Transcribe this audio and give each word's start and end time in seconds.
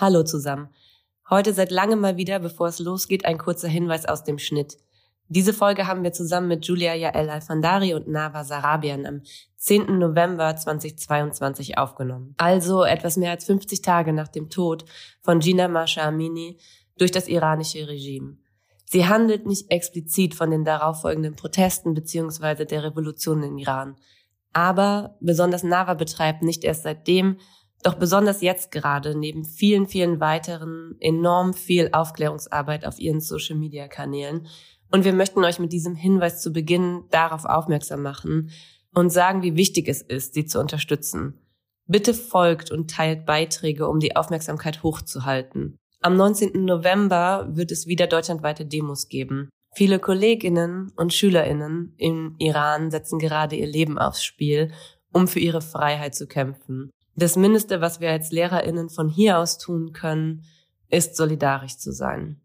Hallo 0.00 0.22
zusammen. 0.22 0.68
Heute 1.28 1.52
seit 1.52 1.72
langem 1.72 1.98
mal 1.98 2.16
wieder, 2.16 2.38
bevor 2.38 2.68
es 2.68 2.78
losgeht, 2.78 3.24
ein 3.24 3.36
kurzer 3.36 3.66
Hinweis 3.66 4.06
aus 4.06 4.22
dem 4.22 4.38
Schnitt. 4.38 4.76
Diese 5.26 5.52
Folge 5.52 5.88
haben 5.88 6.04
wir 6.04 6.12
zusammen 6.12 6.46
mit 6.46 6.64
Julia 6.64 6.94
Yael 6.94 7.28
Alfandari 7.28 7.94
und 7.94 8.06
Nava 8.06 8.44
Sarabian 8.44 9.06
am 9.06 9.22
10. 9.56 9.98
November 9.98 10.54
2022 10.54 11.78
aufgenommen. 11.78 12.36
Also 12.36 12.84
etwas 12.84 13.16
mehr 13.16 13.32
als 13.32 13.44
50 13.46 13.82
Tage 13.82 14.12
nach 14.12 14.28
dem 14.28 14.50
Tod 14.50 14.84
von 15.20 15.40
Gina 15.40 15.66
Masha 15.66 16.06
Amini 16.06 16.60
durch 16.96 17.10
das 17.10 17.26
iranische 17.26 17.88
Regime. 17.88 18.36
Sie 18.84 19.08
handelt 19.08 19.46
nicht 19.46 19.68
explizit 19.72 20.36
von 20.36 20.52
den 20.52 20.64
darauffolgenden 20.64 21.34
Protesten 21.34 21.94
bzw. 21.94 22.66
der 22.66 22.84
Revolution 22.84 23.42
in 23.42 23.58
Iran. 23.58 23.96
Aber 24.52 25.16
besonders 25.20 25.64
Nava 25.64 25.94
betreibt 25.94 26.42
nicht 26.42 26.62
erst 26.62 26.84
seitdem 26.84 27.38
doch 27.82 27.94
besonders 27.94 28.40
jetzt 28.40 28.70
gerade, 28.70 29.16
neben 29.16 29.44
vielen, 29.44 29.86
vielen 29.86 30.20
weiteren, 30.20 30.96
enorm 31.00 31.54
viel 31.54 31.90
Aufklärungsarbeit 31.92 32.84
auf 32.84 32.98
ihren 32.98 33.20
Social-Media-Kanälen. 33.20 34.46
Und 34.90 35.04
wir 35.04 35.12
möchten 35.12 35.44
euch 35.44 35.58
mit 35.58 35.72
diesem 35.72 35.94
Hinweis 35.94 36.40
zu 36.40 36.52
Beginn 36.52 37.04
darauf 37.10 37.44
aufmerksam 37.44 38.02
machen 38.02 38.50
und 38.94 39.10
sagen, 39.10 39.42
wie 39.42 39.56
wichtig 39.56 39.88
es 39.88 40.02
ist, 40.02 40.34
sie 40.34 40.46
zu 40.46 40.58
unterstützen. 40.58 41.34
Bitte 41.86 42.14
folgt 42.14 42.70
und 42.70 42.90
teilt 42.90 43.26
Beiträge, 43.26 43.88
um 43.88 44.00
die 44.00 44.16
Aufmerksamkeit 44.16 44.82
hochzuhalten. 44.82 45.76
Am 46.00 46.16
19. 46.16 46.64
November 46.64 47.48
wird 47.50 47.70
es 47.70 47.86
wieder 47.86 48.06
deutschlandweite 48.06 48.66
Demos 48.66 49.08
geben. 49.08 49.48
Viele 49.74 49.98
Kolleginnen 49.98 50.92
und 50.96 51.12
Schülerinnen 51.12 51.94
im 51.96 52.34
Iran 52.38 52.90
setzen 52.90 53.18
gerade 53.18 53.56
ihr 53.56 53.66
Leben 53.66 53.98
aufs 53.98 54.22
Spiel, 54.22 54.72
um 55.12 55.28
für 55.28 55.40
ihre 55.40 55.60
Freiheit 55.60 56.14
zu 56.14 56.26
kämpfen. 56.26 56.90
Das 57.18 57.34
Mindeste, 57.34 57.80
was 57.80 57.98
wir 57.98 58.12
als 58.12 58.30
LehrerInnen 58.30 58.90
von 58.90 59.08
hier 59.08 59.38
aus 59.38 59.58
tun 59.58 59.92
können, 59.92 60.44
ist 60.88 61.16
solidarisch 61.16 61.76
zu 61.76 61.90
sein. 61.90 62.40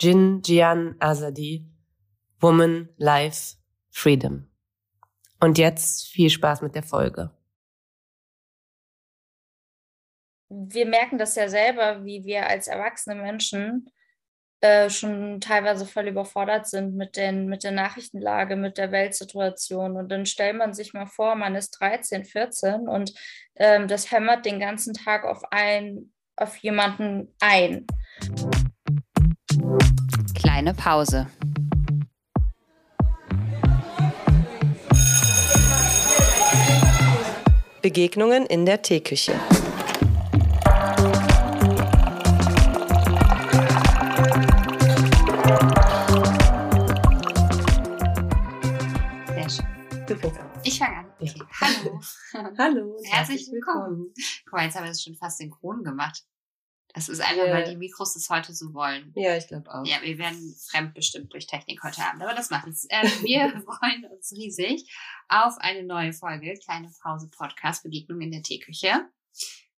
Jin 0.00 0.40
Jian 0.42 0.96
Azadi, 1.00 1.68
Woman, 2.40 2.88
Life, 2.96 3.56
Freedom. 3.90 4.48
Und 5.38 5.58
jetzt 5.58 6.06
viel 6.06 6.30
Spaß 6.30 6.62
mit 6.62 6.74
der 6.74 6.82
Folge. 6.82 7.30
Wir 10.48 10.86
merken 10.86 11.18
das 11.18 11.34
ja 11.34 11.50
selber, 11.50 12.02
wie 12.06 12.24
wir 12.24 12.46
als 12.46 12.68
erwachsene 12.68 13.20
Menschen 13.20 13.90
äh, 14.66 14.90
schon 14.90 15.40
teilweise 15.40 15.86
voll 15.86 16.08
überfordert 16.08 16.66
sind 16.66 16.96
mit, 16.96 17.16
den, 17.16 17.46
mit 17.46 17.62
der 17.62 17.70
Nachrichtenlage, 17.70 18.56
mit 18.56 18.78
der 18.78 18.90
Weltsituation. 18.90 19.96
Und 19.96 20.08
dann 20.10 20.26
stellt 20.26 20.56
man 20.56 20.74
sich 20.74 20.92
mal 20.92 21.06
vor, 21.06 21.36
man 21.36 21.54
ist 21.54 21.70
13, 21.80 22.24
14 22.24 22.88
und 22.88 23.14
ähm, 23.54 23.86
das 23.86 24.10
hämmert 24.10 24.44
den 24.44 24.58
ganzen 24.58 24.92
Tag 24.92 25.24
auf, 25.24 25.42
ein, 25.52 26.12
auf 26.36 26.56
jemanden 26.56 27.32
ein. 27.38 27.86
Kleine 30.34 30.74
Pause. 30.74 31.28
Begegnungen 37.82 38.46
in 38.46 38.66
der 38.66 38.82
Teeküche. 38.82 39.34
Hallo. 52.58 52.98
Herzlich 53.04 53.50
willkommen. 53.50 54.12
Guck 54.44 54.52
mal, 54.52 54.64
jetzt 54.64 54.76
haben 54.76 54.84
wir 54.84 54.90
es 54.90 55.02
schon 55.02 55.14
fast 55.14 55.38
synchron 55.38 55.82
gemacht. 55.84 56.24
Das 56.94 57.08
ist 57.08 57.20
einfach, 57.20 57.46
ja. 57.46 57.52
weil 57.52 57.68
die 57.68 57.76
Mikros 57.76 58.14
das 58.14 58.30
heute 58.30 58.54
so 58.54 58.72
wollen. 58.72 59.12
Ja, 59.14 59.36
ich 59.36 59.48
glaube 59.48 59.72
auch. 59.72 59.84
Ja, 59.84 60.00
wir 60.02 60.18
werden 60.18 60.54
fremdbestimmt 60.70 61.32
durch 61.32 61.46
Technik 61.46 61.82
heute 61.82 62.02
Abend, 62.02 62.22
aber 62.22 62.34
das 62.34 62.50
macht 62.50 62.68
es. 62.68 62.86
Äh, 62.88 63.04
wir 63.22 63.50
freuen 63.64 64.06
uns 64.06 64.32
riesig 64.32 64.90
auf 65.28 65.58
eine 65.58 65.82
neue 65.82 66.12
Folge, 66.12 66.54
kleine 66.62 66.90
Pause 67.02 67.28
Podcast, 67.28 67.82
Begegnung 67.82 68.20
in 68.20 68.30
der 68.30 68.42
Teeküche. 68.42 69.08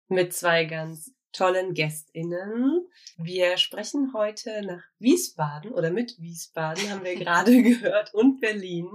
Mit 0.08 0.32
zwei 0.32 0.64
ganz 0.64 1.12
tollen 1.32 1.74
GästInnen. 1.74 2.86
Wir 3.16 3.56
sprechen 3.56 4.12
heute 4.14 4.62
nach 4.62 4.82
Wiesbaden 4.98 5.72
oder 5.72 5.90
mit 5.90 6.20
Wiesbaden, 6.20 6.90
haben 6.90 7.04
wir 7.04 7.16
gerade 7.18 7.62
gehört, 7.62 8.14
und 8.14 8.40
Berlin. 8.40 8.88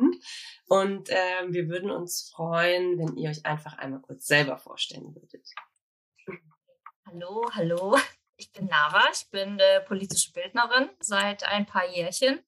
Und 0.67 1.09
äh, 1.09 1.47
wir 1.47 1.67
würden 1.69 1.91
uns 1.91 2.31
freuen, 2.33 2.97
wenn 2.97 3.15
ihr 3.17 3.29
euch 3.29 3.45
einfach 3.45 3.77
einmal 3.77 4.01
kurz 4.01 4.25
selber 4.25 4.57
vorstellen 4.57 5.15
würdet. 5.15 5.47
Hallo, 7.05 7.49
hallo. 7.51 7.97
Ich 8.37 8.51
bin 8.51 8.65
Nava, 8.65 9.03
ich 9.13 9.29
bin 9.29 9.59
äh, 9.59 9.81
politische 9.81 10.31
Bildnerin 10.31 10.89
seit 10.99 11.43
ein 11.43 11.65
paar 11.65 11.87
Jährchen 11.87 12.39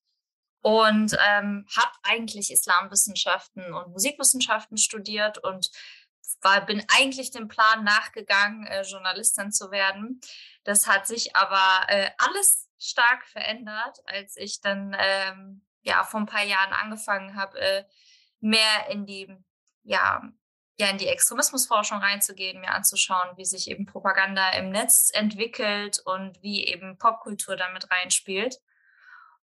und 0.62 1.16
ähm, 1.24 1.68
habe 1.78 1.92
eigentlich 2.02 2.52
Islamwissenschaften 2.52 3.72
und 3.72 3.92
Musikwissenschaften 3.92 4.78
studiert 4.78 5.38
und 5.38 5.70
war, 6.42 6.66
bin 6.66 6.84
eigentlich 6.96 7.32
dem 7.32 7.48
Plan 7.48 7.84
nachgegangen, 7.84 8.66
äh, 8.68 8.82
Journalistin 8.84 9.52
zu 9.52 9.72
werden. 9.72 10.22
Das 10.64 10.88
hat 10.88 11.08
sich 11.08 11.36
aber 11.36 11.90
äh, 11.90 12.10
alles 12.18 12.70
stark 12.80 13.26
verändert, 13.28 14.00
als 14.06 14.38
ich 14.38 14.62
dann 14.62 14.96
ähm, 15.00 15.66
ja 15.82 16.04
vor 16.04 16.20
ein 16.20 16.26
paar 16.26 16.44
Jahren 16.44 16.74
angefangen 16.74 17.36
habe, 17.36 17.60
äh, 17.60 17.84
mehr 18.40 18.90
in 18.90 19.06
die 19.06 19.36
ja 19.84 20.22
ja 20.78 20.88
in 20.90 20.98
die 20.98 21.08
Extremismusforschung 21.08 22.00
reinzugehen, 22.00 22.60
mir 22.60 22.72
anzuschauen, 22.72 23.38
wie 23.38 23.46
sich 23.46 23.70
eben 23.70 23.86
Propaganda 23.86 24.50
im 24.52 24.70
Netz 24.70 25.10
entwickelt 25.14 26.00
und 26.04 26.42
wie 26.42 26.66
eben 26.66 26.98
Popkultur 26.98 27.56
damit 27.56 27.90
reinspielt. 27.92 28.60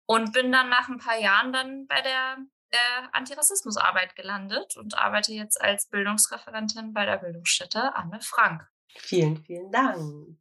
Und 0.06 0.32
bin 0.32 0.50
dann 0.50 0.70
nach 0.70 0.88
ein 0.88 0.98
paar 0.98 1.18
Jahren 1.18 1.52
dann 1.52 1.86
bei 1.86 2.00
der 2.00 2.38
äh, 2.70 2.76
Antirassismusarbeit 3.12 4.16
gelandet 4.16 4.76
und 4.76 4.96
arbeite 4.96 5.32
jetzt 5.32 5.60
als 5.60 5.86
Bildungsreferentin 5.88 6.92
bei 6.92 7.06
der 7.06 7.18
Bildungsstätte 7.18 7.94
Anne 7.94 8.20
Frank. 8.20 8.66
Vielen, 8.96 9.36
vielen 9.44 9.70
Dank. 9.70 10.38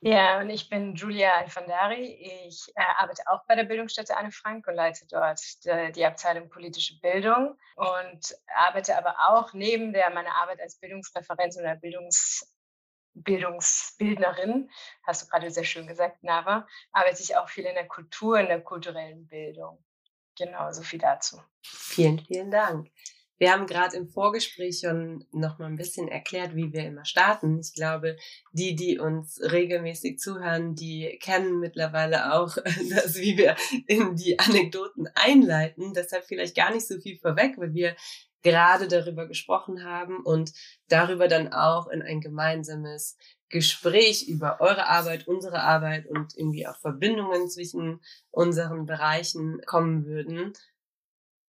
Ja, 0.00 0.40
und 0.40 0.50
ich 0.50 0.68
bin 0.68 0.94
Julia 0.94 1.32
Alfandari. 1.38 2.44
Ich 2.46 2.70
äh, 2.74 2.82
arbeite 2.98 3.22
auch 3.26 3.46
bei 3.46 3.54
der 3.54 3.64
Bildungsstätte 3.64 4.14
Anne 4.14 4.32
Frank 4.32 4.66
und 4.66 4.74
leite 4.74 5.06
dort 5.08 5.40
die, 5.64 5.92
die, 5.92 6.04
Abteilung 6.04 6.50
politische 6.50 7.00
Bildung 7.00 7.56
und 7.76 8.36
arbeite 8.54 8.98
aber 8.98 9.16
auch 9.30 9.54
neben 9.54 9.94
der 9.94 10.10
meiner 10.10 10.34
Arbeit 10.34 10.60
als 10.60 10.78
Bildungsreferentin 10.78 11.62
oder 11.62 11.76
Bildungs 11.76 12.50
Bildungsbildnerin, 13.14 14.70
hast 15.04 15.22
du 15.22 15.28
gerade 15.28 15.50
sehr 15.50 15.64
schön 15.64 15.86
gesagt, 15.86 16.22
Nava, 16.22 16.66
arbeite 16.92 17.22
ich 17.22 17.36
auch 17.36 17.48
viel 17.48 17.64
in 17.64 17.74
der 17.74 17.86
Kultur, 17.86 18.38
in 18.38 18.48
der 18.48 18.60
kulturellen 18.60 19.26
Bildung. 19.28 19.82
Genau, 20.36 20.72
so 20.72 20.82
viel 20.82 20.98
dazu. 20.98 21.40
Vielen, 21.62 22.18
vielen 22.18 22.50
Dank. 22.50 22.88
Wir 23.36 23.52
haben 23.52 23.66
gerade 23.66 23.96
im 23.96 24.08
Vorgespräch 24.08 24.80
schon 24.80 25.26
noch 25.32 25.58
mal 25.58 25.66
ein 25.66 25.76
bisschen 25.76 26.08
erklärt, 26.08 26.54
wie 26.54 26.72
wir 26.72 26.86
immer 26.86 27.04
starten. 27.04 27.58
Ich 27.58 27.74
glaube, 27.74 28.16
die, 28.52 28.76
die 28.76 28.98
uns 28.98 29.40
regelmäßig 29.40 30.18
zuhören, 30.18 30.74
die 30.74 31.18
kennen 31.20 31.58
mittlerweile 31.58 32.32
auch 32.32 32.56
das, 32.90 33.16
wie 33.16 33.36
wir 33.36 33.56
in 33.86 34.14
die 34.14 34.38
Anekdoten 34.38 35.08
einleiten. 35.14 35.92
Deshalb 35.94 36.24
vielleicht 36.24 36.54
gar 36.54 36.72
nicht 36.72 36.86
so 36.86 37.00
viel 37.00 37.18
vorweg, 37.18 37.58
weil 37.58 37.74
wir 37.74 37.96
gerade 38.44 38.86
darüber 38.86 39.26
gesprochen 39.26 39.84
haben 39.84 40.18
und 40.20 40.52
darüber 40.88 41.26
dann 41.26 41.52
auch 41.52 41.88
in 41.88 42.02
ein 42.02 42.20
gemeinsames 42.20 43.16
Gespräch 43.48 44.28
über 44.28 44.60
eure 44.60 44.86
Arbeit, 44.86 45.26
unsere 45.26 45.60
Arbeit 45.60 46.06
und 46.06 46.36
irgendwie 46.36 46.66
auch 46.66 46.76
Verbindungen 46.76 47.48
zwischen 47.48 48.00
unseren 48.30 48.86
Bereichen 48.86 49.60
kommen 49.66 50.04
würden. 50.04 50.52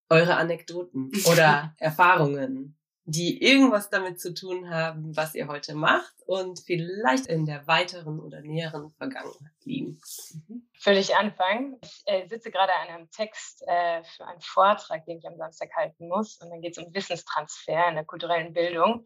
Eure 0.09 0.37
Anekdoten 0.37 1.11
oder 1.31 1.75
Erfahrungen, 1.77 2.77
die 3.05 3.43
irgendwas 3.43 3.89
damit 3.91 4.19
zu 4.19 4.33
tun 4.33 4.69
haben, 4.69 5.15
was 5.15 5.35
ihr 5.35 5.47
heute 5.47 5.75
macht 5.75 6.13
und 6.25 6.59
vielleicht 6.65 7.27
in 7.27 7.45
der 7.45 7.67
weiteren 7.67 8.19
oder 8.19 8.41
näheren 8.41 8.91
Vergangenheit 8.97 9.53
liegen. 9.63 10.01
Mhm. 10.47 10.67
Will 10.83 10.97
ich 10.97 11.15
anfangen? 11.15 11.77
Ich 11.83 12.01
äh, 12.05 12.27
sitze 12.27 12.49
gerade 12.49 12.73
an 12.73 12.87
einem 12.87 13.11
Text 13.11 13.63
äh, 13.67 14.03
für 14.03 14.25
einen 14.25 14.41
Vortrag, 14.41 15.05
den 15.05 15.19
ich 15.19 15.27
am 15.27 15.37
Samstag 15.37 15.69
halten 15.75 16.07
muss. 16.07 16.37
Und 16.41 16.49
dann 16.49 16.61
geht 16.61 16.77
es 16.77 16.83
um 16.83 16.93
Wissenstransfer 16.93 17.89
in 17.89 17.95
der 17.95 18.05
kulturellen 18.05 18.53
Bildung. 18.53 19.05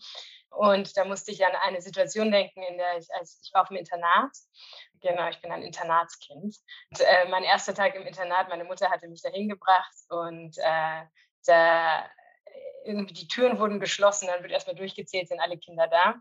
Und 0.50 0.95
da 0.95 1.04
musste 1.04 1.31
ich 1.31 1.45
an 1.45 1.52
eine 1.62 1.81
Situation 1.81 2.31
denken, 2.31 2.63
in 2.63 2.78
der 2.78 2.98
ich, 2.98 3.07
als 3.13 3.42
ich 3.44 3.54
war 3.54 3.63
auf 3.63 3.68
dem 3.68 3.78
Internat. 3.78 4.31
Genau, 5.02 5.30
ich 5.30 5.42
bin 5.42 5.52
ein 5.52 5.62
Internatskind. 5.62 6.56
Und, 6.92 7.00
äh, 7.02 7.30
mein 7.30 7.44
erster 7.44 7.74
Tag 7.74 7.95
im 7.95 8.04
Internat, 8.04 8.48
meine 8.48 8.63
Mutter 8.63 8.90
hatte 8.90 9.10
mich 9.10 9.22
dahin 9.22 9.50
gebracht 9.50 9.95
und 10.10 10.57
äh, 10.57 11.04
da 11.45 12.06
irgendwie 12.86 13.14
die 13.14 13.28
Türen 13.28 13.60
wurden 13.60 13.80
geschlossen, 13.80 14.28
dann 14.28 14.42
wird 14.42 14.52
erstmal 14.52 14.76
durchgezählt, 14.76 15.28
sind 15.28 15.40
alle 15.40 15.58
Kinder 15.58 15.88
da. 15.88 16.16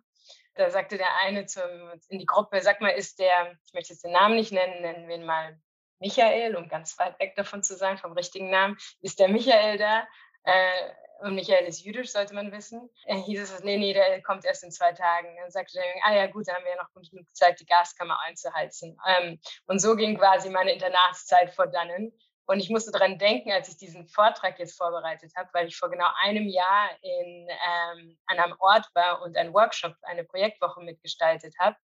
Da 0.55 0.71
sagte 0.71 0.99
der 0.99 1.17
eine 1.19 1.47
zum, 1.47 1.63
in 2.09 2.19
die 2.19 2.27
Gruppe, 2.27 2.61
sag 2.61 2.81
mal, 2.81 2.91
ist 2.91 3.19
der, 3.19 3.57
ich 3.65 3.73
möchte 3.73 3.93
jetzt 3.93 4.05
den 4.05 4.13
Namen 4.13 4.35
nicht 4.35 4.53
nennen, 4.53 4.83
nennen 4.83 5.09
wir 5.09 5.17
ihn 5.17 5.25
mal 5.25 5.59
Michael, 6.01 6.57
um 6.57 6.69
ganz 6.69 6.99
weit 6.99 7.19
weg 7.19 7.35
davon 7.37 7.63
zu 7.63 7.77
sein, 7.77 7.99
vom 7.99 8.13
richtigen 8.13 8.51
Namen, 8.51 8.77
ist 9.01 9.19
der 9.19 9.29
Michael 9.29 9.79
da? 9.79 10.07
Äh, 10.45 10.91
und 11.21 11.35
Michael 11.35 11.67
ist 11.67 11.85
jüdisch, 11.85 12.13
sollte 12.13 12.35
man 12.35 12.53
wissen. 12.53 12.89
Äh, 13.07 13.17
hieß 13.17 13.41
es, 13.41 13.65
nee, 13.65 13.77
nee, 13.77 13.93
der 13.93 14.23
kommt 14.23 14.45
erst 14.45 14.63
in 14.63 14.71
zwei 14.71 14.93
Tagen. 14.93 15.37
Dann 15.41 15.51
sagte 15.51 15.79
er, 15.79 15.85
ah 16.05 16.15
ja 16.15 16.27
gut, 16.27 16.47
dann 16.47 16.57
haben 16.57 16.65
wir 16.65 16.71
ja 16.71 16.83
noch 16.83 16.93
genug 16.93 17.27
Zeit, 17.35 17.59
die 17.59 17.67
Gaskammer 17.67 18.21
einzuheizen. 18.21 18.97
Ähm, 19.07 19.41
und 19.67 19.81
so 19.81 19.97
ging 19.97 20.17
quasi 20.17 20.49
meine 20.49 20.73
Internatszeit 20.73 21.53
vor 21.55 21.67
dannen. 21.67 22.13
Und 22.51 22.61
ich 22.61 22.71
musste 22.71 22.91
daran 22.91 23.19
denken, 23.19 23.53
als 23.53 23.69
ich 23.69 23.77
diesen 23.77 24.07
Vortrag 24.09 24.59
jetzt 24.59 24.79
vorbereitet 24.79 25.33
habe, 25.37 25.51
weil 25.53 25.69
ich 25.69 25.77
vor 25.77 25.91
genau 25.91 26.09
einem 26.23 26.49
Jahr 26.49 26.89
in, 27.03 27.47
ähm, 27.47 28.19
an 28.25 28.39
einem 28.39 28.57
Ort 28.59 28.87
war 28.95 29.21
und 29.21 29.37
einen 29.37 29.53
Workshop, 29.53 29.95
eine 30.01 30.25
Projektwoche 30.25 30.81
mitgestaltet 30.81 31.55
habe. 31.59 31.77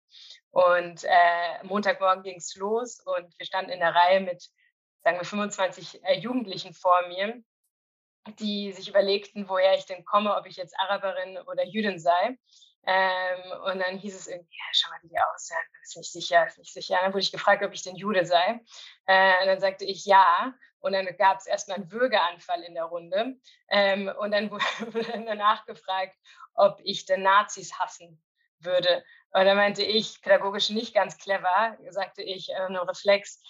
Und 0.53 1.05
äh, 1.05 1.65
Montagmorgen 1.65 2.23
ging 2.23 2.37
es 2.37 2.55
los 2.57 2.99
und 3.01 3.39
wir 3.39 3.45
standen 3.45 3.73
in 3.73 3.81
der 3.81 3.95
Reihe 3.95 4.21
mit, 4.21 4.49
sagen 5.03 5.19
wir, 5.19 5.27
25 5.27 6.03
äh, 6.03 6.19
Jugendlichen 6.19 6.73
vor 6.73 7.09
mir, 7.09 7.43
die 8.39 8.73
sich 8.73 8.89
überlegten, 8.89 9.51
woher 9.51 9.75
ich 9.77 9.85
denn 9.85 10.07
komme, 10.07 10.35
ob 10.35 10.47
ich 10.47 10.57
jetzt 10.57 10.75
Araberin 10.81 11.37
oder 11.47 11.67
Jüdin 11.67 11.99
sei. 11.99 12.39
Ähm, 12.87 13.53
und 13.65 13.79
dann 13.81 13.99
hieß 13.99 14.15
es 14.15 14.27
irgendwie, 14.27 14.57
ja, 14.57 14.65
schau 14.73 14.91
mal, 14.91 14.99
wie 15.03 15.09
die 15.09 15.19
aussehen, 15.19 15.59
ist 15.83 15.97
nicht 15.97 16.13
sicher, 16.13 16.47
ist 16.47 16.59
nicht 16.59 16.73
sicher. 16.73 16.99
Dann 17.01 17.13
wurde 17.13 17.23
ich 17.23 17.33
gefragt, 17.33 17.63
ob 17.63 17.73
ich 17.73 17.83
denn 17.83 17.97
Jude 17.97 18.27
sei. 18.27 18.61
Äh, 19.07 19.41
und 19.41 19.47
dann 19.47 19.61
sagte 19.61 19.85
ich 19.85 20.05
ja. 20.05 20.55
Und 20.81 20.93
dann 20.93 21.07
gab 21.17 21.39
es 21.39 21.47
erstmal 21.47 21.79
einen 21.79 21.91
Würgeanfall 21.91 22.63
in 22.63 22.75
der 22.75 22.85
Runde. 22.85 23.37
Ähm, 23.69 24.13
und 24.19 24.33
dann 24.33 24.51
wurde 24.51 25.25
danach 25.25 25.65
gefragt, 25.67 26.17
ob 26.55 26.79
ich 26.85 27.07
denn 27.07 27.23
Nazis 27.23 27.79
hassen 27.79 28.23
würde. 28.59 29.05
Und 29.33 29.47
dann 29.47 29.57
meinte 29.57 29.83
ich, 29.83 30.21
pädagogisch 30.23 30.71
nicht 30.71 30.95
ganz 30.95 31.19
clever, 31.19 31.77
sagte 31.91 32.23
ich, 32.23 32.51
äh, 32.51 32.69
nur 32.69 32.89
Reflex, 32.89 33.43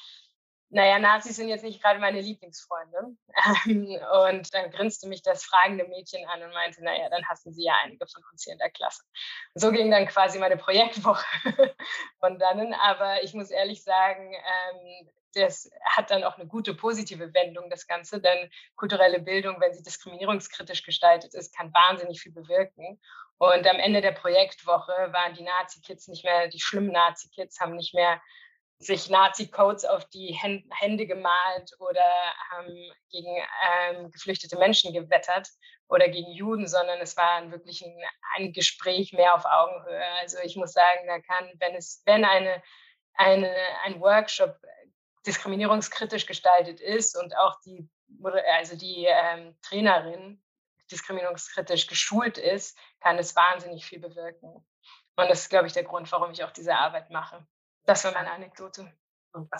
naja, 0.74 0.98
Nazis 0.98 1.36
sind 1.36 1.48
jetzt 1.48 1.62
nicht 1.62 1.80
gerade 1.80 2.00
meine 2.00 2.20
Lieblingsfreunde. 2.20 3.16
und 4.26 4.54
dann 4.54 4.70
grinste 4.72 5.08
mich 5.08 5.22
das 5.22 5.44
fragende 5.44 5.84
Mädchen 5.86 6.26
an 6.28 6.42
und 6.42 6.52
meinte, 6.52 6.82
naja, 6.82 7.08
dann 7.10 7.24
hassen 7.28 7.52
sie 7.54 7.64
ja 7.64 7.74
einige 7.84 8.06
von 8.08 8.22
uns 8.32 8.42
hier 8.42 8.54
in 8.54 8.58
der 8.58 8.70
Klasse. 8.70 9.04
So 9.54 9.70
ging 9.70 9.92
dann 9.92 10.08
quasi 10.08 10.40
meine 10.40 10.56
Projektwoche 10.56 11.24
von 12.18 12.40
dannen. 12.40 12.74
Aber 12.74 13.22
ich 13.22 13.34
muss 13.34 13.50
ehrlich 13.50 13.84
sagen, 13.84 14.34
ähm, 14.34 15.08
das 15.34 15.70
hat 15.84 16.10
dann 16.10 16.24
auch 16.24 16.38
eine 16.38 16.48
gute 16.48 16.74
positive 16.74 17.32
Wendung, 17.34 17.70
das 17.70 17.86
Ganze, 17.86 18.20
denn 18.20 18.50
kulturelle 18.74 19.20
Bildung, 19.20 19.60
wenn 19.60 19.74
sie 19.74 19.82
diskriminierungskritisch 19.82 20.82
gestaltet 20.82 21.34
ist, 21.34 21.56
kann 21.56 21.72
wahnsinnig 21.72 22.20
viel 22.20 22.32
bewirken. 22.32 23.00
Und 23.38 23.66
am 23.66 23.76
Ende 23.76 24.00
der 24.00 24.12
Projektwoche 24.12 24.92
waren 25.12 25.34
die 25.34 25.42
Nazi-Kids 25.42 26.08
nicht 26.08 26.24
mehr, 26.24 26.48
die 26.48 26.60
schlimmen 26.60 26.92
Nazi-Kids 26.92 27.60
haben 27.60 27.76
nicht 27.76 27.94
mehr 27.94 28.20
sich 28.78 29.08
Nazi-Codes 29.08 29.84
auf 29.84 30.04
die 30.06 30.32
Hände 30.32 31.06
gemalt 31.06 31.70
oder 31.78 32.04
haben 32.50 32.92
gegen 33.10 33.36
ähm, 33.68 34.10
geflüchtete 34.10 34.58
Menschen 34.58 34.92
gewettert 34.92 35.48
oder 35.88 36.08
gegen 36.08 36.30
Juden, 36.32 36.66
sondern 36.66 37.00
es 37.00 37.16
war 37.16 37.50
wirklich 37.50 37.84
ein, 37.84 37.96
ein, 38.36 38.52
Gespräch 38.52 39.12
mehr 39.12 39.34
auf 39.34 39.44
Augenhöhe. 39.44 40.04
Also 40.20 40.38
ich 40.42 40.56
muss 40.56 40.72
sagen, 40.72 41.06
da 41.06 41.20
kann, 41.20 41.50
wenn 41.60 41.74
es, 41.74 42.02
wenn 42.04 42.24
eine, 42.24 42.62
eine, 43.14 43.54
ein 43.84 44.00
Workshop 44.00 44.56
diskriminierungskritisch 45.26 46.26
gestaltet 46.26 46.80
ist 46.80 47.16
und 47.16 47.36
auch 47.36 47.60
die, 47.64 47.88
also 48.52 48.76
die 48.76 49.06
ähm, 49.08 49.56
Trainerin 49.62 50.42
diskriminierungskritisch 50.90 51.86
geschult 51.86 52.38
ist, 52.38 52.76
kann 53.00 53.18
es 53.18 53.34
wahnsinnig 53.34 53.86
viel 53.86 54.00
bewirken. 54.00 54.66
Und 55.16 55.30
das 55.30 55.42
ist, 55.42 55.48
glaube 55.48 55.66
ich, 55.66 55.72
der 55.72 55.84
Grund, 55.84 56.10
warum 56.12 56.32
ich 56.32 56.44
auch 56.44 56.50
diese 56.50 56.74
Arbeit 56.74 57.10
mache. 57.10 57.46
Das 57.84 58.04
war 58.04 58.12
meine 58.12 58.32
Anekdote. 58.32 58.92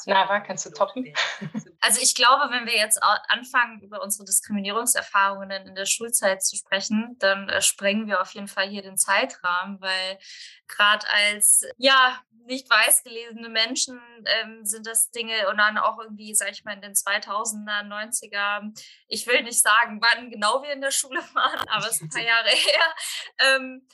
Nava, 0.06 0.41
kannst 0.41 0.67
du 0.67 0.71
toppen? 0.71 1.12
Also 1.81 2.00
ich 2.00 2.15
glaube, 2.15 2.50
wenn 2.50 2.65
wir 2.65 2.76
jetzt 2.76 2.99
anfangen, 3.03 3.82
über 3.82 4.03
unsere 4.03 4.25
Diskriminierungserfahrungen 4.25 5.67
in 5.67 5.75
der 5.75 5.85
Schulzeit 5.85 6.43
zu 6.43 6.56
sprechen, 6.56 7.17
dann 7.19 7.50
äh, 7.50 7.61
sprengen 7.61 8.06
wir 8.06 8.23
auf 8.23 8.31
jeden 8.32 8.49
Fall 8.49 8.67
hier 8.67 8.81
den 8.81 8.97
Zeitrahmen, 8.97 9.79
weil 9.82 10.19
gerade 10.67 11.06
als 11.09 11.67
ja 11.76 12.23
nicht 12.47 12.71
weiß 12.71 13.03
gelesene 13.03 13.50
Menschen 13.50 14.00
ähm, 14.27 14.65
sind 14.65 14.87
das 14.87 15.11
Dinge 15.11 15.49
und 15.50 15.59
dann 15.59 15.77
auch 15.77 15.99
irgendwie, 15.99 16.35
sag 16.35 16.53
ich 16.53 16.65
mal, 16.65 16.75
in 16.75 16.81
den 16.81 16.94
2000er, 16.94 17.82
90er, 17.82 18.73
ich 19.09 19.27
will 19.27 19.43
nicht 19.43 19.61
sagen, 19.61 20.00
wann 20.00 20.31
genau 20.31 20.62
wir 20.62 20.73
in 20.73 20.81
der 20.81 20.91
Schule 20.91 21.20
waren, 21.35 21.69
aber 21.69 21.87
es 21.87 21.97
ist 21.97 22.03
ein 22.03 22.09
paar 22.09 22.23
Jahre 22.23 22.49
her. 22.49 22.94
Ähm, 23.38 23.87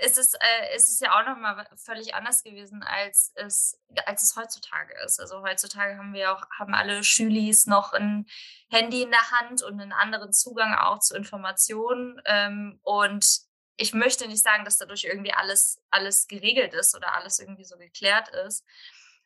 ist 0.00 0.18
es, 0.18 0.34
äh, 0.34 0.76
ist 0.76 0.88
es 0.88 1.00
ja 1.00 1.18
auch 1.18 1.26
nochmal 1.26 1.66
völlig 1.76 2.14
anders 2.14 2.42
gewesen, 2.42 2.82
als 2.82 3.32
es, 3.34 3.80
als 4.06 4.22
es 4.22 4.36
heutzutage 4.36 4.94
ist. 5.04 5.18
Also 5.20 5.42
heutzutage 5.42 5.98
haben 5.98 6.12
wir 6.12 6.32
auch, 6.32 6.46
haben 6.58 6.74
alle 6.74 7.02
Schülis 7.02 7.66
noch 7.66 7.92
ein 7.92 8.26
Handy 8.70 9.02
in 9.02 9.10
der 9.10 9.30
Hand 9.32 9.62
und 9.62 9.80
einen 9.80 9.92
anderen 9.92 10.32
Zugang 10.32 10.74
auch 10.74 11.00
zu 11.00 11.16
Informationen. 11.16 12.20
Ähm, 12.26 12.78
und 12.82 13.40
ich 13.76 13.92
möchte 13.92 14.28
nicht 14.28 14.42
sagen, 14.42 14.64
dass 14.64 14.78
dadurch 14.78 15.04
irgendwie 15.04 15.32
alles, 15.32 15.80
alles 15.90 16.26
geregelt 16.28 16.74
ist 16.74 16.94
oder 16.94 17.14
alles 17.14 17.38
irgendwie 17.38 17.64
so 17.64 17.76
geklärt 17.76 18.28
ist. 18.46 18.64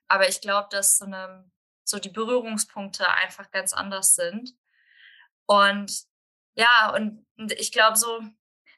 Aber 0.09 0.29
ich 0.29 0.41
glaube, 0.41 0.69
dass 0.71 0.99
so, 0.99 1.05
eine, 1.05 1.51
so 1.85 1.99
die 1.99 2.11
Berührungspunkte 2.11 3.09
einfach 3.09 3.51
ganz 3.51 3.73
anders 3.73 4.15
sind. 4.15 4.55
Und 5.47 6.05
ja, 6.55 6.95
und 6.95 7.27
ich 7.37 7.73
glaube 7.73 7.97
so, 7.97 8.23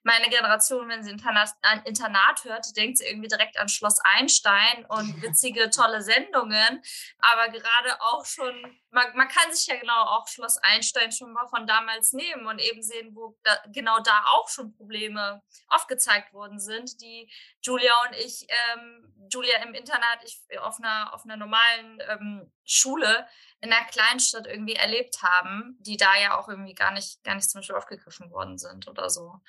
meine 0.04 0.28
Generation, 0.28 0.88
wenn 0.88 1.02
sie 1.02 1.10
Internat, 1.10 1.50
Internat 1.84 2.44
hört, 2.44 2.76
denkt 2.76 2.98
sie 2.98 3.06
irgendwie 3.06 3.28
direkt 3.28 3.58
an 3.58 3.68
Schloss 3.68 3.98
Einstein 4.04 4.84
und 4.88 5.22
witzige, 5.22 5.70
tolle 5.70 6.02
Sendungen. 6.02 6.82
Aber 7.18 7.48
gerade 7.48 8.00
auch 8.00 8.24
schon, 8.26 8.80
man, 8.90 9.16
man 9.16 9.28
kann 9.28 9.52
sich 9.52 9.66
ja 9.66 9.76
genau 9.76 10.04
auch 10.04 10.28
Schloss 10.28 10.58
Einstein 10.58 11.10
schon 11.10 11.32
mal 11.32 11.46
von 11.48 11.66
damals 11.66 12.12
nehmen 12.12 12.46
und 12.46 12.60
eben 12.60 12.82
sehen, 12.82 13.14
wo 13.14 13.36
da, 13.42 13.58
genau 13.72 13.98
da 14.00 14.24
auch 14.26 14.48
schon 14.48 14.76
Probleme 14.76 15.42
aufgezeigt 15.68 16.34
worden 16.34 16.60
sind, 16.60 17.00
die 17.00 17.32
Julia 17.62 17.92
und 18.06 18.16
ich, 18.16 18.46
ähm, 18.74 19.10
Julia 19.32 19.56
im 19.62 19.72
Internat, 19.72 20.18
ich 20.24 20.42
auf 20.60 20.78
einer, 20.78 21.14
auf 21.14 21.24
einer 21.24 21.38
normalen 21.38 22.02
ähm, 22.08 22.52
Schule 22.66 23.26
in 23.60 23.72
einer 23.72 23.86
Kleinstadt 23.86 24.46
irgendwie 24.46 24.74
erlebt 24.74 25.22
haben, 25.22 25.78
die 25.80 25.96
da 25.96 26.14
ja 26.16 26.38
auch 26.38 26.48
irgendwie 26.48 26.74
gar 26.74 26.92
nicht, 26.92 27.24
gar 27.24 27.34
nicht 27.34 27.48
zum 27.48 27.60
Beispiel 27.60 27.76
aufgegriffen 27.76 28.30
worden 28.30 28.58
sind 28.58 28.86
oder 28.86 29.08
so 29.08 29.40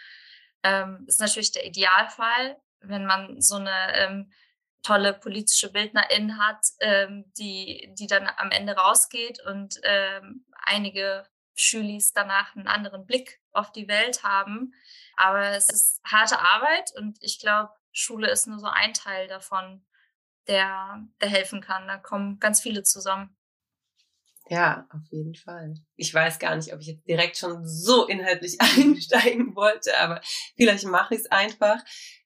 ähm, 0.65 1.05
ist 1.07 1.19
natürlich 1.19 1.51
der 1.51 1.65
Idealfall, 1.65 2.57
wenn 2.79 3.05
man 3.05 3.39
so 3.39 3.55
eine 3.55 3.95
ähm, 3.95 4.31
tolle 4.81 5.13
politische 5.13 5.71
Bildnerin 5.71 6.39
hat, 6.39 6.65
ähm, 6.79 7.31
die, 7.37 7.93
die 7.97 8.07
dann 8.07 8.27
am 8.37 8.49
Ende 8.49 8.73
rausgeht 8.73 9.39
und 9.45 9.79
ähm, 9.83 10.45
einige 10.63 11.27
Schülis 11.53 12.13
danach 12.13 12.55
einen 12.55 12.67
anderen 12.67 13.05
Blick 13.05 13.39
auf 13.51 13.71
die 13.71 13.87
Welt 13.87 14.23
haben. 14.23 14.73
Aber 15.15 15.51
es 15.51 15.69
ist 15.69 16.01
harte 16.03 16.39
Arbeit 16.39 16.91
und 16.97 17.17
ich 17.21 17.39
glaube, 17.39 17.71
Schule 17.91 18.29
ist 18.29 18.47
nur 18.47 18.59
so 18.59 18.67
ein 18.67 18.93
Teil 18.93 19.27
davon, 19.27 19.85
der, 20.47 20.99
der 21.21 21.29
helfen 21.29 21.61
kann. 21.61 21.87
Da 21.87 21.97
kommen 21.97 22.39
ganz 22.39 22.59
viele 22.59 22.83
zusammen. 22.83 23.34
Ja, 24.47 24.87
auf 24.91 25.01
jeden 25.09 25.33
Fall. 25.33 25.73
Ich 25.95 26.13
weiß 26.13 26.37
gar 26.37 26.55
nicht, 26.55 26.71
ob 26.71 26.79
ich 26.79 26.87
jetzt 26.87 27.07
direkt 27.07 27.35
schon 27.35 27.65
so 27.65 28.05
inhaltlich 28.05 28.57
einsteigen 28.77 29.55
wollte, 29.55 29.97
aber 29.97 30.21
vielleicht 30.55 30.85
mache 30.85 31.15
ich 31.15 31.21
es 31.21 31.31
einfach. 31.31 31.77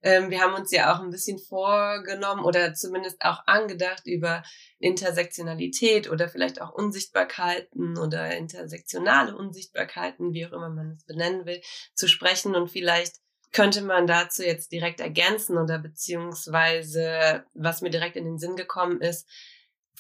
Ähm, 0.02 0.30
wir 0.30 0.42
haben 0.42 0.54
uns 0.54 0.72
ja 0.72 0.94
auch 0.94 1.00
ein 1.02 1.12
bisschen 1.12 1.40
vorgenommen 1.40 2.44
oder 2.44 2.74
zumindest 2.74 3.22
auch 3.22 3.48
angedacht 3.48 4.06
über 4.06 4.44
Intersektionalität 4.80 6.10
oder 6.10 6.28
vielleicht 6.28 6.62
auch 6.62 6.74
Unsichtbarkeiten 6.74 7.98
oder 7.98 8.36
intersektionale 8.36 9.36
Unsichtbarkeiten, 9.36 10.34
wie 10.34 10.46
auch 10.46 10.52
immer 10.52 10.70
man 10.70 10.92
es 10.92 11.06
benennen 11.06 11.46
will, 11.46 11.62
zu 11.94 12.10
sprechen 12.10 12.54
und 12.54 12.70
vielleicht 12.70 13.16
könnte 13.52 13.82
man 13.82 14.08
dazu 14.08 14.44
jetzt 14.44 14.72
direkt 14.72 15.00
ergänzen 15.00 15.58
oder 15.58 15.80
beziehungsweise, 15.80 17.46
was 17.54 17.82
mir 17.82 17.90
direkt 17.90 18.16
in 18.16 18.26
den 18.26 18.38
Sinn 18.38 18.56
gekommen 18.56 19.02
ist, 19.02 19.28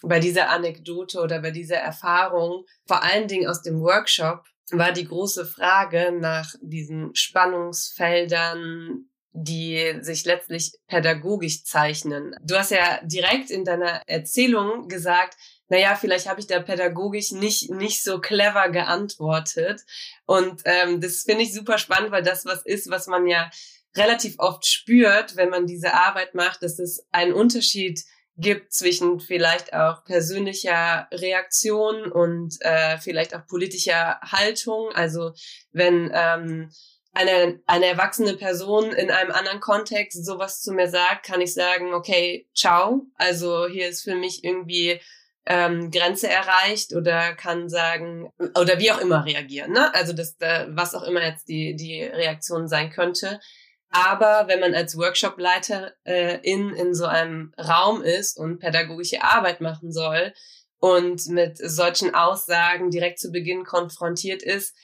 bei 0.01 0.19
dieser 0.19 0.49
Anekdote 0.49 1.19
oder 1.19 1.41
bei 1.41 1.51
dieser 1.51 1.77
Erfahrung, 1.77 2.65
vor 2.87 3.03
allen 3.03 3.27
Dingen 3.27 3.47
aus 3.47 3.61
dem 3.61 3.81
Workshop, 3.81 4.43
war 4.71 4.91
die 4.91 5.05
große 5.05 5.45
Frage 5.45 6.11
nach 6.11 6.53
diesen 6.61 7.15
Spannungsfeldern, 7.15 9.05
die 9.31 9.97
sich 10.01 10.25
letztlich 10.25 10.73
pädagogisch 10.87 11.63
zeichnen. 11.63 12.35
Du 12.43 12.55
hast 12.55 12.71
ja 12.71 12.99
direkt 13.03 13.51
in 13.51 13.63
deiner 13.63 14.01
Erzählung 14.07 14.87
gesagt, 14.87 15.37
naja, 15.69 15.95
vielleicht 15.95 16.27
habe 16.27 16.39
ich 16.39 16.47
da 16.47 16.59
pädagogisch 16.59 17.31
nicht, 17.31 17.69
nicht 17.69 18.03
so 18.03 18.19
clever 18.19 18.69
geantwortet. 18.69 19.81
Und 20.25 20.61
ähm, 20.65 20.99
das 20.99 21.21
finde 21.21 21.43
ich 21.43 21.53
super 21.53 21.77
spannend, 21.77 22.11
weil 22.11 22.23
das 22.23 22.45
was 22.45 22.65
ist, 22.65 22.89
was 22.89 23.05
man 23.07 23.27
ja 23.27 23.49
relativ 23.95 24.35
oft 24.39 24.65
spürt, 24.65 25.35
wenn 25.35 25.49
man 25.49 25.67
diese 25.67 25.93
Arbeit 25.93 26.33
macht, 26.33 26.63
dass 26.63 26.79
es 26.79 27.05
einen 27.11 27.33
Unterschied 27.33 28.03
gibt 28.39 28.73
zwischen 28.73 29.19
vielleicht 29.19 29.73
auch 29.73 30.03
persönlicher 30.05 31.07
Reaktion 31.11 32.11
und 32.11 32.55
äh, 32.61 32.97
vielleicht 32.97 33.35
auch 33.35 33.45
politischer 33.47 34.19
Haltung. 34.21 34.89
Also 34.93 35.33
wenn 35.71 36.09
ähm, 36.13 36.71
eine, 37.13 37.59
eine 37.65 37.85
erwachsene 37.87 38.35
Person 38.35 38.91
in 38.91 39.11
einem 39.11 39.31
anderen 39.31 39.59
Kontext 39.59 40.25
sowas 40.25 40.61
zu 40.61 40.71
mir 40.71 40.89
sagt, 40.89 41.25
kann 41.25 41.41
ich 41.41 41.53
sagen, 41.53 41.93
okay, 41.93 42.47
ciao. 42.55 43.07
Also 43.15 43.67
hier 43.67 43.89
ist 43.89 44.03
für 44.03 44.15
mich 44.15 44.43
irgendwie 44.43 45.01
ähm, 45.45 45.91
Grenze 45.91 46.29
erreicht 46.29 46.95
oder 46.95 47.33
kann 47.33 47.69
sagen 47.69 48.31
oder 48.55 48.79
wie 48.79 48.91
auch 48.91 49.01
immer 49.01 49.25
reagieren. 49.25 49.71
Ne? 49.71 49.93
Also 49.95 50.13
das, 50.13 50.37
was 50.39 50.93
auch 50.95 51.03
immer 51.03 51.23
jetzt 51.23 51.49
die 51.49 51.75
die 51.75 52.03
Reaktion 52.03 52.67
sein 52.67 52.91
könnte. 52.91 53.39
Aber 53.91 54.47
wenn 54.47 54.59
man 54.59 54.75
als 54.75 54.97
Workshopleiter 54.97 55.93
äh, 56.05 56.39
in 56.43 56.69
in 56.75 56.93
so 56.93 57.05
einem 57.05 57.53
Raum 57.57 58.03
ist 58.03 58.37
und 58.37 58.59
pädagogische 58.59 59.23
Arbeit 59.23 59.61
machen 59.61 59.91
soll 59.91 60.33
und 60.77 61.27
mit 61.27 61.57
solchen 61.57 62.13
Aussagen 62.13 62.91
direkt 62.91 63.19
zu 63.19 63.31
Beginn 63.31 63.63
konfrontiert 63.63 64.43
ist, 64.43 64.75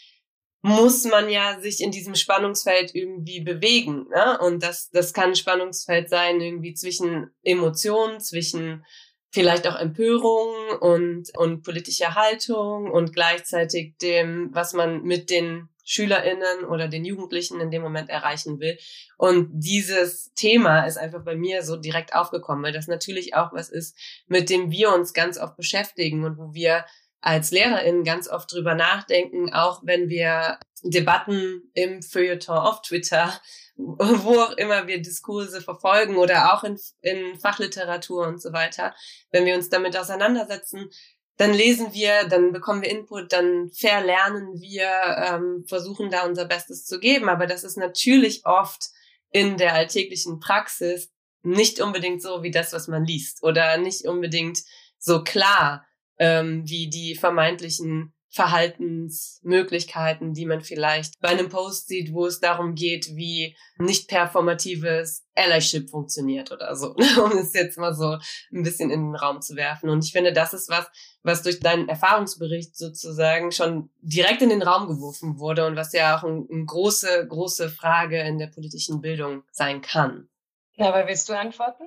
muss 0.66 1.04
man 1.04 1.30
ja 1.30 1.60
sich 1.62 1.82
in 1.82 1.92
diesem 1.92 2.16
Spannungsfeld 2.16 2.96
irgendwie 2.96 3.42
bewegen. 3.42 4.08
Ne? 4.10 4.40
Und 4.40 4.64
das, 4.64 4.90
das 4.90 5.14
kann 5.14 5.30
ein 5.30 5.36
Spannungsfeld 5.36 6.10
sein, 6.10 6.42
irgendwie 6.42 6.74
zwischen 6.74 7.30
Emotionen, 7.44 8.20
zwischen 8.20 8.84
vielleicht 9.32 9.68
auch 9.68 9.76
Empörung 9.76 10.80
und, 10.80 11.30
und 11.38 11.62
politischer 11.62 12.16
Haltung 12.16 12.90
und 12.90 13.14
gleichzeitig 13.14 13.96
dem, 14.02 14.50
was 14.54 14.74
man 14.74 15.04
mit 15.04 15.30
den 15.30 15.70
SchülerInnen 15.86 16.66
oder 16.66 16.88
den 16.88 17.06
Jugendlichen 17.06 17.62
in 17.62 17.72
dem 17.72 17.82
Moment 17.82 18.10
erreichen 18.10 18.60
will. 18.60 18.78
Und 19.18 19.50
dieses 19.52 20.34
Thema 20.34 20.86
ist 20.86 20.98
einfach 20.98 21.24
bei 21.24 21.36
mir 21.36 21.64
so 21.64 21.78
direkt 21.78 22.14
aufgekommen, 22.14 22.64
weil 22.64 22.74
das 22.74 22.88
natürlich 22.88 23.36
auch 23.36 23.54
was 23.54 23.70
ist, 23.70 23.98
mit 24.28 24.50
dem 24.50 24.72
wir 24.72 24.94
uns 24.94 25.14
ganz 25.14 25.38
oft 25.38 25.56
beschäftigen 25.56 26.26
und 26.26 26.38
wo 26.38 26.54
wir 26.54 26.86
als 27.22 27.52
LehrerInnen 27.52 28.04
ganz 28.04 28.30
oft 28.30 28.52
drüber 28.52 28.76
nachdenken, 28.76 29.52
auch 29.52 29.82
wenn 29.84 30.10
wir 30.10 30.60
Debatten 30.84 31.72
im 31.74 32.04
Feuilleton 32.04 32.58
auf 32.58 32.82
Twitter, 32.84 33.34
wo 33.78 34.40
auch 34.40 34.52
immer 34.58 34.88
wir 34.88 35.02
Diskurse 35.02 35.60
verfolgen 35.62 36.18
oder 36.18 36.54
auch 36.54 36.64
in, 36.64 36.80
in 37.02 37.40
Fachliteratur 37.40 38.28
und 38.28 38.42
so 38.42 38.54
weiter, 38.54 38.94
wenn 39.32 39.46
wir 39.46 39.56
uns 39.56 39.70
damit 39.70 39.98
auseinandersetzen, 39.98 40.90
dann 41.38 41.54
lesen 41.54 41.94
wir, 41.94 42.28
dann 42.30 42.54
bekommen 42.54 42.82
wir 42.82 42.90
Input, 42.90 43.34
dann 43.34 43.70
verlernen 43.72 44.60
wir, 44.60 44.90
ähm, 45.18 45.66
versuchen 45.68 46.10
da 46.10 46.26
unser 46.26 46.46
Bestes 46.46 46.86
zu 46.86 47.00
geben. 47.00 47.28
Aber 47.28 47.46
das 47.46 47.64
ist 47.64 47.78
natürlich 47.78 48.46
oft 48.46 48.90
in 49.32 49.58
der 49.58 49.74
alltäglichen 49.74 50.40
Praxis 50.40 51.12
nicht 51.44 51.82
unbedingt 51.82 52.22
so 52.22 52.42
wie 52.42 52.52
das, 52.52 52.74
was 52.74 52.88
man 52.88 53.06
liest 53.06 53.44
oder 53.44 53.78
nicht 53.78 54.06
unbedingt 54.06 54.60
so 54.98 55.24
klar 55.24 55.86
ähm, 56.18 56.64
wie 56.66 56.90
die 56.90 57.16
vermeintlichen 57.16 58.15
Verhaltensmöglichkeiten, 58.36 60.34
die 60.34 60.46
man 60.46 60.60
vielleicht 60.60 61.18
bei 61.22 61.30
einem 61.30 61.48
Post 61.48 61.88
sieht, 61.88 62.12
wo 62.12 62.26
es 62.26 62.42
darum 62.42 62.76
geht, 62.76 63.16
wie 63.16 63.56
nicht 63.78 64.10
performatives 64.10 65.24
Allyship 65.36 65.90
funktioniert 65.90 66.52
oder 66.52 66.76
so, 66.76 66.96
um 67.24 67.32
es 67.38 67.54
jetzt 67.54 67.78
mal 67.78 67.94
so 67.94 68.18
ein 68.54 68.64
bisschen 68.64 68.92
in 68.92 69.12
den 69.12 69.16
Raum 69.16 69.42
zu 69.42 69.56
werfen. 69.56 69.90
Und 69.90 70.04
ich 70.04 70.12
finde, 70.12 70.34
das 70.34 70.54
ist 70.54 70.68
was, 70.68 70.86
was 71.24 71.44
durch 71.44 71.62
deinen 71.62 71.88
Erfahrungsbericht 71.88 72.76
sozusagen 72.76 73.54
schon 73.54 73.90
direkt 74.02 74.42
in 74.42 74.50
den 74.50 74.64
Raum 74.64 74.88
geworfen 74.88 75.40
wurde 75.40 75.66
und 75.66 75.78
was 75.78 75.94
ja 75.94 76.18
auch 76.18 76.26
eine 76.26 76.46
ein 76.52 76.66
große, 76.66 77.28
große 77.30 77.70
Frage 77.70 78.20
in 78.20 78.38
der 78.38 78.48
politischen 78.48 79.00
Bildung 79.00 79.44
sein 79.52 79.82
kann. 79.82 80.28
Na, 80.76 80.90
aber 80.90 81.08
willst 81.08 81.30
du 81.30 81.40
antworten? 81.40 81.86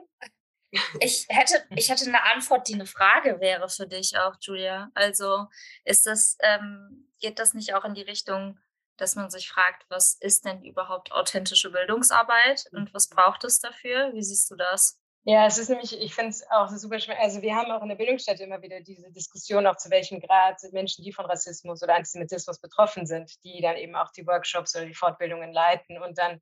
Ich 1.01 1.27
hätte, 1.29 1.65
ich 1.71 1.89
hätte 1.89 2.07
eine 2.07 2.23
Antwort, 2.25 2.69
die 2.69 2.75
eine 2.75 2.87
Frage 2.87 3.41
wäre 3.41 3.69
für 3.69 3.87
dich 3.87 4.19
auch, 4.19 4.35
Julia. 4.41 4.91
Also 4.95 5.47
ist 5.85 6.07
das, 6.07 6.37
ähm, 6.41 7.09
geht 7.21 7.39
das 7.39 7.55
nicht 7.55 7.75
auch 7.75 7.85
in 7.85 7.95
die 7.95 8.03
Richtung, 8.03 8.59
dass 8.99 9.17
man 9.17 9.31
sich 9.31 9.49
fragt, 9.49 9.87
was 9.89 10.15
ist 10.21 10.45
denn 10.45 10.63
überhaupt 10.65 11.13
authentische 11.13 11.71
Bildungsarbeit 11.71 12.67
und 12.73 12.93
was 12.93 13.09
braucht 13.09 13.45
es 13.45 13.61
dafür? 13.61 14.13
Wie 14.13 14.23
siehst 14.23 14.51
du 14.51 14.57
das? 14.57 15.01
Ja, 15.25 15.47
es 15.47 15.59
ist 15.59 15.69
nämlich, 15.69 16.01
ich 16.01 16.15
finde 16.15 16.31
es 16.31 16.43
auch 16.51 16.71
super 16.71 16.99
schwer. 16.99 17.21
Also 17.21 17.43
wir 17.43 17.55
haben 17.55 17.71
auch 17.71 17.83
in 17.83 17.89
der 17.89 17.97
Bildungsstätte 17.97 18.45
immer 18.45 18.63
wieder 18.63 18.81
diese 18.81 19.11
Diskussion, 19.11 19.67
auch 19.67 19.77
zu 19.77 19.91
welchem 19.91 20.21
Grad 20.21 20.61
Menschen, 20.73 21.05
die 21.05 21.13
von 21.13 21.27
Rassismus 21.27 21.83
oder 21.83 21.97
Antisemitismus 21.97 22.59
betroffen 22.61 23.07
sind, 23.07 23.33
die 23.45 23.61
dann 23.61 23.77
eben 23.77 23.95
auch 23.95 24.11
die 24.13 24.27
Workshops 24.27 24.75
oder 24.75 24.87
die 24.87 24.95
Fortbildungen 24.95 25.53
leiten 25.53 25.99
und 25.99 26.17
dann 26.17 26.41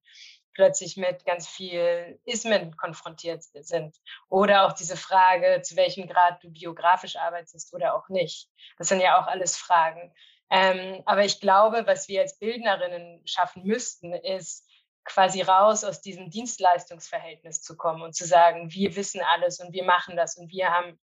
plötzlich 0.56 0.96
mit 0.96 1.26
ganz 1.26 1.46
viel 1.46 2.18
Ismen 2.24 2.74
konfrontiert 2.78 3.42
sind. 3.42 3.94
Oder 4.30 4.66
auch 4.66 4.72
diese 4.72 4.96
Frage, 4.96 5.60
zu 5.60 5.76
welchem 5.76 6.08
Grad 6.08 6.42
du 6.42 6.50
biografisch 6.50 7.16
arbeitest 7.16 7.74
oder 7.74 7.94
auch 7.94 8.08
nicht. 8.08 8.48
Das 8.78 8.88
sind 8.88 9.00
ja 9.00 9.20
auch 9.20 9.26
alles 9.26 9.54
Fragen. 9.54 10.14
Ähm, 10.48 11.02
aber 11.04 11.26
ich 11.26 11.40
glaube, 11.40 11.86
was 11.86 12.08
wir 12.08 12.22
als 12.22 12.38
Bildnerinnen 12.38 13.20
schaffen 13.26 13.64
müssten, 13.64 14.14
ist 14.14 14.66
quasi 15.04 15.42
raus 15.42 15.84
aus 15.84 16.00
diesem 16.00 16.30
Dienstleistungsverhältnis 16.30 17.60
zu 17.60 17.76
kommen 17.76 18.00
und 18.00 18.14
zu 18.14 18.24
sagen, 18.24 18.72
wir 18.72 18.96
wissen 18.96 19.20
alles 19.20 19.60
und 19.60 19.74
wir 19.74 19.84
machen 19.84 20.16
das 20.16 20.38
und 20.38 20.50
wir 20.50 20.70
haben 20.70 20.98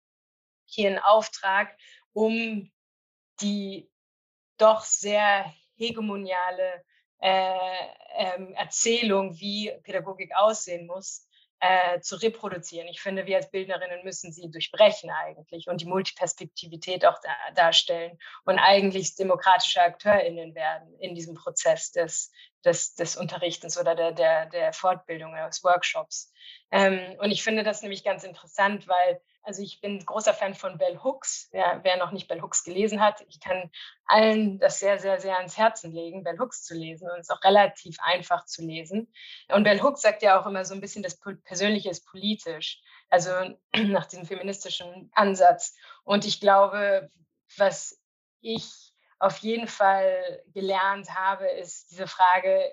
hier 0.64 0.90
einen 0.90 1.00
Auftrag, 1.00 1.76
um 2.14 2.72
die 3.42 3.92
doch 4.58 4.84
sehr 4.84 5.54
hegemoniale 5.76 6.86
Erzählung, 8.56 9.40
wie 9.40 9.72
Pädagogik 9.84 10.32
aussehen 10.36 10.88
muss, 10.88 11.28
äh, 11.62 12.02
zu 12.02 12.16
reproduzieren. 12.16 12.88
Ich 12.88 13.02
finde, 13.02 13.28
wir 13.28 13.38
als 13.38 13.52
Bildnerinnen 13.52 14.04
müssen 14.04 14.32
sie 14.34 14.50
durchbrechen 14.50 15.12
eigentlich 15.12 15.68
und 15.68 15.80
die 15.80 15.86
Multiperspektivität 15.86 17.06
auch 17.06 17.20
da, 17.22 17.30
darstellen 17.54 18.18
und 18.46 18.58
eigentlich 18.58 19.16
demokratische 19.16 19.80
AkteurInnen 19.80 20.56
werden 20.56 21.00
in 21.00 21.14
diesem 21.14 21.36
Prozess 21.36 21.92
des, 21.92 22.32
des, 22.66 22.96
des 22.96 23.16
Unterrichtens 23.16 23.80
oder 23.80 23.94
der, 23.94 24.12
der, 24.12 24.48
der 24.48 24.74
Fortbildung, 24.74 25.36
des 25.36 25.64
Workshops. 25.64 26.34
Ähm, 26.72 27.16
und 27.20 27.30
ich 27.30 27.44
finde 27.44 27.64
das 27.64 27.84
nämlich 27.84 28.04
ganz 28.04 28.24
interessant, 28.24 28.88
weil 28.88 29.22
also 29.44 29.62
ich 29.62 29.82
bin 29.82 30.06
großer 30.06 30.34
Fan 30.34 30.54
von 30.54 30.78
Bell 30.78 31.00
Hooks. 31.04 31.50
Ja, 31.52 31.80
wer 31.84 31.98
noch 31.98 32.12
nicht 32.12 32.28
Bell 32.28 32.42
Hooks 32.42 32.64
gelesen 32.64 33.02
hat, 33.02 33.22
ich 33.28 33.40
kann 33.40 33.72
allen 34.06 34.60
das 34.60 34.80
sehr, 34.80 35.00
sehr, 35.00 35.20
sehr 35.20 35.38
ans 35.38 35.58
Herzen 35.58 35.92
legen, 35.92 36.24
Bell 36.24 36.40
Hooks 36.40 36.64
zu 36.64 36.76
lesen. 36.76 37.10
Und 37.10 37.20
es 37.20 37.30
ist 37.30 37.32
auch 37.32 37.44
relativ 37.44 37.98
einfach 38.02 38.46
zu 38.46 38.62
lesen. 38.64 39.12
Und 39.50 39.64
Bell 39.64 39.82
Hooks 39.82 40.02
sagt 40.02 40.22
ja 40.22 40.40
auch 40.40 40.46
immer 40.46 40.66
so 40.66 40.74
ein 40.74 40.82
bisschen, 40.82 41.04
das 41.04 41.20
Persönliche 41.44 41.90
ist 41.90 42.06
politisch. 42.06 42.82
Also 43.10 43.32
nach 43.76 44.06
diesem 44.06 44.26
feministischen 44.26 45.12
Ansatz. 45.14 45.76
Und 46.04 46.26
ich 46.26 46.40
glaube, 46.40 47.10
was 47.58 48.00
ich 48.42 48.94
auf 49.20 49.38
jeden 49.38 49.68
Fall 49.68 50.42
gelernt 50.48 51.14
habe, 51.16 51.48
ist 51.48 51.92
diese 51.92 52.08
Frage, 52.08 52.72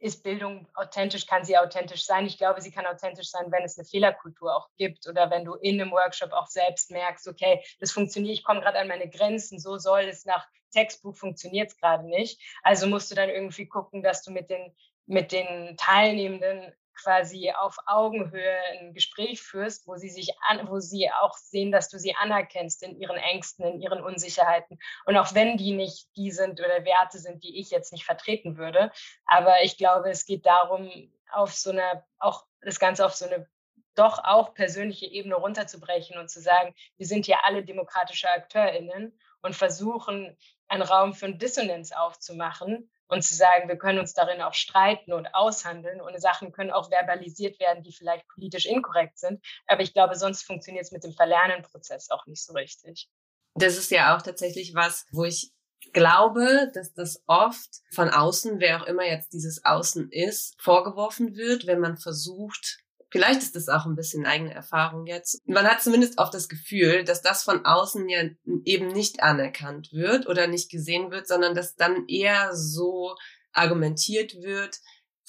ist 0.00 0.22
Bildung 0.22 0.66
authentisch, 0.74 1.26
kann 1.26 1.44
sie 1.44 1.56
authentisch 1.56 2.04
sein? 2.04 2.26
Ich 2.26 2.38
glaube, 2.38 2.60
sie 2.60 2.72
kann 2.72 2.86
authentisch 2.86 3.30
sein, 3.30 3.52
wenn 3.52 3.64
es 3.64 3.78
eine 3.78 3.86
Fehlerkultur 3.86 4.56
auch 4.56 4.68
gibt 4.76 5.06
oder 5.06 5.30
wenn 5.30 5.44
du 5.44 5.54
in 5.54 5.80
einem 5.80 5.92
Workshop 5.92 6.32
auch 6.32 6.46
selbst 6.46 6.90
merkst, 6.90 7.28
okay, 7.28 7.62
das 7.78 7.92
funktioniert, 7.92 8.34
ich 8.34 8.44
komme 8.44 8.60
gerade 8.60 8.78
an 8.78 8.88
meine 8.88 9.08
Grenzen, 9.08 9.60
so 9.60 9.76
soll 9.76 10.02
es 10.02 10.24
nach 10.24 10.48
Textbuch 10.72 11.16
funktioniert 11.16 11.70
es 11.70 11.76
gerade 11.76 12.06
nicht. 12.06 12.40
Also 12.62 12.86
musst 12.86 13.10
du 13.10 13.14
dann 13.14 13.28
irgendwie 13.28 13.66
gucken, 13.66 14.02
dass 14.02 14.22
du 14.22 14.30
mit 14.30 14.50
den 14.50 14.74
mit 15.06 15.32
den 15.32 15.76
Teilnehmenden 15.76 16.72
quasi 17.02 17.52
auf 17.52 17.76
Augenhöhe 17.86 18.56
ein 18.72 18.94
Gespräch 18.94 19.42
führst, 19.42 19.86
wo 19.86 19.96
sie 19.96 20.08
sich 20.10 20.30
an, 20.48 20.68
wo 20.68 20.80
sie 20.80 21.10
auch 21.20 21.34
sehen, 21.34 21.72
dass 21.72 21.88
du 21.88 21.98
sie 21.98 22.14
anerkennst 22.14 22.82
in 22.82 23.00
ihren 23.00 23.16
Ängsten, 23.16 23.64
in 23.64 23.80
ihren 23.80 24.02
Unsicherheiten. 24.02 24.78
Und 25.06 25.16
auch 25.16 25.34
wenn 25.34 25.56
die 25.56 25.72
nicht 25.72 26.08
die 26.16 26.30
sind 26.30 26.60
oder 26.60 26.84
Werte 26.84 27.18
sind, 27.18 27.42
die 27.42 27.58
ich 27.58 27.70
jetzt 27.70 27.92
nicht 27.92 28.04
vertreten 28.04 28.56
würde. 28.56 28.92
Aber 29.26 29.62
ich 29.62 29.76
glaube, 29.76 30.10
es 30.10 30.24
geht 30.24 30.46
darum, 30.46 30.90
auf 31.32 31.54
so 31.54 31.70
eine, 31.70 32.04
auch 32.18 32.44
das 32.60 32.78
Ganze 32.78 33.04
auf 33.06 33.14
so 33.14 33.26
eine 33.26 33.46
doch 33.94 34.22
auch 34.22 34.54
persönliche 34.54 35.06
Ebene 35.06 35.34
runterzubrechen 35.34 36.18
und 36.18 36.30
zu 36.30 36.40
sagen, 36.40 36.74
wir 36.96 37.06
sind 37.06 37.26
hier 37.26 37.44
alle 37.44 37.64
demokratische 37.64 38.30
AkteurInnen 38.30 39.18
und 39.42 39.56
versuchen, 39.56 40.36
einen 40.68 40.82
Raum 40.82 41.14
für 41.14 41.32
Dissonanz 41.32 41.92
aufzumachen 41.92 42.90
und 43.10 43.22
zu 43.22 43.34
sagen, 43.34 43.68
wir 43.68 43.76
können 43.76 43.98
uns 43.98 44.14
darin 44.14 44.40
auch 44.40 44.54
streiten 44.54 45.12
und 45.12 45.34
aushandeln 45.34 46.00
und 46.00 46.20
Sachen 46.20 46.52
können 46.52 46.70
auch 46.70 46.90
verbalisiert 46.90 47.58
werden, 47.60 47.82
die 47.82 47.92
vielleicht 47.92 48.26
politisch 48.28 48.66
inkorrekt 48.66 49.18
sind. 49.18 49.44
Aber 49.66 49.82
ich 49.82 49.92
glaube, 49.92 50.14
sonst 50.14 50.42
funktioniert 50.42 50.84
es 50.84 50.92
mit 50.92 51.04
dem 51.04 51.12
Verlernenprozess 51.12 52.10
auch 52.10 52.26
nicht 52.26 52.44
so 52.44 52.52
richtig. 52.52 53.08
Das 53.54 53.76
ist 53.76 53.90
ja 53.90 54.16
auch 54.16 54.22
tatsächlich 54.22 54.74
was, 54.74 55.06
wo 55.10 55.24
ich 55.24 55.52
glaube, 55.92 56.70
dass 56.74 56.92
das 56.92 57.22
oft 57.26 57.80
von 57.92 58.10
außen, 58.10 58.60
wer 58.60 58.82
auch 58.82 58.86
immer 58.86 59.04
jetzt 59.04 59.32
dieses 59.32 59.64
Außen 59.64 60.10
ist, 60.12 60.60
vorgeworfen 60.60 61.36
wird, 61.36 61.66
wenn 61.66 61.80
man 61.80 61.96
versucht, 61.96 62.79
Vielleicht 63.10 63.42
ist 63.42 63.56
das 63.56 63.68
auch 63.68 63.86
ein 63.86 63.96
bisschen 63.96 64.24
eigene 64.24 64.54
Erfahrung 64.54 65.06
jetzt. 65.06 65.40
Man 65.46 65.66
hat 65.66 65.82
zumindest 65.82 66.18
oft 66.18 66.32
das 66.32 66.48
Gefühl, 66.48 67.04
dass 67.04 67.22
das 67.22 67.42
von 67.42 67.64
außen 67.64 68.08
ja 68.08 68.22
eben 68.64 68.88
nicht 68.88 69.22
anerkannt 69.22 69.92
wird 69.92 70.28
oder 70.28 70.46
nicht 70.46 70.70
gesehen 70.70 71.10
wird, 71.10 71.26
sondern 71.26 71.54
dass 71.54 71.74
dann 71.74 72.06
eher 72.06 72.54
so 72.54 73.16
argumentiert 73.52 74.42
wird, 74.42 74.78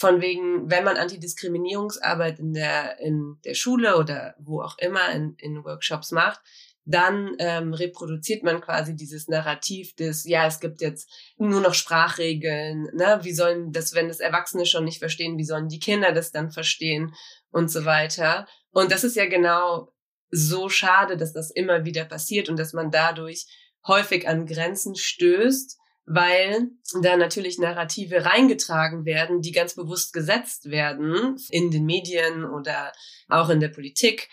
von 0.01 0.19
wegen, 0.19 0.69
wenn 0.69 0.83
man 0.83 0.97
Antidiskriminierungsarbeit 0.97 2.39
in 2.39 2.53
der, 2.53 2.99
in 2.99 3.37
der 3.45 3.53
Schule 3.53 3.97
oder 3.97 4.35
wo 4.39 4.61
auch 4.61 4.77
immer 4.79 5.11
in, 5.11 5.35
in 5.37 5.63
Workshops 5.63 6.11
macht, 6.11 6.41
dann 6.85 7.35
ähm, 7.39 7.73
reproduziert 7.73 8.43
man 8.43 8.59
quasi 8.59 8.95
dieses 8.95 9.27
Narrativ 9.27 9.95
des, 9.95 10.25
ja, 10.25 10.47
es 10.47 10.59
gibt 10.59 10.81
jetzt 10.81 11.09
nur 11.37 11.61
noch 11.61 11.75
Sprachregeln, 11.75 12.87
ne? 12.93 13.19
wie 13.21 13.33
sollen 13.33 13.71
das, 13.71 13.93
wenn 13.93 14.07
das 14.07 14.19
Erwachsene 14.19 14.65
schon 14.65 14.85
nicht 14.85 14.99
verstehen, 14.99 15.37
wie 15.37 15.45
sollen 15.45 15.67
die 15.67 15.79
Kinder 15.79 16.11
das 16.11 16.31
dann 16.31 16.51
verstehen? 16.51 17.13
und 17.51 17.69
so 17.69 17.85
weiter. 17.85 18.47
Und 18.71 18.91
das 18.91 19.03
ist 19.03 19.15
ja 19.15 19.27
genau 19.27 19.93
so 20.29 20.69
schade, 20.69 21.17
dass 21.17 21.33
das 21.33 21.51
immer 21.51 21.85
wieder 21.85 22.05
passiert 22.05 22.49
und 22.49 22.57
dass 22.57 22.73
man 22.73 22.89
dadurch 22.89 23.45
häufig 23.85 24.27
an 24.27 24.45
Grenzen 24.45 24.95
stößt, 24.95 25.77
weil 26.05 26.69
da 27.01 27.17
natürlich 27.17 27.59
Narrative 27.59 28.25
reingetragen 28.25 29.05
werden, 29.05 29.41
die 29.41 29.51
ganz 29.51 29.75
bewusst 29.75 30.13
gesetzt 30.13 30.69
werden 30.69 31.37
in 31.49 31.69
den 31.69 31.85
Medien 31.85 32.45
oder 32.45 32.91
auch 33.27 33.49
in 33.49 33.59
der 33.59 33.69
Politik, 33.69 34.29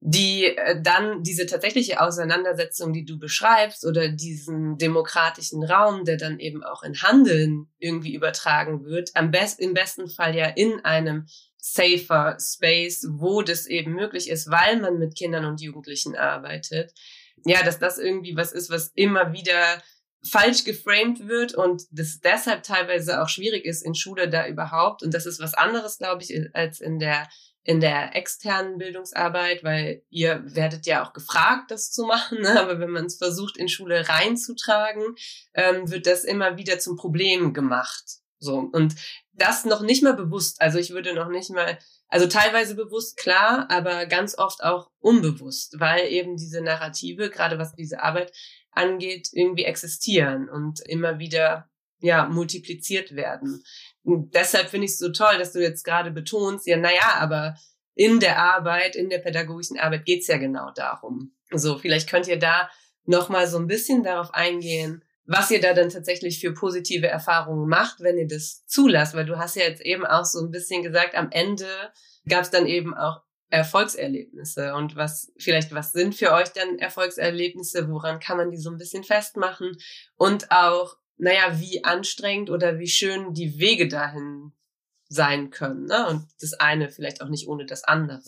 die 0.00 0.44
äh, 0.44 0.80
dann 0.80 1.22
diese 1.22 1.46
tatsächliche 1.46 2.00
Auseinandersetzung, 2.00 2.92
die 2.92 3.04
du 3.04 3.18
beschreibst, 3.18 3.84
oder 3.84 4.08
diesen 4.08 4.78
demokratischen 4.78 5.64
Raum, 5.64 6.04
der 6.04 6.16
dann 6.16 6.38
eben 6.38 6.62
auch 6.62 6.82
in 6.82 7.02
Handeln 7.02 7.68
irgendwie 7.78 8.14
übertragen 8.14 8.84
wird, 8.84 9.10
am 9.14 9.30
best, 9.30 9.60
im 9.60 9.74
besten 9.74 10.08
Fall 10.08 10.36
ja 10.36 10.46
in 10.46 10.84
einem 10.84 11.26
safer 11.60 12.36
Space, 12.40 13.06
wo 13.10 13.42
das 13.42 13.66
eben 13.66 13.92
möglich 13.92 14.30
ist, 14.30 14.50
weil 14.50 14.80
man 14.80 14.98
mit 14.98 15.16
Kindern 15.16 15.44
und 15.44 15.60
Jugendlichen 15.60 16.16
arbeitet. 16.16 16.92
Ja, 17.44 17.62
dass 17.62 17.78
das 17.78 17.98
irgendwie 17.98 18.36
was 18.36 18.52
ist, 18.52 18.70
was 18.70 18.92
immer 18.94 19.32
wieder 19.32 19.82
falsch 20.28 20.64
geframed 20.64 21.28
wird 21.28 21.54
und 21.54 21.82
das 21.92 22.18
deshalb 22.20 22.64
teilweise 22.64 23.22
auch 23.22 23.28
schwierig 23.28 23.64
ist 23.64 23.84
in 23.84 23.94
Schule 23.94 24.28
da 24.28 24.46
überhaupt. 24.46 25.02
Und 25.02 25.14
das 25.14 25.26
ist 25.26 25.40
was 25.40 25.54
anderes, 25.54 25.98
glaube 25.98 26.22
ich, 26.22 26.32
als 26.54 26.80
in 26.80 26.98
der 26.98 27.28
in 27.64 27.80
der 27.80 28.16
externen 28.16 28.78
Bildungsarbeit, 28.78 29.62
weil 29.62 30.02
ihr 30.08 30.42
werdet 30.44 30.86
ja 30.86 31.04
auch 31.04 31.12
gefragt, 31.12 31.70
das 31.70 31.90
zu 31.90 32.04
machen. 32.04 32.40
Ne? 32.40 32.58
Aber 32.60 32.80
wenn 32.80 32.90
man 32.90 33.06
es 33.06 33.16
versucht, 33.16 33.56
in 33.56 33.68
Schule 33.68 34.08
reinzutragen, 34.08 35.14
ähm, 35.54 35.90
wird 35.90 36.06
das 36.06 36.24
immer 36.24 36.56
wieder 36.56 36.78
zum 36.78 36.96
Problem 36.96 37.52
gemacht. 37.52 38.04
So 38.40 38.58
und 38.58 38.94
das 39.32 39.64
noch 39.64 39.82
nicht 39.82 40.02
mal 40.02 40.14
bewusst. 40.14 40.60
Also 40.60 40.78
ich 40.78 40.90
würde 40.90 41.14
noch 41.14 41.28
nicht 41.28 41.50
mal, 41.50 41.78
also 42.08 42.26
teilweise 42.26 42.74
bewusst, 42.74 43.16
klar, 43.16 43.66
aber 43.70 44.06
ganz 44.06 44.38
oft 44.38 44.62
auch 44.62 44.90
unbewusst, 45.00 45.78
weil 45.78 46.06
eben 46.08 46.36
diese 46.36 46.60
Narrative, 46.60 47.30
gerade 47.30 47.58
was 47.58 47.74
diese 47.74 48.02
Arbeit 48.02 48.32
angeht, 48.70 49.28
irgendwie 49.32 49.64
existieren 49.64 50.48
und 50.48 50.80
immer 50.80 51.18
wieder 51.18 51.68
ja 52.00 52.28
multipliziert 52.28 53.14
werden. 53.14 53.62
Und 54.02 54.34
deshalb 54.34 54.68
finde 54.68 54.86
ich 54.86 54.92
es 54.92 54.98
so 54.98 55.10
toll, 55.10 55.38
dass 55.38 55.52
du 55.52 55.60
jetzt 55.60 55.84
gerade 55.84 56.10
betonst, 56.10 56.66
ja, 56.66 56.76
naja, 56.76 57.16
aber 57.16 57.56
in 57.94 58.20
der 58.20 58.38
Arbeit, 58.38 58.94
in 58.96 59.10
der 59.10 59.18
pädagogischen 59.18 59.78
Arbeit 59.78 60.04
geht's 60.04 60.28
ja 60.28 60.36
genau 60.36 60.70
darum. 60.70 61.34
So, 61.50 61.78
vielleicht 61.78 62.08
könnt 62.08 62.28
ihr 62.28 62.38
da 62.38 62.70
noch 63.04 63.28
mal 63.28 63.46
so 63.46 63.58
ein 63.58 63.66
bisschen 63.66 64.02
darauf 64.02 64.32
eingehen, 64.34 65.02
was 65.24 65.50
ihr 65.50 65.60
da 65.60 65.74
dann 65.74 65.90
tatsächlich 65.90 66.40
für 66.40 66.54
positive 66.54 67.06
Erfahrungen 67.06 67.68
macht, 67.68 68.00
wenn 68.00 68.16
ihr 68.16 68.26
das 68.26 68.64
zulasst, 68.66 69.14
weil 69.14 69.26
du 69.26 69.36
hast 69.36 69.56
ja 69.56 69.64
jetzt 69.64 69.82
eben 69.82 70.06
auch 70.06 70.24
so 70.24 70.40
ein 70.40 70.50
bisschen 70.50 70.82
gesagt, 70.82 71.14
am 71.14 71.30
Ende 71.30 71.66
gab 72.26 72.42
es 72.42 72.50
dann 72.50 72.66
eben 72.66 72.94
auch 72.94 73.20
Erfolgserlebnisse 73.50 74.74
und 74.74 74.96
was 74.96 75.32
vielleicht 75.38 75.74
was 75.74 75.92
sind 75.92 76.14
für 76.14 76.32
euch 76.32 76.48
dann 76.50 76.78
Erfolgserlebnisse, 76.78 77.88
woran 77.88 78.20
kann 78.20 78.36
man 78.36 78.50
die 78.50 78.58
so 78.58 78.70
ein 78.70 78.76
bisschen 78.76 79.04
festmachen 79.04 79.76
und 80.16 80.50
auch 80.50 80.96
naja, 81.18 81.58
wie 81.60 81.84
anstrengend 81.84 82.50
oder 82.50 82.78
wie 82.78 82.88
schön 82.88 83.34
die 83.34 83.58
Wege 83.58 83.88
dahin 83.88 84.52
sein 85.08 85.50
können. 85.50 85.86
Ne? 85.86 86.06
Und 86.06 86.28
das 86.40 86.54
eine 86.54 86.90
vielleicht 86.90 87.22
auch 87.22 87.28
nicht 87.28 87.48
ohne 87.48 87.66
das 87.66 87.84
andere. 87.84 88.22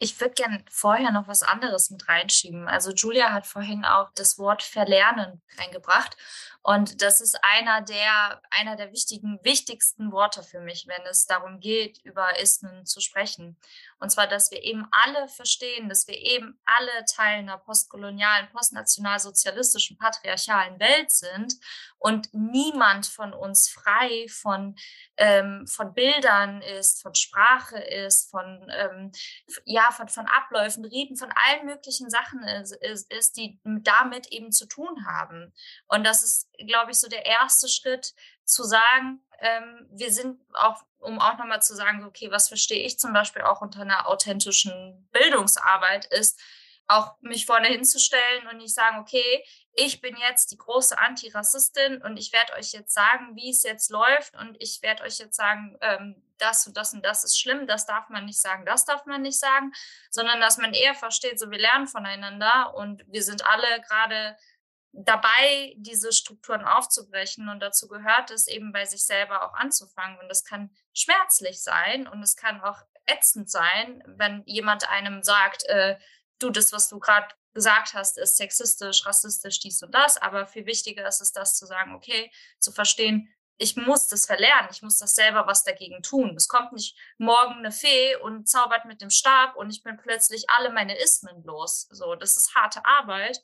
Ich 0.00 0.20
würde 0.20 0.34
gern 0.34 0.64
vorher 0.70 1.10
noch 1.10 1.26
was 1.26 1.42
anderes 1.42 1.90
mit 1.90 2.08
reinschieben. 2.08 2.68
Also 2.68 2.92
Julia 2.92 3.32
hat 3.32 3.48
vorhin 3.48 3.84
auch 3.84 4.10
das 4.14 4.38
Wort 4.38 4.62
Verlernen 4.62 5.42
reingebracht. 5.58 6.16
Und 6.62 7.02
das 7.02 7.20
ist 7.20 7.36
einer 7.42 7.80
der, 7.80 8.40
einer 8.50 8.76
der 8.76 8.92
wichtigen, 8.92 9.40
wichtigsten 9.42 10.12
Worte 10.12 10.44
für 10.44 10.60
mich, 10.60 10.86
wenn 10.86 11.02
es 11.10 11.26
darum 11.26 11.58
geht, 11.58 11.98
über 12.04 12.38
Ismen 12.38 12.86
zu 12.86 13.00
sprechen. 13.00 13.56
Und 14.00 14.10
zwar, 14.10 14.26
dass 14.26 14.50
wir 14.50 14.62
eben 14.62 14.86
alle 14.90 15.28
verstehen, 15.28 15.88
dass 15.88 16.06
wir 16.06 16.16
eben 16.16 16.60
alle 16.64 17.04
Teil 17.04 17.40
einer 17.40 17.58
postkolonialen, 17.58 18.48
postnationalsozialistischen, 18.50 19.98
patriarchalen 19.98 20.78
Welt 20.78 21.10
sind 21.10 21.54
und 21.98 22.28
niemand 22.32 23.06
von 23.06 23.32
uns 23.32 23.68
frei 23.68 24.26
von, 24.28 24.76
ähm, 25.16 25.66
von 25.66 25.94
Bildern 25.94 26.62
ist, 26.62 27.02
von 27.02 27.14
Sprache 27.14 27.78
ist, 27.78 28.30
von, 28.30 28.70
ähm, 28.70 29.12
ja, 29.64 29.90
von, 29.90 30.08
von 30.08 30.26
Abläufen, 30.26 30.84
Reden, 30.84 31.16
von 31.16 31.32
allen 31.32 31.66
möglichen 31.66 32.08
Sachen 32.08 32.42
ist, 32.44 32.72
ist, 32.76 33.12
ist, 33.12 33.36
die 33.36 33.58
damit 33.64 34.28
eben 34.28 34.52
zu 34.52 34.66
tun 34.66 35.06
haben. 35.06 35.52
Und 35.88 36.04
das 36.04 36.22
ist, 36.22 36.48
glaube 36.66 36.92
ich, 36.92 36.98
so 36.98 37.08
der 37.08 37.26
erste 37.26 37.68
Schritt 37.68 38.14
zu 38.44 38.62
sagen, 38.62 39.20
ähm, 39.40 39.86
wir 39.90 40.12
sind 40.12 40.40
auch, 40.54 40.82
um 40.98 41.20
auch 41.20 41.38
nochmal 41.38 41.62
zu 41.62 41.74
sagen, 41.74 42.04
okay, 42.04 42.30
was 42.30 42.48
verstehe 42.48 42.84
ich 42.84 42.98
zum 42.98 43.12
Beispiel 43.12 43.42
auch 43.42 43.60
unter 43.60 43.80
einer 43.80 44.08
authentischen 44.08 45.08
Bildungsarbeit, 45.12 46.06
ist 46.06 46.40
auch 46.88 47.16
mich 47.20 47.44
vorne 47.44 47.68
hinzustellen 47.68 48.48
und 48.50 48.56
nicht 48.58 48.74
sagen, 48.74 48.98
okay, 48.98 49.44
ich 49.72 50.00
bin 50.00 50.16
jetzt 50.16 50.50
die 50.50 50.56
große 50.56 50.98
Antirassistin 50.98 52.02
und 52.02 52.16
ich 52.16 52.32
werde 52.32 52.54
euch 52.54 52.72
jetzt 52.72 52.94
sagen, 52.94 53.36
wie 53.36 53.50
es 53.50 53.62
jetzt 53.62 53.90
läuft 53.90 54.34
und 54.36 54.56
ich 54.58 54.80
werde 54.82 55.04
euch 55.04 55.18
jetzt 55.18 55.36
sagen, 55.36 55.76
ähm, 55.82 56.22
das 56.38 56.66
und 56.66 56.76
das 56.76 56.94
und 56.94 57.04
das 57.04 57.24
ist 57.24 57.38
schlimm, 57.38 57.66
das 57.66 57.84
darf 57.84 58.08
man 58.08 58.24
nicht 58.24 58.40
sagen, 58.40 58.64
das 58.64 58.84
darf 58.86 59.04
man 59.04 59.22
nicht 59.22 59.38
sagen, 59.38 59.72
sondern 60.10 60.40
dass 60.40 60.56
man 60.56 60.72
eher 60.72 60.94
versteht, 60.94 61.38
so 61.38 61.50
wir 61.50 61.58
lernen 61.58 61.86
voneinander 61.86 62.74
und 62.74 63.04
wir 63.06 63.22
sind 63.22 63.44
alle 63.44 63.80
gerade 63.82 64.36
dabei, 64.92 65.74
diese 65.76 66.12
Strukturen 66.12 66.64
aufzubrechen. 66.64 67.48
Und 67.48 67.60
dazu 67.60 67.88
gehört 67.88 68.30
es 68.30 68.46
eben 68.46 68.72
bei 68.72 68.84
sich 68.84 69.04
selber 69.04 69.42
auch 69.44 69.54
anzufangen. 69.54 70.18
Und 70.18 70.28
das 70.28 70.44
kann 70.44 70.70
schmerzlich 70.92 71.62
sein 71.62 72.06
und 72.08 72.22
es 72.22 72.36
kann 72.36 72.60
auch 72.60 72.80
ätzend 73.06 73.50
sein, 73.50 74.02
wenn 74.06 74.42
jemand 74.46 74.88
einem 74.88 75.22
sagt, 75.22 75.64
äh, 75.64 75.98
du, 76.38 76.50
das, 76.50 76.72
was 76.72 76.88
du 76.88 76.98
gerade 76.98 77.34
gesagt 77.54 77.94
hast, 77.94 78.18
ist 78.18 78.36
sexistisch, 78.36 79.06
rassistisch, 79.06 79.60
dies 79.60 79.82
und 79.82 79.92
das. 79.94 80.16
Aber 80.16 80.46
viel 80.46 80.66
wichtiger 80.66 81.06
ist 81.06 81.20
es, 81.20 81.32
das 81.32 81.56
zu 81.56 81.66
sagen, 81.66 81.94
okay, 81.94 82.30
zu 82.60 82.72
verstehen, 82.72 83.32
ich 83.60 83.76
muss 83.76 84.06
das 84.06 84.24
verlernen, 84.24 84.68
ich 84.70 84.82
muss 84.82 84.98
das 84.98 85.16
selber 85.16 85.46
was 85.48 85.64
dagegen 85.64 86.02
tun. 86.02 86.34
Es 86.36 86.46
kommt 86.46 86.72
nicht 86.72 86.96
morgen 87.18 87.54
eine 87.54 87.72
Fee 87.72 88.14
und 88.16 88.48
zaubert 88.48 88.84
mit 88.84 89.00
dem 89.00 89.10
Stab 89.10 89.56
und 89.56 89.70
ich 89.70 89.82
bin 89.82 89.96
plötzlich 89.96 90.48
alle 90.48 90.70
meine 90.70 90.96
Ismen 90.96 91.42
los. 91.42 91.88
So, 91.90 92.14
das 92.14 92.36
ist 92.36 92.54
harte 92.54 92.84
Arbeit. 92.84 93.42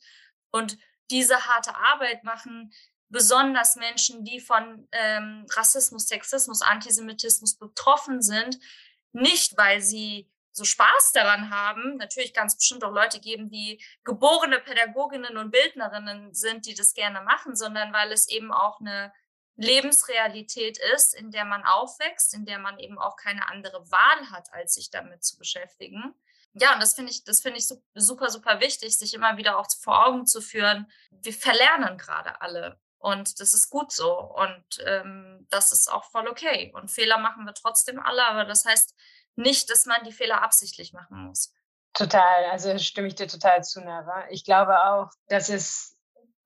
Und 0.52 0.78
diese 1.10 1.46
harte 1.46 1.74
Arbeit 1.74 2.24
machen 2.24 2.72
besonders 3.08 3.76
Menschen, 3.76 4.24
die 4.24 4.40
von 4.40 4.88
ähm, 4.92 5.46
Rassismus, 5.50 6.08
Sexismus, 6.08 6.62
Antisemitismus 6.62 7.56
betroffen 7.56 8.22
sind, 8.22 8.58
nicht 9.12 9.56
weil 9.56 9.80
sie 9.80 10.30
so 10.50 10.64
Spaß 10.64 11.12
daran 11.12 11.50
haben, 11.50 11.96
natürlich 11.96 12.32
ganz 12.32 12.56
bestimmt 12.56 12.84
auch 12.84 12.92
Leute 12.92 13.20
geben, 13.20 13.50
die 13.50 13.82
geborene 14.04 14.60
Pädagoginnen 14.60 15.36
und 15.36 15.50
Bildnerinnen 15.50 16.32
sind, 16.32 16.66
die 16.66 16.74
das 16.74 16.94
gerne 16.94 17.20
machen, 17.22 17.56
sondern 17.56 17.92
weil 17.92 18.12
es 18.12 18.28
eben 18.28 18.52
auch 18.52 18.80
eine 18.80 19.12
Lebensrealität 19.56 20.78
ist, 20.94 21.14
in 21.14 21.30
der 21.30 21.44
man 21.44 21.64
aufwächst, 21.64 22.34
in 22.34 22.44
der 22.44 22.58
man 22.58 22.78
eben 22.78 22.98
auch 22.98 23.16
keine 23.16 23.48
andere 23.48 23.90
Wahl 23.90 24.30
hat, 24.30 24.52
als 24.52 24.74
sich 24.74 24.90
damit 24.90 25.24
zu 25.24 25.38
beschäftigen 25.38 26.14
ja, 26.54 26.74
und 26.74 26.80
das 26.80 26.94
finde 26.94 27.10
ich, 27.10 27.24
das 27.24 27.40
finde 27.40 27.58
ich 27.58 27.68
super, 27.94 28.30
super 28.30 28.60
wichtig, 28.60 28.96
sich 28.96 29.12
immer 29.14 29.36
wieder 29.36 29.58
auch 29.58 29.66
vor 29.80 30.06
Augen 30.06 30.26
zu 30.26 30.40
führen. 30.40 30.90
Wir 31.10 31.32
verlernen 31.32 31.98
gerade 31.98 32.40
alle. 32.40 32.80
Und 32.98 33.40
das 33.40 33.52
ist 33.52 33.68
gut 33.70 33.92
so. 33.92 34.18
Und 34.18 34.64
ähm, 34.86 35.46
das 35.50 35.72
ist 35.72 35.92
auch 35.92 36.04
voll 36.10 36.28
okay. 36.28 36.72
Und 36.74 36.90
Fehler 36.90 37.18
machen 37.18 37.44
wir 37.44 37.54
trotzdem 37.54 37.98
alle, 37.98 38.24
aber 38.24 38.44
das 38.44 38.64
heißt 38.64 38.94
nicht, 39.36 39.68
dass 39.68 39.84
man 39.84 40.04
die 40.04 40.12
Fehler 40.12 40.42
absichtlich 40.42 40.92
machen 40.92 41.26
muss. 41.26 41.52
Total, 41.92 42.46
also 42.50 42.76
stimme 42.78 43.08
ich 43.08 43.14
dir 43.14 43.28
total 43.28 43.62
zu, 43.62 43.80
Nava. 43.80 44.26
Ich 44.30 44.44
glaube 44.44 44.84
auch, 44.84 45.10
dass 45.28 45.48
es 45.48 45.93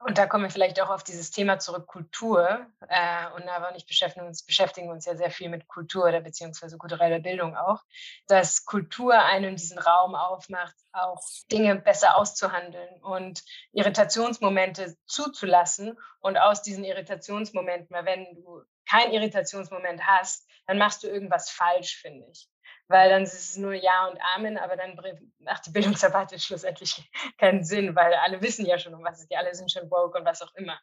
und 0.00 0.16
da 0.16 0.26
kommen 0.26 0.44
wir 0.44 0.50
vielleicht 0.50 0.80
auch 0.80 0.90
auf 0.90 1.02
dieses 1.02 1.32
Thema 1.32 1.58
zurück, 1.58 1.86
Kultur. 1.86 2.66
Äh, 2.88 3.26
und 3.34 3.42
und 3.42 3.76
ich 3.76 3.86
beschäftigen 3.86 4.26
uns, 4.26 4.44
beschäftigen 4.44 4.90
uns 4.90 5.04
ja 5.06 5.16
sehr 5.16 5.30
viel 5.30 5.48
mit 5.48 5.66
Kultur 5.66 6.04
oder 6.04 6.20
beziehungsweise 6.20 6.78
kultureller 6.78 7.18
Bildung 7.18 7.56
auch, 7.56 7.82
dass 8.28 8.64
Kultur 8.64 9.18
einem 9.18 9.56
diesen 9.56 9.78
Raum 9.78 10.14
aufmacht, 10.14 10.76
auch 10.92 11.20
Dinge 11.50 11.76
besser 11.76 12.16
auszuhandeln 12.16 13.02
und 13.02 13.42
Irritationsmomente 13.72 14.96
zuzulassen. 15.06 15.98
Und 16.20 16.36
aus 16.36 16.62
diesen 16.62 16.84
Irritationsmomenten, 16.84 17.94
weil 17.94 18.04
wenn 18.04 18.24
du 18.36 18.62
keinen 18.88 19.12
Irritationsmoment 19.12 20.06
hast, 20.06 20.48
dann 20.66 20.78
machst 20.78 21.02
du 21.02 21.08
irgendwas 21.08 21.50
falsch, 21.50 21.96
finde 21.96 22.26
ich 22.30 22.48
weil 22.88 23.10
dann 23.10 23.22
ist 23.22 23.34
es 23.34 23.56
nur 23.56 23.74
Ja 23.74 24.06
und 24.06 24.18
Amen, 24.34 24.58
aber 24.58 24.76
dann 24.76 24.98
macht 25.40 25.66
die 25.66 25.70
Bildungsarbeit 25.70 26.40
schlussendlich 26.40 27.08
keinen 27.38 27.62
Sinn, 27.62 27.94
weil 27.94 28.14
alle 28.14 28.42
wissen 28.42 28.66
ja 28.66 28.78
schon, 28.78 28.94
um 28.94 29.04
was 29.04 29.20
es 29.20 29.28
geht, 29.28 29.38
alle 29.38 29.54
sind 29.54 29.70
schon 29.70 29.90
woke 29.90 30.18
und 30.18 30.24
was 30.24 30.42
auch 30.42 30.54
immer. 30.54 30.78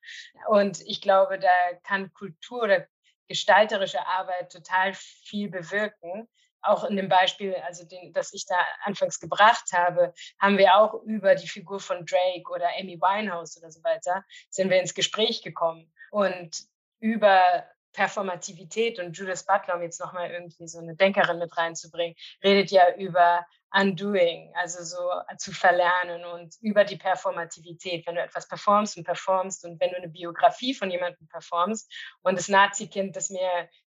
Und 0.48 0.82
ich 0.82 1.02
glaube, 1.02 1.40
da 1.40 1.50
kann 1.84 2.14
Kultur 2.14 2.64
oder 2.64 2.88
gestalterische 3.28 4.06
Arbeit 4.06 4.52
total 4.52 4.94
viel 4.94 5.50
bewirken. 5.50 6.28
Auch 6.62 6.84
in 6.84 6.96
dem 6.96 7.10
Beispiel, 7.10 7.56
also 7.56 7.86
den, 7.86 8.14
das 8.14 8.34
ich 8.34 8.46
da 8.46 8.56
anfangs 8.84 9.20
gebracht 9.20 9.72
habe, 9.74 10.14
haben 10.40 10.58
wir 10.58 10.76
auch 10.76 10.96
über 11.04 11.36
die 11.36 11.48
Figur 11.48 11.80
von 11.80 12.06
Drake 12.06 12.50
oder 12.50 12.70
Amy 12.80 13.00
Winehouse 13.00 13.58
oder 13.58 13.72
so 13.72 13.84
weiter, 13.84 14.24
sind 14.50 14.70
wir 14.70 14.80
ins 14.80 14.94
Gespräch 14.94 15.44
gekommen. 15.44 15.92
Und 16.12 16.56
über 17.00 17.66
Performativität 17.96 19.00
und 19.00 19.18
Judith 19.18 19.46
Butler, 19.48 19.76
um 19.76 19.82
jetzt 19.82 20.00
nochmal 20.00 20.30
irgendwie 20.32 20.68
so 20.68 20.80
eine 20.80 20.96
Denkerin 20.96 21.40
mit 21.40 21.56
reinzubringen, 21.58 22.16
redet 22.44 22.72
ja 22.72 22.94
über 22.96 23.46
Undoing, 23.72 24.54
also 24.56 24.84
so 24.84 24.98
zu 25.38 25.52
verlernen 25.52 26.24
und 26.26 26.56
über 26.62 26.86
die 26.86 26.96
Performativität, 26.96 28.06
wenn 28.08 28.16
du 28.16 28.22
etwas 28.22 28.48
performst 28.48 28.96
und 28.98 29.04
performst 29.04 29.66
und 29.66 29.80
wenn 29.82 29.92
du 29.92 29.98
eine 29.98 30.08
Biografie 30.08 30.74
von 30.74 30.92
jemandem 30.92 31.28
performst 31.28 31.92
und 32.22 32.38
das 32.38 32.48
Nazi-Kind, 32.48 33.16
das 33.16 33.34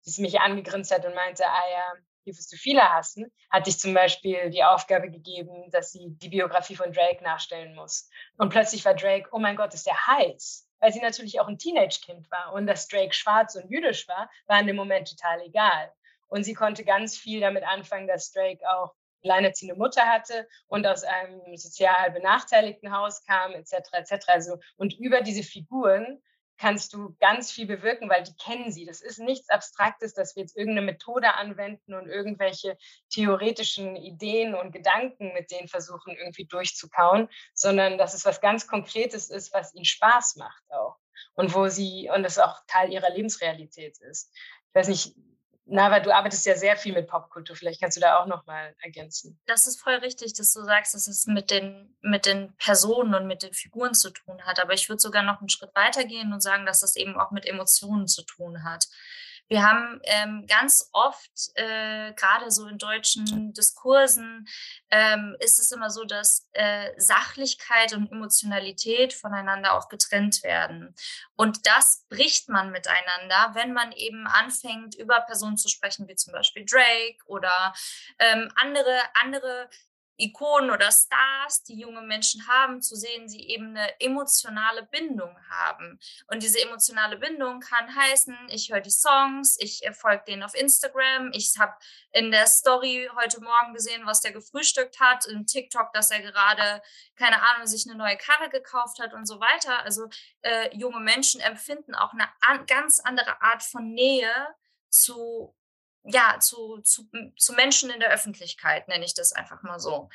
das 0.06 0.18
mich 0.18 0.40
angegrinst 0.40 0.94
hat 0.94 1.06
und 1.06 1.14
meinte, 1.14 1.46
ah 1.46 1.70
ja, 1.72 1.94
hier 2.24 2.36
wirst 2.36 2.52
du 2.52 2.58
viele 2.58 2.92
hassen, 2.92 3.32
hatte 3.52 3.70
ich 3.70 3.80
zum 3.80 3.94
Beispiel 3.94 4.50
die 4.50 4.64
Aufgabe 4.64 5.12
gegeben, 5.12 5.70
dass 5.72 5.92
sie 5.92 6.08
die 6.10 6.30
Biografie 6.30 6.76
von 6.76 6.92
Drake 6.92 7.24
nachstellen 7.24 7.76
muss. 7.76 8.10
Und 8.38 8.50
plötzlich 8.50 8.84
war 8.84 8.96
Drake, 8.96 9.30
oh 9.32 9.40
mein 9.40 9.56
Gott, 9.56 9.74
ist 9.76 9.86
der 9.86 10.08
heiß. 10.08 10.65
Weil 10.80 10.94
sie 10.94 11.02
natürlich 11.02 11.40
auch 11.40 11.48
ein 11.48 11.58
Teenage-Kind 11.58 12.30
war. 12.32 12.54
Und 12.54 12.68
dass 12.68 12.88
Drake 12.88 13.14
schwarz 13.14 13.56
und 13.56 13.70
jüdisch 13.70 14.08
war, 14.08 14.30
war 14.48 14.60
in 14.60 14.68
dem 14.68 14.76
Moment 14.76 15.10
total 15.10 15.42
egal. 15.42 15.92
Und 16.28 16.44
sie 16.44 16.54
konnte 16.54 16.84
ganz 16.84 17.18
viel 17.18 17.40
damit 17.40 17.64
anfangen, 17.64 18.08
dass 18.08 18.32
Drake 18.32 18.60
auch 18.70 18.94
alleinerziehende 19.24 19.78
Mutter 19.78 20.04
hatte 20.04 20.48
und 20.68 20.86
aus 20.86 21.04
einem 21.04 21.58
sozial 21.58 22.12
benachteiligten 22.12 22.92
Haus 22.92 23.24
kam, 23.26 23.52
etc. 23.54 23.74
etc. 23.94 24.28
Also, 24.28 24.60
und 24.78 24.94
über 25.00 25.22
diese 25.22 25.44
Figuren 25.44 26.22
kannst 26.58 26.94
du 26.94 27.16
ganz 27.20 27.52
viel 27.52 27.66
bewirken, 27.66 28.10
weil 28.10 28.24
die 28.24 28.36
kennen 28.36 28.72
sie. 28.72 28.86
Das 28.86 29.02
ist 29.02 29.20
nichts 29.20 29.50
Abstraktes, 29.50 30.14
dass 30.14 30.36
wir 30.36 30.44
jetzt 30.44 30.56
irgendeine 30.56 30.86
Methode 30.86 31.34
anwenden 31.36 31.94
und 31.94 32.08
irgendwelche 32.08 32.78
theoretischen 33.10 33.96
Ideen 33.96 34.56
und 34.56 34.72
Gedanken 34.72 35.34
mit 35.34 35.52
denen 35.52 35.68
versuchen, 35.68 36.16
irgendwie 36.16 36.46
durchzukauen, 36.46 37.30
sondern 37.54 37.98
dass 37.98 38.14
es 38.14 38.26
was 38.26 38.42
ganz 38.42 38.68
Konkretes 38.68 39.30
ist, 39.30 39.54
was 39.54 39.74
ihnen 39.74 39.86
Spaß 39.86 40.38
macht 40.38 40.64
auch. 40.70 40.98
Und 41.36 41.54
wo 41.54 41.68
sie, 41.68 42.10
und 42.14 42.24
das 42.24 42.40
auch 42.40 42.62
Teil 42.68 42.92
ihrer 42.92 43.10
Lebensrealität 43.10 43.98
ist. 44.00 44.32
Ich 44.70 44.76
weiß 44.76 44.88
nicht, 44.88 45.16
Nava, 45.68 46.00
du 46.00 46.14
arbeitest 46.14 46.46
ja 46.46 46.56
sehr 46.56 46.78
viel 46.78 46.94
mit 46.94 47.08
Popkultur. 47.08 47.56
Vielleicht 47.56 47.82
kannst 47.82 47.98
du 47.98 48.02
da 48.02 48.20
auch 48.20 48.28
noch 48.28 48.46
mal 48.46 48.76
ergänzen. 48.82 49.40
Das 49.48 49.66
ist 49.66 49.82
voll 49.82 49.96
richtig, 49.96 50.34
dass 50.34 50.54
du 50.54 50.62
sagst, 50.62 50.94
dass 50.94 51.08
es 51.08 51.26
mit 51.26 51.50
den, 51.50 51.96
mit 52.02 52.28
den 52.28 52.56
Personen 52.58 53.16
und 53.16 53.26
mit 53.26 53.42
den 53.42 53.54
Figuren 53.54 53.96
zu 53.96 54.12
tun 54.12 54.44
hat. 54.44 54.60
Aber 54.60 54.74
ich 54.74 54.88
würde 54.90 55.00
sogar 55.00 55.24
noch 55.24 55.40
einen 55.40 55.50
Schritt 55.50 55.74
weiter 55.74 56.06
gehen 56.06 56.34
und 56.34 56.42
sagen, 56.42 56.68
dass 56.68 56.82
das 56.82 56.96
eben 56.96 57.20
auch 57.20 57.32
mit 57.32 57.48
Emotionen 57.48 58.08
zu 58.08 58.24
tun 58.24 58.64
hat. 58.64 58.86
Wir 59.48 59.64
haben 59.64 60.00
ähm, 60.04 60.46
ganz 60.48 60.90
oft, 60.92 61.32
äh, 61.56 62.14
gerade 62.14 62.50
so 62.50 62.68
in 62.68 62.78
deutschen 62.78 63.54
Diskursen, 63.54 64.48
ähm, 64.90 65.36
ist 65.40 65.60
es 65.60 65.72
immer 65.72 65.90
so, 65.90 66.04
dass 66.04 66.48
äh, 66.54 66.92
Sachlichkeit 66.98 67.94
und 67.94 68.12
Emotionalität 68.12 69.14
voneinander 69.14 69.74
auch 69.74 69.88
getrennt 69.90 70.44
werden. 70.44 70.96
Und 71.36 71.68
das 71.68 72.06
bricht 72.10 72.50
man 72.50 72.72
miteinander, 72.72 73.52
wenn 73.54 73.74
man 73.74 73.92
eben 73.92 74.26
anfängt, 74.28 74.96
über 74.96 75.22
Personen 75.22 75.58
zu 75.58 75.70
sprechen, 75.70 76.08
wie 76.08 76.16
zum 76.16 76.34
Beispiel 76.34 76.66
Drake 76.66 77.18
oder 77.28 77.74
ähm, 78.20 78.52
andere, 78.56 79.00
andere 79.22 79.70
Ikonen 80.18 80.72
oder 80.72 80.92
Stars, 80.92 81.64
die 81.64 81.80
junge 81.80 82.02
Menschen 82.02 82.48
haben, 82.48 82.82
zu 82.82 82.96
sehen, 82.96 83.28
sie 83.28 83.48
eben 83.50 83.70
eine 83.70 84.00
emotionale 84.00 84.84
Bindung 84.84 85.36
haben. 85.50 86.00
Und 86.28 86.44
diese 86.44 86.62
emotionale 86.62 87.18
Bindung 87.18 87.60
kann 87.60 87.96
heißen, 87.96 88.36
ich 88.50 88.72
höre 88.72 88.82
die 88.82 88.92
Songs, 88.92 89.58
ich 89.60 89.82
folge 89.94 90.24
denen 90.28 90.44
auf 90.44 90.56
Instagram, 90.56 91.32
ich 91.34 91.54
habe 91.58 91.74
in 92.12 92.32
der 92.32 92.48
Story 92.48 93.10
heute 93.16 93.42
Morgen 93.42 93.74
gesehen, 93.74 94.06
was 94.06 94.22
der 94.22 94.32
gefrühstückt 94.32 95.00
hat, 95.00 95.26
in 95.26 95.46
TikTok, 95.46 95.92
dass 95.94 96.12
er 96.12 96.22
gerade, 96.22 96.82
keine 97.16 97.42
Ahnung, 97.50 97.68
sich 97.68 97.86
eine 97.88 97.98
neue 97.98 98.18
Karre 98.18 98.50
gekauft 98.50 99.00
hat 99.00 99.14
und 99.14 99.26
so 99.26 99.40
weiter. 99.40 99.84
Also 99.84 100.08
äh, 100.42 100.76
junge 100.76 101.00
Menschen 101.00 101.42
empfinden 101.42 101.96
auch 101.96 102.14
eine 102.14 102.28
an, 102.42 102.66
ganz 102.66 103.00
andere 103.00 103.42
Art 103.42 103.64
von 103.64 103.94
Nähe 103.94 104.32
zu 104.90 105.56
ja, 106.06 106.40
zu, 106.40 106.80
zu, 106.82 107.10
zu 107.38 107.54
Menschen 107.54 107.90
in 107.90 108.00
der 108.00 108.12
Öffentlichkeit, 108.12 108.88
nenne 108.88 109.06
ich 109.06 109.14
das 109.14 109.34
einfach 109.34 109.64
mal 109.64 109.80
so. 109.80 110.10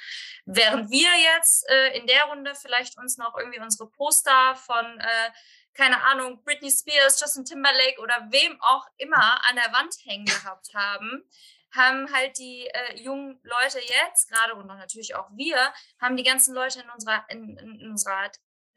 Während 0.44 0.90
wir 0.90 1.08
jetzt 1.34 1.68
äh, 1.68 1.98
in 1.98 2.06
der 2.06 2.24
Runde 2.24 2.54
vielleicht 2.54 2.96
uns 2.98 3.18
noch 3.18 3.36
irgendwie 3.36 3.60
unsere 3.60 3.90
Poster 3.90 4.54
von, 4.56 4.84
äh, 5.00 5.30
keine 5.74 6.02
Ahnung, 6.04 6.42
Britney 6.44 6.70
Spears, 6.70 7.20
Justin 7.20 7.44
Timberlake 7.44 8.00
oder 8.00 8.28
wem 8.30 8.60
auch 8.60 8.86
immer 8.98 9.44
an 9.44 9.56
der 9.56 9.72
Wand 9.72 9.94
hängen 10.04 10.26
gehabt 10.26 10.72
haben, 10.74 11.24
haben 11.72 12.12
halt 12.12 12.38
die 12.38 12.66
äh, 12.66 13.00
jungen 13.00 13.40
Leute 13.42 13.78
jetzt, 13.80 14.28
gerade 14.28 14.54
und 14.54 14.66
natürlich 14.66 15.14
auch 15.14 15.28
wir, 15.32 15.72
haben 16.00 16.16
die 16.16 16.24
ganzen 16.24 16.54
Leute 16.54 16.80
in 16.80 16.90
unserer, 16.90 17.24
in, 17.28 17.56
in 17.56 17.90
unserer 17.90 18.30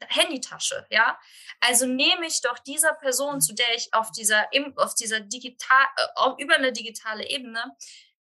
Handytasche, 0.08 0.86
ja. 0.90 1.18
Also 1.60 1.86
nehme 1.86 2.26
ich 2.26 2.40
doch 2.42 2.58
dieser 2.58 2.94
Person, 2.94 3.40
zu 3.40 3.54
der 3.54 3.74
ich 3.74 3.92
auf 3.92 4.10
dieser, 4.12 4.48
auf 4.76 4.94
dieser 4.94 5.20
digital, 5.20 5.86
äh, 5.96 6.42
über 6.42 6.54
eine 6.56 6.72
digitale 6.72 7.28
Ebene 7.28 7.76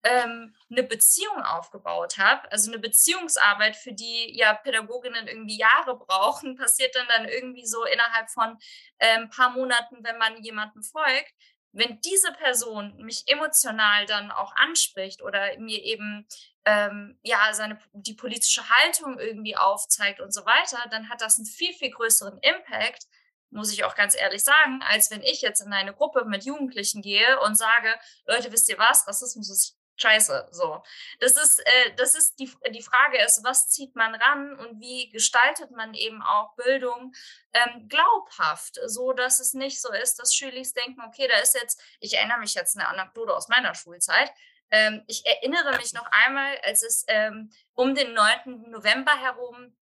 ähm, 0.05 0.55
eine 0.71 0.83
Beziehung 0.83 1.43
aufgebaut 1.43 2.19
habe, 2.19 2.51
also 2.51 2.71
eine 2.71 2.81
Beziehungsarbeit, 2.81 3.77
für 3.77 3.93
die 3.93 4.37
ja 4.37 4.55
Pädagoginnen 4.55 5.29
irgendwie 5.29 5.59
Jahre 5.59 5.97
brauchen, 5.97 6.57
passiert 6.59 6.95
dann 6.97 7.07
dann 7.09 7.29
irgendwie 7.29 7.67
so 7.67 7.85
innerhalb 7.85 8.31
von 8.31 8.59
ein 8.99 9.23
ähm, 9.23 9.31
paar 9.31 9.51
Monaten, 9.51 10.03
wenn 10.03 10.19
man 10.19 10.43
jemandem 10.43 10.83
folgt. 10.83 11.33
Wenn 11.75 12.01
diese 12.03 12.33
Person 12.33 12.97
mich 12.99 13.23
emotional 13.27 14.05
dann 14.05 14.31
auch 14.31 14.55
anspricht 14.57 15.23
oder 15.23 15.59
mir 15.59 15.83
eben 15.83 16.27
ähm, 16.65 17.19
ja, 17.23 17.53
seine, 17.53 17.79
die 17.93 18.15
politische 18.15 18.69
Haltung 18.69 19.19
irgendwie 19.19 19.57
aufzeigt 19.57 20.21
und 20.21 20.33
so 20.33 20.45
weiter, 20.47 20.79
dann 20.91 21.09
hat 21.09 21.21
das 21.21 21.39
einen 21.39 21.47
viel, 21.47 21.73
viel 21.75 21.91
größeren 21.91 22.39
Impact, 22.41 23.07
muss 23.51 23.73
ich 23.73 23.85
auch 23.85 23.95
ganz 23.95 24.15
ehrlich 24.15 24.45
sagen, 24.45 24.83
als 24.89 25.11
wenn 25.11 25.23
ich 25.23 25.43
jetzt 25.43 25.61
in 25.61 25.73
eine 25.73 25.93
Gruppe 25.93 26.25
mit 26.25 26.45
Jugendlichen 26.45 27.03
gehe 27.03 27.39
und 27.41 27.57
sage, 27.57 27.95
Leute, 28.27 28.51
wisst 28.53 28.69
ihr 28.69 28.79
was, 28.79 29.07
Rassismus 29.07 29.51
ist 29.51 29.77
scheiße. 29.97 30.49
So. 30.51 30.83
Das 31.21 31.33
ist, 31.33 31.61
äh, 31.61 31.95
das 31.97 32.15
ist 32.15 32.39
die, 32.39 32.51
die 32.71 32.83
Frage 32.83 33.23
ist, 33.23 33.45
was 33.45 33.69
zieht 33.69 33.95
man 33.95 34.15
ran 34.15 34.59
und 34.59 34.81
wie 34.81 35.11
gestaltet 35.11 35.71
man 35.71 35.95
eben 35.95 36.23
auch 36.23 36.55
Bildung 36.57 37.15
ähm, 37.53 37.89
glaubhaft, 37.89 38.79
so 38.87 39.13
dass 39.13 39.41
es 39.41 39.55
nicht 39.55 39.81
so 39.81 39.93
ist, 39.93 40.17
dass 40.17 40.35
Schüler 40.35 40.63
denken, 40.77 41.01
okay, 41.07 41.29
da 41.29 41.39
ist 41.39 41.55
jetzt, 41.55 41.81
ich 42.01 42.17
erinnere 42.17 42.39
mich 42.39 42.55
jetzt 42.55 42.77
eine 42.77 42.89
Anekdote 42.89 43.35
aus 43.35 43.49
meiner 43.49 43.75
Schulzeit, 43.75 44.33
ähm, 44.73 45.05
ich 45.07 45.25
erinnere 45.27 45.77
mich 45.77 45.93
noch 45.93 46.07
einmal, 46.11 46.59
als 46.65 46.83
es 46.83 47.05
ähm, 47.07 47.53
um 47.75 47.95
den 47.95 48.15
9. 48.15 48.71
November 48.71 49.13
herum 49.13 49.77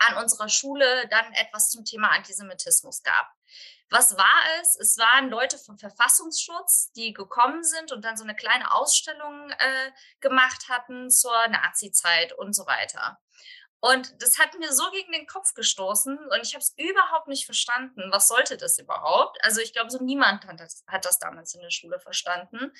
an 0.00 0.16
unserer 0.16 0.48
Schule 0.48 1.08
dann 1.08 1.32
etwas 1.34 1.70
zum 1.70 1.84
Thema 1.84 2.10
Antisemitismus 2.10 3.02
gab. 3.02 3.32
Was 3.90 4.18
war 4.18 4.42
es? 4.60 4.76
Es 4.76 4.98
waren 4.98 5.30
Leute 5.30 5.56
vom 5.56 5.78
Verfassungsschutz, 5.78 6.92
die 6.92 7.12
gekommen 7.12 7.64
sind 7.64 7.90
und 7.90 8.04
dann 8.04 8.16
so 8.16 8.24
eine 8.24 8.36
kleine 8.36 8.72
Ausstellung 8.74 9.50
äh, 9.50 9.90
gemacht 10.20 10.68
hatten 10.68 11.10
zur 11.10 11.48
Nazi-Zeit 11.48 12.32
und 12.34 12.54
so 12.54 12.66
weiter. 12.66 13.18
Und 13.80 14.20
das 14.20 14.38
hat 14.38 14.58
mir 14.58 14.72
so 14.72 14.90
gegen 14.90 15.12
den 15.12 15.28
Kopf 15.28 15.54
gestoßen 15.54 16.18
und 16.18 16.40
ich 16.42 16.54
habe 16.54 16.62
es 16.62 16.74
überhaupt 16.76 17.28
nicht 17.28 17.46
verstanden. 17.46 18.10
Was 18.10 18.26
sollte 18.26 18.56
das 18.56 18.78
überhaupt? 18.78 19.38
Also 19.44 19.60
ich 19.60 19.72
glaube, 19.72 19.90
so 19.90 20.02
niemand 20.02 20.44
hat 20.46 20.58
das, 20.58 20.84
hat 20.88 21.04
das 21.04 21.20
damals 21.20 21.54
in 21.54 21.60
der 21.60 21.70
Schule 21.70 22.00
verstanden. 22.00 22.72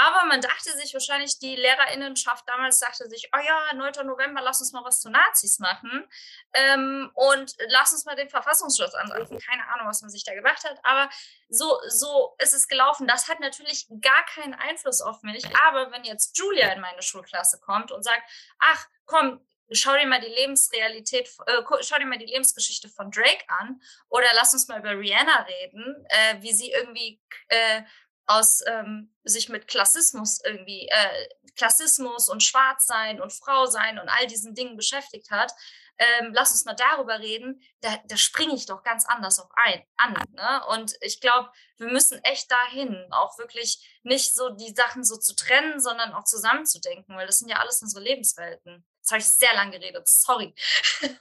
Aber 0.00 0.26
man 0.26 0.40
dachte 0.40 0.70
sich 0.76 0.94
wahrscheinlich, 0.94 1.38
die 1.40 1.56
Lehrerinnenschaft 1.56 2.48
damals 2.48 2.78
dachte 2.78 3.08
sich, 3.08 3.30
oh 3.34 3.40
ja, 3.40 3.74
9. 3.74 4.06
November, 4.06 4.40
lass 4.42 4.60
uns 4.60 4.72
mal 4.72 4.84
was 4.84 5.00
zu 5.00 5.10
Nazis 5.10 5.58
machen 5.58 6.08
ähm, 6.52 7.10
und 7.14 7.56
lass 7.68 7.92
uns 7.92 8.04
mal 8.04 8.14
den 8.14 8.28
Verfassungsschutz 8.28 8.94
anrufen. 8.94 9.40
Keine 9.40 9.66
Ahnung, 9.68 9.88
was 9.88 10.00
man 10.02 10.10
sich 10.10 10.22
da 10.22 10.34
gedacht 10.34 10.62
hat, 10.64 10.78
aber 10.84 11.10
so, 11.48 11.80
so 11.88 12.36
ist 12.38 12.54
es 12.54 12.68
gelaufen. 12.68 13.08
Das 13.08 13.28
hat 13.28 13.40
natürlich 13.40 13.88
gar 14.00 14.24
keinen 14.26 14.54
Einfluss 14.54 15.00
auf 15.00 15.22
mich. 15.22 15.44
Aber 15.66 15.90
wenn 15.90 16.04
jetzt 16.04 16.38
Julia 16.38 16.72
in 16.72 16.80
meine 16.80 17.02
Schulklasse 17.02 17.58
kommt 17.58 17.90
und 17.90 18.04
sagt, 18.04 18.22
ach, 18.60 18.86
komm, 19.04 19.44
schau 19.72 19.96
dir 19.96 20.06
mal 20.06 20.20
die 20.20 20.28
Lebensrealität, 20.28 21.28
äh, 21.46 21.62
schau 21.80 21.98
dir 21.98 22.06
mal 22.06 22.18
die 22.18 22.26
Lebensgeschichte 22.26 22.88
von 22.88 23.10
Drake 23.10 23.44
an 23.48 23.80
oder 24.08 24.26
lass 24.34 24.52
uns 24.52 24.68
mal 24.68 24.78
über 24.78 24.90
Rihanna 24.90 25.42
reden, 25.42 26.06
äh, 26.08 26.36
wie 26.40 26.52
sie 26.52 26.70
irgendwie 26.70 27.20
äh, 27.48 27.82
aus 28.28 28.62
ähm, 28.66 29.12
sich 29.24 29.48
mit 29.48 29.68
Klassismus 29.68 30.40
irgendwie, 30.44 30.86
äh, 30.88 31.28
Klassismus 31.56 32.28
und 32.28 32.42
Schwarzsein 32.42 33.20
und 33.20 33.32
Frau 33.32 33.66
sein 33.66 33.98
und 33.98 34.08
all 34.08 34.26
diesen 34.26 34.54
Dingen 34.54 34.76
beschäftigt 34.76 35.30
hat, 35.30 35.52
ähm, 35.98 36.32
lass 36.32 36.52
uns 36.52 36.64
mal 36.64 36.74
darüber 36.74 37.18
reden, 37.18 37.60
da, 37.80 37.98
da 38.06 38.16
springe 38.16 38.54
ich 38.54 38.66
doch 38.66 38.84
ganz 38.84 39.04
anders 39.06 39.40
auch 39.40 39.50
ein, 39.56 39.82
an. 39.96 40.14
Ne? 40.32 40.60
Und 40.68 40.94
ich 41.00 41.20
glaube, 41.20 41.50
wir 41.78 41.88
müssen 41.88 42.22
echt 42.22 42.50
dahin, 42.50 43.08
auch 43.10 43.36
wirklich 43.38 43.98
nicht 44.04 44.34
so 44.34 44.50
die 44.50 44.72
Sachen 44.74 45.02
so 45.02 45.16
zu 45.16 45.34
trennen, 45.34 45.80
sondern 45.80 46.12
auch 46.12 46.24
zusammenzudenken, 46.24 47.16
weil 47.16 47.26
das 47.26 47.38
sind 47.38 47.48
ja 47.48 47.56
alles 47.56 47.82
unsere 47.82 48.04
Lebenswelten. 48.04 48.86
Jetzt 48.98 49.10
habe 49.10 49.20
ich 49.20 49.26
sehr 49.26 49.54
lange 49.54 49.78
geredet, 49.78 50.08
sorry. 50.08 50.54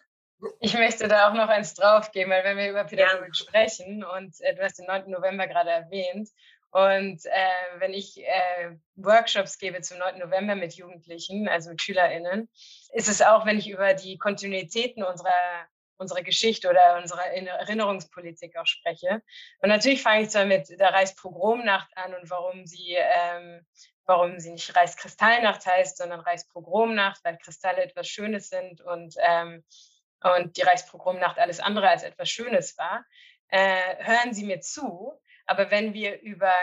Ich 0.60 0.76
möchte 0.76 1.08
da 1.08 1.28
auch 1.28 1.34
noch 1.34 1.48
eins 1.48 1.74
draufgeben, 1.74 2.32
weil 2.32 2.44
wenn 2.44 2.58
wir 2.58 2.70
über 2.70 2.84
Pädagogik 2.84 3.30
ja. 3.30 3.34
sprechen 3.34 4.04
und 4.04 4.40
äh, 4.42 4.54
du 4.54 4.62
hast 4.62 4.78
den 4.78 4.86
9. 4.86 5.10
November 5.10 5.48
gerade 5.48 5.72
erwähnt 5.72 6.30
und 6.72 7.26
äh, 7.26 7.80
wenn 7.80 7.94
ich 7.94 8.20
äh, 8.20 8.72
Workshops 8.96 9.58
gebe 9.58 9.82
zum 9.82 9.98
9. 10.00 10.20
November 10.20 10.56
mit 10.56 10.74
Jugendlichen, 10.74 11.48
also 11.48 11.70
mit 11.70 11.82
SchülerInnen, 11.82 12.50
ist 12.94 13.08
es 13.08 13.22
auch, 13.22 13.46
wenn 13.46 13.58
ich 13.58 13.70
über 13.70 13.94
die 13.94 14.18
Kontinuitäten 14.18 15.04
unserer 15.04 15.32
unsere 15.98 16.24
Geschichte 16.24 16.70
oder 16.70 16.98
unsere 16.98 17.22
Erinnerungspolitik 17.22 18.58
auch 18.58 18.66
spreche. 18.66 19.22
Und 19.60 19.70
natürlich 19.70 20.02
fange 20.02 20.24
ich 20.24 20.30
zwar 20.30 20.46
mit 20.46 20.70
der 20.70 20.94
Reichspogromnacht 20.94 21.90
an 21.98 22.14
und 22.16 22.30
warum 22.30 22.66
sie, 22.66 22.96
ähm, 22.98 23.66
warum 24.06 24.40
sie 24.40 24.52
nicht 24.52 24.76
Reichskristallnacht 24.76 25.66
heißt, 25.66 25.98
sondern 25.98 26.20
Reichspogromnacht, 26.20 27.24
weil 27.24 27.38
Kristalle 27.38 27.84
etwas 27.84 28.08
Schönes 28.08 28.50
sind 28.50 28.82
und, 28.82 29.16
ähm, 29.20 29.64
und 30.22 30.58
die 30.58 30.62
Reichspogromnacht 30.62 31.40
alles 31.40 31.60
andere 31.60 31.90
als 31.90 32.04
etwas 32.04 32.30
Schönes 32.30 32.78
war. 32.78 33.06
Äh, 33.50 34.04
hören 34.04 34.34
Sie 34.34 34.46
mir 34.46 34.62
zu. 34.62 35.14
Aber 35.48 35.72
wenn 35.72 35.94
wir 35.94 36.22
über 36.22 36.54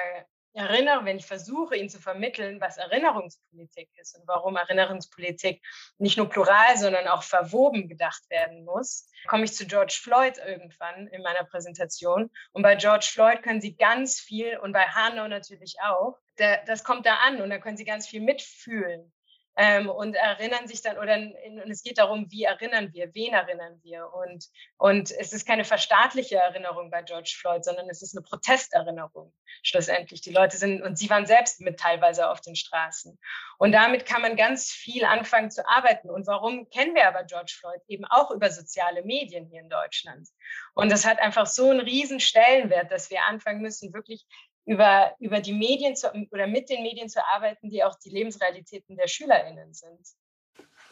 Erinnerung, 0.55 1.05
wenn 1.05 1.17
ich 1.17 1.27
versuche, 1.27 1.77
Ihnen 1.77 1.89
zu 1.89 1.99
vermitteln, 1.99 2.61
was 2.61 2.77
Erinnerungspolitik 2.77 3.89
ist 3.97 4.17
und 4.17 4.29
warum 4.29 4.57
Erinnerungspolitik 4.57 5.61
nicht 5.99 6.17
nur 6.17 6.29
plural, 6.29 6.77
sondern 6.77 7.09
auch 7.09 7.25
verwoben 7.25 7.89
gedacht 7.89 8.23
werden 8.31 8.65
muss, 8.65 9.11
komme 9.27 9.45
ich 9.45 9.55
zu 9.55 9.67
George 9.67 9.99
Floyd 10.01 10.39
irgendwann 10.39 11.09
in 11.09 11.23
meiner 11.23 11.45
Präsentation. 11.45 12.31
Und 12.53 12.63
bei 12.63 12.77
George 12.77 13.09
Floyd 13.13 13.43
können 13.43 13.61
Sie 13.61 13.75
ganz 13.75 14.21
viel 14.21 14.57
und 14.59 14.73
bei 14.73 14.85
Hanau 14.85 15.27
natürlich 15.27 15.77
auch. 15.83 16.19
das 16.37 16.85
kommt 16.85 17.07
da 17.07 17.17
an 17.27 17.41
und 17.43 17.51
da 17.51 17.59
können 17.59 17.77
Sie 17.77 17.85
ganz 17.85 18.07
viel 18.07 18.21
mitfühlen 18.21 19.13
ähm, 19.57 19.89
und 19.89 20.15
erinnern 20.15 20.67
sich 20.67 20.83
dann, 20.83 20.99
oder 20.99 21.15
und 21.15 21.71
es 21.71 21.83
geht 21.83 21.99
darum, 21.99 22.31
wie 22.31 22.45
erinnern 22.45 22.93
wir, 22.93 23.15
wen 23.15 23.33
erinnern 23.33 23.81
wir. 23.83 24.13
Und, 24.13 24.47
und 24.79 25.11
es 25.13 25.33
ist 25.33 25.47
keine 25.47 25.65
verstaatliche 25.65 26.37
Erinnerung 26.37 26.91
bei 26.91 27.03
George 27.03 27.35
Floyd, 27.39 27.65
sondern 27.65 27.89
es 27.89 28.03
ist 28.03 28.17
eine 28.17 28.23
Protesterinnerung 28.23 29.33
schlussendlich. 29.63 30.21
Die 30.23 30.33
Leute 30.33 30.57
sind, 30.57 30.83
und 30.83 30.99
sie 30.99 31.09
waren 31.11 31.27
selbst 31.27 31.61
mit 31.61 31.79
teilweise 31.79 32.29
auf 32.29 32.41
den 32.41 32.57
Straßen. 32.57 33.19
Und 33.59 33.73
damit 33.73 34.07
kann 34.07 34.23
man 34.23 34.37
ganz 34.37 34.71
viel 34.71 35.05
anfangen 35.05 35.51
zu 35.51 35.67
arbeiten. 35.69 36.11
Und 36.11 36.27
warum 36.27 36.69
kennen 36.71 36.95
wir 36.95 37.07
aber 37.07 37.25
George 37.25 37.55
Floyd? 37.59 37.81
Eben 37.87 38.05
auch 38.07 38.31
über 38.31 38.51
soziale 38.51 39.03
Medien 39.05 39.47
hier 39.47 39.61
in 39.61 39.69
Deutschland. 39.69 40.29
Und 40.75 40.91
das 40.91 41.07
hat 41.07 41.21
einfach 41.21 41.47
so 41.47 41.71
einen 41.71 41.81
riesen 41.81 42.21
Stellenwert, 42.21 42.91
dass 42.91 43.11
wir 43.11 43.23
anfangen 43.23 43.63
müssen, 43.63 43.95
wirklich 43.95 44.27
über, 44.65 45.15
über 45.19 45.41
die 45.41 45.53
Medien 45.53 45.97
zu, 45.97 46.11
oder 46.31 46.47
mit 46.47 46.71
den 46.71 46.83
Medien 46.83 47.09
zu 47.09 47.25
arbeiten, 47.25 47.71
die 47.71 47.85
auch 47.85 47.99
die 47.99 48.11
Lebensrealitäten 48.11 48.97
der 48.97 49.09
SchülerInnen 49.09 49.73
sind. 49.73 50.01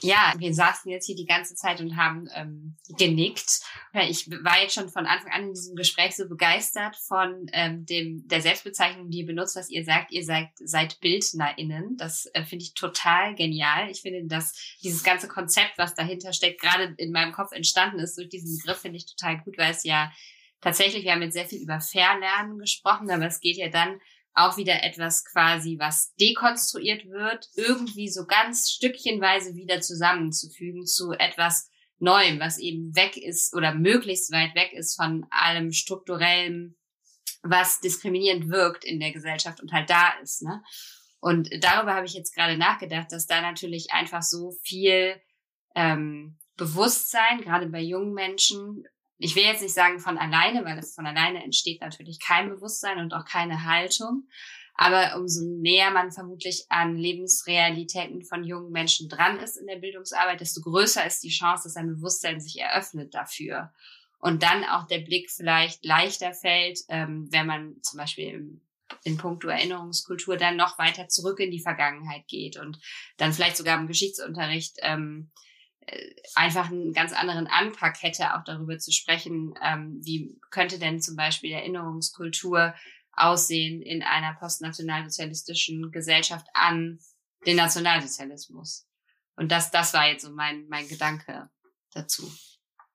Ja, 0.02 0.34
wir 0.36 0.52
saßen 0.52 0.90
jetzt 0.90 1.06
hier 1.06 1.14
die 1.14 1.26
ganze 1.26 1.54
Zeit 1.54 1.80
und 1.80 1.96
haben 1.96 2.28
ähm, 2.34 2.76
genickt. 2.98 3.60
Ich 4.08 4.28
war 4.42 4.60
jetzt 4.60 4.74
schon 4.74 4.88
von 4.88 5.06
Anfang 5.06 5.30
an 5.30 5.44
in 5.44 5.54
diesem 5.54 5.76
Gespräch 5.76 6.16
so 6.16 6.28
begeistert 6.28 6.96
von 6.96 7.46
ähm, 7.52 7.86
dem 7.86 8.26
der 8.26 8.42
Selbstbezeichnung, 8.42 9.10
die 9.10 9.18
ihr 9.18 9.26
benutzt, 9.26 9.54
was 9.54 9.70
ihr 9.70 9.84
sagt. 9.84 10.10
Ihr 10.10 10.24
seid, 10.24 10.48
seid 10.56 10.98
BildnerInnen. 11.00 11.96
Das 11.98 12.26
äh, 12.34 12.44
finde 12.44 12.64
ich 12.64 12.74
total 12.74 13.36
genial. 13.36 13.90
Ich 13.90 14.02
finde, 14.02 14.26
dass 14.26 14.76
dieses 14.82 15.04
ganze 15.04 15.28
Konzept, 15.28 15.78
was 15.78 15.94
dahinter 15.94 16.32
steckt, 16.32 16.60
gerade 16.60 16.94
in 16.98 17.12
meinem 17.12 17.32
Kopf 17.32 17.52
entstanden 17.52 18.00
ist 18.00 18.18
durch 18.18 18.28
diesen 18.28 18.58
Begriff, 18.58 18.78
finde 18.78 18.96
ich 18.96 19.06
total 19.06 19.40
gut, 19.42 19.56
weil 19.56 19.70
es 19.70 19.84
ja 19.84 20.10
tatsächlich, 20.62 21.04
wir 21.04 21.12
haben 21.12 21.22
jetzt 21.22 21.34
sehr 21.34 21.46
viel 21.46 21.62
über 21.62 21.80
Verlernen 21.80 22.58
gesprochen, 22.58 23.10
aber 23.10 23.26
es 23.26 23.40
geht 23.40 23.58
ja 23.58 23.68
dann 23.68 24.00
auch 24.34 24.56
wieder 24.56 24.82
etwas 24.82 25.24
quasi, 25.24 25.76
was 25.78 26.14
dekonstruiert 26.14 27.04
wird, 27.04 27.48
irgendwie 27.54 28.08
so 28.08 28.24
ganz 28.24 28.70
stückchenweise 28.70 29.54
wieder 29.54 29.82
zusammenzufügen 29.82 30.86
zu 30.86 31.12
etwas 31.12 31.68
Neuem, 31.98 32.40
was 32.40 32.58
eben 32.58 32.96
weg 32.96 33.16
ist 33.16 33.54
oder 33.54 33.74
möglichst 33.74 34.32
weit 34.32 34.56
weg 34.56 34.72
ist 34.72 34.96
von 34.96 35.24
allem 35.30 35.70
strukturellem, 35.70 36.76
was 37.42 37.80
diskriminierend 37.80 38.48
wirkt 38.48 38.84
in 38.84 38.98
der 38.98 39.12
Gesellschaft 39.12 39.60
und 39.60 39.72
halt 39.72 39.88
da 39.88 40.14
ist. 40.20 40.42
Ne? 40.42 40.62
Und 41.20 41.48
darüber 41.62 41.94
habe 41.94 42.06
ich 42.06 42.14
jetzt 42.14 42.34
gerade 42.34 42.56
nachgedacht, 42.56 43.12
dass 43.12 43.26
da 43.26 43.40
natürlich 43.40 43.92
einfach 43.92 44.22
so 44.22 44.52
viel 44.64 45.20
ähm, 45.76 46.38
Bewusstsein, 46.56 47.40
gerade 47.42 47.68
bei 47.68 47.80
jungen 47.80 48.14
Menschen, 48.14 48.84
ich 49.22 49.36
will 49.36 49.44
jetzt 49.44 49.62
nicht 49.62 49.74
sagen 49.74 50.00
von 50.00 50.18
alleine, 50.18 50.64
weil 50.64 50.78
es 50.78 50.94
von 50.94 51.06
alleine 51.06 51.44
entsteht 51.44 51.80
natürlich 51.80 52.18
kein 52.18 52.50
Bewusstsein 52.50 52.98
und 52.98 53.14
auch 53.14 53.24
keine 53.24 53.64
Haltung. 53.64 54.28
Aber 54.74 55.16
umso 55.16 55.44
näher 55.44 55.92
man 55.92 56.10
vermutlich 56.10 56.64
an 56.70 56.96
Lebensrealitäten 56.96 58.24
von 58.24 58.42
jungen 58.42 58.72
Menschen 58.72 59.08
dran 59.08 59.38
ist 59.38 59.56
in 59.56 59.66
der 59.66 59.76
Bildungsarbeit, 59.76 60.40
desto 60.40 60.60
größer 60.62 61.06
ist 61.06 61.22
die 61.22 61.30
Chance, 61.30 61.64
dass 61.64 61.76
ein 61.76 61.94
Bewusstsein 61.94 62.40
sich 62.40 62.58
eröffnet 62.58 63.14
dafür. 63.14 63.72
Und 64.18 64.42
dann 64.42 64.64
auch 64.64 64.86
der 64.88 64.98
Blick 64.98 65.30
vielleicht 65.30 65.84
leichter 65.84 66.32
fällt, 66.32 66.80
ähm, 66.88 67.28
wenn 67.30 67.46
man 67.46 67.76
zum 67.82 67.98
Beispiel 67.98 68.28
im, 68.28 68.60
in 69.04 69.18
puncto 69.18 69.48
Erinnerungskultur 69.48 70.36
dann 70.36 70.56
noch 70.56 70.78
weiter 70.78 71.06
zurück 71.06 71.38
in 71.38 71.50
die 71.52 71.62
Vergangenheit 71.62 72.26
geht 72.26 72.56
und 72.56 72.80
dann 73.18 73.32
vielleicht 73.32 73.56
sogar 73.56 73.78
im 73.78 73.86
Geschichtsunterricht 73.86 74.78
ähm, 74.82 75.30
äh, 75.34 75.51
einfach 76.34 76.70
einen 76.70 76.92
ganz 76.92 77.12
anderen 77.12 77.46
Anpack 77.46 78.02
hätte, 78.02 78.34
auch 78.34 78.44
darüber 78.44 78.78
zu 78.78 78.92
sprechen, 78.92 79.54
ähm, 79.62 80.00
wie 80.02 80.38
könnte 80.50 80.78
denn 80.78 81.00
zum 81.00 81.16
Beispiel 81.16 81.52
Erinnerungskultur 81.52 82.74
aussehen 83.12 83.82
in 83.82 84.02
einer 84.02 84.34
postnationalsozialistischen 84.34 85.90
Gesellschaft 85.90 86.46
an 86.54 86.98
den 87.46 87.56
Nationalsozialismus. 87.56 88.86
Und 89.36 89.50
das, 89.50 89.70
das 89.70 89.92
war 89.94 90.08
jetzt 90.08 90.22
so 90.22 90.30
mein, 90.30 90.66
mein 90.68 90.88
Gedanke 90.88 91.50
dazu. 91.92 92.30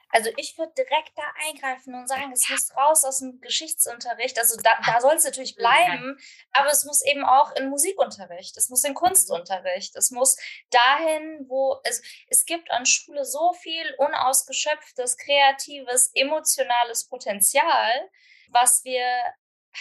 Also 0.10 0.30
ich 0.38 0.58
würde 0.58 0.74
direkt 0.78 1.12
da 1.16 1.24
eingreifen 1.48 1.94
und 1.94 2.08
sagen, 2.08 2.32
es 2.32 2.48
muss 2.50 2.76
raus 2.76 3.04
aus 3.04 3.20
dem 3.20 3.42
Geschichtsunterricht. 3.42 4.40
Also 4.40 4.60
da, 4.62 4.72
da 4.86 5.02
soll 5.02 5.16
es 5.16 5.26
natürlich 5.26 5.56
bleiben, 5.56 6.18
aber 6.52 6.70
es 6.70 6.86
muss 6.86 7.04
eben 7.04 7.26
auch 7.26 7.54
in 7.56 7.70
Musikunterricht, 7.70 8.56
es 8.58 8.70
muss 8.70 8.84
in 8.84 8.94
Kunstunterricht, 8.94 9.96
es 9.96 10.12
muss 10.12 10.38
dahin, 10.70 11.46
wo 11.50 11.80
es, 11.84 12.02
es 12.30 12.46
gibt 12.46 12.72
an 12.72 12.86
Schule 12.86 13.26
so 13.26 13.54
viel 13.54 13.96
unausgeschöpftes, 13.98 15.18
kreatives, 15.18 16.12
emotionales 16.14 17.08
Potenzial, 17.08 18.10
was 18.50 18.84
wir 18.86 19.04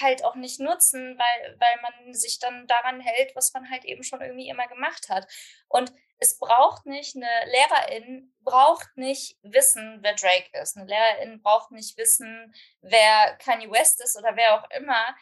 halt 0.00 0.24
auch 0.24 0.34
nicht 0.34 0.60
nutzen, 0.60 1.18
weil, 1.18 1.56
weil 1.58 1.80
man 1.82 2.14
sich 2.14 2.38
dann 2.38 2.66
daran 2.66 3.00
hält, 3.00 3.34
was 3.34 3.52
man 3.52 3.70
halt 3.70 3.84
eben 3.84 4.02
schon 4.02 4.20
irgendwie 4.20 4.48
immer 4.48 4.66
gemacht 4.68 5.08
hat. 5.08 5.26
Und 5.68 5.92
es 6.18 6.38
braucht 6.38 6.86
nicht, 6.86 7.14
eine 7.14 7.28
Lehrerin 7.46 8.34
braucht 8.40 8.96
nicht 8.96 9.38
wissen, 9.42 9.98
wer 10.02 10.14
Drake 10.14 10.50
ist. 10.60 10.76
Eine 10.76 10.86
Lehrerin 10.86 11.42
braucht 11.42 11.70
nicht 11.70 11.96
wissen, 11.98 12.54
wer 12.80 13.36
Kanye 13.36 13.70
West 13.70 14.02
ist 14.02 14.16
oder 14.16 14.34
wer 14.36 14.54
auch 14.54 14.70
immer. 14.70 15.14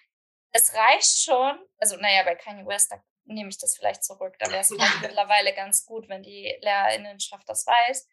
Es 0.53 0.75
reicht 0.75 1.19
schon, 1.19 1.59
also 1.79 1.97
naja, 1.97 2.23
bei 2.23 2.37
Kanye 2.37 2.67
West, 2.67 2.93
da 2.93 3.03
nehme 3.25 3.49
ich 3.49 3.59
das 3.59 3.77
vielleicht 3.77 4.05
zurück. 4.05 4.37
Da 4.39 4.49
wäre 4.51 4.61
es 4.61 4.71
mittlerweile 5.03 5.53
ganz 5.55 5.85
gut, 5.85 6.09
wenn 6.09 6.23
die 6.23 6.57
Lehrerinnenschaft 6.61 7.49
das 7.49 7.67
weiß. 7.67 8.09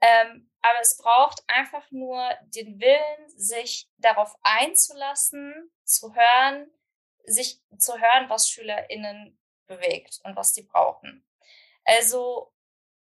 Ähm, 0.00 0.50
aber 0.60 0.80
es 0.80 0.96
braucht 0.96 1.42
einfach 1.48 1.90
nur 1.90 2.30
den 2.42 2.78
Willen, 2.78 3.28
sich 3.28 3.88
darauf 3.96 4.34
einzulassen, 4.42 5.72
zu 5.84 6.14
hören, 6.14 6.70
sich 7.24 7.60
zu 7.78 7.98
hören, 7.98 8.28
was 8.28 8.48
SchülerInnen 8.48 9.38
bewegt 9.66 10.20
und 10.24 10.36
was 10.36 10.52
die 10.52 10.62
brauchen. 10.62 11.24
Also 11.88 12.52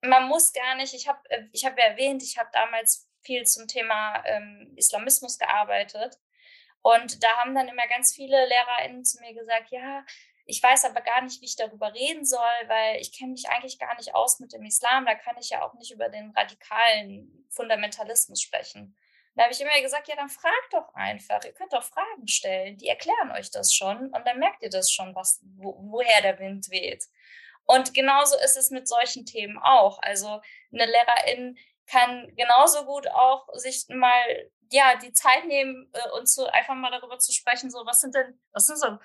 man 0.00 0.28
muss 0.28 0.52
gar 0.52 0.76
nicht, 0.76 0.94
ich 0.94 1.08
habe 1.08 1.18
äh, 1.28 1.42
ich 1.52 1.64
hab 1.64 1.76
erwähnt, 1.76 2.22
ich 2.22 2.38
habe 2.38 2.48
damals 2.52 3.08
viel 3.22 3.44
zum 3.44 3.66
Thema 3.66 4.22
ähm, 4.26 4.72
Islamismus 4.76 5.38
gearbeitet. 5.38 6.18
Und 6.82 7.22
da 7.22 7.28
haben 7.36 7.54
dann 7.54 7.68
immer 7.68 7.86
ganz 7.88 8.14
viele 8.14 8.46
LehrerInnen 8.46 9.04
zu 9.04 9.20
mir 9.20 9.34
gesagt, 9.34 9.70
ja, 9.70 10.04
ich 10.46 10.62
weiß 10.62 10.86
aber 10.86 11.00
gar 11.02 11.20
nicht, 11.20 11.40
wie 11.40 11.46
ich 11.46 11.56
darüber 11.56 11.92
reden 11.92 12.24
soll, 12.24 12.40
weil 12.68 13.00
ich 13.00 13.12
kenne 13.12 13.32
mich 13.32 13.48
eigentlich 13.48 13.78
gar 13.78 13.94
nicht 13.96 14.14
aus 14.14 14.40
mit 14.40 14.52
dem 14.52 14.64
Islam. 14.64 15.04
Da 15.04 15.14
kann 15.14 15.36
ich 15.38 15.50
ja 15.50 15.62
auch 15.62 15.74
nicht 15.74 15.90
über 15.90 16.08
den 16.08 16.30
radikalen 16.30 17.46
Fundamentalismus 17.50 18.40
sprechen. 18.40 18.96
Da 19.34 19.44
habe 19.44 19.52
ich 19.52 19.60
immer 19.60 19.80
gesagt, 19.80 20.08
ja, 20.08 20.16
dann 20.16 20.28
fragt 20.28 20.72
doch 20.72 20.94
einfach. 20.94 21.44
Ihr 21.44 21.52
könnt 21.52 21.72
doch 21.72 21.84
Fragen 21.84 22.26
stellen. 22.26 22.78
Die 22.78 22.88
erklären 22.88 23.32
euch 23.32 23.50
das 23.50 23.74
schon 23.74 24.10
und 24.10 24.26
dann 24.26 24.38
merkt 24.38 24.62
ihr 24.62 24.70
das 24.70 24.90
schon, 24.90 25.14
was, 25.14 25.40
wo, 25.56 25.76
woher 25.90 26.22
der 26.22 26.38
Wind 26.38 26.70
weht. 26.70 27.04
Und 27.70 27.94
genauso 27.94 28.36
ist 28.44 28.56
es 28.56 28.70
mit 28.70 28.88
solchen 28.88 29.26
Themen 29.26 29.56
auch. 29.58 30.00
Also 30.02 30.40
eine 30.72 30.86
Lehrerin 30.86 31.56
kann 31.86 32.34
genauso 32.36 32.84
gut 32.84 33.06
auch 33.08 33.46
sich 33.54 33.86
mal 33.88 34.50
ja 34.72 34.96
die 34.96 35.12
Zeit 35.12 35.46
nehmen 35.46 35.90
äh, 35.92 36.10
und 36.18 36.28
so 36.28 36.46
einfach 36.46 36.74
mal 36.74 36.90
darüber 36.90 37.18
zu 37.18 37.32
sprechen, 37.32 37.70
so 37.70 37.84
was 37.86 38.00
sind 38.00 38.14
denn 38.14 38.40
was 38.52 38.66
sind 38.66 38.78
so 38.78 38.98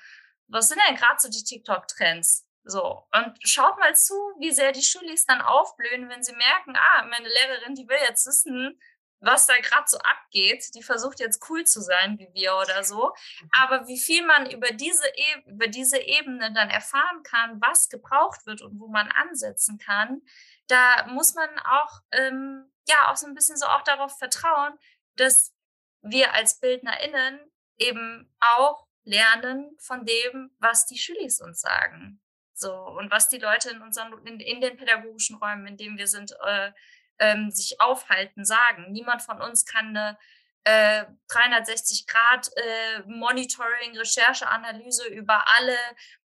was 0.47 0.67
sind 0.67 0.79
denn 0.87 0.95
gerade 0.95 1.19
so 1.19 1.29
die 1.29 1.43
TikTok 1.43 1.87
Trends? 1.87 2.47
So 2.63 3.07
und 3.11 3.37
schaut 3.41 3.77
mal 3.77 3.95
zu, 3.95 4.13
wie 4.39 4.51
sehr 4.51 4.71
die 4.71 4.83
Schulis 4.83 5.25
dann 5.25 5.41
aufblühen, 5.41 6.09
wenn 6.09 6.23
sie 6.23 6.35
merken, 6.35 6.75
ah, 6.75 7.05
meine 7.05 7.27
Lehrerin, 7.27 7.75
die 7.75 7.87
will 7.87 7.99
jetzt 8.07 8.25
wissen, 8.25 8.79
was 9.25 9.47
da 9.47 9.57
gerade 9.57 9.87
so 9.87 9.97
abgeht. 9.97 10.73
Die 10.75 10.83
versucht 10.83 11.19
jetzt 11.19 11.43
cool 11.49 11.65
zu 11.65 11.81
sein 11.81 12.17
wie 12.19 12.29
wir 12.33 12.55
oder 12.55 12.83
so. 12.83 13.13
Aber 13.51 13.87
wie 13.87 13.99
viel 13.99 14.25
man 14.25 14.49
über 14.49 14.67
diese, 14.69 15.07
e 15.07 15.49
über 15.49 15.67
diese 15.67 15.99
Ebene 15.99 16.53
dann 16.53 16.69
erfahren 16.69 17.23
kann, 17.23 17.59
was 17.61 17.89
gebraucht 17.89 18.45
wird 18.45 18.61
und 18.61 18.79
wo 18.79 18.87
man 18.87 19.09
ansetzen 19.11 19.77
kann, 19.77 20.21
da 20.67 21.07
muss 21.07 21.33
man 21.33 21.49
auch, 21.59 22.01
ähm, 22.11 22.71
ja, 22.87 23.11
auch 23.11 23.15
so 23.15 23.27
ein 23.27 23.33
bisschen 23.33 23.57
so 23.57 23.65
auch 23.65 23.81
darauf 23.81 24.17
vertrauen, 24.17 24.73
dass 25.15 25.53
wir 26.01 26.33
als 26.33 26.59
BildnerInnen 26.59 27.39
eben 27.77 28.33
auch 28.39 28.87
lernen 29.03 29.75
von 29.79 30.05
dem, 30.05 30.55
was 30.59 30.85
die 30.85 30.97
Schülis 30.97 31.41
uns 31.41 31.61
sagen. 31.61 32.21
So, 32.53 32.73
und 32.73 33.11
was 33.11 33.27
die 33.27 33.37
Leute 33.37 33.69
in 33.69 33.81
unseren, 33.81 34.25
in, 34.25 34.39
in 34.39 34.61
den 34.61 34.77
pädagogischen 34.77 35.35
Räumen, 35.37 35.67
in 35.67 35.77
denen 35.77 35.97
wir 35.97 36.07
sind, 36.07 36.31
äh, 36.45 36.71
ähm, 37.19 37.51
sich 37.51 37.79
aufhalten, 37.81 38.45
sagen. 38.45 38.91
Niemand 38.91 39.21
von 39.21 39.41
uns 39.41 39.65
kann 39.65 39.95
eine 39.95 40.17
äh, 40.63 41.05
360 41.27 42.07
Grad 42.07 42.49
äh, 42.55 43.01
Monitoring, 43.07 43.97
Recherche, 43.97 44.47
Analyse 44.47 45.07
über 45.07 45.43
alle 45.57 45.77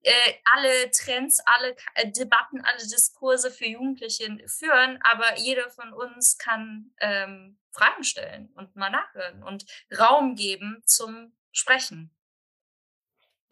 äh, 0.05 0.35
alle 0.45 0.91
Trends, 0.91 1.41
alle 1.45 1.77
äh, 1.95 2.11
Debatten, 2.11 2.61
alle 2.61 2.79
Diskurse 2.79 3.51
für 3.51 3.67
Jugendliche 3.67 4.37
führen, 4.49 4.99
aber 5.03 5.39
jeder 5.39 5.71
von 5.71 5.93
uns 5.93 6.39
kann 6.39 6.93
ähm, 7.01 7.59
Fragen 7.71 8.03
stellen 8.05 8.51
und 8.55 8.75
mal 8.77 8.91
nachhören 8.91 9.43
und 9.43 9.65
Raum 9.97 10.35
geben 10.35 10.83
zum 10.87 11.33
Sprechen. 11.53 12.11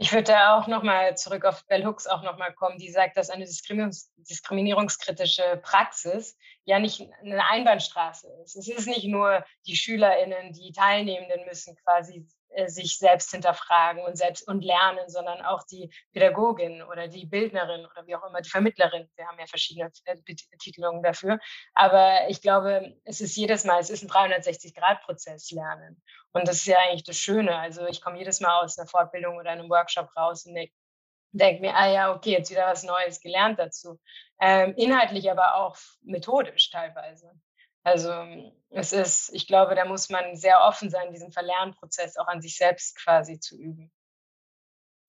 Ich 0.03 0.13
würde 0.13 0.33
da 0.33 0.59
auch 0.59 0.67
nochmal 0.67 1.15
zurück 1.19 1.45
auf 1.45 1.67
Bell 1.67 1.85
Hooks 1.85 2.07
auch 2.07 2.23
nochmal 2.23 2.55
kommen, 2.55 2.79
die 2.79 2.91
sagt, 2.91 3.19
dass 3.19 3.29
eine 3.29 3.45
Diskriminierungs 3.45 4.11
diskriminierungskritische 4.17 5.61
Praxis 5.63 6.39
ja 6.65 6.79
nicht 6.79 7.07
eine 7.23 7.45
Einbahnstraße 7.45 8.27
ist. 8.43 8.57
Es 8.57 8.67
ist 8.67 8.87
nicht 8.87 9.05
nur 9.05 9.45
die 9.67 9.77
SchülerInnen, 9.77 10.55
die 10.55 10.73
Teilnehmenden 10.73 11.45
müssen 11.45 11.77
quasi 11.85 12.27
sich 12.67 12.99
selbst 12.99 13.31
hinterfragen 13.31 14.03
und 14.05 14.17
selbst 14.17 14.47
und 14.49 14.65
lernen, 14.65 15.09
sondern 15.09 15.43
auch 15.43 15.63
die 15.65 15.91
Pädagogin 16.13 16.83
oder 16.83 17.09
die 17.09 17.27
Bildnerin 17.27 17.87
oder 17.87 18.07
wie 18.07 18.17
auch 18.17 18.27
immer, 18.29 18.41
die 18.41 18.51
Vermittlerin. 18.51 19.09
Wir 19.17 19.27
haben 19.27 19.39
ja 19.39 19.47
verschiedene 19.47 19.91
äh, 20.05 20.17
Betitelungen 20.51 21.03
dafür. 21.03 21.39
Aber 21.75 22.29
ich 22.29 22.43
glaube, 22.43 22.97
es 23.05 23.21
ist 23.21 23.37
jedes 23.37 23.65
Mal, 23.65 23.81
es 23.81 23.91
ist 23.91 24.03
ein 24.03 24.11
360-Grad-Prozess 24.11 25.51
lernen. 25.53 26.03
Und 26.33 26.49
das 26.49 26.57
ist 26.57 26.67
ja 26.67 26.79
eigentlich 26.79 27.05
das 27.05 27.17
Schöne. 27.17 27.57
Also 27.57 27.87
ich 27.87 28.01
komme 28.01 28.19
jedes 28.19 28.41
Mal 28.41 28.63
aus 28.63 28.79
einer 28.79 28.89
Fortbildung 28.89 29.37
oder 29.37 29.51
einem 29.51 29.71
Workshop 29.71 30.15
raus 30.17 30.47
und 30.47 30.55
denke 31.33 31.61
mir, 31.61 31.75
ah 31.75 31.89
ja, 31.89 32.15
okay, 32.15 32.33
jetzt 32.33 32.51
wieder 32.51 32.67
was 32.67 32.83
Neues 32.83 33.21
gelernt 33.21 33.59
dazu. 33.59 34.01
Ähm, 34.41 34.75
inhaltlich, 34.77 35.31
aber 35.31 35.55
auch 35.57 35.77
methodisch 36.03 36.71
teilweise. 36.71 37.31
Also 37.83 38.13
es 38.71 38.93
ist, 38.93 39.31
ich 39.33 39.47
glaube, 39.47 39.75
da 39.75 39.85
muss 39.85 40.11
man 40.11 40.37
sehr 40.37 40.61
offen 40.61 40.91
sein, 40.91 41.13
diesen 41.13 41.33
Verlernprozess 41.33 42.17
auch 42.17 42.29
an 42.29 42.41
sich 42.41 42.57
selbst 42.57 42.97
quasi 42.97 43.41
zu 43.41 43.57
üben. 43.59 43.91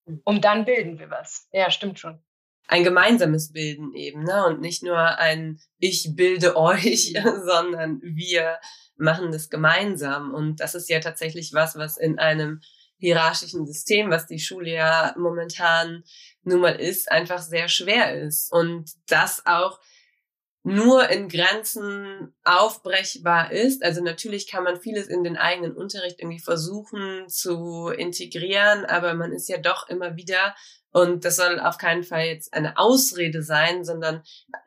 Hm. 0.06 0.22
Um 0.24 0.42
dann 0.42 0.66
bilden 0.66 1.00
wir 1.00 1.10
was. 1.10 1.48
Ja, 1.52 1.70
stimmt 1.70 2.00
schon. 2.00 2.24
Ein 2.68 2.84
gemeinsames 2.84 3.52
Bilden 3.52 3.94
eben, 3.96 4.24
ne? 4.24 4.46
Und 4.46 4.62
nicht 4.62 4.84
nur 4.84 4.98
ein 4.98 5.60
Ich 5.78 6.16
bilde 6.16 6.56
euch, 6.56 7.14
sondern 7.46 8.02
wir 8.02 8.60
machen 8.96 9.32
das 9.32 9.50
gemeinsam. 9.50 10.34
Und 10.34 10.60
das 10.60 10.76
ist 10.76 10.90
ja 10.90 11.00
tatsächlich 11.00 11.54
was, 11.54 11.76
was 11.76 11.98
in 11.98 12.20
einem 12.20 12.62
hierarchischen 12.98 13.66
System, 13.66 14.12
was 14.12 14.28
die 14.28 14.40
Schule 14.40 14.72
ja 14.72 15.14
momentan 15.18 16.04
nun 16.44 16.62
mal 16.62 16.76
ist, 16.76 17.12
einfach 17.12 17.40
sehr 17.40 17.68
schwer 17.68 18.22
ist. 18.22 18.52
Und 18.52 18.92
das 19.08 19.44
auch 19.46 19.80
nur 20.64 21.10
in 21.10 21.28
Grenzen 21.28 22.34
aufbrechbar 22.44 23.52
ist. 23.52 23.84
Also 23.84 24.04
natürlich 24.04 24.48
kann 24.48 24.64
man 24.64 24.80
vieles 24.80 25.08
in 25.08 25.24
den 25.24 25.38
eigenen 25.38 25.76
Unterricht 25.76 26.20
irgendwie 26.20 26.40
versuchen 26.40 27.28
zu 27.28 27.88
integrieren, 27.90 28.86
aber 28.86 29.16
man 29.16 29.32
ist 29.32 29.50
ja 29.50 29.58
doch 29.58 29.90
immer 29.90 30.16
wieder 30.18 30.56
und 30.92 31.24
das 31.24 31.38
soll 31.38 31.60
auf 31.60 31.78
keinen 31.78 32.04
Fall 32.04 32.26
jetzt 32.26 32.54
eine 32.54 32.78
Ausrede 32.78 33.44
sein, 33.44 33.86
sondern 33.86 34.24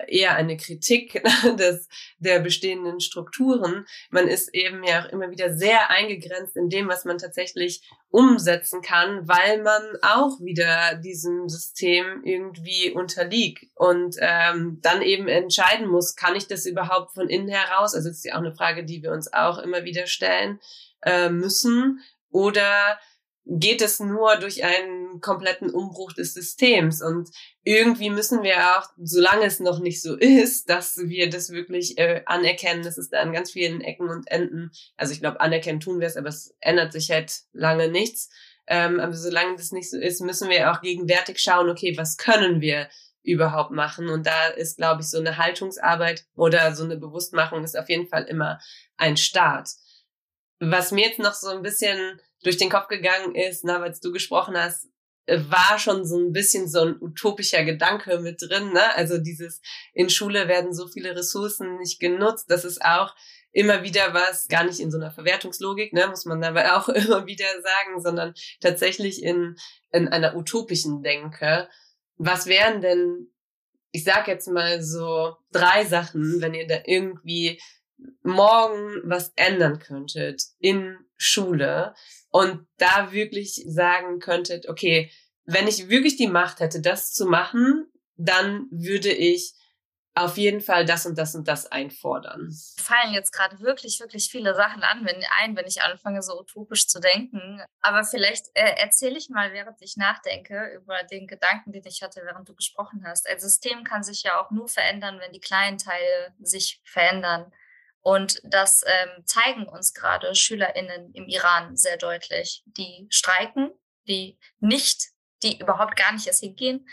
eher 0.09 0.35
eine 0.35 0.57
Kritik 0.57 1.23
des, 1.59 1.89
der 2.19 2.41
bestehenden 2.41 3.01
Strukturen. 3.01 3.87
Man 4.11 4.29
ist 4.29 4.55
eben 4.55 4.83
ja 4.85 5.05
auch 5.05 5.09
immer 5.11 5.31
wieder 5.31 5.57
sehr 5.57 5.91
eingegrenzt 5.91 6.57
in 6.57 6.71
dem, 6.71 6.89
was 6.89 7.05
man 7.05 7.19
tatsächlich 7.19 7.83
umsetzen 8.09 8.81
kann, 8.81 9.29
weil 9.29 9.63
man 9.63 9.83
auch 10.03 10.41
wieder 10.41 10.95
diesem 10.95 11.49
System 11.49 12.23
irgendwie 12.25 12.93
unterliegt 12.93 13.67
und 13.75 14.17
ähm, 14.21 14.79
dann 14.83 15.03
eben 15.03 15.29
entscheiden 15.29 15.89
muss, 15.89 16.17
kann 16.17 16.37
ich 16.37 16.47
das 16.47 16.65
überhaupt 16.65 17.13
von 17.13 17.29
innen 17.29 17.49
heraus? 17.49 17.95
Also 17.95 18.09
das 18.09 18.19
ist 18.19 18.25
ja 18.25 18.35
auch 18.35 18.39
eine 18.39 18.55
Frage, 18.55 18.85
die 18.85 19.03
wir 19.03 19.13
uns 19.13 19.33
auch 19.33 19.59
immer 19.59 19.85
wieder 19.85 20.07
stellen 20.07 20.61
äh, 21.03 21.29
müssen. 21.29 22.01
Oder 22.31 22.99
geht 23.47 23.83
es 23.83 24.01
nur 24.01 24.37
durch 24.37 24.65
einen 24.65 25.21
kompletten 25.21 25.71
Umbruch 25.71 26.13
des 26.13 26.33
Systems. 26.33 27.03
Und 27.03 27.29
irgendwie 27.63 28.11
müssen 28.11 28.43
wir 28.43 28.57
auch, 28.77 28.89
solange 28.97 29.45
es 29.45 29.61
noch 29.61 29.81
nicht 29.81 30.01
so 30.01 30.17
ist, 30.17 30.71
dass 30.71 30.97
wir 30.97 31.29
das 31.29 31.51
wirklich 31.51 31.99
äh, 31.99 32.23
anerkennen, 32.27 32.83
dass 32.83 32.97
es 32.97 33.11
da 33.11 33.21
an 33.21 33.33
ganz 33.33 33.51
vielen 33.51 33.81
Ecken 33.83 34.09
und 34.09 34.31
Enden, 34.31 34.71
also 34.97 35.13
ich 35.13 35.21
glaube, 35.21 35.41
anerkennen 35.41 35.81
tun 35.81 36.01
wir 36.01 36.07
es, 36.07 36.17
aber 36.17 36.29
es 36.29 36.55
ändert 36.61 36.93
sich 36.93 37.11
halt 37.11 37.43
lange 37.53 37.89
nichts. 37.89 38.31
Ähm, 38.67 38.99
aber 38.99 39.13
solange 39.13 39.57
das 39.57 39.73
nicht 39.73 39.91
so 39.91 39.99
ist, 39.99 40.23
müssen 40.23 40.49
wir 40.49 40.73
auch 40.73 40.81
gegenwärtig 40.81 41.39
schauen, 41.39 41.69
okay, 41.69 41.95
was 41.99 42.17
können 42.17 42.63
wir 42.63 42.89
überhaupt 43.23 43.73
machen? 43.73 44.09
Und 44.09 44.27
da 44.27 44.49
ist, 44.49 44.79
glaube 44.79 45.03
ich, 45.03 45.09
so 45.09 45.19
eine 45.19 45.37
Haltungsarbeit 45.37 46.25
oder 46.35 46.75
so 46.75 46.85
eine 46.85 46.97
Bewusstmachung 46.97 47.63
ist 47.63 47.77
auf 47.77 47.91
jeden 47.91 48.09
Fall 48.09 48.25
immer 48.25 48.59
ein 48.97 49.19
Start. 49.19 49.69
Was 50.61 50.93
mir 50.93 51.09
jetzt 51.09 51.19
noch 51.19 51.35
so 51.35 51.49
ein 51.49 51.63
bisschen 51.63 52.21
durch 52.45 52.57
den 52.57 52.71
Kopf 52.71 52.89
gegangen 52.89 53.35
ist, 53.35 53.65
na, 53.65 53.83
als 53.83 54.01
du 54.01 54.13
gesprochen 54.13 54.57
hast, 54.57 54.89
äh, 55.27 55.41
war 55.49 55.79
schon 55.79 56.07
so 56.07 56.19
ein 56.19 56.33
bisschen 56.33 56.69
so 56.69 56.83
ein 56.83 56.97
utopischer 57.01 57.65
Gedanke 57.65 58.21
mit 58.21 58.41
drin. 58.41 58.73
Ne? 58.73 58.95
Also 58.95 59.19
dieses, 59.19 59.61
in 59.93 60.11
Schule 60.11 60.47
werden 60.49 60.73
so 60.73 60.87
viele 60.87 61.17
Ressourcen 61.17 61.79
nicht 61.79 61.99
genutzt. 61.99 62.47
Das 62.49 62.65
ist 62.65 62.85
auch 62.85 63.15
immer 63.55 63.83
wieder 63.83 64.13
was, 64.13 64.49
gar 64.49 64.65
nicht 64.65 64.81
in 64.81 64.91
so 64.91 64.99
einer 64.99 65.13
Verwertungslogik, 65.13 65.93
ne, 65.93 66.09
muss 66.09 66.25
man 66.25 66.41
dabei 66.41 66.73
auch 66.75 66.89
immer 66.89 67.27
wieder 67.27 67.47
sagen, 67.63 68.03
sondern 68.03 68.35
tatsächlich 68.61 69.23
in, 69.23 69.57
in 69.93 70.09
einer 70.09 70.37
utopischen 70.37 71.03
Denke. 71.03 71.69
Was 72.17 72.47
wären 72.47 72.81
denn, 72.81 73.29
ich 73.93 74.05
sag 74.05 74.29
jetzt 74.29 74.49
mal 74.49 74.83
so 74.83 75.37
drei 75.53 75.85
Sachen, 75.85 76.41
wenn 76.41 76.53
ihr 76.53 76.67
da 76.67 76.81
irgendwie 76.85 77.61
morgen 78.23 79.01
was 79.05 79.33
ändern 79.37 79.79
könntet 79.79 80.43
in 80.59 80.99
Schule 81.17 81.95
und 82.35 82.67
da 82.79 83.13
wirklich 83.13 83.63
sagen 83.65 84.19
könntet, 84.19 84.69
okay, 84.69 85.09
wenn 85.45 85.69
ich 85.69 85.89
wirklich 85.89 86.17
die 86.17 86.27
Macht 86.27 86.59
hätte, 86.59 86.81
das 86.81 87.13
zu 87.13 87.27
machen, 87.27 87.87
dann 88.17 88.67
würde 88.73 89.13
ich 89.13 89.55
auf 90.17 90.37
jeden 90.37 90.61
Fall 90.61 90.85
das 90.85 91.07
und 91.07 91.17
das 91.17 91.37
und 91.37 91.47
das 91.47 91.71
einfordern. 91.71 92.53
Fallen 92.77 93.15
jetzt 93.15 93.31
gerade 93.31 93.61
wirklich, 93.61 94.01
wirklich 94.01 94.31
viele 94.33 94.57
Sachen 94.57 94.83
an, 94.83 95.05
wenn, 95.05 95.23
ein, 95.39 95.55
wenn 95.55 95.67
ich 95.67 95.83
anfange, 95.83 96.23
so 96.23 96.41
utopisch 96.41 96.89
zu 96.89 96.99
denken. 96.99 97.63
Aber 97.81 98.03
vielleicht 98.03 98.47
äh, 98.55 98.79
erzähle 98.79 99.17
ich 99.17 99.29
mal, 99.29 99.53
während 99.53 99.81
ich 99.81 99.97
nachdenke, 99.97 100.73
über 100.75 101.05
den 101.05 101.29
Gedanken, 101.29 101.71
den 101.71 101.87
ich 101.87 102.03
hatte, 102.03 102.23
während 102.25 102.49
du 102.49 102.55
gesprochen 102.57 103.05
hast. 103.07 103.29
Ein 103.29 103.39
System 103.39 103.85
kann 103.85 104.03
sich 104.03 104.25
ja 104.25 104.41
auch 104.41 104.51
nur 104.51 104.67
verändern, 104.67 105.21
wenn 105.21 105.31
die 105.31 105.41
kleinen 105.41 105.79
Teile 105.79 106.35
sich 106.41 106.81
verändern. 106.85 107.53
Und 108.05 108.39
das 108.45 108.85
ähm, 108.87 109.25
zeigen 109.25 109.67
uns 109.67 109.95
gerade 109.95 110.35
SchülerInnen 110.35 111.13
im 111.15 111.27
Iran 111.27 111.75
sehr 111.75 111.97
deutlich. 111.97 112.63
Die 112.67 113.07
streiken, 113.09 113.71
die 114.07 114.39
nicht, 114.61 115.09
die 115.43 115.59
überhaupt 115.59 115.97
gar 115.97 116.13
nicht 116.13 116.27
erst 116.27 116.41
hingehen. 116.41 116.87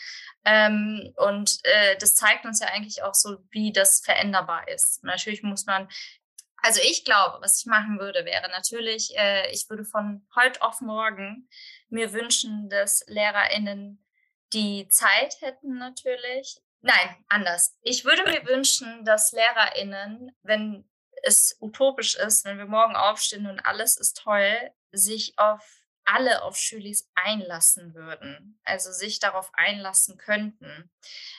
Ähm, 0.46 1.14
und 1.18 1.60
äh, 1.64 1.98
das 1.98 2.16
zeigt 2.16 2.46
uns 2.46 2.62
ja 2.62 2.68
eigentlich 2.68 3.04
auch 3.04 3.14
so, 3.14 3.38
wie 3.52 3.74
das 3.74 4.00
veränderbar 4.00 4.70
ist. 4.70 5.04
Natürlich 5.04 5.44
muss 5.44 5.66
man 5.66 5.90
also 6.64 6.80
ich 6.84 7.06
glaube, 7.06 7.40
was 7.42 7.60
ich 7.60 7.66
machen 7.66 8.00
würde, 8.00 8.24
wäre 8.24 8.48
natürlich, 8.52 9.18
äh, 9.18 9.50
ich 9.52 9.68
würde 9.70 9.84
von 9.84 10.28
heute 10.36 10.62
auf 10.62 10.80
morgen 10.80 11.50
mir 11.90 12.14
wünschen, 12.14 12.70
dass 12.70 13.04
LehrerInnen 13.08 14.06
die 14.54 14.88
Zeit 14.90 15.42
hätten 15.42 15.78
natürlich. 15.78 16.62
Nein, 16.82 17.26
anders. 17.30 17.78
Ich 17.82 18.06
würde 18.06 18.24
mir 18.24 18.46
wünschen, 18.46 19.06
dass 19.06 19.32
LehrerInnen, 19.32 20.36
wenn 20.44 20.88
es 21.24 21.58
utopisch 21.60 22.16
ist, 22.16 22.46
wenn 22.46 22.58
wir 22.58 22.66
morgen 22.66 22.96
aufstehen 22.96 23.48
und 23.48 23.60
alles 23.66 23.98
ist 23.98 24.18
toll, 24.18 24.72
sich 24.92 25.38
auf 25.38 25.82
alle 26.04 26.42
auf 26.42 26.58
Schülis 26.58 27.10
einlassen 27.16 27.94
würden, 27.94 28.60
also 28.64 28.92
sich 28.92 29.20
darauf 29.20 29.52
einlassen 29.54 30.18
könnten. 30.18 30.92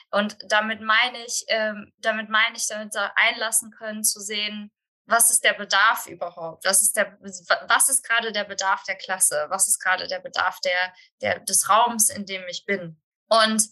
Und 0.09 0.37
damit 0.47 0.81
meine 0.81 1.23
ich, 1.25 1.45
ähm, 1.47 1.91
damit 1.97 2.29
meine 2.29 2.55
ich, 2.55 2.67
damit 2.67 2.95
einlassen 3.15 3.71
können 3.71 4.03
zu 4.03 4.19
sehen, 4.19 4.71
was 5.05 5.29
ist 5.29 5.43
der 5.43 5.53
Bedarf 5.53 6.07
überhaupt? 6.07 6.63
Was 6.65 6.81
ist 6.81 6.95
der, 6.95 7.17
was 7.19 7.89
ist 7.89 8.03
gerade 8.03 8.31
der 8.31 8.45
Bedarf 8.45 8.83
der 8.83 8.95
Klasse? 8.95 9.47
Was 9.49 9.67
ist 9.67 9.79
gerade 9.79 10.07
der 10.07 10.19
Bedarf 10.19 10.59
der, 10.61 10.93
der, 11.21 11.39
des 11.39 11.69
Raums, 11.69 12.09
in 12.09 12.25
dem 12.25 12.47
ich 12.47 12.65
bin? 12.65 13.01
Und 13.27 13.69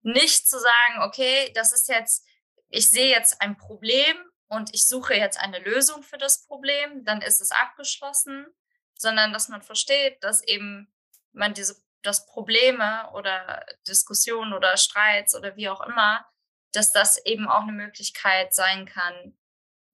nicht 0.00 0.48
zu 0.48 0.58
sagen, 0.58 1.02
okay, 1.02 1.52
das 1.54 1.72
ist 1.72 1.88
jetzt, 1.88 2.26
ich 2.68 2.88
sehe 2.88 3.10
jetzt 3.10 3.40
ein 3.42 3.56
Problem 3.58 4.16
und 4.52 4.74
ich 4.74 4.86
suche 4.86 5.14
jetzt 5.14 5.40
eine 5.40 5.60
Lösung 5.60 6.02
für 6.02 6.18
das 6.18 6.44
Problem, 6.44 7.06
dann 7.06 7.22
ist 7.22 7.40
es 7.40 7.52
abgeschlossen, 7.52 8.46
sondern 8.98 9.32
dass 9.32 9.48
man 9.48 9.62
versteht, 9.62 10.22
dass 10.22 10.42
eben 10.42 10.92
man 11.32 11.54
diese, 11.54 11.82
dass 12.02 12.26
Probleme 12.26 13.10
oder 13.14 13.64
Diskussionen 13.88 14.52
oder 14.52 14.76
Streits 14.76 15.34
oder 15.34 15.56
wie 15.56 15.70
auch 15.70 15.80
immer, 15.80 16.26
dass 16.72 16.92
das 16.92 17.16
eben 17.24 17.48
auch 17.48 17.62
eine 17.62 17.72
Möglichkeit 17.72 18.54
sein 18.54 18.84
kann, 18.84 19.38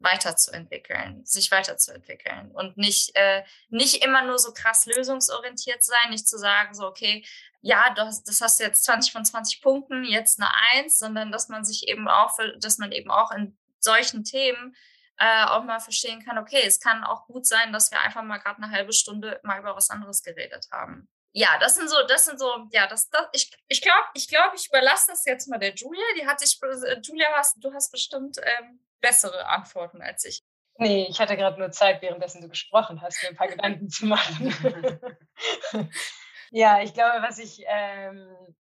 weiterzuentwickeln, 0.00 1.24
sich 1.24 1.52
weiterzuentwickeln 1.52 2.50
und 2.50 2.76
nicht, 2.76 3.14
äh, 3.14 3.44
nicht 3.68 4.04
immer 4.04 4.22
nur 4.22 4.40
so 4.40 4.52
krass 4.52 4.86
lösungsorientiert 4.86 5.84
sein, 5.84 6.10
nicht 6.10 6.26
zu 6.26 6.36
sagen, 6.36 6.74
so, 6.74 6.84
okay, 6.86 7.24
ja, 7.60 7.94
das, 7.94 8.24
das 8.24 8.40
hast 8.40 8.58
du 8.58 8.64
jetzt 8.64 8.82
20 8.82 9.12
von 9.12 9.24
20 9.24 9.62
Punkten, 9.62 10.02
jetzt 10.02 10.40
eine 10.40 10.50
Eins, 10.72 10.98
sondern 10.98 11.30
dass 11.30 11.48
man 11.48 11.64
sich 11.64 11.86
eben 11.86 12.08
auch, 12.08 12.36
dass 12.58 12.78
man 12.78 12.90
eben 12.90 13.10
auch 13.12 13.30
in 13.30 13.56
solchen 13.82 14.24
Themen 14.24 14.74
äh, 15.18 15.44
auch 15.46 15.64
mal 15.64 15.80
verstehen 15.80 16.24
kann, 16.24 16.38
okay, 16.38 16.62
es 16.64 16.80
kann 16.80 17.04
auch 17.04 17.26
gut 17.26 17.46
sein, 17.46 17.72
dass 17.72 17.90
wir 17.90 18.00
einfach 18.00 18.22
mal 18.22 18.38
gerade 18.38 18.62
eine 18.62 18.70
halbe 18.72 18.92
Stunde 18.92 19.40
mal 19.42 19.58
über 19.58 19.74
was 19.74 19.90
anderes 19.90 20.22
geredet 20.22 20.66
haben. 20.70 21.08
Ja, 21.32 21.58
das 21.60 21.74
sind 21.74 21.90
so, 21.90 21.96
das 22.08 22.24
sind 22.24 22.38
so, 22.38 22.68
ja, 22.72 22.86
das, 22.86 23.10
das 23.10 23.26
ich, 23.32 23.50
ich 23.68 23.82
glaube, 23.82 24.06
ich 24.14 24.28
glaube, 24.28 24.56
ich 24.56 24.68
überlasse 24.68 25.10
das 25.10 25.24
jetzt 25.24 25.48
mal 25.48 25.58
der 25.58 25.74
Julia. 25.74 26.04
Die 26.16 26.26
hat 26.26 26.40
sich, 26.40 26.58
äh, 26.62 27.00
Julia, 27.02 27.28
hast, 27.34 27.56
du 27.62 27.72
hast 27.72 27.90
bestimmt 27.90 28.38
ähm, 28.42 28.80
bessere 29.00 29.46
Antworten 29.46 30.00
als 30.00 30.24
ich. 30.24 30.40
Nee, 30.76 31.06
ich 31.10 31.20
hatte 31.20 31.36
gerade 31.36 31.58
nur 31.58 31.72
Zeit, 31.72 32.00
währenddessen 32.02 32.40
du 32.40 32.48
gesprochen 32.48 33.02
hast, 33.02 33.22
mir 33.22 33.30
ein 33.30 33.36
paar 33.36 33.48
Gedanken 33.48 33.88
zu 33.88 34.06
machen. 34.06 34.54
ja, 36.50 36.80
ich 36.80 36.94
glaube, 36.94 37.20
was 37.22 37.38
ich 37.38 37.62
ähm, 37.66 38.28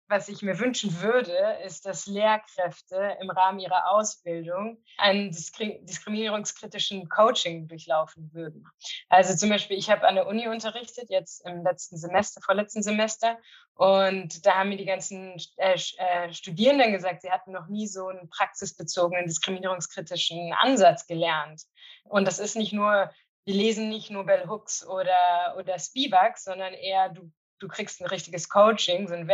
was 0.09 0.29
ich 0.29 0.41
mir 0.41 0.59
wünschen 0.59 1.01
würde, 1.01 1.59
ist, 1.65 1.85
dass 1.85 2.07
Lehrkräfte 2.07 3.17
im 3.21 3.29
Rahmen 3.29 3.59
ihrer 3.59 3.91
Ausbildung 3.91 4.81
einen 4.97 5.31
diskriminierungskritischen 5.31 7.09
Coaching 7.09 7.67
durchlaufen 7.67 8.33
würden. 8.33 8.65
Also 9.09 9.35
zum 9.35 9.49
Beispiel, 9.49 9.77
ich 9.77 9.89
habe 9.89 10.07
an 10.07 10.15
der 10.15 10.27
Uni 10.27 10.47
unterrichtet, 10.47 11.09
jetzt 11.09 11.45
im 11.45 11.63
letzten 11.63 11.97
Semester, 11.97 12.41
vorletzten 12.41 12.83
Semester, 12.83 13.37
und 13.75 14.45
da 14.45 14.55
haben 14.55 14.69
mir 14.69 14.77
die 14.77 14.85
ganzen 14.85 15.35
äh, 15.57 15.77
äh, 15.97 16.33
Studierenden 16.33 16.93
gesagt, 16.93 17.21
sie 17.21 17.29
hatten 17.29 17.51
noch 17.51 17.67
nie 17.67 17.87
so 17.87 18.07
einen 18.07 18.29
praxisbezogenen 18.29 19.27
diskriminierungskritischen 19.27 20.53
Ansatz 20.53 21.05
gelernt. 21.05 21.61
Und 22.03 22.25
das 22.25 22.39
ist 22.39 22.55
nicht 22.55 22.73
nur 22.73 23.11
wir 23.45 23.55
lesen 23.55 23.87
nicht 23.87 24.11
nur 24.11 24.25
Bell 24.25 24.45
Hooks 24.49 24.85
oder, 24.85 25.55
oder 25.57 25.79
Spivak, 25.79 26.37
sondern 26.37 26.73
eher, 26.73 27.07
du 27.07 27.31
du 27.59 27.67
kriegst 27.67 28.01
ein 28.01 28.07
richtiges 28.07 28.49
Coaching, 28.49 29.07
so 29.07 29.13
ein 29.13 29.27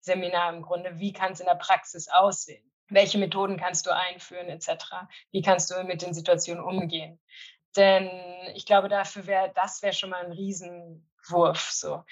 Werkstattseminar 0.00 0.54
im 0.54 0.62
Grunde. 0.62 0.98
Wie 0.98 1.12
kann 1.12 1.32
es 1.32 1.40
in 1.40 1.46
der 1.46 1.54
Praxis 1.54 2.08
aussehen? 2.08 2.64
Welche 2.88 3.18
Methoden 3.18 3.56
kannst 3.56 3.86
du 3.86 3.94
einführen, 3.94 4.48
etc.? 4.48 5.06
Wie 5.30 5.42
kannst 5.42 5.70
du 5.70 5.82
mit 5.84 6.02
den 6.02 6.14
Situationen 6.14 6.62
umgehen? 6.62 7.20
Denn 7.76 8.10
ich 8.54 8.66
glaube, 8.66 8.88
dafür 8.88 9.26
wäre, 9.28 9.52
das 9.54 9.80
wäre 9.82 9.92
schon 9.92 10.10
mal 10.10 10.24
ein 10.24 10.32
Riesenwurf. 10.32 11.70
So. 11.70 12.02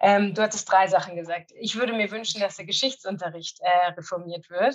Ähm, 0.00 0.34
du 0.34 0.42
hattest 0.42 0.68
drei 0.70 0.88
Sachen 0.88 1.14
gesagt. 1.14 1.52
Ich 1.56 1.76
würde 1.76 1.92
mir 1.92 2.10
wünschen, 2.10 2.40
dass 2.40 2.56
der 2.56 2.64
Geschichtsunterricht 2.64 3.60
äh, 3.60 3.92
reformiert 3.92 4.50
wird. 4.50 4.74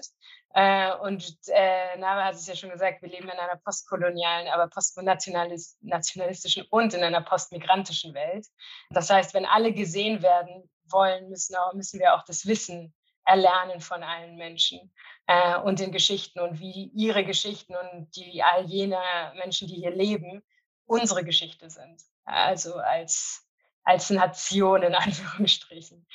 Äh, 0.54 0.96
und 0.96 1.36
äh, 1.48 1.98
Nava 1.98 2.24
hat 2.24 2.36
es 2.36 2.48
ja 2.48 2.56
schon 2.56 2.70
gesagt, 2.70 3.02
wir 3.02 3.10
leben 3.10 3.28
in 3.28 3.38
einer 3.38 3.58
postkolonialen, 3.58 4.48
aber 4.48 4.70
postnationalistischen 4.70 6.66
und 6.70 6.94
in 6.94 7.04
einer 7.04 7.22
postmigrantischen 7.22 8.14
Welt. 8.14 8.48
Das 8.92 9.10
heißt, 9.10 9.34
wenn 9.34 9.46
alle 9.46 9.74
gesehen 9.74 10.22
werden 10.22 10.70
wollen, 10.92 11.30
müssen, 11.30 11.56
auch, 11.56 11.74
müssen 11.74 12.00
wir 12.00 12.16
auch 12.16 12.24
das 12.24 12.46
Wissen 12.46 12.94
erlernen 13.26 13.80
von 13.80 14.04
allen 14.04 14.36
Menschen 14.38 14.92
äh, 15.28 15.58
und 15.58 15.80
den 15.80 15.92
Geschichten 15.92 16.40
und 16.40 16.60
wie 16.60 16.92
ihre 16.96 17.24
Geschichten 17.24 17.76
und 17.76 18.16
die 18.16 18.42
all 18.44 18.66
jener 18.66 19.34
Menschen, 19.36 19.68
die 19.68 19.76
hier 19.76 19.92
leben, 19.92 20.44
unsere 20.86 21.24
Geschichte 21.24 21.70
sind. 21.70 22.02
Also 22.26 22.76
als, 22.76 23.48
als 23.84 24.10
Nation 24.10 24.84
in 24.84 24.96
Anführungsstrichen. 24.96 26.08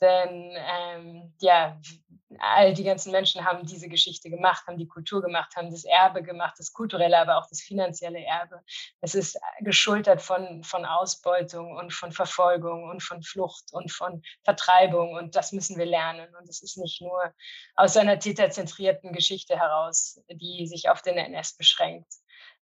Denn 0.00 0.52
ähm, 0.56 1.34
ja, 1.40 1.78
all 2.38 2.72
die 2.74 2.84
ganzen 2.84 3.10
Menschen 3.10 3.44
haben 3.44 3.66
diese 3.66 3.88
Geschichte 3.88 4.30
gemacht, 4.30 4.66
haben 4.66 4.78
die 4.78 4.86
Kultur 4.86 5.20
gemacht, 5.20 5.54
haben 5.56 5.70
das 5.70 5.84
Erbe 5.84 6.22
gemacht, 6.22 6.54
das 6.58 6.72
kulturelle, 6.72 7.18
aber 7.18 7.38
auch 7.38 7.48
das 7.48 7.60
finanzielle 7.60 8.24
Erbe. 8.24 8.62
Es 9.00 9.14
ist 9.14 9.38
geschultert 9.60 10.22
von, 10.22 10.62
von 10.62 10.84
Ausbeutung 10.84 11.76
und 11.76 11.92
von 11.92 12.12
Verfolgung 12.12 12.88
und 12.88 13.02
von 13.02 13.22
Flucht 13.22 13.72
und 13.72 13.90
von 13.90 14.22
Vertreibung. 14.44 15.14
Und 15.14 15.34
das 15.34 15.52
müssen 15.52 15.76
wir 15.76 15.86
lernen. 15.86 16.34
Und 16.36 16.48
es 16.48 16.62
ist 16.62 16.78
nicht 16.78 17.00
nur 17.00 17.34
aus 17.74 17.96
einer 17.96 18.18
täterzentrierten 18.18 19.12
Geschichte 19.12 19.58
heraus, 19.58 20.22
die 20.30 20.66
sich 20.66 20.88
auf 20.88 21.02
den 21.02 21.16
NS 21.16 21.56
beschränkt. 21.56 22.12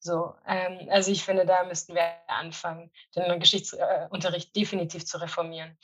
So, 0.04 0.34
ähm, 0.48 0.90
also 0.90 1.12
ich 1.12 1.24
finde, 1.24 1.46
da 1.46 1.64
müssten 1.64 1.94
wir 1.94 2.16
anfangen, 2.28 2.92
den 3.16 3.40
Geschichtsunterricht 3.40 4.56
definitiv 4.56 5.06
zu 5.06 5.22
reformieren. 5.22 5.78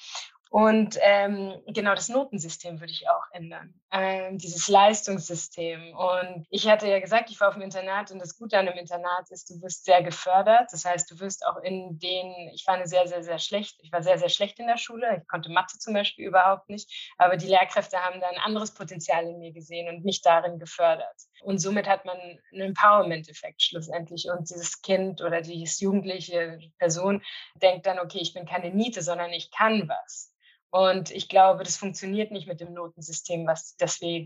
Und 0.50 0.98
ähm, 1.02 1.62
genau 1.68 1.94
das 1.94 2.10
Notensystem 2.10 2.80
würde 2.80 2.92
ich 2.92 3.10
auch 3.10 3.24
ändern, 3.32 3.74
ähm, 3.92 4.38
dieses 4.38 4.68
Leistungssystem. 4.68 5.96
Und 5.96 6.46
ich 6.50 6.68
hatte 6.68 6.88
ja 6.88 7.00
gesagt, 7.00 7.30
ich 7.30 7.40
war 7.40 7.50
auf 7.50 7.56
dem 7.56 7.64
Internat 7.64 8.12
und 8.12 8.20
das 8.20 8.38
Gute 8.38 8.58
an 8.58 8.66
dem 8.66 8.78
Internat 8.78 9.30
ist, 9.30 9.50
du 9.50 9.62
wirst 9.62 9.86
sehr 9.86 10.04
gefördert. 10.04 10.70
Das 10.72 10.86
heißt, 10.86 11.10
du 11.12 11.20
wirst 11.20 11.46
auch 11.46 11.58
in 11.64 12.00
den, 12.00 12.50
ich 12.54 12.66
war 12.68 12.76
eine 12.76 12.88
sehr, 12.88 13.08
sehr, 13.08 13.24
sehr 13.24 13.40
schlecht, 13.40 13.78
ich 13.82 13.92
war 13.92 14.04
sehr, 14.04 14.18
sehr 14.18 14.30
schlecht 14.30 14.60
in 14.60 14.68
der 14.68 14.78
Schule. 14.78 15.18
Ich 15.22 15.28
konnte 15.28 15.50
Mathe 15.50 15.78
zum 15.80 15.94
Beispiel 15.94 16.26
überhaupt 16.28 16.70
nicht, 16.70 17.14
aber 17.18 17.38
die 17.38 17.48
Lehrkräfte 17.48 17.98
haben 17.98 18.20
da 18.20 18.30
ein 18.30 18.40
anderes 18.40 18.74
Potenzial 18.74 19.26
in 19.28 19.40
mir 19.40 19.52
gesehen 19.52 19.90
und 19.90 20.06
mich 20.06 20.22
darin 20.22 20.60
gefördert. 20.60 21.16
Und 21.44 21.60
somit 21.60 21.88
hat 21.88 22.06
man 22.06 22.18
einen 22.52 22.62
Empowerment-Effekt 22.62 23.62
schlussendlich. 23.62 24.28
Und 24.30 24.50
dieses 24.50 24.82
Kind 24.82 25.22
oder 25.22 25.42
diese 25.42 25.84
jugendliche 25.84 26.60
Person 26.78 27.22
denkt 27.56 27.86
dann, 27.86 28.00
okay, 28.00 28.20
ich 28.20 28.34
bin 28.34 28.46
keine 28.46 28.72
Niete, 28.72 29.02
sondern 29.02 29.32
ich 29.32 29.52
kann 29.52 29.88
was. 29.88 30.34
Und 30.78 31.10
ich 31.10 31.28
glaube, 31.28 31.64
das 31.64 31.76
funktioniert 31.76 32.30
nicht 32.30 32.48
mit 32.48 32.60
dem 32.60 32.72
Notensystem, 32.72 33.48
was 33.48 33.76
das 33.78 34.00
wir 34.00 34.24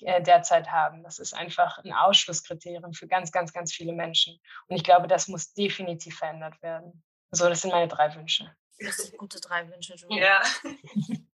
äh, 0.00 0.22
derzeit 0.22 0.70
haben. 0.70 1.02
Das 1.02 1.18
ist 1.18 1.34
einfach 1.34 1.76
ein 1.76 1.92
Ausschlusskriterium 1.92 2.94
für 2.94 3.06
ganz, 3.06 3.32
ganz, 3.32 3.52
ganz 3.52 3.70
viele 3.70 3.92
Menschen. 3.92 4.40
Und 4.66 4.76
ich 4.76 4.82
glaube, 4.82 5.08
das 5.08 5.28
muss 5.28 5.52
definitiv 5.52 6.16
verändert 6.16 6.62
werden. 6.62 7.02
So, 7.32 7.50
das 7.50 7.60
sind 7.60 7.72
meine 7.72 7.88
drei 7.88 8.14
Wünsche. 8.14 8.50
Das 8.78 8.96
sind 8.96 9.18
gute 9.18 9.42
drei 9.42 9.68
Wünsche, 9.68 9.94
Julia. 9.94 10.24
Ja. 10.24 10.42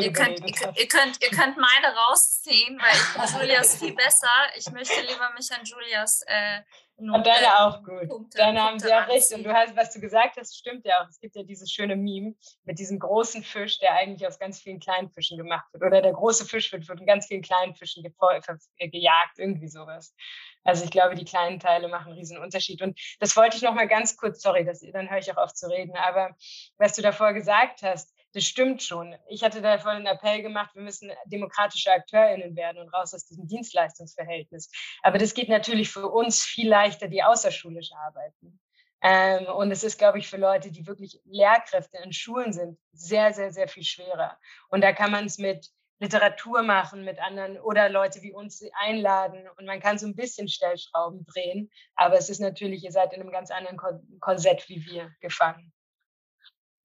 ihr, 0.00 0.12
könnt, 0.12 0.40
ihr, 0.40 0.88
könnt, 0.88 1.22
ihr 1.22 1.30
könnt 1.30 1.56
meine 1.56 1.96
rausziehen, 1.96 2.78
weil 2.78 2.94
ich 2.94 3.30
bin 3.30 3.40
Julias 3.40 3.76
viel 3.78 3.94
besser. 3.94 4.28
Ich 4.56 4.70
möchte 4.70 5.00
lieber 5.00 5.32
mich 5.36 5.50
an 5.52 5.64
Julias 5.64 6.22
äh, 6.26 6.60
und 6.96 7.26
deine 7.26 7.58
auch 7.58 7.82
gut. 7.82 8.08
Punkte, 8.08 8.38
deine 8.38 8.62
haben 8.62 8.78
sehr 8.78 9.08
recht. 9.08 9.32
Und 9.32 9.42
du 9.42 9.52
hast, 9.52 9.74
was 9.76 9.92
du 9.92 10.00
gesagt 10.00 10.36
hast, 10.36 10.56
stimmt 10.56 10.84
ja 10.84 11.02
auch. 11.02 11.08
Es 11.08 11.18
gibt 11.18 11.34
ja 11.34 11.42
dieses 11.42 11.70
schöne 11.72 11.96
Meme 11.96 12.34
mit 12.64 12.78
diesem 12.78 13.00
großen 13.00 13.42
Fisch, 13.42 13.80
der 13.80 13.94
eigentlich 13.94 14.26
aus 14.26 14.38
ganz 14.38 14.60
vielen 14.60 14.78
kleinen 14.78 15.10
Fischen 15.10 15.36
gemacht 15.36 15.66
wird. 15.72 15.82
Oder 15.82 16.02
der 16.02 16.12
große 16.12 16.44
Fisch 16.44 16.72
wird 16.72 16.86
von 16.86 17.04
ganz 17.04 17.26
vielen 17.26 17.42
kleinen 17.42 17.74
Fischen 17.74 18.04
äh, 18.04 18.88
gejagt, 18.88 19.38
irgendwie 19.38 19.68
sowas. 19.68 20.14
Also 20.62 20.84
ich 20.84 20.90
glaube, 20.90 21.16
die 21.16 21.24
kleinen 21.24 21.58
Teile 21.58 21.88
machen 21.88 22.12
einen 22.12 22.18
riesen 22.18 22.38
Unterschied. 22.38 22.80
Und 22.80 22.98
das 23.18 23.36
wollte 23.36 23.56
ich 23.56 23.62
noch 23.62 23.74
mal 23.74 23.88
ganz 23.88 24.16
kurz, 24.16 24.40
sorry, 24.40 24.64
das, 24.64 24.80
dann 24.92 25.10
höre 25.10 25.18
ich 25.18 25.32
auch 25.32 25.42
auf 25.42 25.52
zu 25.52 25.68
reden, 25.68 25.96
aber 25.96 26.36
was 26.78 26.94
du 26.94 27.02
davor 27.02 27.32
gesagt 27.32 27.82
hast, 27.82 28.13
das 28.34 28.44
stimmt 28.44 28.82
schon. 28.82 29.14
Ich 29.28 29.44
hatte 29.44 29.62
da 29.62 29.78
vorhin 29.78 30.06
einen 30.06 30.16
Appell 30.16 30.42
gemacht, 30.42 30.74
wir 30.74 30.82
müssen 30.82 31.12
demokratische 31.26 31.92
AkteurInnen 31.92 32.56
werden 32.56 32.78
und 32.78 32.88
raus 32.88 33.14
aus 33.14 33.26
diesem 33.26 33.46
Dienstleistungsverhältnis. 33.46 34.70
Aber 35.02 35.18
das 35.18 35.34
geht 35.34 35.48
natürlich 35.48 35.90
für 35.90 36.08
uns 36.08 36.44
viel 36.44 36.68
leichter, 36.68 37.08
die 37.08 37.22
außerschulisch 37.22 37.92
arbeiten. 37.92 38.58
Ähm, 39.02 39.46
und 39.46 39.70
es 39.70 39.84
ist, 39.84 39.98
glaube 39.98 40.18
ich, 40.18 40.28
für 40.28 40.38
Leute, 40.38 40.72
die 40.72 40.86
wirklich 40.86 41.20
Lehrkräfte 41.24 41.98
in 41.98 42.12
Schulen 42.12 42.52
sind, 42.52 42.78
sehr, 42.92 43.32
sehr, 43.32 43.52
sehr 43.52 43.68
viel 43.68 43.84
schwerer. 43.84 44.38
Und 44.68 44.82
da 44.82 44.92
kann 44.92 45.12
man 45.12 45.26
es 45.26 45.38
mit 45.38 45.70
Literatur 46.00 46.62
machen 46.62 47.04
mit 47.04 47.20
anderen 47.20 47.58
oder 47.60 47.88
Leute 47.88 48.20
wie 48.22 48.32
uns 48.32 48.62
einladen 48.80 49.48
und 49.56 49.64
man 49.64 49.80
kann 49.80 49.96
so 49.96 50.06
ein 50.06 50.16
bisschen 50.16 50.48
Stellschrauben 50.48 51.24
drehen, 51.24 51.70
aber 51.94 52.16
es 52.16 52.28
ist 52.28 52.40
natürlich, 52.40 52.84
ihr 52.84 52.90
seid 52.90 53.12
in 53.12 53.20
einem 53.20 53.30
ganz 53.30 53.50
anderen 53.50 53.78
Korsett 54.20 54.68
wie 54.68 54.84
wir 54.84 55.14
gefangen. 55.20 55.72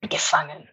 Gefangen. 0.01 0.69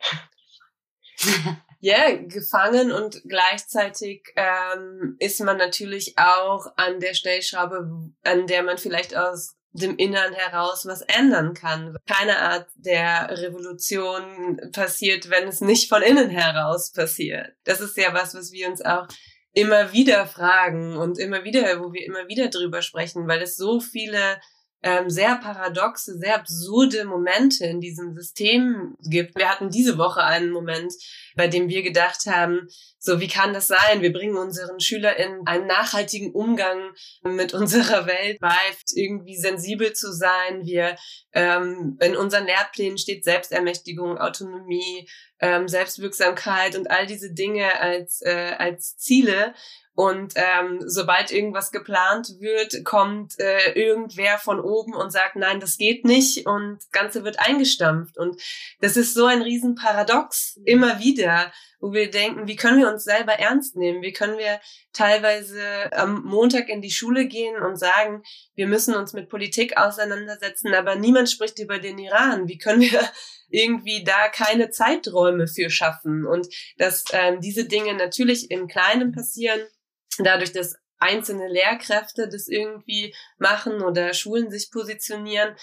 Ja, 1.79 2.09
yeah, 2.09 2.17
gefangen 2.17 2.91
und 2.91 3.23
gleichzeitig 3.29 4.33
ähm, 4.35 5.15
ist 5.19 5.39
man 5.41 5.59
natürlich 5.59 6.15
auch 6.17 6.67
an 6.77 7.01
der 7.01 7.13
Stellschraube, 7.13 8.11
an 8.25 8.47
der 8.47 8.63
man 8.63 8.79
vielleicht 8.79 9.15
aus 9.15 9.57
dem 9.73 9.97
Innern 9.97 10.33
heraus 10.33 10.87
was 10.87 11.03
ändern 11.03 11.55
kann. 11.55 11.97
Keine 12.07 12.39
Art 12.39 12.67
der 12.77 13.29
Revolution 13.31 14.59
passiert, 14.73 15.29
wenn 15.31 15.49
es 15.49 15.61
nicht 15.61 15.89
von 15.89 16.03
innen 16.03 16.31
heraus 16.31 16.93
passiert. 16.93 17.53
Das 17.65 17.81
ist 17.81 17.97
ja 17.97 18.15
was, 18.15 18.35
was 18.35 18.53
wir 18.53 18.69
uns 18.69 18.83
auch 18.83 19.07
immer 19.53 19.93
wieder 19.93 20.27
fragen 20.27 20.97
und 20.97 21.19
immer 21.19 21.45
wieder, 21.45 21.81
wo 21.81 21.93
wir 21.93 22.05
immer 22.05 22.29
wieder 22.29 22.49
drüber 22.49 22.83
sprechen, 22.83 23.29
weil 23.29 23.43
es 23.43 23.57
so 23.57 23.81
viele 23.81 24.41
ähm, 24.83 25.11
sehr 25.11 25.37
paradoxe, 25.37 26.19
sehr 26.19 26.37
absurde 26.37 27.05
Momente 27.05 27.65
in 27.67 27.81
diesem 27.81 28.15
System 28.15 28.95
gibt. 29.01 29.37
Wir 29.37 29.51
hatten 29.51 29.71
diese 29.71 29.99
Woche 29.99 30.23
einen 30.23 30.51
Moment, 30.51 30.93
bei 31.35 31.49
dem 31.49 31.69
wir 31.69 31.83
gedacht 31.83 32.27
haben, 32.27 32.69
so 32.99 33.21
wie 33.21 33.29
kann 33.29 33.53
das 33.53 33.69
sein? 33.69 34.03
Wir 34.03 34.13
bringen 34.13 34.37
unseren 34.37 34.81
SchülerInnen 34.81 35.47
einen 35.47 35.67
nachhaltigen 35.67 36.33
Umgang 36.33 36.93
mit 37.23 37.55
unserer 37.55 38.07
Welt 38.07 38.39
bei, 38.41 38.55
irgendwie 38.95 39.37
sensibel 39.37 39.93
zu 39.93 40.13
sein. 40.13 40.65
Wir 40.65 40.97
ähm, 41.33 41.99
in 42.01 42.17
unseren 42.17 42.47
Lehrplänen 42.47 42.99
steht 42.99 43.25
Selbstermächtigung, 43.25 44.19
Autonomie, 44.19 45.09
ähm, 45.41 45.69
Selbstwirksamkeit 45.69 46.77
und 46.77 46.91
all 46.91 47.07
diese 47.07 47.33
Dinge 47.33 47.81
als 47.81 48.23
äh, 48.23 48.55
als 48.59 48.97
Ziele. 48.97 49.55
Und 49.97 50.35
ähm, 50.37 50.83
sobald 50.85 51.31
irgendwas 51.31 51.73
geplant 51.73 52.29
wird, 52.39 52.85
kommt 52.85 53.33
äh, 53.39 53.73
irgendwer 53.73 54.37
von 54.37 54.61
oben 54.61 54.95
und 54.95 55.11
sagt, 55.11 55.37
nein, 55.37 55.59
das 55.59 55.79
geht 55.79 56.05
nicht 56.05 56.47
und 56.47 56.77
das 56.77 56.91
Ganze 56.91 57.25
wird 57.25 57.41
eingestampft. 57.41 58.19
Und 58.19 58.39
das 58.81 58.99
ist 58.99 59.15
so 59.15 59.25
ein 59.25 59.41
Riesenparadox 59.41 60.61
immer 60.67 61.01
wieder, 61.01 61.51
wo 61.81 61.95
wir 61.95 62.11
denken, 62.11 62.47
wie 62.47 62.57
können 62.57 62.79
wir 62.79 62.91
uns 62.91 63.05
selber 63.05 63.33
ernst 63.39 63.77
nehmen? 63.77 64.03
Wie 64.03 64.13
können 64.13 64.37
wir 64.37 64.61
teilweise 64.93 65.63
am 65.93 66.25
Montag 66.25 66.69
in 66.69 66.83
die 66.83 66.91
Schule 66.91 67.27
gehen 67.27 67.57
und 67.63 67.79
sagen, 67.79 68.23
wir 68.55 68.67
müssen 68.67 68.95
uns 68.95 69.15
mit 69.15 69.31
Politik 69.31 69.79
auseinandersetzen, 69.79 70.75
aber 70.75 70.97
niemand 70.97 71.31
spricht 71.31 71.59
über 71.59 71.79
den 71.79 71.97
Iran. 71.97 72.49
Wie 72.49 72.59
können 72.59 72.83
wir 72.83 73.01
irgendwie 73.49 74.05
da 74.05 74.29
keine 74.29 74.69
Zeiträume 74.69 75.47
für 75.47 75.71
schaffen? 75.71 76.27
Und 76.27 76.49
dass 76.77 77.05
ähm, 77.13 77.41
diese 77.41 77.65
Dinge 77.65 77.95
natürlich 77.95 78.51
im 78.51 78.69
Kleinen 78.69 79.13
passieren, 79.13 79.61
dadurch, 80.25 80.53
dass 80.53 80.77
einzelne 80.99 81.49
Lehrkräfte 81.49 82.29
das 82.29 82.49
irgendwie 82.49 83.15
machen 83.39 83.83
oder 83.83 84.15
Schulen 84.15 84.51
sich 84.51 84.71
positionieren, 84.71 85.55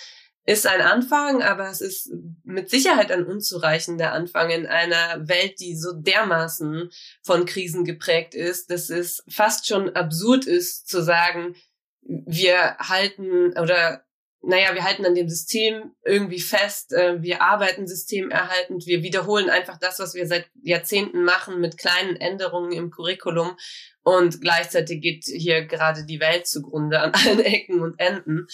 ist 0.46 0.68
ein 0.68 0.82
Anfang, 0.82 1.42
aber 1.42 1.70
es 1.70 1.80
ist 1.80 2.12
mit 2.44 2.70
Sicherheit 2.70 3.12
ein 3.12 3.26
unzureichender 3.26 4.12
Anfang 4.12 4.50
in 4.50 4.66
einer 4.66 5.28
Welt, 5.28 5.60
die 5.60 5.76
so 5.76 5.94
dermaßen 5.94 6.90
von 7.22 7.46
Krisen 7.46 7.86
geprägt 7.86 8.36
ist, 8.36 8.70
dass 8.70 8.90
es 8.90 9.24
fast 9.30 9.68
schon 9.68 9.96
absurd 9.96 10.46
ist 10.46 10.90
zu 10.90 11.02
sagen, 11.02 11.56
wir 12.02 12.76
halten 12.78 13.58
oder 13.58 14.04
naja, 14.46 14.74
wir 14.74 14.84
halten 14.84 15.06
an 15.06 15.16
dem 15.16 15.30
System 15.30 15.96
irgendwie 16.04 16.40
fest, 16.40 16.92
äh, 16.92 17.22
wir 17.22 17.42
arbeiten 17.42 17.88
systemerhaltend, 17.88 18.86
wir 18.86 19.02
wiederholen 19.02 19.50
einfach 19.50 19.78
das, 19.80 20.00
was 20.00 20.16
wir 20.16 20.28
seit 20.28 20.50
Jahrzehnten 20.62 21.24
machen 21.24 21.62
mit 21.62 21.78
kleinen 21.78 22.18
Änderungen 22.18 22.74
im 22.74 22.92
Curriculum 22.92 23.56
und 24.04 24.42
gleichzeitig 24.42 25.02
geht 25.02 25.24
hier 25.26 25.66
gerade 25.66 26.06
die 26.06 26.20
Welt 26.20 26.46
zugrunde 26.46 27.00
an 27.00 27.14
allen 27.14 27.40
Ecken 27.40 27.82
und 27.82 27.98
Enden. 28.00 28.48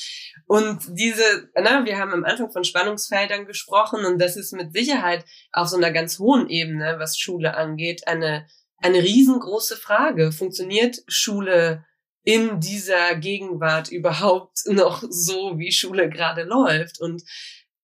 Und 0.46 0.80
diese, 0.90 1.50
na, 1.56 1.86
wir 1.86 1.98
haben 1.98 2.14
am 2.14 2.24
Anfang 2.24 2.52
von 2.52 2.64
Spannungsfeldern 2.64 3.48
gesprochen 3.48 4.06
und 4.06 4.20
das 4.20 4.36
ist 4.36 4.54
mit 4.54 4.74
Sicherheit 4.74 5.26
auf 5.52 5.70
so 5.70 5.78
einer 5.78 5.92
ganz 5.92 6.20
hohen 6.20 6.50
Ebene, 6.50 6.98
was 7.00 7.18
Schule 7.18 7.58
angeht, 7.58 8.08
eine, 8.08 8.46
eine 8.78 9.02
riesengroße 9.02 9.76
Frage. 9.76 10.32
Funktioniert 10.32 10.98
Schule 11.08 11.84
in 12.24 12.60
dieser 12.60 13.16
Gegenwart 13.16 13.92
überhaupt 13.92 14.60
noch 14.66 15.04
so, 15.10 15.58
wie 15.58 15.72
Schule 15.72 16.10
gerade 16.10 16.44
läuft? 16.44 17.00
Und 17.00 17.24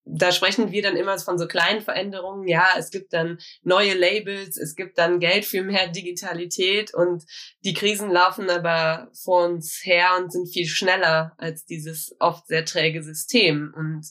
da 0.05 0.31
sprechen 0.31 0.71
wir 0.71 0.83
dann 0.83 0.95
immer 0.95 1.17
von 1.17 1.39
so 1.39 1.47
kleinen 1.47 1.81
Veränderungen. 1.81 2.47
Ja, 2.47 2.67
es 2.77 2.91
gibt 2.91 3.11
dann 3.11 3.39
neue 3.63 3.95
Labels, 3.95 4.57
es 4.57 4.75
gibt 4.75 4.97
dann 4.99 5.19
Geld 5.19 5.45
für 5.45 5.63
mehr 5.63 5.87
Digitalität 5.87 6.93
und 6.93 7.23
die 7.63 7.73
Krisen 7.73 8.11
laufen 8.11 8.49
aber 8.49 9.09
vor 9.13 9.45
uns 9.45 9.81
her 9.83 10.11
und 10.17 10.31
sind 10.31 10.47
viel 10.47 10.67
schneller 10.67 11.33
als 11.37 11.65
dieses 11.65 12.15
oft 12.19 12.45
sehr 12.47 12.65
träge 12.65 13.01
System. 13.01 13.73
Und 13.75 14.05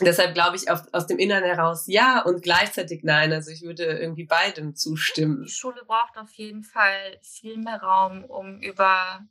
deshalb 0.00 0.32
glaube 0.32 0.56
ich 0.56 0.70
auf, 0.70 0.82
aus 0.92 1.06
dem 1.06 1.18
Innern 1.18 1.44
heraus 1.44 1.84
ja 1.88 2.22
und 2.22 2.42
gleichzeitig 2.42 3.02
nein. 3.02 3.32
Also 3.32 3.50
ich 3.50 3.62
würde 3.62 3.84
irgendwie 3.84 4.24
beidem 4.24 4.74
zustimmen. 4.76 5.42
Die 5.44 5.52
Schule 5.52 5.82
braucht 5.86 6.16
auf 6.16 6.30
jeden 6.32 6.62
Fall 6.62 7.18
viel 7.22 7.58
mehr 7.58 7.82
Raum, 7.82 8.24
um 8.24 8.62
über, 8.62 9.26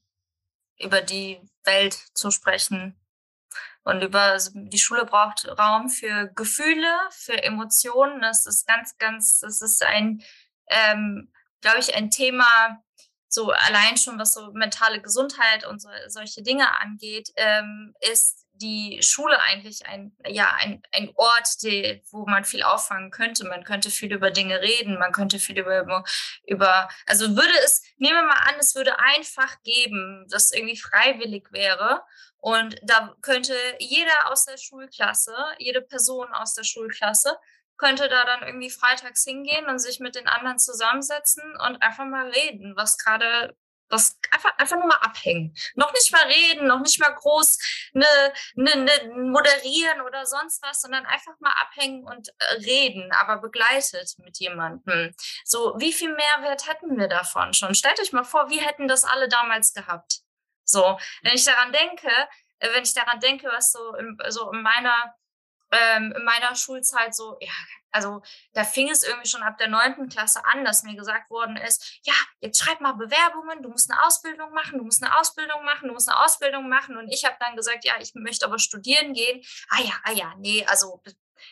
über 0.80 1.02
die 1.02 1.42
Welt 1.64 1.94
zu 2.14 2.32
sprechen 2.32 3.00
und 3.84 4.02
über 4.02 4.38
die 4.54 4.80
Schule 4.80 5.06
braucht 5.06 5.48
Raum 5.48 5.90
für 5.90 6.28
Gefühle, 6.36 6.94
für 7.12 7.42
Emotionen. 7.42 8.22
Das 8.22 8.46
ist 8.46 8.68
ganz, 8.68 8.98
ganz, 8.98 9.40
das 9.40 9.62
ist 9.62 9.82
ein, 9.84 10.22
ähm, 10.68 11.32
glaube 11.62 11.80
ich, 11.80 11.96
ein 11.96 12.12
Thema, 12.12 12.84
so 13.30 13.52
allein 13.52 13.98
schon 13.98 14.20
was 14.20 14.34
so 14.34 14.52
mentale 14.52 15.02
Gesundheit 15.02 15.66
und 15.66 15.82
so, 15.82 15.90
solche 16.08 16.44
Dinge 16.44 16.80
angeht, 16.82 17.30
ähm, 17.36 17.94
ist 18.12 18.47
die 18.58 19.00
Schule 19.02 19.40
eigentlich 19.42 19.86
ein, 19.86 20.16
ja, 20.26 20.56
ein, 20.60 20.82
ein 20.92 21.12
Ort, 21.16 21.62
die, 21.64 22.02
wo 22.12 22.26
man 22.26 22.46
viel 22.46 22.64
auffangen 22.64 23.12
könnte. 23.12 23.46
Man 23.46 23.64
könnte 23.64 23.90
viel 23.90 24.12
über 24.14 24.32
Dinge 24.32 24.62
reden, 24.62 25.00
man 25.00 25.12
könnte 25.12 25.40
viel 25.40 25.60
über, 25.60 26.04
über, 26.46 26.90
also 27.06 27.36
würde 27.36 27.54
es, 27.64 27.84
nehmen 27.98 28.16
wir 28.16 28.24
mal 28.24 28.48
an, 28.48 28.56
es 28.60 28.76
würde 28.76 29.00
einfach 29.00 29.62
geben, 29.64 30.26
das 30.30 30.52
irgendwie 30.52 30.78
freiwillig 30.78 31.52
wäre. 31.52 32.04
Und 32.38 32.78
da 32.84 33.16
könnte 33.22 33.56
jeder 33.80 34.32
aus 34.32 34.46
der 34.46 34.58
Schulklasse, 34.58 35.36
jede 35.58 35.82
Person 35.82 36.28
aus 36.34 36.54
der 36.54 36.64
Schulklasse, 36.64 37.38
könnte 37.78 38.10
da 38.10 38.26
dann 38.26 38.44
irgendwie 38.44 38.70
freitags 38.70 39.24
hingehen 39.24 39.68
und 39.68 39.80
sich 39.80 40.00
mit 40.00 40.16
den 40.16 40.28
anderen 40.28 40.58
zusammensetzen 40.58 41.44
und 41.68 41.82
einfach 41.82 42.06
mal 42.06 42.30
reden, 42.30 42.76
was 42.76 42.98
gerade 42.98 43.56
das 43.90 44.18
einfach, 44.32 44.58
einfach 44.58 44.78
nur 44.78 44.88
mal 44.88 45.00
abhängen. 45.02 45.56
Noch 45.76 45.94
nicht 45.94 46.12
mal 46.12 46.24
reden, 46.24 46.68
noch 46.68 46.80
nicht 46.80 47.00
mal 47.00 47.14
groß 47.14 47.58
ne, 47.94 48.34
ne, 48.56 48.76
ne, 48.76 49.14
moderieren 49.16 50.02
oder 50.02 50.26
sonst 50.26 50.62
was, 50.62 50.82
sondern 50.82 51.06
einfach 51.06 51.34
mal 51.40 51.54
abhängen 51.62 52.06
und 52.06 52.30
äh, 52.40 52.54
reden, 52.56 53.12
aber 53.14 53.38
begleitet 53.38 54.14
mit 54.20 54.40
jemandem. 54.40 55.14
So, 55.46 55.76
wie 55.78 55.94
viel 55.94 56.14
Mehrwert 56.14 56.68
hätten 56.68 56.98
wir 56.98 57.08
davon 57.08 57.54
schon? 57.54 57.76
Stellt 57.76 58.00
euch 58.00 58.14
mal 58.14 58.24
vor, 58.24 58.50
wir 58.50 58.62
hätten 58.62 58.88
das 58.88 59.04
alle 59.04 59.28
damals 59.28 59.74
gehabt. 59.74 60.22
So, 60.64 61.00
wenn 61.22 61.34
ich 61.34 61.46
daran 61.46 61.72
denke, 61.72 62.10
äh, 62.60 62.74
wenn 62.74 62.84
ich 62.84 62.94
daran 62.94 63.20
denke, 63.20 63.48
was 63.52 63.72
so, 63.72 63.96
in, 63.96 64.18
so 64.30 64.52
in 64.52 64.62
meiner 64.62 65.16
ähm, 65.72 66.14
in 66.16 66.24
meiner 66.24 66.56
Schulzeit 66.56 67.16
so, 67.16 67.38
ja, 67.42 67.52
also 67.92 68.22
da 68.54 68.64
fing 68.64 68.90
es 68.90 69.04
irgendwie 69.04 69.28
schon 69.28 69.44
ab 69.44 69.58
der 69.58 69.68
neunten 69.68 70.10
Klasse 70.10 70.46
an, 70.46 70.66
dass 70.66 70.84
mir 70.84 70.96
gesagt 70.96 71.30
worden 71.30 71.58
ist, 71.58 72.00
ja, 72.04 72.14
jetzt 72.42 72.62
schreib 72.62 72.82
mal 72.82 72.94
Bewerbungen, 72.94 73.62
du 73.62 73.70
musst 73.70 73.92
eine 73.92 74.06
Ausbildung 74.06 74.54
machen, 74.54 74.78
du 74.78 74.84
musst 74.84 75.04
eine 75.04 75.18
Ausbildung 75.18 75.64
machen, 75.64 75.88
du 75.88 75.94
musst 75.94 76.10
eine 76.10 76.24
Ausbildung 76.24 76.70
machen. 76.70 76.98
Und 76.98 77.10
ich 77.10 77.26
habe 77.26 77.38
dann 77.40 77.56
gesagt, 77.56 77.86
ja, 77.86 77.96
ich 78.00 78.14
möchte 78.16 78.46
aber 78.46 78.60
studieren 78.60 79.14
gehen. 79.14 79.42
Ah 79.70 79.82
ja, 79.82 79.94
ah 80.04 80.12
ja, 80.12 80.34
nee, 80.38 80.66
also 80.66 81.02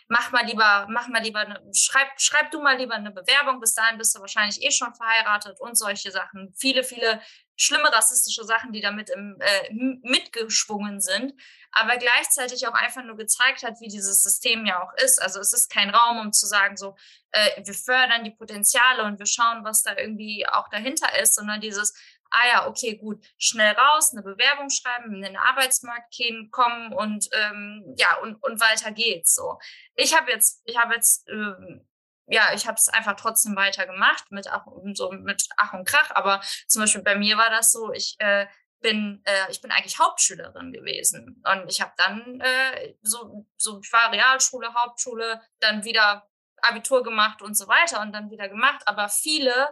mach 0.07 0.31
mal 0.31 0.45
lieber, 0.45 0.87
mach 0.89 1.07
mal 1.07 1.21
lieber, 1.21 1.39
eine, 1.39 1.61
schreib, 1.73 2.07
schreib 2.17 2.51
du 2.51 2.61
mal 2.61 2.77
lieber 2.77 2.95
eine 2.95 3.11
Bewerbung. 3.11 3.59
Bis 3.59 3.73
dahin 3.73 3.97
bist 3.97 4.15
du 4.15 4.19
wahrscheinlich 4.19 4.61
eh 4.63 4.71
schon 4.71 4.93
verheiratet 4.93 5.59
und 5.59 5.77
solche 5.77 6.11
Sachen. 6.11 6.53
Viele, 6.57 6.83
viele 6.83 7.21
schlimme 7.57 7.91
rassistische 7.91 8.43
Sachen, 8.43 8.71
die 8.71 8.81
damit 8.81 9.09
im, 9.09 9.37
äh, 9.39 9.73
mitgeschwungen 10.03 10.99
sind, 10.99 11.33
aber 11.71 11.97
gleichzeitig 11.97 12.67
auch 12.67 12.73
einfach 12.73 13.03
nur 13.03 13.17
gezeigt 13.17 13.63
hat, 13.63 13.81
wie 13.81 13.87
dieses 13.87 14.23
System 14.23 14.65
ja 14.65 14.81
auch 14.81 14.93
ist. 15.03 15.21
Also 15.21 15.39
es 15.39 15.53
ist 15.53 15.69
kein 15.69 15.89
Raum, 15.89 16.19
um 16.19 16.33
zu 16.33 16.47
sagen, 16.47 16.77
so, 16.77 16.95
äh, 17.31 17.63
wir 17.63 17.73
fördern 17.73 18.23
die 18.23 18.31
Potenziale 18.31 19.03
und 19.03 19.19
wir 19.19 19.25
schauen, 19.25 19.63
was 19.63 19.83
da 19.83 19.97
irgendwie 19.97 20.45
auch 20.47 20.69
dahinter 20.69 21.19
ist, 21.21 21.35
sondern 21.35 21.61
dieses, 21.61 21.93
ah 22.29 22.47
ja, 22.47 22.67
okay, 22.67 22.97
gut, 22.97 23.25
schnell 23.37 23.73
raus, 23.73 24.11
eine 24.11 24.23
Bewerbung 24.23 24.69
schreiben, 24.69 25.13
in 25.13 25.21
den 25.21 25.37
Arbeitsmarkt 25.37 26.13
gehen, 26.13 26.49
kommen 26.51 26.93
und 26.93 27.27
ähm, 27.31 27.93
ja, 27.97 28.17
und, 28.17 28.35
und 28.43 28.59
weiter 28.59 28.91
geht's 28.91 29.35
so. 29.35 29.59
Ich 29.95 30.15
habe 30.15 30.31
jetzt, 30.31 30.61
ich 30.65 30.77
habe 30.77 30.93
jetzt 30.93 31.27
ähm, 31.29 31.87
ja, 32.27 32.53
ich 32.53 32.67
habe 32.67 32.75
es 32.75 32.89
einfach 32.89 33.15
trotzdem 33.15 33.55
weitergemacht 33.55 34.31
mit 34.31 34.47
Ach, 34.47 34.65
so 34.93 35.11
mit 35.11 35.47
Ach 35.57 35.73
und 35.73 35.87
Krach. 35.87 36.11
Aber 36.11 36.41
zum 36.67 36.81
Beispiel 36.81 37.01
bei 37.03 37.15
mir 37.15 37.37
war 37.37 37.49
das 37.49 37.71
so, 37.71 37.91
ich 37.91 38.15
äh, 38.19 38.47
bin 38.81 39.21
äh, 39.25 39.51
ich 39.51 39.61
bin 39.61 39.71
eigentlich 39.71 39.99
Hauptschülerin 39.99 40.71
gewesen 40.71 41.43
und 41.51 41.69
ich 41.69 41.81
habe 41.81 41.93
dann 41.97 42.41
äh, 42.41 42.95
so 43.01 43.47
so 43.57 43.79
ich 43.81 43.91
war 43.91 44.11
Realschule, 44.11 44.73
Hauptschule, 44.73 45.41
dann 45.59 45.83
wieder 45.83 46.27
Abitur 46.61 47.03
gemacht 47.03 47.41
und 47.41 47.55
so 47.55 47.67
weiter 47.67 48.01
und 48.01 48.13
dann 48.13 48.31
wieder 48.31 48.49
gemacht. 48.49 48.81
Aber 48.85 49.09
viele 49.09 49.69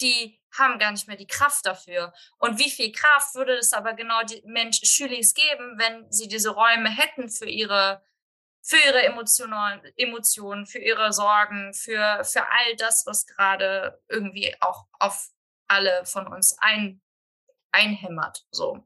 die 0.00 0.40
haben 0.58 0.78
gar 0.78 0.90
nicht 0.90 1.06
mehr 1.06 1.16
die 1.16 1.26
Kraft 1.26 1.66
dafür. 1.66 2.12
Und 2.38 2.58
wie 2.58 2.70
viel 2.70 2.92
Kraft 2.92 3.34
würde 3.34 3.54
es 3.54 3.72
aber 3.72 3.94
genau 3.94 4.22
die 4.22 4.42
Mensch 4.44 4.80
Schülis 4.84 5.34
geben, 5.34 5.78
wenn 5.78 6.10
sie 6.10 6.28
diese 6.28 6.50
Räume 6.50 6.90
hätten 6.90 7.28
für 7.28 7.48
ihre 7.48 8.02
für 8.70 8.76
ihre 8.86 9.02
Emotionen, 9.96 10.64
für 10.64 10.78
ihre 10.78 11.12
Sorgen, 11.12 11.74
für, 11.74 12.22
für 12.22 12.42
all 12.42 12.76
das, 12.78 13.04
was 13.04 13.26
gerade 13.26 14.00
irgendwie 14.08 14.54
auch 14.60 14.86
auf 15.00 15.30
alle 15.66 16.04
von 16.06 16.28
uns 16.28 16.56
ein, 16.60 17.02
einhämmert. 17.72 18.46
So. 18.52 18.84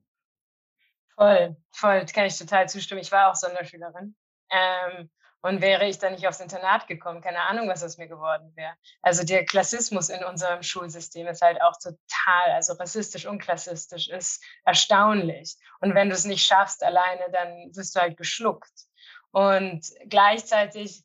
Voll, 1.17 1.57
voll, 1.71 2.01
das 2.01 2.15
kann 2.15 2.25
ich 2.25 2.39
total 2.39 2.67
zustimmen. 2.67 3.03
Ich 3.03 3.13
war 3.13 3.31
auch 3.31 3.35
Sonderschülerin. 3.35 4.17
Ähm, 4.51 5.11
und 5.43 5.61
wäre 5.61 5.87
ich 5.87 5.99
dann 5.99 6.15
nicht 6.15 6.27
aufs 6.27 6.41
Internat 6.41 6.87
gekommen, 6.87 7.21
keine 7.21 7.43
Ahnung, 7.43 7.69
was 7.69 7.85
aus 7.85 7.99
mir 7.99 8.09
geworden 8.09 8.51
wäre. 8.57 8.73
Also 9.03 9.23
der 9.23 9.45
Klassismus 9.45 10.09
in 10.09 10.25
unserem 10.25 10.63
Schulsystem 10.63 11.27
ist 11.27 11.43
halt 11.43 11.61
auch 11.61 11.77
total, 11.77 12.53
also 12.55 12.73
rassistisch 12.73 13.27
und 13.27 13.41
klassistisch, 13.41 14.09
ist 14.09 14.43
erstaunlich. 14.65 15.59
Und 15.81 15.95
wenn 15.95 16.09
du 16.09 16.15
es 16.15 16.25
nicht 16.25 16.47
schaffst 16.47 16.83
alleine, 16.83 17.31
dann 17.31 17.77
wirst 17.77 17.95
du 17.95 18.01
halt 18.01 18.17
geschluckt. 18.17 18.73
Und 19.35 19.83
gleichzeitig, 20.09 21.03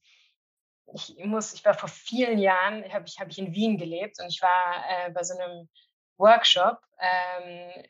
ich 0.93 1.17
muss, 1.25 1.53
ich 1.53 1.65
war 1.65 1.73
vor 1.73 1.89
vielen 1.89 2.37
Jahren, 2.37 2.83
habe 2.93 3.05
ich, 3.07 3.19
hab 3.19 3.27
ich 3.29 3.39
in 3.39 3.53
Wien 3.55 3.77
gelebt 3.77 4.19
und 4.21 4.27
ich 4.27 4.39
war 4.41 4.85
äh, 4.87 5.09
bei 5.09 5.23
so 5.23 5.35
einem 5.35 5.67
Workshop, 6.17 6.77
ähm, 6.99 7.83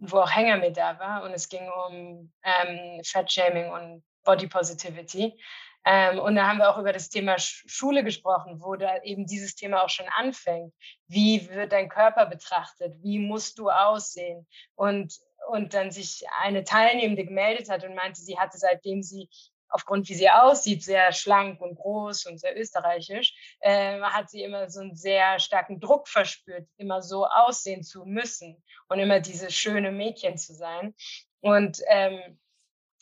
wo 0.00 0.20
auch 0.20 0.34
Hänger 0.34 0.56
mit 0.56 0.78
da 0.78 0.98
war 0.98 1.22
und 1.22 1.32
es 1.32 1.50
ging 1.50 1.68
um 1.68 2.32
ähm, 2.42 3.02
Fat 3.04 3.30
Shaming 3.30 3.70
und 3.70 4.04
Body 4.24 4.46
Positivity. 4.46 5.38
Ähm, 5.84 6.18
und 6.18 6.34
da 6.36 6.46
haben 6.46 6.58
wir 6.58 6.70
auch 6.70 6.78
über 6.78 6.94
das 6.94 7.10
Thema 7.10 7.36
Schule 7.38 8.02
gesprochen, 8.02 8.62
wo 8.62 8.76
da 8.76 9.02
eben 9.02 9.26
dieses 9.26 9.54
Thema 9.54 9.84
auch 9.84 9.90
schon 9.90 10.08
anfängt. 10.16 10.72
Wie 11.08 11.46
wird 11.50 11.72
dein 11.72 11.90
Körper 11.90 12.24
betrachtet? 12.24 12.94
Wie 13.02 13.18
musst 13.18 13.58
du 13.58 13.68
aussehen? 13.68 14.46
Und, 14.76 15.14
und 15.50 15.74
dann 15.74 15.90
sich 15.90 16.24
eine 16.40 16.64
Teilnehmende 16.64 17.26
gemeldet 17.26 17.68
hat 17.68 17.84
und 17.84 17.94
meinte, 17.94 18.20
sie 18.20 18.38
hatte 18.38 18.56
seitdem 18.56 19.02
sie 19.02 19.28
aufgrund 19.68 20.08
wie 20.08 20.14
sie 20.14 20.30
aussieht, 20.30 20.82
sehr 20.82 21.12
schlank 21.12 21.60
und 21.60 21.76
groß 21.76 22.26
und 22.26 22.38
sehr 22.38 22.58
österreichisch, 22.58 23.34
äh, 23.60 24.00
hat 24.00 24.30
sie 24.30 24.42
immer 24.42 24.68
so 24.70 24.80
einen 24.80 24.94
sehr 24.94 25.38
starken 25.38 25.80
Druck 25.80 26.08
verspürt, 26.08 26.68
immer 26.76 27.02
so 27.02 27.26
aussehen 27.26 27.82
zu 27.82 28.04
müssen 28.04 28.62
und 28.88 28.98
immer 28.98 29.20
dieses 29.20 29.54
schöne 29.54 29.92
Mädchen 29.92 30.36
zu 30.38 30.54
sein. 30.54 30.94
Und 31.40 31.80
ähm, 31.86 32.38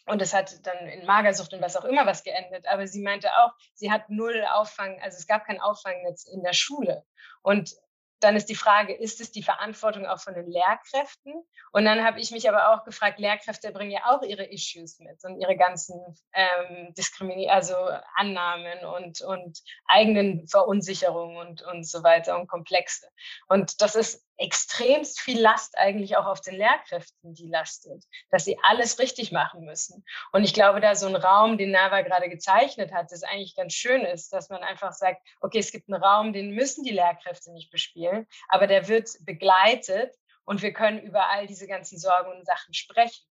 und 0.08 0.22
es 0.22 0.32
hat 0.32 0.64
dann 0.64 0.86
in 0.86 1.04
Magersucht 1.04 1.52
und 1.52 1.60
was 1.60 1.76
auch 1.76 1.84
immer 1.84 2.06
was 2.06 2.22
geendet. 2.22 2.66
Aber 2.68 2.86
sie 2.86 3.02
meinte 3.02 3.28
auch, 3.38 3.50
sie 3.74 3.90
hat 3.90 4.08
null 4.08 4.44
Auffang, 4.52 5.00
also 5.02 5.18
es 5.18 5.26
gab 5.26 5.44
kein 5.44 5.60
Auffangnetz 5.60 6.24
in 6.24 6.44
der 6.44 6.52
Schule. 6.52 7.04
Und 7.42 7.74
dann 8.20 8.36
ist 8.36 8.48
die 8.48 8.54
Frage, 8.54 8.94
ist 8.94 9.20
es 9.20 9.30
die 9.30 9.42
Verantwortung 9.42 10.06
auch 10.06 10.20
von 10.20 10.34
den 10.34 10.50
Lehrkräften? 10.50 11.34
Und 11.72 11.84
dann 11.84 12.04
habe 12.04 12.20
ich 12.20 12.30
mich 12.30 12.48
aber 12.48 12.70
auch 12.72 12.84
gefragt, 12.84 13.18
Lehrkräfte 13.18 13.72
bringen 13.72 13.90
ja 13.90 14.06
auch 14.06 14.22
ihre 14.22 14.44
Issues 14.44 14.98
mit 15.00 15.22
und 15.24 15.40
ihre 15.40 15.56
ganzen 15.56 16.00
ähm, 16.32 16.94
Diskrimini 16.94 17.48
also 17.50 17.74
Annahmen 18.14 18.84
und, 18.84 19.20
und 19.20 19.62
eigenen 19.86 20.48
Verunsicherungen 20.48 21.36
und, 21.36 21.62
und 21.62 21.86
so 21.86 22.02
weiter 22.02 22.38
und 22.38 22.48
Komplexe. 22.48 23.06
Und 23.48 23.80
das 23.80 23.94
ist 23.94 24.25
extremst 24.36 25.20
viel 25.20 25.40
Last 25.40 25.78
eigentlich 25.78 26.16
auch 26.16 26.26
auf 26.26 26.40
den 26.40 26.54
Lehrkräften, 26.54 27.34
die 27.34 27.48
lastet, 27.48 28.04
dass 28.30 28.44
sie 28.44 28.58
alles 28.62 28.98
richtig 28.98 29.32
machen 29.32 29.64
müssen. 29.64 30.04
Und 30.32 30.44
ich 30.44 30.54
glaube, 30.54 30.80
da 30.80 30.94
so 30.94 31.06
ein 31.06 31.16
Raum, 31.16 31.58
den 31.58 31.70
Nava 31.70 32.02
gerade 32.02 32.28
gezeichnet 32.28 32.92
hat, 32.92 33.10
das 33.10 33.22
eigentlich 33.22 33.56
ganz 33.56 33.72
schön 33.72 34.02
ist, 34.02 34.32
dass 34.32 34.50
man 34.50 34.62
einfach 34.62 34.92
sagt, 34.92 35.26
okay, 35.40 35.58
es 35.58 35.72
gibt 35.72 35.88
einen 35.88 36.02
Raum, 36.02 36.32
den 36.32 36.50
müssen 36.50 36.84
die 36.84 36.92
Lehrkräfte 36.92 37.52
nicht 37.52 37.70
bespielen, 37.70 38.26
aber 38.48 38.66
der 38.66 38.88
wird 38.88 39.10
begleitet 39.20 40.14
und 40.44 40.62
wir 40.62 40.72
können 40.72 41.00
über 41.00 41.30
all 41.30 41.46
diese 41.46 41.66
ganzen 41.66 41.98
Sorgen 41.98 42.30
und 42.30 42.46
Sachen 42.46 42.74
sprechen. 42.74 43.24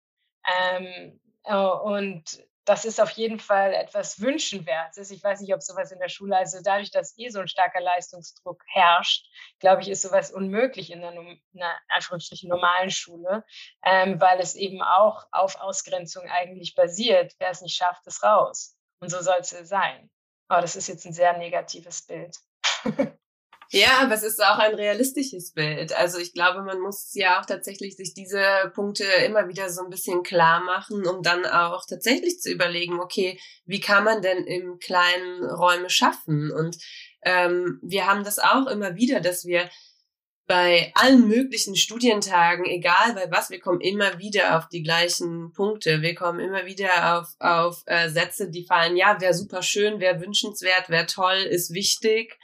Ähm, 0.45 1.20
äh, 1.43 1.56
und 1.56 2.43
das 2.66 2.86
ist 2.86 3.01
auf 3.01 3.09
jeden 3.11 3.39
Fall 3.39 3.74
etwas 3.74 4.22
Wünschenwertes. 4.22 5.11
Ich 5.11 5.24
weiß 5.24 5.41
nicht, 5.41 5.53
ob 5.53 5.61
sowas 5.61 5.91
in 5.91 5.99
der 5.99 6.09
Schule, 6.09 6.38
also 6.38 6.59
dadurch, 6.64 6.91
dass 6.91 7.18
eh 7.18 7.30
so 7.30 7.39
ein 7.39 7.47
starker 7.47 7.82
Leistungsdruck 7.82 8.64
herrscht, 8.68 9.28
glaube 9.59 9.82
ich, 9.82 9.89
ist 9.89 10.01
sowas 10.01 10.32
unmöglich 10.32 10.91
in 10.91 11.03
einer, 11.03 11.20
einer 11.20 11.80
Anführungsstrichen 11.89 12.49
normalen 12.49 12.89
Schule, 12.89 13.43
ähm, 13.84 14.20
weil 14.22 14.39
es 14.39 14.55
eben 14.55 14.82
auch 14.82 15.28
auf 15.32 15.59
Ausgrenzung 15.59 16.30
eigentlich 16.30 16.76
basiert. 16.76 17.34
Wer 17.39 17.49
es 17.49 17.61
nicht 17.61 17.76
schafft, 17.76 18.07
ist 18.07 18.24
raus. 18.24 18.78
Und 18.99 19.09
so 19.09 19.22
soll 19.22 19.38
es 19.39 19.49
sein. 19.49 20.09
Aber 20.47 20.61
das 20.61 20.76
ist 20.76 20.88
jetzt 20.88 21.05
ein 21.05 21.14
sehr 21.14 21.38
negatives 21.38 22.05
Bild. 22.05 22.38
Ja, 23.76 24.01
aber 24.01 24.13
es 24.13 24.21
ist 24.21 24.39
auch 24.39 24.59
ein 24.59 24.76
realistisches 24.76 25.51
Bild. 25.51 25.97
Also 25.97 26.19
ich 26.19 26.32
glaube, 26.34 26.61
man 26.61 26.80
muss 26.80 27.09
ja 27.15 27.41
auch 27.41 27.45
tatsächlich 27.47 27.95
sich 27.95 28.13
diese 28.13 28.71
Punkte 28.76 29.03
immer 29.26 29.47
wieder 29.47 29.71
so 29.71 29.82
ein 29.84 29.89
bisschen 29.89 30.21
klar 30.21 30.63
machen, 30.63 31.07
um 31.07 31.24
dann 31.24 31.43
auch 31.47 31.84
tatsächlich 31.89 32.39
zu 32.39 32.51
überlegen, 32.51 32.99
okay, 32.99 33.39
wie 33.65 33.80
kann 33.80 34.03
man 34.03 34.21
denn 34.21 34.45
im 34.45 34.78
kleinen 34.78 35.43
Räume 35.43 35.89
schaffen? 35.89 36.51
Und 36.51 36.78
ähm, 37.24 37.80
wir 37.82 38.05
haben 38.05 38.24
das 38.24 38.38
auch 38.38 38.67
immer 38.67 38.95
wieder, 38.95 39.21
dass 39.21 39.43
wir 39.43 39.67
bei 40.45 40.91
allen 40.93 41.28
möglichen 41.28 41.76
Studientagen, 41.76 42.65
egal 42.65 43.15
bei 43.15 43.32
was, 43.32 43.49
wir 43.49 43.59
kommen 43.59 43.82
immer 43.82 44.19
wieder 44.19 44.55
auf 44.55 44.67
die 44.67 44.84
gleichen 44.84 45.51
Punkte. 45.51 46.03
Wir 46.03 46.13
kommen 46.13 46.39
immer 46.39 46.67
wieder 46.67 47.17
auf, 47.17 47.30
auf 47.39 47.82
äh, 47.88 48.07
Sätze, 48.11 48.51
die 48.51 48.67
fallen, 48.67 48.95
ja, 48.97 49.19
wäre 49.19 49.34
super 49.34 49.63
schön, 49.63 49.99
wäre 49.99 50.21
wünschenswert, 50.21 50.89
wäre 50.89 51.07
toll, 51.07 51.38
ist 51.38 51.74
wichtig 51.74 52.38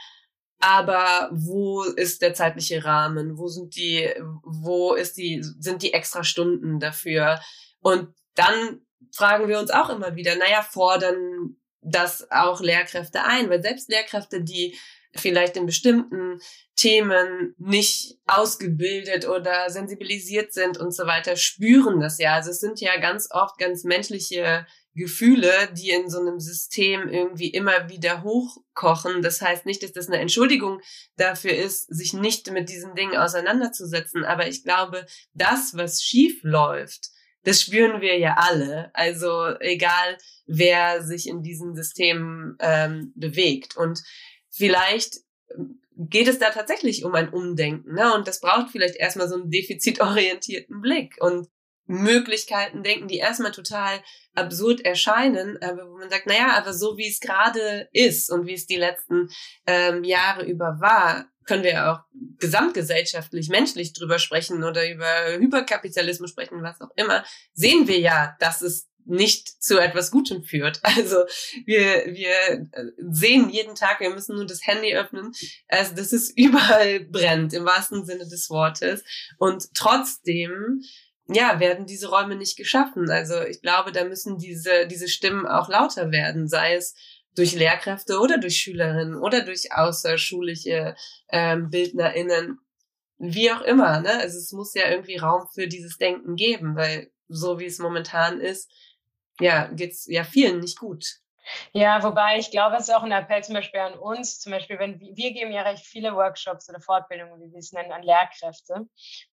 aber 0.60 1.30
wo 1.32 1.84
ist 1.84 2.22
der 2.22 2.34
zeitliche 2.34 2.84
Rahmen? 2.84 3.38
Wo 3.38 3.48
sind 3.48 3.76
die, 3.76 4.10
wo 4.44 4.94
ist 4.94 5.18
die, 5.18 5.42
sind 5.42 5.82
die 5.82 5.94
extra 5.94 6.24
Stunden 6.24 6.80
dafür? 6.80 7.40
Und 7.80 8.14
dann 8.36 8.82
fragen 9.14 9.48
wir 9.48 9.60
uns 9.60 9.72
auch 9.72 9.90
immer 9.90 10.16
wieder, 10.16 10.36
naja, 10.36 10.62
fordern 10.62 11.56
das 11.82 12.30
auch 12.30 12.60
Lehrkräfte 12.60 13.24
ein, 13.24 13.50
weil 13.50 13.62
selbst 13.62 13.90
Lehrkräfte, 13.90 14.42
die 14.44 14.78
vielleicht 15.16 15.58
in 15.58 15.66
bestimmten 15.66 16.40
Themen 16.76 17.56
nicht 17.58 18.18
ausgebildet 18.28 19.28
oder 19.28 19.70
sensibilisiert 19.70 20.54
sind 20.54 20.78
und 20.78 20.94
so 20.94 21.06
weiter, 21.06 21.36
spüren 21.36 22.00
das 22.00 22.20
ja. 22.20 22.36
Also 22.36 22.52
es 22.52 22.60
sind 22.60 22.80
ja 22.80 23.00
ganz 23.00 23.30
oft 23.32 23.58
ganz 23.58 23.84
menschliche 23.84 24.68
Gefühle, 24.96 25.52
die 25.74 25.92
in 25.92 26.10
so 26.10 26.20
einem 26.20 26.40
System 26.40 27.08
irgendwie 27.08 27.50
immer 27.50 27.90
wieder 27.90 28.24
hochkochen. 28.24 29.22
Das 29.22 29.42
heißt 29.42 29.66
nicht, 29.66 29.84
dass 29.84 29.94
das 29.94 30.08
eine 30.08 30.18
Entschuldigung 30.18 30.82
dafür 31.16 31.54
ist, 31.54 31.88
sich 31.94 32.14
nicht 32.14 32.52
mit 32.52 32.70
diesen 32.70 32.96
Dingen 32.96 33.16
auseinanderzusetzen. 33.16 34.26
Aber 34.26 34.48
ich 34.48 34.64
glaube, 34.64 35.06
das, 35.34 35.76
was 35.76 36.02
schief 36.02 36.40
läuft, 36.44 37.10
das 37.44 37.62
spüren 37.62 38.02
wir 38.02 38.18
ja 38.18 38.36
alle. 38.38 38.92
Also 38.94 39.56
egal, 39.60 40.18
wer 40.46 41.04
sich 41.04 41.28
in 41.28 41.44
diesen 41.44 41.76
Systemen 41.76 42.58
ähm, 42.60 43.14
bewegt. 43.16 43.78
Und 43.78 44.02
vielleicht 44.50 45.18
ähm, 45.56 45.82
geht 45.96 46.28
es 46.28 46.40
da 46.40 46.50
tatsächlich 46.50 47.06
um 47.06 47.14
ein 47.14 47.30
Umdenken. 47.30 47.94
Ne? 47.94 48.14
Und 48.14 48.28
das 48.28 48.42
braucht 48.42 48.72
vielleicht 48.72 48.96
erstmal 48.96 49.30
so 49.30 49.36
einen 49.36 49.52
defizitorientierten 49.52 50.82
Blick. 50.82 51.16
Und 51.20 51.48
Möglichkeiten 51.90 52.84
denken, 52.84 53.08
die 53.08 53.18
erstmal 53.18 53.52
total 53.52 54.00
absurd 54.36 54.82
erscheinen, 54.82 55.62
aber 55.62 55.90
wo 55.90 55.98
man 55.98 56.10
sagt, 56.10 56.28
naja, 56.28 56.54
aber 56.56 56.72
so 56.72 56.98
wie 56.98 57.10
es 57.10 57.20
gerade 57.20 57.90
ist 57.92 58.32
und 58.32 58.46
wie 58.46 58.54
es 58.54 58.68
die 58.68 58.76
letzten 58.76 59.30
ähm, 59.66 60.04
Jahre 60.04 60.46
über 60.46 60.78
war, 60.80 61.26
können 61.46 61.64
wir 61.64 61.72
ja 61.72 61.94
auch 61.94 62.00
gesamtgesellschaftlich, 62.38 63.50
menschlich 63.50 63.94
drüber 63.94 64.20
sprechen 64.20 64.64
oder 64.64 64.88
über 64.90 65.40
Hyperkapitalismus 65.40 66.30
sprechen, 66.30 66.62
was 66.62 66.80
auch 66.80 66.92
immer, 66.96 67.26
sehen 67.54 67.88
wir 67.88 68.00
ja, 68.00 68.36
dass 68.40 68.62
es 68.62 68.88
nicht 69.06 69.64
zu 69.64 69.80
etwas 69.80 70.12
Gutem 70.12 70.44
führt. 70.44 70.80
Also 71.00 71.24
wir, 71.66 72.06
wir 72.14 72.70
sehen 72.98 73.50
jeden 73.50 73.74
Tag, 73.74 74.00
wir 74.00 74.12
müssen 74.12 74.36
nur 74.36 74.46
das 74.46 74.66
Handy 74.68 74.96
öffnen, 74.96 75.32
also 75.68 75.96
dass 75.96 76.14
es 76.14 76.30
überall 76.30 77.00
brennt, 77.00 77.54
im 77.54 77.66
wahrsten 77.66 78.06
Sinne 78.06 78.28
des 78.28 78.50
Wortes. 78.52 79.04
Und 79.40 79.74
trotzdem 79.74 80.84
ja, 81.32 81.60
werden 81.60 81.86
diese 81.86 82.10
Räume 82.10 82.36
nicht 82.36 82.58
geschaffen. 82.58 83.10
Also 83.10 83.42
ich 83.42 83.62
glaube, 83.62 83.92
da 83.92 84.04
müssen 84.04 84.38
diese, 84.38 84.88
diese 84.88 85.08
Stimmen 85.08 85.48
auch 85.48 85.70
lauter 85.70 86.12
werden, 86.12 86.48
sei 86.48 86.76
es 86.76 86.96
durch 87.36 87.54
Lehrkräfte 87.54 88.20
oder 88.20 88.40
durch 88.40 88.58
Schülerinnen 88.58 89.16
oder 89.16 89.42
durch 89.44 89.72
außerschulische 89.72 90.96
ähm, 91.30 91.70
BildnerInnen, 91.70 92.60
wie 93.20 93.52
auch 93.52 93.62
immer. 93.62 94.02
Ne? 94.02 94.12
Also 94.20 94.38
es 94.40 94.52
muss 94.52 94.74
ja 94.74 94.90
irgendwie 94.90 95.18
Raum 95.18 95.48
für 95.54 95.68
dieses 95.68 95.98
Denken 95.98 96.36
geben, 96.36 96.76
weil 96.76 97.12
so 97.28 97.60
wie 97.60 97.66
es 97.66 97.78
momentan 97.78 98.42
ist, 98.42 98.72
ja, 99.40 99.68
geht's 99.68 100.08
ja 100.08 100.24
vielen 100.24 100.60
nicht 100.60 100.80
gut. 100.80 101.06
Ja, 101.74 102.04
wobei 102.04 102.38
ich 102.38 102.52
glaube, 102.52 102.76
es 102.76 102.90
ist 102.90 102.96
auch 102.96 103.04
ein 103.04 103.12
Appell 103.12 103.44
zum 103.44 103.56
Beispiel 103.56 103.80
an 103.80 103.98
uns, 103.98 104.40
zum 104.40 104.52
Beispiel, 104.52 104.80
wenn 104.80 105.00
wir 105.00 105.34
geben 105.34 105.52
ja 105.52 105.62
recht 105.62 105.86
viele 105.86 106.16
Workshops 106.16 106.70
oder 106.70 106.80
Fortbildungen, 106.80 107.40
wie 107.42 107.52
wir 107.52 107.60
es 107.60 107.72
nennen, 107.72 107.92
an 107.92 108.04
Lehrkräfte. 108.04 108.88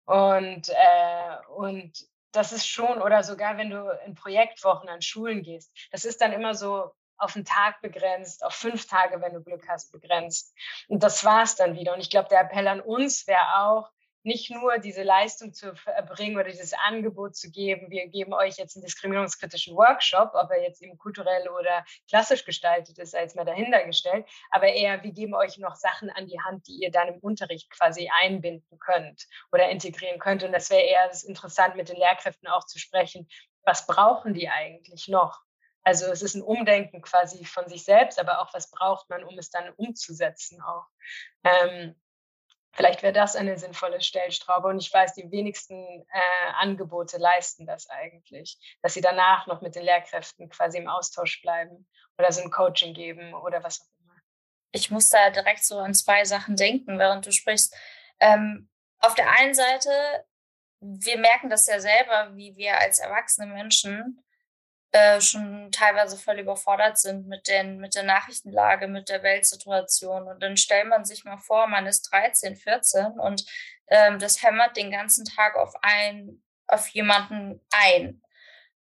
Und, 0.04 0.68
äh, 0.68 1.36
und 1.56 1.92
das 2.32 2.52
ist 2.52 2.66
schon, 2.66 3.00
oder 3.00 3.22
sogar 3.22 3.56
wenn 3.56 3.70
du 3.70 3.98
in 4.04 4.14
Projektwochen 4.14 4.88
an 4.88 5.02
Schulen 5.02 5.42
gehst, 5.42 5.72
das 5.90 6.04
ist 6.04 6.20
dann 6.20 6.32
immer 6.32 6.54
so 6.54 6.92
auf 7.18 7.34
einen 7.34 7.44
Tag 7.44 7.80
begrenzt, 7.80 8.44
auf 8.44 8.54
fünf 8.54 8.86
Tage, 8.86 9.20
wenn 9.20 9.32
du 9.32 9.42
Glück 9.42 9.66
hast, 9.68 9.90
begrenzt. 9.90 10.54
Und 10.88 11.02
das 11.02 11.24
war 11.24 11.42
es 11.42 11.56
dann 11.56 11.74
wieder. 11.74 11.94
Und 11.94 12.00
ich 12.00 12.10
glaube, 12.10 12.28
der 12.28 12.40
Appell 12.40 12.68
an 12.68 12.80
uns 12.80 13.26
wäre 13.26 13.60
auch, 13.60 13.90
nicht 14.26 14.50
nur 14.50 14.78
diese 14.78 15.04
Leistung 15.04 15.54
zu 15.54 15.72
erbringen 15.86 16.36
oder 16.36 16.50
dieses 16.50 16.74
Angebot 16.74 17.36
zu 17.36 17.50
geben, 17.50 17.90
wir 17.90 18.08
geben 18.08 18.34
euch 18.34 18.56
jetzt 18.56 18.76
einen 18.76 18.84
diskriminierungskritischen 18.84 19.76
Workshop, 19.76 20.32
ob 20.34 20.50
er 20.50 20.62
jetzt 20.62 20.82
eben 20.82 20.98
kulturell 20.98 21.48
oder 21.48 21.84
klassisch 22.08 22.44
gestaltet 22.44 22.98
ist, 22.98 23.14
als 23.14 23.36
mal 23.36 23.44
dahinter 23.44 23.84
gestellt, 23.84 24.26
aber 24.50 24.66
eher, 24.66 25.02
wir 25.04 25.12
geben 25.12 25.34
euch 25.34 25.58
noch 25.58 25.76
Sachen 25.76 26.10
an 26.10 26.26
die 26.26 26.40
Hand, 26.40 26.66
die 26.66 26.82
ihr 26.82 26.90
dann 26.90 27.08
im 27.08 27.20
Unterricht 27.20 27.70
quasi 27.70 28.10
einbinden 28.12 28.78
könnt 28.80 29.26
oder 29.52 29.70
integrieren 29.70 30.18
könnt. 30.18 30.42
Und 30.42 30.52
das 30.52 30.70
wäre 30.70 30.82
eher 30.82 31.06
das 31.06 31.22
interessant, 31.22 31.76
mit 31.76 31.88
den 31.88 31.96
Lehrkräften 31.96 32.48
auch 32.48 32.66
zu 32.66 32.80
sprechen, 32.80 33.28
was 33.62 33.86
brauchen 33.86 34.34
die 34.34 34.48
eigentlich 34.48 35.06
noch? 35.06 35.40
Also 35.82 36.06
es 36.06 36.22
ist 36.22 36.34
ein 36.34 36.42
Umdenken 36.42 37.00
quasi 37.00 37.44
von 37.44 37.68
sich 37.68 37.84
selbst, 37.84 38.18
aber 38.18 38.40
auch 38.40 38.52
was 38.52 38.72
braucht 38.72 39.08
man, 39.08 39.22
um 39.22 39.38
es 39.38 39.50
dann 39.50 39.72
umzusetzen 39.76 40.60
auch. 40.60 40.86
Ähm, 41.44 41.94
Vielleicht 42.76 43.02
wäre 43.02 43.14
das 43.14 43.36
eine 43.36 43.58
sinnvolle 43.58 44.02
Stellstraube. 44.02 44.68
Und 44.68 44.78
ich 44.78 44.92
weiß, 44.92 45.14
die 45.14 45.30
wenigsten 45.30 45.74
äh, 45.74 46.52
Angebote 46.58 47.16
leisten 47.16 47.66
das 47.66 47.88
eigentlich, 47.88 48.58
dass 48.82 48.92
sie 48.92 49.00
danach 49.00 49.46
noch 49.46 49.62
mit 49.62 49.74
den 49.74 49.82
Lehrkräften 49.82 50.50
quasi 50.50 50.76
im 50.76 50.88
Austausch 50.88 51.40
bleiben 51.40 51.88
oder 52.18 52.30
so 52.30 52.42
ein 52.42 52.50
Coaching 52.50 52.92
geben 52.92 53.32
oder 53.32 53.64
was 53.64 53.80
auch 53.80 54.04
immer. 54.04 54.14
Ich 54.72 54.90
muss 54.90 55.08
da 55.08 55.30
direkt 55.30 55.64
so 55.64 55.78
an 55.78 55.94
zwei 55.94 56.26
Sachen 56.26 56.54
denken, 56.56 56.98
während 56.98 57.24
du 57.24 57.32
sprichst. 57.32 57.74
Ähm, 58.20 58.68
auf 58.98 59.14
der 59.14 59.30
einen 59.30 59.54
Seite, 59.54 59.90
wir 60.80 61.18
merken 61.18 61.48
das 61.48 61.66
ja 61.66 61.80
selber, 61.80 62.36
wie 62.36 62.56
wir 62.56 62.78
als 62.78 62.98
erwachsene 62.98 63.46
Menschen 63.46 64.22
äh, 64.96 65.20
schon 65.20 65.70
teilweise 65.72 66.16
voll 66.16 66.38
überfordert 66.38 66.96
sind 66.98 67.28
mit, 67.28 67.48
den, 67.48 67.76
mit 67.78 67.94
der 67.94 68.04
Nachrichtenlage, 68.04 68.88
mit 68.88 69.10
der 69.10 69.22
Weltsituation. 69.22 70.26
Und 70.26 70.42
dann 70.42 70.56
stellt 70.56 70.88
man 70.88 71.04
sich 71.04 71.24
mal 71.24 71.36
vor, 71.36 71.66
man 71.66 71.86
ist 71.86 72.10
13, 72.12 72.56
14 72.56 73.06
und 73.18 73.44
ähm, 73.88 74.18
das 74.18 74.42
hämmert 74.42 74.76
den 74.76 74.90
ganzen 74.90 75.26
Tag 75.26 75.56
auf 75.56 75.74
einen, 75.82 76.42
auf 76.66 76.88
jemanden 76.88 77.60
ein. 77.70 78.22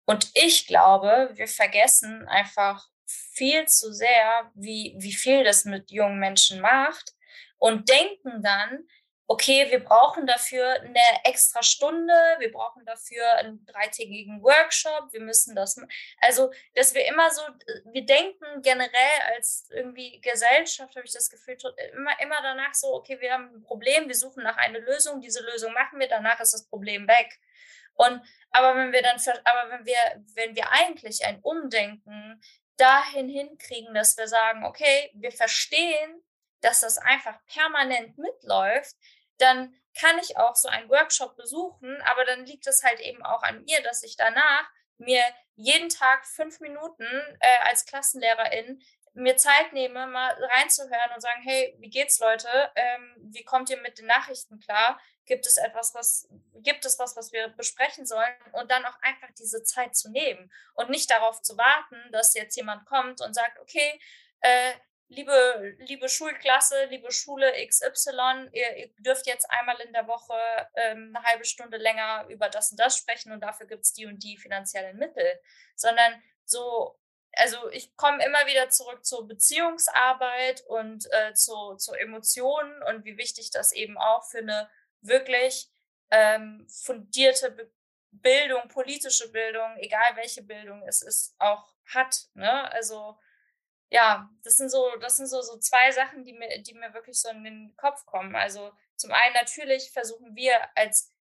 Und 0.04 0.30
ich 0.34 0.66
glaube, 0.66 1.30
wir 1.32 1.48
vergessen 1.48 2.28
einfach 2.28 2.86
viel 3.06 3.64
zu 3.66 3.90
sehr, 3.94 4.50
wie, 4.54 4.94
wie 4.98 5.14
viel 5.14 5.44
das 5.44 5.64
mit 5.64 5.90
jungen 5.90 6.18
Menschen 6.18 6.60
macht 6.60 7.12
und 7.56 7.88
denken 7.88 8.42
dann, 8.42 8.86
okay, 9.32 9.70
wir 9.70 9.82
brauchen 9.82 10.26
dafür 10.26 10.74
eine 10.82 11.24
extra 11.24 11.62
Stunde, 11.62 12.12
wir 12.38 12.52
brauchen 12.52 12.84
dafür 12.84 13.26
einen 13.36 13.64
dreitägigen 13.64 14.42
Workshop, 14.42 15.10
wir 15.12 15.20
müssen 15.20 15.56
das, 15.56 15.80
also, 16.20 16.52
dass 16.74 16.92
wir 16.94 17.06
immer 17.06 17.30
so, 17.30 17.40
wir 17.86 18.04
denken 18.04 18.60
generell 18.60 19.20
als 19.34 19.70
irgendwie 19.70 20.20
Gesellschaft, 20.20 20.94
habe 20.96 21.06
ich 21.06 21.14
das 21.14 21.30
Gefühl, 21.30 21.56
immer, 21.94 22.20
immer 22.20 22.42
danach 22.42 22.74
so, 22.74 22.92
okay, 22.92 23.18
wir 23.20 23.32
haben 23.32 23.54
ein 23.54 23.62
Problem, 23.62 24.06
wir 24.06 24.14
suchen 24.14 24.42
nach 24.42 24.58
einer 24.58 24.80
Lösung, 24.80 25.22
diese 25.22 25.42
Lösung 25.42 25.72
machen 25.72 25.98
wir, 25.98 26.08
danach 26.08 26.38
ist 26.38 26.52
das 26.52 26.68
Problem 26.68 27.08
weg. 27.08 27.40
Und, 27.94 28.20
aber 28.50 28.76
wenn 28.76 28.92
wir 28.92 29.00
dann, 29.00 29.16
aber 29.44 29.70
wenn 29.70 29.86
wir, 29.86 30.24
wenn 30.34 30.54
wir 30.54 30.70
eigentlich 30.72 31.24
ein 31.24 31.40
Umdenken 31.40 32.38
dahin 32.76 33.30
hinkriegen, 33.30 33.94
dass 33.94 34.18
wir 34.18 34.28
sagen, 34.28 34.66
okay, 34.66 35.10
wir 35.14 35.32
verstehen, 35.32 36.22
dass 36.60 36.80
das 36.80 36.98
einfach 36.98 37.38
permanent 37.46 38.16
mitläuft, 38.18 38.96
dann 39.38 39.74
kann 39.98 40.18
ich 40.18 40.36
auch 40.36 40.56
so 40.56 40.68
einen 40.68 40.88
Workshop 40.88 41.36
besuchen, 41.36 42.00
aber 42.02 42.24
dann 42.24 42.46
liegt 42.46 42.66
es 42.66 42.82
halt 42.82 43.00
eben 43.00 43.22
auch 43.24 43.42
an 43.42 43.64
mir, 43.64 43.82
dass 43.82 44.02
ich 44.02 44.16
danach 44.16 44.70
mir 44.98 45.22
jeden 45.56 45.88
Tag 45.88 46.26
fünf 46.26 46.60
Minuten 46.60 47.04
äh, 47.40 47.58
als 47.64 47.84
Klassenlehrerin 47.84 48.82
mir 49.14 49.36
Zeit 49.36 49.72
nehme, 49.72 50.06
mal 50.06 50.32
reinzuhören 50.32 51.12
und 51.14 51.20
sagen, 51.20 51.42
hey, 51.42 51.76
wie 51.78 51.90
geht's 51.90 52.18
Leute? 52.18 52.48
Ähm, 52.74 53.16
wie 53.32 53.44
kommt 53.44 53.68
ihr 53.68 53.76
mit 53.82 53.98
den 53.98 54.06
Nachrichten 54.06 54.58
klar? 54.58 54.98
Gibt 55.26 55.46
es 55.46 55.58
etwas, 55.58 55.94
was, 55.94 56.28
gibt 56.54 56.84
es 56.86 56.98
was, 56.98 57.14
was 57.14 57.30
wir 57.32 57.48
besprechen 57.48 58.06
sollen? 58.06 58.34
Und 58.52 58.70
dann 58.70 58.84
auch 58.86 58.98
einfach 59.02 59.28
diese 59.38 59.62
Zeit 59.64 59.94
zu 59.94 60.10
nehmen 60.10 60.50
und 60.74 60.88
nicht 60.88 61.10
darauf 61.10 61.42
zu 61.42 61.58
warten, 61.58 61.96
dass 62.10 62.34
jetzt 62.34 62.56
jemand 62.56 62.86
kommt 62.86 63.20
und 63.20 63.34
sagt, 63.34 63.58
okay, 63.60 64.00
äh, 64.40 64.72
liebe, 65.12 65.76
liebe 65.78 66.08
Schulklasse, 66.08 66.86
liebe 66.86 67.12
Schule 67.12 67.52
XY, 67.66 68.48
ihr, 68.52 68.76
ihr 68.76 68.90
dürft 68.98 69.26
jetzt 69.26 69.48
einmal 69.50 69.78
in 69.80 69.92
der 69.92 70.06
Woche 70.06 70.34
ähm, 70.74 71.12
eine 71.14 71.24
halbe 71.24 71.44
Stunde 71.44 71.76
länger 71.76 72.26
über 72.28 72.48
das 72.48 72.70
und 72.70 72.80
das 72.80 72.96
sprechen 72.96 73.32
und 73.32 73.40
dafür 73.40 73.66
gibt 73.66 73.84
es 73.84 73.92
die 73.92 74.06
und 74.06 74.22
die 74.22 74.36
finanziellen 74.36 74.96
Mittel, 74.96 75.40
sondern 75.76 76.22
so, 76.44 76.98
also 77.32 77.70
ich 77.70 77.94
komme 77.96 78.24
immer 78.24 78.46
wieder 78.46 78.70
zurück 78.70 79.04
zur 79.04 79.26
Beziehungsarbeit 79.28 80.62
und 80.66 81.06
äh, 81.12 81.34
zu, 81.34 81.76
zu 81.76 81.92
Emotionen 81.94 82.82
und 82.84 83.04
wie 83.04 83.16
wichtig 83.18 83.50
das 83.50 83.72
eben 83.72 83.98
auch 83.98 84.24
für 84.24 84.38
eine 84.38 84.70
wirklich 85.00 85.70
ähm, 86.10 86.66
fundierte 86.68 87.50
Be 87.50 87.70
Bildung, 88.14 88.68
politische 88.68 89.32
Bildung, 89.32 89.74
egal 89.78 90.16
welche 90.16 90.42
Bildung 90.42 90.86
es 90.86 91.00
ist, 91.00 91.34
auch 91.38 91.74
hat. 91.86 92.26
Ne? 92.34 92.70
Also 92.70 93.16
ja, 93.92 94.30
das 94.42 94.56
sind 94.56 94.70
so, 94.70 94.96
das 95.00 95.18
sind 95.18 95.26
so, 95.26 95.42
so 95.42 95.58
zwei 95.58 95.90
Sachen, 95.92 96.24
die 96.24 96.32
mir, 96.32 96.62
die 96.62 96.72
mir 96.72 96.94
wirklich 96.94 97.20
so 97.20 97.28
in 97.28 97.44
den 97.44 97.76
Kopf 97.76 98.06
kommen. 98.06 98.34
Also 98.34 98.72
zum 98.96 99.12
einen 99.12 99.34
natürlich 99.34 99.90
versuchen 99.90 100.34
wir 100.34 100.54
als 100.74 101.12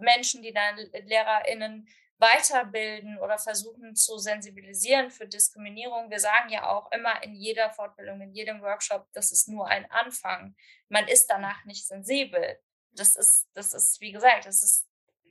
Menschen, 0.00 0.42
die 0.42 0.52
dann 0.52 0.76
LehrerInnen 0.76 1.88
weiterbilden 2.18 3.18
oder 3.18 3.38
versuchen 3.38 3.96
zu 3.96 4.18
sensibilisieren 4.18 5.10
für 5.10 5.26
Diskriminierung. 5.26 6.10
Wir 6.10 6.20
sagen 6.20 6.50
ja 6.50 6.68
auch 6.68 6.92
immer 6.92 7.22
in 7.22 7.34
jeder 7.34 7.70
Fortbildung, 7.70 8.20
in 8.20 8.32
jedem 8.32 8.60
Workshop, 8.60 9.08
das 9.14 9.32
ist 9.32 9.48
nur 9.48 9.66
ein 9.66 9.90
Anfang. 9.90 10.54
Man 10.88 11.08
ist 11.08 11.28
danach 11.28 11.64
nicht 11.64 11.86
sensibel. 11.86 12.60
Das 12.92 13.16
ist, 13.16 13.48
das 13.54 13.72
ist, 13.72 14.00
wie 14.02 14.12
gesagt, 14.12 14.44
das 14.44 14.62
ist, 14.62 14.86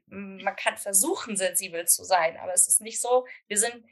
man 0.08 0.56
kann 0.56 0.76
versuchen, 0.78 1.38
sensibel 1.38 1.88
zu 1.88 2.04
sein, 2.04 2.36
aber 2.38 2.54
es 2.54 2.68
ist 2.68 2.82
nicht 2.82 3.00
so, 3.00 3.28
wir 3.48 3.60
sind 3.60 3.86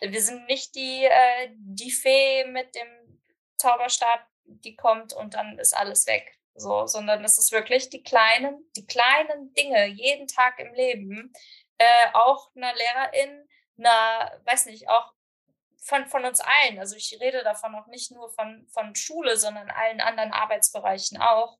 wir 0.00 0.22
sind 0.22 0.46
nicht 0.46 0.74
die, 0.74 1.04
äh, 1.04 1.50
die 1.52 1.90
Fee 1.90 2.44
mit 2.46 2.74
dem 2.74 3.20
Zauberstab, 3.56 4.26
die 4.44 4.76
kommt 4.76 5.12
und 5.12 5.34
dann 5.34 5.58
ist 5.58 5.76
alles 5.76 6.06
weg. 6.06 6.36
So, 6.54 6.86
sondern 6.86 7.24
es 7.24 7.38
ist 7.38 7.52
wirklich 7.52 7.88
die 7.90 8.02
kleinen, 8.02 8.70
die 8.76 8.86
kleinen 8.86 9.54
Dinge 9.54 9.86
jeden 9.86 10.26
Tag 10.26 10.58
im 10.58 10.74
Leben. 10.74 11.32
Äh, 11.78 12.12
auch 12.12 12.50
einer 12.54 12.74
Lehrerin, 12.74 13.48
einer, 13.78 14.40
weiß 14.44 14.66
nicht, 14.66 14.88
auch 14.88 15.12
von, 15.82 16.06
von 16.06 16.24
uns 16.24 16.40
allen. 16.40 16.78
Also 16.78 16.96
ich 16.96 17.16
rede 17.20 17.42
davon 17.42 17.74
auch 17.74 17.86
nicht 17.86 18.10
nur 18.10 18.30
von, 18.30 18.66
von 18.68 18.94
Schule, 18.94 19.36
sondern 19.36 19.70
allen 19.70 20.00
anderen 20.00 20.32
Arbeitsbereichen 20.32 21.18
auch. 21.18 21.58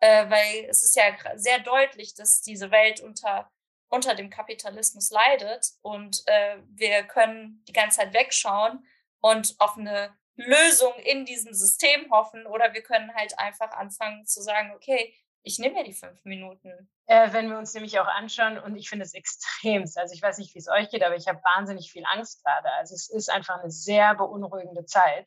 Äh, 0.00 0.28
weil 0.30 0.66
es 0.68 0.82
ist 0.82 0.96
ja 0.96 1.14
sehr 1.36 1.60
deutlich, 1.60 2.14
dass 2.14 2.40
diese 2.40 2.70
Welt 2.70 3.00
unter 3.00 3.50
unter 3.90 4.14
dem 4.14 4.30
Kapitalismus 4.30 5.10
leidet 5.10 5.66
und 5.82 6.22
äh, 6.26 6.56
wir 6.68 7.02
können 7.02 7.62
die 7.68 7.72
ganze 7.72 7.98
Zeit 7.98 8.14
wegschauen 8.14 8.86
und 9.20 9.56
auf 9.58 9.76
eine 9.76 10.16
Lösung 10.36 10.94
in 11.04 11.24
diesem 11.24 11.52
System 11.52 12.10
hoffen 12.10 12.46
oder 12.46 12.72
wir 12.72 12.82
können 12.82 13.14
halt 13.14 13.38
einfach 13.38 13.72
anfangen 13.72 14.24
zu 14.26 14.40
sagen, 14.40 14.72
okay, 14.74 15.14
ich 15.42 15.58
nehme 15.58 15.76
mir 15.76 15.84
die 15.84 15.92
fünf 15.92 16.24
Minuten. 16.24 16.90
Äh, 17.06 17.32
wenn 17.32 17.48
wir 17.48 17.58
uns 17.58 17.74
nämlich 17.74 17.98
auch 17.98 18.06
anschauen, 18.06 18.58
und 18.58 18.76
ich 18.76 18.88
finde 18.88 19.04
es 19.04 19.14
extremst, 19.14 19.98
also 19.98 20.14
ich 20.14 20.22
weiß 20.22 20.38
nicht, 20.38 20.54
wie 20.54 20.58
es 20.58 20.68
euch 20.68 20.90
geht, 20.90 21.02
aber 21.02 21.16
ich 21.16 21.28
habe 21.28 21.40
wahnsinnig 21.42 21.90
viel 21.90 22.04
Angst 22.04 22.44
gerade. 22.44 22.70
Also 22.72 22.94
es 22.94 23.08
ist 23.08 23.30
einfach 23.30 23.58
eine 23.58 23.70
sehr 23.70 24.14
beunruhigende 24.14 24.84
Zeit. 24.84 25.26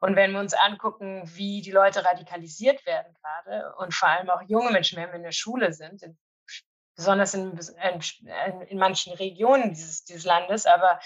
Und 0.00 0.16
wenn 0.16 0.32
wir 0.32 0.40
uns 0.40 0.52
angucken, 0.52 1.22
wie 1.26 1.62
die 1.62 1.70
Leute 1.70 2.04
radikalisiert 2.04 2.84
werden 2.86 3.14
gerade 3.14 3.72
und 3.76 3.94
vor 3.94 4.08
allem 4.08 4.30
auch 4.30 4.42
junge 4.42 4.72
Menschen, 4.72 4.98
wenn 4.98 5.10
wir 5.10 5.16
in 5.16 5.22
der 5.22 5.32
Schule 5.32 5.72
sind, 5.72 6.02
in 6.02 6.18
besonders 6.96 7.34
in, 7.34 7.58
in, 7.58 8.60
in 8.62 8.78
manchen 8.78 9.12
Regionen 9.14 9.70
dieses, 9.70 10.04
dieses 10.04 10.24
Landes, 10.24 10.66
aber 10.66 11.00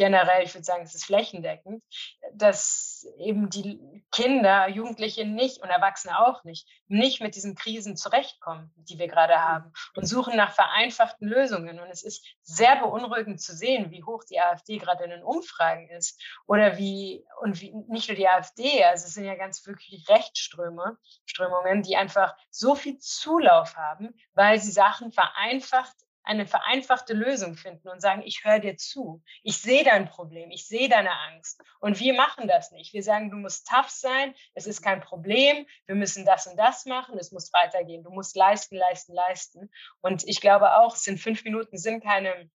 generell, 0.00 0.42
ich 0.42 0.54
würde 0.54 0.64
sagen, 0.64 0.82
es 0.82 0.94
ist 0.94 1.04
flächendeckend, 1.04 1.84
dass 2.32 3.06
eben 3.18 3.50
die 3.50 3.78
Kinder, 4.10 4.66
Jugendliche 4.66 5.26
nicht 5.26 5.58
und 5.58 5.68
Erwachsene 5.68 6.18
auch 6.18 6.42
nicht, 6.42 6.66
nicht 6.88 7.20
mit 7.20 7.34
diesen 7.34 7.54
Krisen 7.54 7.98
zurechtkommen, 7.98 8.72
die 8.76 8.98
wir 8.98 9.08
gerade 9.08 9.34
mhm. 9.34 9.40
haben 9.40 9.72
und 9.94 10.06
suchen 10.06 10.38
nach 10.38 10.54
vereinfachten 10.54 11.28
Lösungen. 11.28 11.80
Und 11.80 11.90
es 11.90 12.02
ist 12.02 12.26
sehr 12.40 12.76
beunruhigend 12.76 13.42
zu 13.42 13.54
sehen, 13.54 13.90
wie 13.90 14.02
hoch 14.02 14.24
die 14.24 14.40
AfD 14.40 14.78
gerade 14.78 15.04
in 15.04 15.10
den 15.10 15.22
Umfragen 15.22 15.90
ist 15.90 16.18
oder 16.46 16.78
wie, 16.78 17.22
und 17.42 17.60
wie, 17.60 17.74
nicht 17.88 18.08
nur 18.08 18.16
die 18.16 18.26
AfD, 18.26 18.82
also 18.84 19.04
es 19.04 19.12
sind 19.12 19.26
ja 19.26 19.34
ganz 19.34 19.66
wirklich 19.66 20.08
Rechtsströme, 20.08 20.96
Strömungen, 21.26 21.82
die 21.82 21.96
einfach 21.96 22.34
so 22.48 22.74
viel 22.74 22.96
Zulauf 22.96 23.76
haben, 23.76 24.14
weil 24.32 24.58
sie 24.60 24.72
Sachen 24.72 25.12
vereinfacht 25.12 25.94
eine 26.30 26.46
vereinfachte 26.46 27.12
Lösung 27.12 27.56
finden 27.56 27.88
und 27.88 28.00
sagen, 28.00 28.22
ich 28.24 28.44
höre 28.44 28.60
dir 28.60 28.76
zu, 28.76 29.20
ich 29.42 29.58
sehe 29.58 29.82
dein 29.82 30.08
Problem, 30.08 30.52
ich 30.52 30.68
sehe 30.68 30.88
deine 30.88 31.10
Angst. 31.10 31.60
Und 31.80 31.98
wir 31.98 32.14
machen 32.14 32.46
das 32.46 32.70
nicht. 32.70 32.92
Wir 32.92 33.02
sagen, 33.02 33.32
du 33.32 33.36
musst 33.36 33.66
tough 33.66 33.90
sein, 33.90 34.32
es 34.54 34.68
ist 34.68 34.80
kein 34.80 35.00
Problem, 35.00 35.66
wir 35.86 35.96
müssen 35.96 36.24
das 36.24 36.46
und 36.46 36.56
das 36.56 36.86
machen, 36.86 37.18
es 37.18 37.32
muss 37.32 37.52
weitergehen, 37.52 38.04
du 38.04 38.10
musst 38.10 38.36
leisten, 38.36 38.76
leisten, 38.76 39.12
leisten. 39.12 39.70
Und 40.02 40.22
ich 40.28 40.40
glaube 40.40 40.76
auch, 40.76 40.94
es 40.94 41.02
sind 41.02 41.18
fünf 41.18 41.42
Minuten, 41.42 41.76
sind 41.76 42.04
keine, 42.04 42.48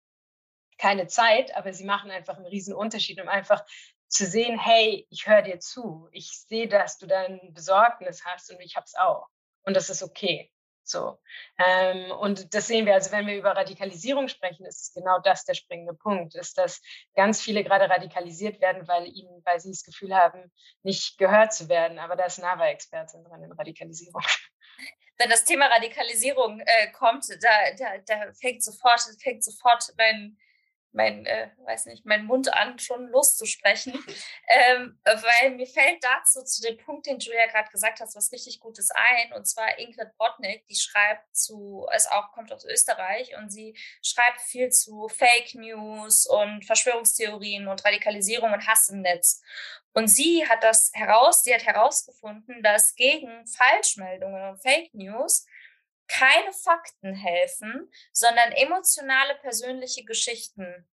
keine 0.78 1.08
Zeit, 1.08 1.56
aber 1.56 1.72
sie 1.72 1.84
machen 1.84 2.12
einfach 2.12 2.36
einen 2.36 2.46
riesen 2.46 2.74
Unterschied, 2.74 3.20
um 3.20 3.28
einfach 3.28 3.64
zu 4.06 4.24
sehen, 4.24 4.56
hey, 4.56 5.04
ich 5.10 5.26
höre 5.26 5.42
dir 5.42 5.58
zu, 5.58 6.08
ich 6.12 6.30
sehe, 6.30 6.68
dass 6.68 6.98
du 6.98 7.08
dein 7.08 7.40
Besorgnis 7.52 8.24
hast 8.24 8.52
und 8.52 8.60
ich 8.60 8.76
habe 8.76 8.84
es 8.84 8.94
auch. 8.94 9.26
Und 9.62 9.74
das 9.74 9.90
ist 9.90 10.04
okay. 10.04 10.53
So. 10.86 11.18
Ähm, 11.58 12.10
und 12.10 12.54
das 12.54 12.66
sehen 12.66 12.86
wir, 12.86 12.94
also 12.94 13.10
wenn 13.10 13.26
wir 13.26 13.36
über 13.36 13.56
Radikalisierung 13.56 14.28
sprechen, 14.28 14.66
ist 14.66 14.82
es 14.82 14.92
genau 14.92 15.18
das 15.18 15.44
der 15.44 15.54
springende 15.54 15.94
Punkt, 15.94 16.34
ist, 16.34 16.58
dass 16.58 16.82
ganz 17.14 17.40
viele 17.40 17.64
gerade 17.64 17.88
radikalisiert 17.88 18.60
werden, 18.60 18.86
weil 18.86 19.06
ihnen, 19.06 19.42
weil 19.44 19.60
sie 19.60 19.70
das 19.70 19.82
Gefühl 19.82 20.14
haben, 20.14 20.52
nicht 20.82 21.16
gehört 21.18 21.54
zu 21.54 21.68
werden. 21.68 21.98
Aber 21.98 22.16
da 22.16 22.26
ist 22.26 22.38
Nava-Expertin 22.38 23.24
dran 23.24 23.42
in 23.42 23.52
Radikalisierung. 23.52 24.22
Wenn 25.16 25.30
das 25.30 25.44
Thema 25.44 25.66
Radikalisierung 25.66 26.60
äh, 26.60 26.90
kommt, 26.90 27.24
da, 27.30 27.48
da, 27.78 27.98
da 28.04 28.32
fängt 28.32 28.62
sofort, 28.62 29.00
fängt 29.22 29.44
sofort 29.44 29.94
mein, 29.96 30.36
mein, 30.94 31.26
äh, 31.26 31.50
weiß 31.64 31.86
nicht, 31.86 32.06
mein 32.06 32.24
Mund 32.24 32.52
an, 32.54 32.78
schon 32.78 33.08
loszusprechen, 33.08 33.92
ähm, 34.48 34.98
weil 35.04 35.50
mir 35.50 35.66
fällt 35.66 36.02
dazu 36.02 36.42
zu 36.42 36.62
dem 36.62 36.78
Punkt, 36.78 37.06
den 37.06 37.18
Julia 37.18 37.46
gerade 37.46 37.70
gesagt 37.70 38.00
hast, 38.00 38.16
was 38.16 38.32
richtig 38.32 38.60
Gutes 38.60 38.90
ein, 38.90 39.32
und 39.32 39.46
zwar 39.46 39.78
Ingrid 39.78 40.16
Botnick, 40.16 40.66
die 40.68 40.76
schreibt 40.76 41.34
zu, 41.36 41.86
es 41.92 42.06
auch 42.06 42.32
kommt 42.32 42.52
aus 42.52 42.64
Österreich 42.64 43.36
und 43.36 43.50
sie 43.50 43.76
schreibt 44.02 44.40
viel 44.40 44.70
zu 44.70 45.08
Fake 45.08 45.54
News 45.54 46.26
und 46.26 46.64
Verschwörungstheorien 46.64 47.68
und 47.68 47.84
Radikalisierung 47.84 48.52
und 48.52 48.66
Hass 48.66 48.88
im 48.88 49.00
Netz. 49.00 49.42
Und 49.92 50.08
sie 50.08 50.46
hat 50.48 50.62
das 50.62 50.90
heraus, 50.92 51.42
sie 51.44 51.54
hat 51.54 51.64
herausgefunden, 51.64 52.62
dass 52.62 52.94
gegen 52.96 53.46
Falschmeldungen 53.46 54.50
und 54.50 54.62
Fake 54.62 54.92
News 54.92 55.46
keine 56.08 56.52
Fakten 56.52 57.14
helfen, 57.14 57.90
sondern 58.12 58.52
emotionale 58.52 59.34
persönliche 59.36 60.04
Geschichten. 60.04 60.88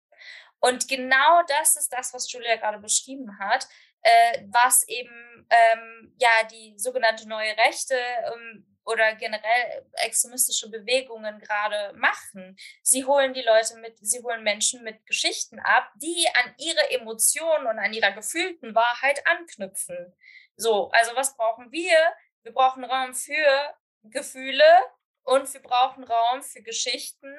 Und 0.60 0.88
genau 0.88 1.42
das 1.48 1.78
ist 1.78 1.90
das, 1.90 2.14
was 2.14 2.32
Julia 2.32 2.58
gerade 2.58 2.80
beschrieben 2.80 3.40
hat, 3.40 3.68
äh, 4.02 4.44
was 4.52 4.88
eben 4.88 5.48
ähm, 5.50 6.16
ja 6.20 6.44
die 6.52 6.78
sogenannte 6.78 7.28
neue 7.28 7.56
Rechte 7.58 7.96
ähm, 7.96 8.66
oder 8.86 9.14
generell 9.16 9.86
extremistische 9.94 10.70
Bewegungen 10.70 11.40
gerade 11.40 11.96
machen. 11.98 12.58
Sie 12.82 13.06
holen 13.06 13.34
die 13.34 13.42
Leute 13.42 13.78
mit, 13.78 13.98
sie 14.02 14.22
holen 14.24 14.44
Menschen 14.44 14.84
mit 14.84 15.06
Geschichten 15.06 15.60
ab, 15.60 15.92
die 15.96 16.28
an 16.34 16.56
ihre 16.58 16.90
Emotionen 16.92 17.68
und 17.68 17.78
an 17.78 17.94
ihrer 17.94 18.12
gefühlten 18.12 18.74
Wahrheit 18.74 19.26
anknüpfen. 19.28 20.16
So, 20.56 20.90
also 20.90 21.16
was 21.16 21.38
brauchen 21.38 21.72
wir? 21.72 21.98
Wir 22.42 22.52
brauchen 22.52 22.84
Raum 22.84 23.14
für 23.14 23.76
Gefühle 24.04 24.64
und 25.24 25.54
wir 25.54 25.62
brauchen 25.62 26.04
Raum 26.04 26.42
für 26.42 26.62
Geschichten 26.62 27.34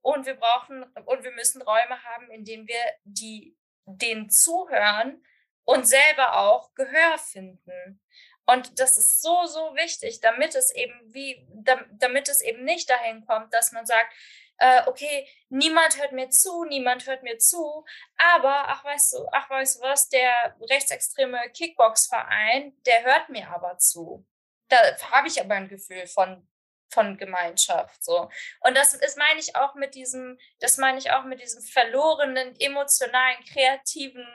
und 0.00 0.26
wir 0.26 0.34
brauchen 0.34 0.82
und 0.82 1.24
wir 1.24 1.32
müssen 1.32 1.62
Räume 1.62 2.02
haben, 2.02 2.30
in 2.30 2.44
denen 2.44 2.66
wir 2.66 2.80
die 3.04 3.56
den 3.86 4.28
zuhören 4.30 5.24
und 5.64 5.86
selber 5.86 6.38
auch 6.38 6.74
Gehör 6.74 7.18
finden. 7.18 8.02
Und 8.46 8.78
das 8.78 8.96
ist 8.96 9.22
so, 9.22 9.44
so 9.46 9.74
wichtig, 9.74 10.20
damit 10.20 10.54
es 10.54 10.72
eben 10.74 10.94
wie, 11.12 11.46
damit 11.92 12.28
es 12.28 12.40
eben 12.40 12.64
nicht 12.64 12.88
dahin 12.88 13.26
kommt, 13.26 13.52
dass 13.52 13.72
man 13.72 13.86
sagt, 13.86 14.12
äh, 14.58 14.82
okay, 14.86 15.28
niemand 15.48 15.98
hört 15.98 16.12
mir 16.12 16.30
zu, 16.30 16.64
niemand 16.64 17.06
hört 17.06 17.22
mir 17.22 17.38
zu, 17.38 17.84
aber 18.16 18.68
ach 18.68 18.84
weißt 18.84 19.14
du, 19.14 19.26
ach 19.32 19.50
weißt 19.50 19.78
du 19.78 19.82
was, 19.82 20.08
der 20.08 20.56
rechtsextreme 20.70 21.50
Kickbox-Verein, 21.50 22.80
der 22.86 23.04
hört 23.04 23.28
mir 23.28 23.48
aber 23.50 23.78
zu. 23.78 24.24
Da 24.68 24.76
habe 25.10 25.28
ich 25.28 25.40
aber 25.40 25.54
ein 25.54 25.68
Gefühl 25.68 26.06
von 26.06 26.48
von 26.88 27.16
Gemeinschaft 27.18 28.02
so 28.04 28.30
und 28.60 28.76
das 28.76 28.94
ist 28.94 29.18
meine 29.18 29.40
ich 29.40 29.56
auch 29.56 29.74
mit 29.74 29.94
diesem 29.94 30.38
das 30.60 30.78
meine 30.78 30.98
ich 30.98 31.10
auch 31.12 31.24
mit 31.24 31.40
diesem 31.42 31.62
verlorenen 31.62 32.54
emotionalen 32.58 33.44
kreativen 33.44 34.26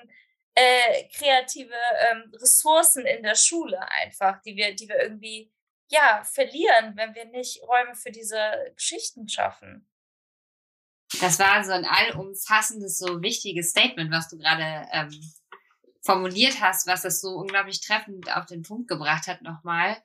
äh, 0.55 1.07
kreative 1.15 1.73
ähm, 2.11 2.31
Ressourcen 2.33 3.05
in 3.05 3.23
der 3.23 3.35
Schule 3.35 3.79
einfach, 3.91 4.41
die 4.41 4.55
wir, 4.55 4.75
die 4.75 4.87
wir 4.87 5.01
irgendwie 5.01 5.51
ja 5.89 6.23
verlieren, 6.23 6.95
wenn 6.95 7.15
wir 7.15 7.25
nicht 7.25 7.61
Räume 7.63 7.95
für 7.95 8.11
diese 8.11 8.39
Geschichten 8.75 9.27
schaffen. 9.27 9.87
Das 11.19 11.39
war 11.39 11.63
so 11.63 11.71
ein 11.71 11.85
allumfassendes, 11.85 12.97
so 12.97 13.21
wichtiges 13.21 13.71
Statement, 13.71 14.11
was 14.11 14.29
du 14.29 14.37
gerade 14.37 14.87
ähm, 14.93 15.33
formuliert 16.01 16.61
hast, 16.61 16.87
was 16.87 17.01
das 17.01 17.19
so 17.19 17.35
unglaublich 17.35 17.81
treffend 17.81 18.33
auf 18.35 18.45
den 18.45 18.63
Punkt 18.63 18.87
gebracht 18.87 19.27
hat 19.27 19.41
nochmal. 19.41 20.01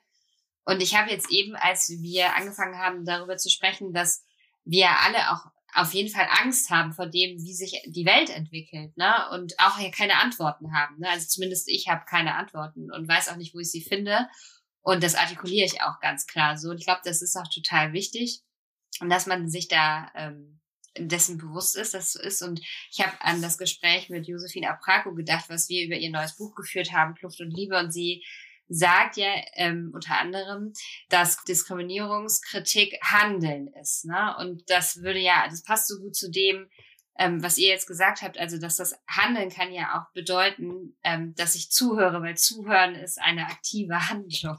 Und 0.67 0.83
ich 0.83 0.97
habe 0.97 1.11
jetzt 1.11 1.31
eben, 1.31 1.55
als 1.55 1.89
wir 1.89 2.35
angefangen 2.35 2.79
haben, 2.79 3.05
darüber 3.05 3.37
zu 3.37 3.49
sprechen, 3.49 3.93
dass 3.93 4.25
wir 4.65 4.91
alle 4.91 5.31
auch 5.31 5.47
auf 5.75 5.95
jeden 5.95 6.11
Fall 6.11 6.27
Angst 6.43 6.71
haben 6.71 6.93
vor 6.93 7.07
dem, 7.07 7.39
wie 7.39 7.55
sich 7.55 7.81
die 7.87 8.05
Welt 8.07 8.31
entwickelt, 8.31 8.97
ne? 8.97 9.15
Und 9.33 9.55
auch 9.59 9.79
ja 9.79 9.91
keine 9.91 10.19
Antworten 10.21 10.75
haben. 10.75 10.99
Ne? 10.99 11.09
Also 11.09 11.29
zumindest 11.29 11.69
ich 11.69 11.89
habe 11.89 12.05
keine 12.09 12.35
Antworten 12.35 12.91
und 12.91 13.09
weiß 13.09 13.29
auch 13.29 13.37
nicht, 13.37 13.55
wo 13.55 13.61
ich 13.61 13.71
sie 13.71 13.83
finde. 13.83 14.27
Und 14.83 15.03
das 15.03 15.15
artikuliere 15.15 15.67
ich 15.67 15.83
auch 15.83 16.01
ganz 16.01 16.27
klar 16.27 16.57
so. 16.57 16.71
Und 16.71 16.79
ich 16.79 16.87
glaube, 16.87 17.03
das 17.05 17.23
ist 17.23 17.37
auch 17.37 17.49
total 17.49 17.93
wichtig. 17.93 18.43
Und 19.01 19.11
dass 19.11 19.27
man 19.27 19.49
sich 19.49 19.69
da 19.69 20.11
ähm, 20.15 20.61
dessen 20.99 21.39
bewusst 21.39 21.77
ist, 21.77 21.95
dass 21.95 22.13
so 22.13 22.21
ist. 22.21 22.43
Und 22.43 22.61
ich 22.91 23.01
habe 23.05 23.13
an 23.21 23.43
das 23.43 23.59
Gespräch 23.59 24.09
mit 24.09 24.27
Josephine 24.27 24.71
Apraco 24.71 25.15
gedacht, 25.15 25.45
was 25.49 25.69
wir 25.69 25.85
über 25.85 25.97
ihr 25.97 26.11
neues 26.11 26.37
Buch 26.37 26.55
geführt 26.55 26.93
haben, 26.93 27.15
Kluft 27.15 27.41
und 27.41 27.51
Liebe. 27.51 27.79
Und 27.79 27.93
sie 27.93 28.25
sagt 28.69 29.17
ja 29.17 29.33
ähm, 29.55 29.91
unter 29.95 30.19
anderem, 30.19 30.73
dass 31.09 31.43
Diskriminierungskritik 31.45 32.99
Handeln 33.03 33.69
ist. 33.81 34.05
Ne? 34.05 34.37
Und 34.39 34.69
das 34.69 35.03
würde 35.03 35.21
ja, 35.21 35.47
das 35.49 35.63
passt 35.63 35.89
so 35.89 35.99
gut 36.01 36.17
zu 36.17 36.31
dem, 36.31 36.69
ähm, 37.19 37.43
was 37.43 37.59
ihr 37.59 37.69
jetzt 37.69 37.87
gesagt 37.87 38.23
habt, 38.23 38.39
also 38.39 38.59
dass 38.59 38.77
das 38.77 38.95
Handeln 39.09 39.51
kann 39.51 39.73
ja 39.73 39.99
auch 39.99 40.13
bedeuten, 40.13 40.97
ähm, 41.03 41.35
dass 41.37 41.55
ich 41.55 41.71
zuhöre, 41.71 42.23
weil 42.23 42.37
Zuhören 42.37 42.95
ist 42.95 43.21
eine 43.21 43.47
aktive 43.47 44.09
Handlung. 44.11 44.59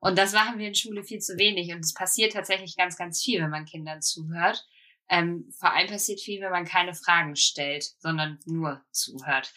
Und 0.00 0.18
das 0.18 0.32
machen 0.32 0.58
wir 0.58 0.68
in 0.68 0.74
Schule 0.74 1.04
viel 1.04 1.20
zu 1.20 1.38
wenig. 1.38 1.72
Und 1.72 1.80
es 1.80 1.94
passiert 1.94 2.32
tatsächlich 2.32 2.76
ganz, 2.76 2.96
ganz 2.96 3.22
viel, 3.22 3.40
wenn 3.40 3.50
man 3.50 3.66
Kindern 3.66 4.02
zuhört. 4.02 4.66
Ähm, 5.08 5.52
vor 5.58 5.72
allem 5.72 5.88
passiert 5.88 6.20
viel, 6.20 6.40
wenn 6.40 6.50
man 6.50 6.64
keine 6.64 6.94
Fragen 6.94 7.36
stellt, 7.36 7.84
sondern 7.98 8.38
nur 8.46 8.82
zuhört. 8.90 9.52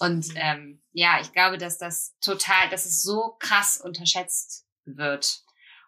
Und 0.00 0.28
mhm. 0.28 0.36
ähm, 0.36 0.82
ja, 0.92 1.20
ich 1.20 1.32
glaube, 1.32 1.58
dass 1.58 1.78
das 1.78 2.16
total, 2.20 2.68
dass 2.70 2.86
es 2.86 3.02
so 3.02 3.36
krass 3.38 3.80
unterschätzt 3.80 4.66
wird. 4.86 5.42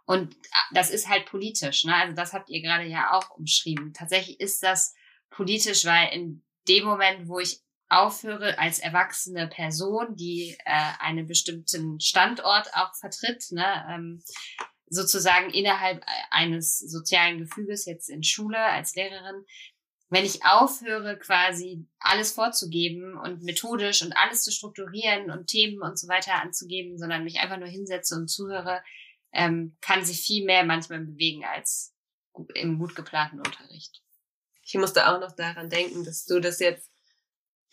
Und 0.05 0.35
äh, 0.35 0.75
das 0.75 0.91
ist 0.91 1.09
halt 1.09 1.27
politisch, 1.27 1.85
ne? 1.85 1.95
Also 1.97 2.15
das 2.15 2.35
habt 2.35 2.51
ihr 2.51 2.61
gerade 2.61 2.85
ja 2.85 3.13
auch 3.13 3.31
umschrieben. 3.31 3.95
Tatsächlich 3.95 4.39
ist 4.39 4.63
das 4.63 4.95
politisch, 5.31 5.87
weil 5.87 6.13
in 6.13 6.45
dem 6.69 6.85
Moment, 6.85 7.27
wo 7.27 7.39
ich 7.39 7.61
aufhöre 7.89 8.59
als 8.59 8.79
erwachsene 8.79 9.49
Person, 9.49 10.15
die 10.15 10.57
äh, 10.65 10.93
einen 10.99 11.27
bestimmten 11.27 11.99
Standort 12.01 12.69
auch 12.75 12.95
vertritt, 12.95 13.51
ne, 13.51 13.87
ähm, 13.89 14.23
sozusagen 14.89 15.51
innerhalb 15.51 16.03
äh, 16.03 16.07
eines 16.31 16.79
sozialen 16.79 17.39
Gefüges, 17.39 17.87
jetzt 17.87 18.11
in 18.11 18.23
Schule 18.23 18.59
als 18.59 18.95
Lehrerin, 18.95 19.45
wenn 20.13 20.27
ich 20.27 20.45
aufhöre, 20.45 21.19
quasi 21.19 21.87
alles 21.99 22.33
vorzugeben 22.33 23.17
und 23.17 23.43
methodisch 23.45 24.03
und 24.03 24.13
alles 24.13 24.43
zu 24.43 24.53
strukturieren 24.53 25.31
und 25.31 25.47
Themen 25.47 25.81
und 25.81 25.99
so 25.99 26.07
weiter 26.07 26.35
anzugeben, 26.35 26.99
sondern 26.99 27.25
mich 27.25 27.41
einfach 27.41 27.57
nur 27.57 27.69
hinsetze 27.69 28.17
und 28.17 28.29
zuhöre, 28.29 28.83
ähm, 29.33 29.75
kann 29.81 30.05
sich 30.05 30.21
viel 30.21 30.45
mehr 30.45 30.65
manchmal 30.65 31.01
bewegen 31.01 31.47
als 31.47 31.95
im 32.53 32.79
gut 32.79 32.95
geplanten 32.95 33.39
Unterricht. 33.39 34.03
Ich 34.63 34.75
musste 34.75 35.09
auch 35.09 35.19
noch 35.19 35.33
daran 35.35 35.71
denken, 35.71 36.05
dass 36.05 36.27
du 36.27 36.41
das 36.41 36.61
jetzt 36.61 36.91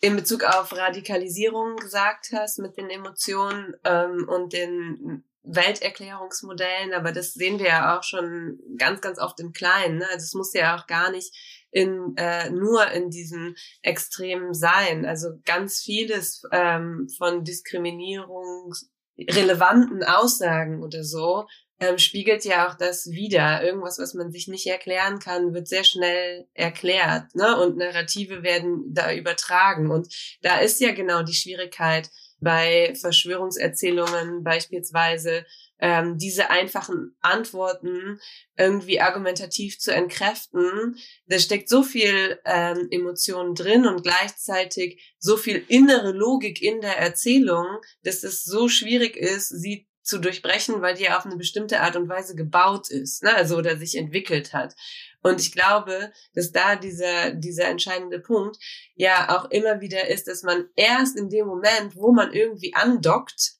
in 0.00 0.16
Bezug 0.16 0.44
auf 0.44 0.72
Radikalisierung 0.72 1.76
gesagt 1.76 2.30
hast 2.32 2.58
mit 2.58 2.78
den 2.78 2.88
Emotionen 2.88 3.74
ähm, 3.84 4.26
und 4.26 4.54
den 4.54 5.24
Welterklärungsmodellen, 5.42 6.94
aber 6.94 7.12
das 7.12 7.34
sehen 7.34 7.58
wir 7.58 7.66
ja 7.66 7.98
auch 7.98 8.02
schon 8.02 8.58
ganz, 8.78 9.02
ganz 9.02 9.18
oft 9.18 9.40
im 9.40 9.52
Kleinen. 9.52 9.98
Ne? 9.98 10.06
Also 10.08 10.24
es 10.24 10.34
muss 10.34 10.54
ja 10.54 10.78
auch 10.78 10.86
gar 10.86 11.10
nicht 11.10 11.34
in 11.70 12.14
äh, 12.16 12.50
nur 12.50 12.90
in 12.90 13.10
diesem 13.10 13.54
Extremen 13.82 14.54
sein. 14.54 15.06
Also 15.06 15.28
ganz 15.44 15.80
vieles 15.80 16.42
ähm, 16.52 17.08
von 17.16 17.44
diskriminierungsrelevanten 17.44 20.02
Aussagen 20.04 20.82
oder 20.82 21.04
so 21.04 21.46
ähm, 21.80 21.98
spiegelt 21.98 22.44
ja 22.44 22.68
auch 22.68 22.74
das 22.74 23.10
wieder. 23.10 23.64
Irgendwas, 23.64 23.98
was 23.98 24.14
man 24.14 24.30
sich 24.30 24.48
nicht 24.48 24.66
erklären 24.66 25.18
kann, 25.18 25.54
wird 25.54 25.66
sehr 25.66 25.84
schnell 25.84 26.46
erklärt, 26.52 27.34
ne? 27.34 27.58
Und 27.58 27.78
Narrative 27.78 28.42
werden 28.42 28.92
da 28.92 29.12
übertragen. 29.12 29.90
Und 29.90 30.14
da 30.42 30.58
ist 30.58 30.80
ja 30.80 30.92
genau 30.92 31.22
die 31.22 31.34
Schwierigkeit 31.34 32.10
bei 32.40 32.94
Verschwörungserzählungen 33.00 34.44
beispielsweise, 34.44 35.44
ähm, 35.80 36.18
diese 36.18 36.50
einfachen 36.50 37.16
Antworten 37.20 38.20
irgendwie 38.56 39.00
argumentativ 39.00 39.78
zu 39.78 39.92
entkräften. 39.92 40.96
Da 41.26 41.38
steckt 41.38 41.68
so 41.68 41.82
viel 41.82 42.38
ähm, 42.44 42.88
Emotion 42.90 43.54
drin 43.54 43.86
und 43.86 44.02
gleichzeitig 44.02 45.14
so 45.18 45.36
viel 45.36 45.64
innere 45.68 46.12
Logik 46.12 46.60
in 46.62 46.80
der 46.80 46.98
Erzählung, 46.98 47.66
dass 48.02 48.22
es 48.24 48.44
so 48.44 48.68
schwierig 48.68 49.16
ist, 49.16 49.48
sie 49.48 49.88
zu 50.02 50.18
durchbrechen, 50.18 50.82
weil 50.82 50.94
die 50.94 51.10
auf 51.10 51.24
eine 51.24 51.36
bestimmte 51.36 51.80
Art 51.80 51.96
und 51.96 52.08
Weise 52.08 52.34
gebaut 52.34 52.90
ist, 52.90 53.22
ne? 53.22 53.34
also 53.34 53.56
oder 53.56 53.76
sich 53.76 53.96
entwickelt 53.96 54.52
hat. 54.52 54.74
Und 55.22 55.40
ich 55.40 55.52
glaube, 55.52 56.12
dass 56.34 56.50
da 56.50 56.76
dieser, 56.76 57.32
dieser 57.32 57.66
entscheidende 57.66 58.18
Punkt 58.20 58.56
ja 58.94 59.36
auch 59.36 59.50
immer 59.50 59.80
wieder 59.80 60.08
ist, 60.08 60.26
dass 60.26 60.42
man 60.42 60.68
erst 60.76 61.16
in 61.16 61.28
dem 61.28 61.46
Moment, 61.46 61.94
wo 61.94 62.12
man 62.12 62.32
irgendwie 62.32 62.74
andockt, 62.74 63.59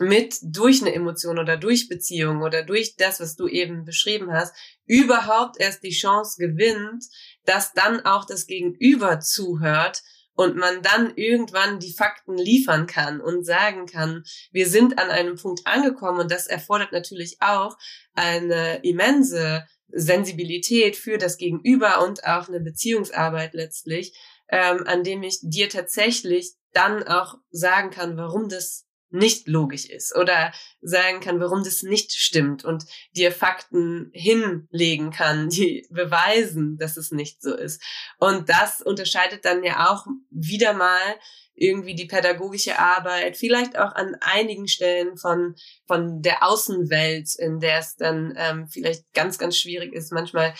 mit 0.00 0.36
durch 0.42 0.80
eine 0.80 0.94
Emotion 0.94 1.38
oder 1.38 1.56
durch 1.56 1.88
Beziehung 1.88 2.42
oder 2.42 2.62
durch 2.64 2.96
das, 2.96 3.20
was 3.20 3.36
du 3.36 3.46
eben 3.46 3.84
beschrieben 3.84 4.32
hast, 4.32 4.54
überhaupt 4.86 5.60
erst 5.60 5.82
die 5.82 5.90
Chance 5.90 6.36
gewinnt, 6.38 7.04
dass 7.44 7.72
dann 7.72 8.04
auch 8.04 8.24
das 8.24 8.46
Gegenüber 8.46 9.20
zuhört 9.20 10.02
und 10.34 10.56
man 10.56 10.82
dann 10.82 11.14
irgendwann 11.16 11.78
die 11.78 11.92
Fakten 11.92 12.36
liefern 12.36 12.86
kann 12.86 13.20
und 13.20 13.44
sagen 13.44 13.86
kann, 13.86 14.24
wir 14.50 14.68
sind 14.68 14.98
an 14.98 15.10
einem 15.10 15.36
Punkt 15.36 15.66
angekommen. 15.66 16.20
Und 16.20 16.30
das 16.30 16.46
erfordert 16.46 16.92
natürlich 16.92 17.36
auch 17.40 17.76
eine 18.14 18.80
immense 18.82 19.64
Sensibilität 19.88 20.96
für 20.96 21.18
das 21.18 21.36
Gegenüber 21.36 22.04
und 22.04 22.24
auch 22.24 22.48
eine 22.48 22.60
Beziehungsarbeit 22.60 23.54
letztlich, 23.54 24.18
ähm, 24.48 24.84
an 24.86 25.04
dem 25.04 25.22
ich 25.22 25.38
dir 25.42 25.68
tatsächlich 25.68 26.54
dann 26.72 27.04
auch 27.04 27.36
sagen 27.50 27.90
kann, 27.90 28.16
warum 28.16 28.48
das 28.48 28.86
nicht 29.14 29.48
logisch 29.48 29.86
ist 29.86 30.14
oder 30.16 30.52
sagen 30.82 31.20
kann, 31.20 31.40
warum 31.40 31.62
das 31.64 31.82
nicht 31.82 32.12
stimmt 32.12 32.64
und 32.64 32.84
dir 33.16 33.32
Fakten 33.32 34.10
hinlegen 34.12 35.10
kann, 35.10 35.48
die 35.50 35.86
beweisen, 35.90 36.76
dass 36.76 36.96
es 36.96 37.10
nicht 37.10 37.40
so 37.40 37.54
ist. 37.54 37.82
Und 38.18 38.48
das 38.48 38.80
unterscheidet 38.80 39.44
dann 39.44 39.62
ja 39.64 39.90
auch 39.90 40.06
wieder 40.30 40.74
mal 40.74 41.16
irgendwie 41.56 41.94
die 41.94 42.06
pädagogische 42.06 42.78
Arbeit, 42.78 43.36
vielleicht 43.36 43.78
auch 43.78 43.94
an 43.94 44.16
einigen 44.20 44.66
Stellen 44.66 45.16
von, 45.16 45.54
von 45.86 46.20
der 46.20 46.42
Außenwelt, 46.42 47.34
in 47.38 47.60
der 47.60 47.78
es 47.78 47.94
dann 47.94 48.34
ähm, 48.36 48.66
vielleicht 48.66 49.04
ganz, 49.14 49.38
ganz 49.38 49.56
schwierig 49.56 49.92
ist, 49.92 50.12
manchmal 50.12 50.54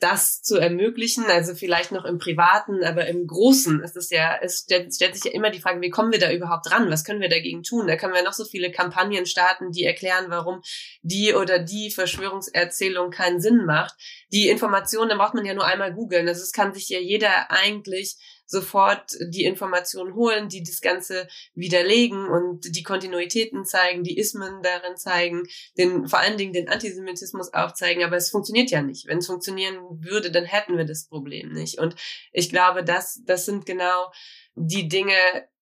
das 0.00 0.42
zu 0.42 0.56
ermöglichen, 0.56 1.24
also 1.26 1.54
vielleicht 1.54 1.92
noch 1.92 2.04
im 2.04 2.18
Privaten, 2.18 2.84
aber 2.84 3.06
im 3.06 3.26
Großen 3.26 3.80
ist 3.82 3.96
es 3.96 4.10
ja, 4.10 4.36
es 4.42 4.60
stellt, 4.60 4.94
stellt, 4.94 5.14
sich 5.14 5.24
ja 5.24 5.32
immer 5.32 5.50
die 5.50 5.60
Frage, 5.60 5.80
wie 5.80 5.90
kommen 5.90 6.12
wir 6.12 6.18
da 6.18 6.30
überhaupt 6.32 6.68
dran? 6.68 6.90
Was 6.90 7.04
können 7.04 7.20
wir 7.20 7.28
dagegen 7.28 7.62
tun? 7.62 7.86
Da 7.86 7.96
können 7.96 8.12
wir 8.12 8.22
noch 8.22 8.32
so 8.32 8.44
viele 8.44 8.70
Kampagnen 8.70 9.24
starten, 9.24 9.70
die 9.70 9.84
erklären, 9.84 10.26
warum 10.28 10.62
die 11.02 11.32
oder 11.34 11.58
die 11.58 11.90
Verschwörungserzählung 11.90 13.10
keinen 13.10 13.40
Sinn 13.40 13.64
macht. 13.64 13.94
Die 14.32 14.48
Informationen, 14.48 15.10
da 15.10 15.16
braucht 15.16 15.34
man 15.34 15.46
ja 15.46 15.54
nur 15.54 15.66
einmal 15.66 15.94
googeln. 15.94 16.28
Also 16.28 16.42
es 16.42 16.52
kann 16.52 16.74
sich 16.74 16.88
ja 16.88 16.98
jeder 16.98 17.50
eigentlich 17.50 18.16
sofort 18.46 19.12
die 19.28 19.44
Informationen 19.44 20.14
holen, 20.14 20.48
die 20.48 20.62
das 20.62 20.80
Ganze 20.80 21.28
widerlegen 21.54 22.28
und 22.28 22.76
die 22.76 22.82
Kontinuitäten 22.82 23.64
zeigen, 23.64 24.04
die 24.04 24.18
Ismen 24.18 24.62
darin 24.62 24.96
zeigen, 24.96 25.44
den, 25.78 26.06
vor 26.06 26.18
allen 26.18 26.38
Dingen 26.38 26.52
den 26.52 26.68
Antisemitismus 26.68 27.52
aufzeigen. 27.52 28.04
Aber 28.04 28.16
es 28.16 28.30
funktioniert 28.30 28.70
ja 28.70 28.82
nicht. 28.82 29.06
Wenn 29.06 29.18
es 29.18 29.26
funktionieren 29.26 29.78
würde, 30.02 30.30
dann 30.30 30.44
hätten 30.44 30.76
wir 30.76 30.84
das 30.84 31.06
Problem 31.06 31.52
nicht. 31.52 31.78
Und 31.78 31.96
ich 32.32 32.50
glaube, 32.50 32.84
das, 32.84 33.22
das 33.24 33.46
sind 33.46 33.66
genau 33.66 34.12
die 34.54 34.88
Dinge, 34.88 35.14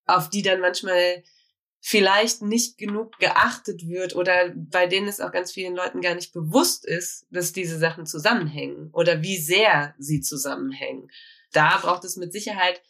auf 0.06 0.28
die 0.28 0.42
dann 0.42 0.60
manchmal 0.60 1.22
vielleicht 1.84 2.42
nicht 2.42 2.78
genug 2.78 3.18
geachtet 3.18 3.88
wird 3.88 4.14
oder 4.14 4.52
bei 4.54 4.86
denen 4.86 5.08
es 5.08 5.20
auch 5.20 5.32
ganz 5.32 5.50
vielen 5.50 5.74
Leuten 5.74 6.00
gar 6.00 6.14
nicht 6.14 6.32
bewusst 6.32 6.86
ist, 6.86 7.26
dass 7.30 7.52
diese 7.52 7.76
Sachen 7.76 8.06
zusammenhängen 8.06 8.90
oder 8.92 9.20
wie 9.22 9.36
sehr 9.36 9.92
sie 9.98 10.20
zusammenhängen 10.20 11.08
da 11.52 11.78
braucht 11.78 12.04
es 12.04 12.16
mit 12.16 12.32
Sicherheit 12.32 12.82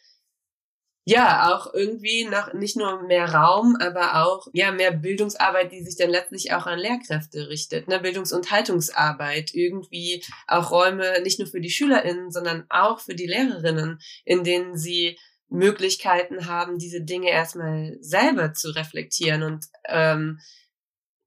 ja 1.05 1.53
auch 1.53 1.73
irgendwie 1.73 2.25
noch 2.25 2.53
nicht 2.53 2.77
nur 2.77 3.03
mehr 3.03 3.33
Raum, 3.33 3.75
aber 3.79 4.23
auch 4.23 4.47
ja 4.53 4.71
mehr 4.71 4.91
Bildungsarbeit, 4.91 5.71
die 5.71 5.83
sich 5.83 5.97
dann 5.97 6.09
letztlich 6.09 6.53
auch 6.53 6.65
an 6.65 6.79
Lehrkräfte 6.79 7.49
richtet, 7.49 7.87
ne 7.87 7.99
Bildungs- 7.99 8.31
und 8.31 8.51
Haltungsarbeit, 8.51 9.53
irgendwie 9.53 10.23
auch 10.47 10.71
Räume 10.71 11.21
nicht 11.21 11.39
nur 11.39 11.47
für 11.47 11.59
die 11.59 11.69
SchülerInnen, 11.69 12.31
sondern 12.31 12.65
auch 12.69 12.99
für 12.99 13.15
die 13.15 13.27
Lehrerinnen, 13.27 13.99
in 14.23 14.43
denen 14.43 14.77
sie 14.77 15.17
Möglichkeiten 15.49 16.47
haben, 16.47 16.79
diese 16.79 17.01
Dinge 17.01 17.29
erstmal 17.29 17.97
selber 17.99 18.53
zu 18.53 18.71
reflektieren 18.71 19.43
und 19.43 19.65
ähm, 19.85 20.39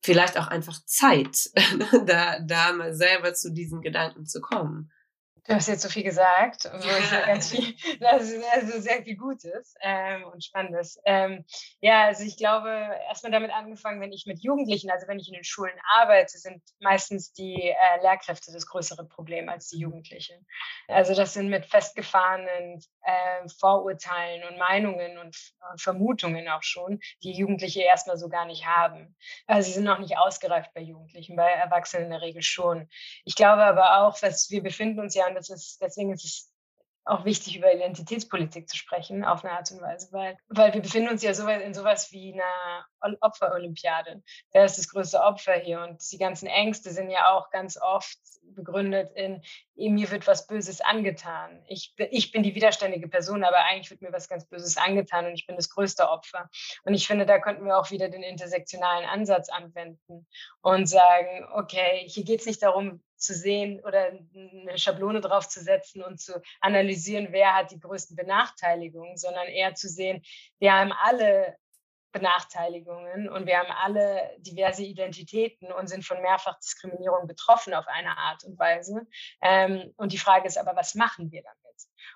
vielleicht 0.02 0.38
auch 0.38 0.48
einfach 0.48 0.84
Zeit, 0.86 1.50
da, 2.06 2.40
da 2.40 2.72
mal 2.72 2.94
selber 2.94 3.34
zu 3.34 3.52
diesen 3.52 3.82
Gedanken 3.82 4.26
zu 4.26 4.40
kommen. 4.40 4.90
Du 5.46 5.54
hast 5.54 5.68
jetzt 5.68 5.82
so 5.82 5.88
viel 5.88 6.02
gesagt, 6.02 6.64
wo 6.64 6.98
ich 6.98 7.10
ja 7.12 7.24
ganz 7.24 7.50
viel, 7.50 7.72
ist 8.00 8.02
also 8.02 8.80
sehr 8.80 9.02
viel 9.04 9.16
Gutes 9.16 9.74
ähm, 9.80 10.24
und 10.24 10.42
Spannendes. 10.42 10.98
Ähm, 11.04 11.44
ja, 11.80 12.06
also 12.06 12.24
ich 12.24 12.36
glaube, 12.36 12.68
erstmal 13.06 13.30
damit 13.30 13.52
angefangen, 13.52 14.00
wenn 14.00 14.12
ich 14.12 14.26
mit 14.26 14.42
Jugendlichen, 14.42 14.90
also 14.90 15.06
wenn 15.06 15.20
ich 15.20 15.28
in 15.28 15.34
den 15.34 15.44
Schulen 15.44 15.74
arbeite, 15.94 16.36
sind 16.36 16.62
meistens 16.80 17.32
die 17.32 17.62
äh, 17.62 18.02
Lehrkräfte 18.02 18.52
das 18.52 18.66
größere 18.66 19.06
Problem 19.06 19.48
als 19.48 19.68
die 19.68 19.78
Jugendlichen. 19.78 20.46
Also 20.88 21.14
das 21.14 21.34
sind 21.34 21.48
mit 21.48 21.64
festgefahrenen 21.66 22.82
äh, 23.02 23.48
Vorurteilen 23.60 24.42
und 24.48 24.58
Meinungen 24.58 25.18
und 25.18 25.36
äh, 25.36 25.78
Vermutungen 25.78 26.48
auch 26.48 26.64
schon, 26.64 26.98
die 27.22 27.32
Jugendliche 27.32 27.82
erstmal 27.82 28.16
so 28.16 28.28
gar 28.28 28.46
nicht 28.46 28.66
haben. 28.66 29.14
Also 29.46 29.68
sie 29.68 29.74
sind 29.74 29.84
noch 29.84 30.00
nicht 30.00 30.18
ausgereift 30.18 30.72
bei 30.74 30.80
Jugendlichen, 30.80 31.36
bei 31.36 31.50
Erwachsenen 31.50 32.06
in 32.06 32.10
der 32.10 32.22
Regel 32.22 32.42
schon. 32.42 32.88
Ich 33.24 33.36
glaube 33.36 33.62
aber 33.62 34.00
auch, 34.00 34.18
dass 34.18 34.50
wir 34.50 34.62
befinden 34.62 34.98
uns 34.98 35.14
ja 35.14 35.35
das 35.36 35.50
ist, 35.50 35.80
deswegen 35.80 36.12
ist 36.12 36.24
es 36.24 36.52
auch 37.06 37.24
wichtig, 37.24 37.56
über 37.56 37.72
Identitätspolitik 37.72 38.68
zu 38.68 38.76
sprechen, 38.76 39.24
auf 39.24 39.44
eine 39.44 39.54
Art 39.54 39.70
und 39.70 39.80
Weise, 39.80 40.08
weil, 40.10 40.36
weil 40.48 40.74
wir 40.74 40.82
befinden 40.82 41.08
uns 41.08 41.22
ja 41.22 41.34
so 41.34 41.46
in 41.46 41.72
sowas 41.72 42.10
wie 42.10 42.32
einer 42.32 43.16
Opferolympiade. 43.20 44.22
Wer 44.52 44.64
ist 44.64 44.76
das 44.76 44.88
größte 44.88 45.20
Opfer 45.20 45.54
hier? 45.54 45.82
Und 45.82 46.02
die 46.10 46.18
ganzen 46.18 46.48
Ängste 46.48 46.90
sind 46.90 47.10
ja 47.10 47.32
auch 47.32 47.50
ganz 47.50 47.80
oft 47.80 48.18
begründet 48.42 49.12
in, 49.14 49.42
mir 49.76 50.10
wird 50.10 50.26
was 50.26 50.46
Böses 50.46 50.80
angetan. 50.80 51.62
Ich, 51.68 51.94
ich 52.10 52.32
bin 52.32 52.42
die 52.42 52.54
widerständige 52.54 53.08
Person, 53.08 53.44
aber 53.44 53.64
eigentlich 53.64 53.90
wird 53.90 54.02
mir 54.02 54.12
was 54.12 54.28
ganz 54.28 54.46
Böses 54.46 54.76
angetan 54.76 55.26
und 55.26 55.34
ich 55.34 55.46
bin 55.46 55.56
das 55.56 55.70
größte 55.70 56.08
Opfer. 56.08 56.48
Und 56.84 56.94
ich 56.94 57.06
finde, 57.06 57.26
da 57.26 57.38
könnten 57.38 57.64
wir 57.64 57.78
auch 57.78 57.90
wieder 57.90 58.08
den 58.08 58.22
intersektionalen 58.22 59.08
Ansatz 59.08 59.48
anwenden 59.48 60.26
und 60.60 60.88
sagen, 60.88 61.46
okay, 61.52 62.04
hier 62.08 62.24
geht 62.24 62.40
es 62.40 62.46
nicht 62.46 62.62
darum, 62.62 63.02
zu 63.16 63.34
sehen 63.34 63.80
oder 63.84 64.12
eine 64.34 64.78
Schablone 64.78 65.20
drauf 65.20 65.48
zu 65.48 65.60
setzen 65.60 66.02
und 66.02 66.20
zu 66.20 66.40
analysieren, 66.60 67.28
wer 67.30 67.54
hat 67.54 67.70
die 67.70 67.80
größten 67.80 68.16
Benachteiligungen, 68.16 69.16
sondern 69.16 69.46
eher 69.46 69.74
zu 69.74 69.88
sehen, 69.88 70.22
wir 70.58 70.72
haben 70.72 70.92
alle 70.92 71.56
Benachteiligungen 72.16 73.28
und 73.28 73.46
wir 73.46 73.58
haben 73.58 73.70
alle 73.70 74.30
diverse 74.38 74.82
Identitäten 74.82 75.70
und 75.70 75.88
sind 75.88 76.04
von 76.04 76.22
Mehrfachdiskriminierung 76.22 77.26
betroffen 77.26 77.74
auf 77.74 77.86
eine 77.88 78.16
Art 78.16 78.44
und 78.44 78.58
Weise. 78.58 79.06
Ähm, 79.42 79.92
und 79.96 80.12
die 80.12 80.18
Frage 80.18 80.46
ist 80.46 80.56
aber, 80.56 80.74
was 80.74 80.94
machen 80.94 81.30
wir 81.30 81.42
damit? 81.42 81.66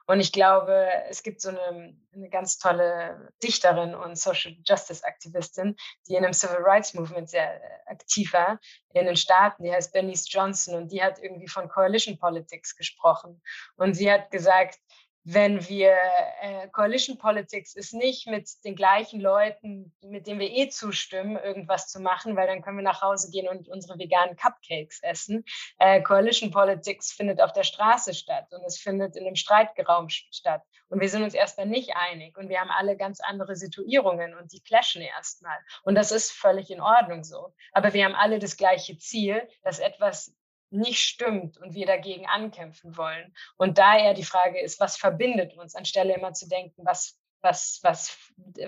Und 0.07 0.20
ich 0.20 0.32
glaube, 0.32 0.88
es 1.09 1.22
gibt 1.22 1.40
so 1.40 1.51
eine, 1.51 1.96
eine 2.14 2.30
ganz 2.30 2.59
tolle 2.59 3.32
Dichterin 3.42 3.94
und 3.94 4.18
Social 4.18 4.57
Justice 4.64 5.05
Aktivistin, 5.05 5.76
die 6.09 6.14
in 6.14 6.24
einem 6.24 6.32
Civil 6.32 6.59
Rights 6.61 6.94
Movement 6.94 7.28
sehr 7.28 7.61
aktiv 7.86 8.32
war 8.32 8.59
in 8.92 9.07
den 9.07 9.16
Staaten. 9.16 9.62
Die 9.62 9.72
heißt 9.72 9.92
Bernice 9.92 10.26
Johnson 10.28 10.74
und 10.74 10.92
die 10.92 11.03
hat 11.03 11.18
irgendwie 11.18 11.48
von 11.48 11.68
Coalition 11.68 12.18
Politics 12.18 12.76
gesprochen. 12.76 13.42
Und 13.76 13.94
sie 13.94 14.11
hat 14.11 14.30
gesagt, 14.30 14.78
wenn 15.25 15.68
wir 15.68 15.95
äh, 16.41 16.68
Coalition 16.68 17.18
Politics 17.18 17.75
ist 17.75 17.93
nicht 17.93 18.27
mit 18.27 18.49
den 18.64 18.75
gleichen 18.75 19.21
Leuten, 19.21 19.95
mit 20.01 20.27
denen 20.27 20.41
wir 20.41 20.51
eh 20.51 20.68
zustimmen, 20.71 21.37
irgendwas 21.37 21.89
zu 21.89 22.01
machen, 22.01 22.37
weil 22.37 22.47
dann 22.47 22.62
können 22.62 22.79
wir 22.79 22.85
nach 22.85 23.03
Hause 23.03 23.31
gehen 23.31 23.49
und 23.49 23.68
unsere 23.68 23.99
veganen 23.99 24.37
Cupcakes 24.37 25.01
essen. 25.03 25.45
Äh, 25.79 26.03
Coalition 26.03 26.51
Politics 26.51 27.12
findet 27.12 27.41
auf 27.41 27.53
der 27.53 27.64
Straße 27.64 28.14
statt 28.14 28.47
und 28.51 28.64
es 28.64 28.79
findet 28.79 29.16
in 29.16 29.27
einem 29.27 29.37
Streitgeraum 29.37 30.09
statt. 30.09 30.62
Und 30.89 31.01
wir 31.01 31.09
sind 31.09 31.23
uns 31.23 31.35
erstmal 31.35 31.66
nicht 31.66 31.95
einig 31.95 32.37
und 32.37 32.49
wir 32.49 32.61
haben 32.61 32.71
alle 32.71 32.97
ganz 32.97 33.21
andere 33.21 33.57
Situierungen 33.57 34.35
und 34.35 34.53
die 34.53 34.62
clashen 34.62 35.03
erstmal. 35.03 35.59
Und 35.85 35.95
das 35.95 36.12
ist 36.12 36.33
völlig 36.33 36.71
in 36.71 36.81
Ordnung 36.81 37.25
so. 37.25 37.55
Aber 37.73 37.93
wir 37.93 38.05
haben 38.05 38.14
alle 38.14 38.39
das 38.39 38.57
gleiche 38.57 38.99
Ziel, 38.99 39.47
dass 39.62 39.79
etwas 39.79 40.35
nicht 40.71 41.01
stimmt 41.01 41.59
und 41.59 41.75
wir 41.75 41.87
dagegen 41.87 42.27
ankämpfen 42.27 42.97
wollen. 42.97 43.35
Und 43.57 43.79
da 43.79 43.99
eher 43.99 44.14
die 44.14 44.25
Frage 44.25 44.61
ist, 44.61 44.81
was 44.81 44.97
verbindet 44.97 45.57
uns, 45.57 45.75
anstelle 45.75 46.14
immer 46.14 46.33
zu 46.33 46.49
denken, 46.49 46.85
was, 46.85 47.18
was, 47.43 47.81
was, 47.83 48.16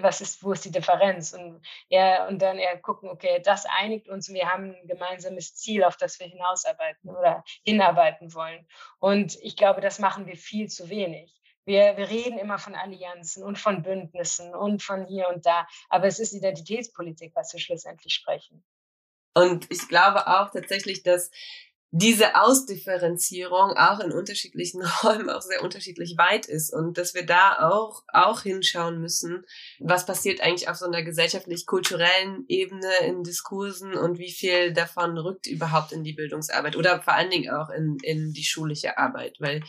was 0.00 0.20
ist, 0.20 0.42
wo 0.42 0.52
ist 0.52 0.64
die 0.64 0.70
Differenz? 0.70 1.32
Und, 1.32 1.64
eher, 1.88 2.26
und 2.28 2.40
dann 2.40 2.58
eher 2.58 2.78
gucken, 2.78 3.08
okay, 3.10 3.40
das 3.44 3.66
einigt 3.66 4.08
uns 4.08 4.28
und 4.28 4.34
wir 4.34 4.50
haben 4.50 4.74
ein 4.74 4.88
gemeinsames 4.88 5.54
Ziel, 5.54 5.84
auf 5.84 5.96
das 5.96 6.18
wir 6.18 6.26
hinausarbeiten 6.26 7.10
oder 7.10 7.44
hinarbeiten 7.64 8.34
wollen. 8.34 8.66
Und 8.98 9.36
ich 9.42 9.56
glaube, 9.56 9.80
das 9.80 9.98
machen 9.98 10.26
wir 10.26 10.36
viel 10.36 10.68
zu 10.68 10.88
wenig. 10.88 11.38
Wir, 11.64 11.96
wir 11.96 12.08
reden 12.08 12.38
immer 12.38 12.58
von 12.58 12.74
Allianzen 12.74 13.44
und 13.44 13.56
von 13.56 13.82
Bündnissen 13.82 14.54
und 14.54 14.82
von 14.82 15.06
hier 15.06 15.28
und 15.28 15.46
da, 15.46 15.68
aber 15.88 16.06
es 16.06 16.18
ist 16.18 16.32
Identitätspolitik, 16.32 17.32
was 17.36 17.52
wir 17.52 17.60
schlussendlich 17.60 18.14
sprechen. 18.14 18.64
Und 19.34 19.70
ich 19.70 19.88
glaube 19.88 20.26
auch 20.26 20.50
tatsächlich, 20.50 21.02
dass 21.04 21.30
diese 21.94 22.40
Ausdifferenzierung 22.40 23.76
auch 23.76 24.00
in 24.00 24.12
unterschiedlichen 24.12 24.82
Räumen 25.02 25.28
auch 25.28 25.42
sehr 25.42 25.62
unterschiedlich 25.62 26.16
weit 26.16 26.46
ist 26.46 26.72
und 26.72 26.96
dass 26.96 27.14
wir 27.14 27.26
da 27.26 27.58
auch, 27.70 28.02
auch 28.08 28.42
hinschauen 28.42 28.98
müssen, 28.98 29.44
was 29.78 30.06
passiert 30.06 30.40
eigentlich 30.40 30.70
auf 30.70 30.76
so 30.76 30.86
einer 30.86 31.02
gesellschaftlich-kulturellen 31.02 32.46
Ebene 32.48 32.90
in 33.06 33.22
Diskursen 33.22 33.92
und 33.92 34.18
wie 34.18 34.32
viel 34.32 34.72
davon 34.72 35.18
rückt 35.18 35.46
überhaupt 35.46 35.92
in 35.92 36.02
die 36.02 36.14
Bildungsarbeit 36.14 36.76
oder 36.76 37.02
vor 37.02 37.12
allen 37.12 37.30
Dingen 37.30 37.54
auch 37.54 37.68
in, 37.68 37.98
in 38.02 38.32
die 38.32 38.44
schulische 38.44 38.96
Arbeit, 38.96 39.36
weil 39.38 39.62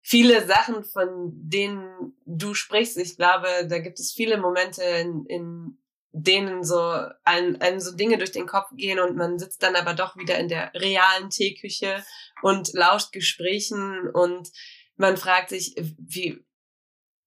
viele 0.00 0.46
Sachen, 0.46 0.82
von 0.82 1.32
denen 1.34 2.14
du 2.24 2.54
sprichst, 2.54 2.96
ich 2.96 3.18
glaube, 3.18 3.48
da 3.68 3.80
gibt 3.80 4.00
es 4.00 4.12
viele 4.12 4.38
Momente 4.38 4.82
in, 4.82 5.26
in 5.26 5.78
denen 6.18 6.64
so 6.64 6.80
einem, 7.24 7.56
einem 7.60 7.78
so 7.78 7.94
Dinge 7.94 8.16
durch 8.16 8.32
den 8.32 8.46
Kopf 8.46 8.70
gehen 8.74 8.98
und 8.98 9.16
man 9.16 9.38
sitzt 9.38 9.62
dann 9.62 9.76
aber 9.76 9.92
doch 9.92 10.16
wieder 10.16 10.38
in 10.38 10.48
der 10.48 10.72
realen 10.74 11.28
Teeküche 11.28 12.02
und 12.40 12.72
lauscht 12.72 13.12
Gesprächen 13.12 14.08
und 14.08 14.48
man 14.96 15.18
fragt 15.18 15.50
sich, 15.50 15.74
wie, 15.98 16.42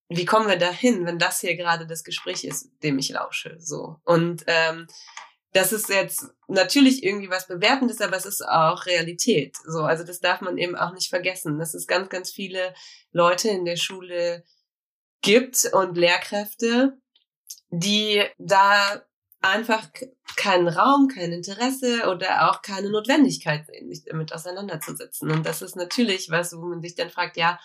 wie 0.08 0.26
kommen 0.26 0.48
wir 0.48 0.58
dahin, 0.58 1.06
wenn 1.06 1.20
das 1.20 1.40
hier 1.40 1.56
gerade 1.56 1.86
das 1.86 2.04
Gespräch 2.04 2.44
ist, 2.44 2.72
dem 2.82 2.98
ich 2.98 3.10
lausche, 3.10 3.58
so. 3.60 3.98
Und 4.06 4.44
ähm, 4.48 4.88
das 5.54 5.72
ist 5.72 5.90
jetzt 5.90 6.26
natürlich 6.48 7.04
irgendwie 7.04 7.30
was 7.30 7.48
Bewertendes, 7.48 8.02
aber 8.02 8.18
es 8.18 8.26
ist 8.26 8.42
auch 8.42 8.88
Realität. 8.88 9.56
So, 9.66 9.84
also 9.84 10.04
das 10.04 10.20
darf 10.20 10.42
man 10.42 10.58
eben 10.58 10.76
auch 10.76 10.94
nicht 10.94 11.10
vergessen, 11.10 11.60
dass 11.60 11.76
es 11.76 11.86
ganz, 11.86 12.10
ganz 12.10 12.32
viele 12.32 12.74
Leute 13.12 13.50
in 13.50 13.66
der 13.66 13.78
Schule 13.78 14.44
gibt 15.22 15.70
und 15.74 15.96
Lehrkräfte, 15.96 16.98
die 17.70 18.24
da 18.38 19.04
einfach 19.42 19.88
keinen 20.36 20.68
Raum, 20.68 21.08
kein 21.08 21.32
Interesse 21.32 22.10
oder 22.10 22.50
auch 22.50 22.62
keine 22.62 22.90
Notwendigkeit 22.90 23.66
sehen, 23.66 23.90
sich 23.90 24.04
damit 24.04 24.34
auseinanderzusetzen. 24.34 25.32
Und 25.32 25.46
das 25.46 25.62
ist 25.62 25.76
natürlich 25.76 26.30
was, 26.30 26.56
wo 26.56 26.62
man 26.62 26.82
sich 26.82 26.96
dann 26.96 27.10
fragt, 27.10 27.38
ja, 27.38 27.60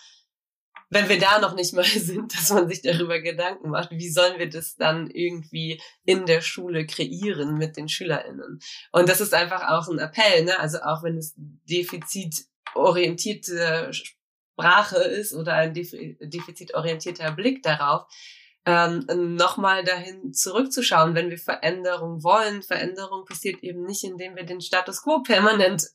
wenn 0.91 1.09
wir 1.09 1.19
da 1.19 1.41
noch 1.41 1.55
nicht 1.55 1.73
mal 1.73 1.85
sind, 1.85 2.33
dass 2.33 2.51
man 2.51 2.69
sich 2.69 2.83
darüber 2.83 3.21
Gedanken 3.21 3.71
macht, 3.71 3.91
wie 3.91 4.11
sollen 4.11 4.39
wir 4.39 4.49
das 4.49 4.77
dann 4.77 5.11
irgendwie 5.11 5.81
in 6.05 6.27
der 6.27 6.43
Schule 6.43 6.87
kreieren 6.87 7.59
mit 7.59 7.77
den 7.77 7.89
SchülerInnen? 7.89 8.61
Und 8.93 9.09
das 9.09 9.21
ist 9.21 9.35
einfach 9.35 9.69
auch 9.69 9.89
ein 9.89 9.99
Appell, 9.99 10.45
ne? 10.45 10.59
Also 10.61 10.79
auch 10.79 11.03
wenn 11.03 11.17
es 11.17 11.35
Defizit 11.37 12.47
defizitorientierte 12.75 13.93
Sprache 13.93 14.99
ist 14.99 15.35
oder 15.35 15.55
ein 15.55 15.75
defizitorientierter 15.75 17.33
Blick 17.33 17.63
darauf, 17.63 18.07
ähm, 18.67 19.07
nochmal 19.37 19.85
dahin 19.85 20.33
zurückzuschauen, 20.33 21.15
wenn 21.15 21.31
wir 21.31 21.39
Veränderung 21.39 22.23
wollen. 22.23 22.63
Veränderung 22.63 23.25
passiert 23.25 23.63
eben 23.63 23.85
nicht, 23.85 24.05
indem 24.05 24.37
wir 24.37 24.45
den 24.45 24.61
Status 24.61 25.03
quo 25.03 25.23
permanent 25.23 25.91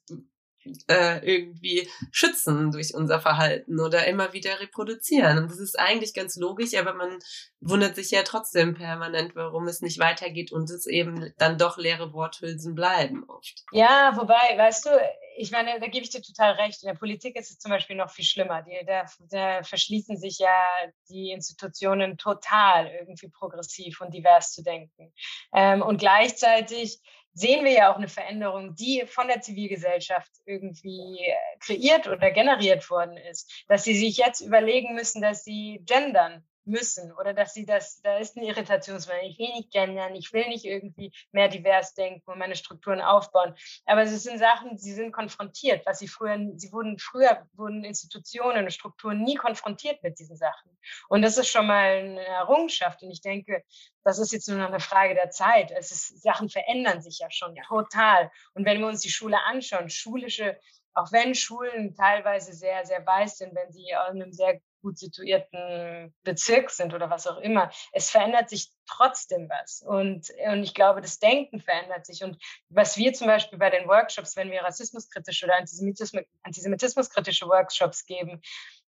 äh, 0.88 1.20
irgendwie 1.26 1.90
schützen 2.12 2.72
durch 2.72 2.94
unser 2.94 3.20
Verhalten 3.20 3.80
oder 3.80 4.08
immer 4.08 4.34
wieder 4.34 4.60
reproduzieren. 4.60 5.38
Und 5.38 5.52
das 5.52 5.60
ist 5.60 5.80
eigentlich 5.80 6.14
ganz 6.14 6.36
logisch, 6.36 6.76
aber 6.76 6.94
man 6.94 7.20
wundert 7.62 7.96
sich 7.96 8.12
ja 8.12 8.24
trotzdem 8.24 8.74
permanent, 8.74 9.36
warum 9.36 9.68
es 9.68 9.82
nicht 9.82 10.00
weitergeht 10.00 10.52
und 10.52 10.70
es 10.70 10.86
eben 10.86 11.34
dann 11.38 11.58
doch 11.58 11.78
leere 11.78 12.14
Worthülsen 12.14 12.76
bleiben 12.76 13.24
oft. 13.28 13.64
Ja, 13.72 14.14
wobei, 14.16 14.58
weißt 14.58 14.86
du, 14.86 14.90
ich 15.38 15.52
meine, 15.52 15.80
da 15.80 15.88
gebe 15.88 16.04
ich 16.04 16.10
dir 16.10 16.22
total 16.22 16.52
recht. 16.54 16.84
In 16.84 16.88
der 16.88 16.96
Politik 16.96 17.38
ist 17.38 17.50
es 17.50 17.60
zum 17.60 17.72
Beispiel 17.72 17.96
noch 17.96 18.10
viel 18.10 18.26
schlimmer. 18.26 18.62
Die, 18.62 18.78
da, 18.86 19.06
da 19.30 19.64
verschließen 19.64 20.18
sich 20.18 20.38
ja 20.40 20.62
die 21.10 21.32
Institutionen 21.32 22.18
total 22.18 22.88
irgendwie 22.88 23.30
progressiv 23.30 24.02
und 24.02 24.14
divers 24.14 24.52
zu 24.52 24.64
denken. 24.64 25.14
Ähm, 25.54 25.82
und 25.82 25.98
gleichzeitig 25.98 27.00
sehen 27.34 27.64
wir 27.64 27.72
ja 27.72 27.92
auch 27.92 27.98
eine 27.98 28.08
Veränderung, 28.08 28.76
die 28.76 29.04
von 29.08 29.28
der 29.28 29.42
Zivilgesellschaft 29.42 30.32
irgendwie 30.46 31.20
äh, 31.20 31.36
kreiert 31.60 32.08
oder 32.08 32.32
generiert 32.32 32.90
worden 32.90 33.18
ist, 33.18 33.66
dass 33.68 33.84
sie 33.84 33.96
sich 33.96 34.18
jetzt 34.18 34.42
überlegen 34.42 34.96
müssen, 34.96 35.22
dass 35.22 35.44
sie 35.44 35.82
gendern 35.86 36.44
müssen 36.70 37.12
oder 37.14 37.34
dass 37.34 37.54
sie 37.54 37.66
das, 37.66 38.02
da 38.02 38.18
ist 38.18 38.38
eine 38.38 38.48
Irritationswelle. 38.48 39.28
Ich 39.28 39.38
will 39.40 39.50
nicht 39.54 39.72
gendern, 39.72 40.16
ich 40.16 40.32
will 40.32 40.48
nicht 40.48 40.66
irgendwie 40.66 41.12
mehr 41.32 41.50
divers 41.50 41.94
denken 41.94 42.30
und 42.30 42.40
meine 42.40 42.56
Strukturen 42.56 43.02
aufbauen. 43.02 43.56
Aber 43.86 44.04
es 44.04 44.24
sind 44.24 44.40
Sachen, 44.40 44.78
sie 44.78 44.94
sind 44.94 45.12
konfrontiert, 45.12 45.86
was 45.86 46.00
sie 46.00 46.08
früher, 46.08 46.38
sie 46.56 46.72
wurden 46.72 46.98
früher, 47.00 47.48
wurden 47.54 47.84
Institutionen 47.84 48.66
und 48.66 48.72
Strukturen 48.72 49.24
nie 49.24 49.36
konfrontiert 49.36 50.02
mit 50.04 50.20
diesen 50.20 50.38
Sachen. 50.38 50.78
Und 51.10 51.22
das 51.22 51.38
ist 51.38 51.50
schon 51.50 51.68
mal 51.68 52.00
eine 52.00 52.26
Errungenschaft. 52.26 53.02
Und 53.04 53.12
ich 53.12 53.22
denke, 53.22 53.64
das 54.04 54.20
ist 54.20 54.32
jetzt 54.32 54.48
nur 54.48 54.58
noch 54.58 54.70
eine 54.70 54.80
Frage 54.80 55.16
der 55.16 55.30
Zeit. 55.30 55.72
Es 55.72 55.92
ist, 55.92 56.22
Sachen 56.22 56.50
verändern 56.50 57.02
sich 57.02 57.20
ja 57.20 57.30
schon 57.30 57.56
total. 57.68 58.32
Und 58.54 58.66
wenn 58.66 58.80
wir 58.80 58.88
uns 58.88 59.02
die 59.02 59.10
Schule 59.10 59.38
anschauen, 59.44 59.90
schulische 59.90 60.58
auch 60.94 61.12
wenn 61.12 61.36
Schulen 61.36 61.96
teilweise 61.96 62.54
sehr, 62.54 62.86
sehr 62.86 63.06
weiß 63.06 63.38
sind, 63.38 63.56
wenn 63.56 63.72
sie 63.72 63.90
in 63.90 63.96
einem 63.96 64.34
sehr 64.34 64.60
gut 64.82 64.98
situierten 64.98 66.14
Bezirk 66.24 66.70
sind 66.72 66.94
oder 66.94 67.10
was 67.10 67.28
auch 67.28 67.38
immer. 67.38 67.72
Es 67.92 68.10
verändert 68.10 68.50
sich 68.50 68.72
trotzdem 68.88 69.50
was. 69.50 69.82
Und, 69.82 70.30
und 70.48 70.64
ich 70.64 70.74
glaube, 70.74 71.02
das 71.02 71.20
Denken 71.20 71.60
verändert 71.60 72.06
sich. 72.06 72.24
Und 72.24 72.42
was 72.70 72.98
wir 72.98 73.14
zum 73.14 73.28
Beispiel 73.28 73.60
bei 73.60 73.70
den 73.70 73.88
Workshops, 73.88 74.36
wenn 74.36 74.52
wir 74.52 74.62
rassismuskritische 74.62 75.46
oder 75.46 75.58
Antisemitismus, 75.58 76.24
antisemitismuskritische 76.44 77.48
Workshops 77.48 78.06
geben, 78.06 78.42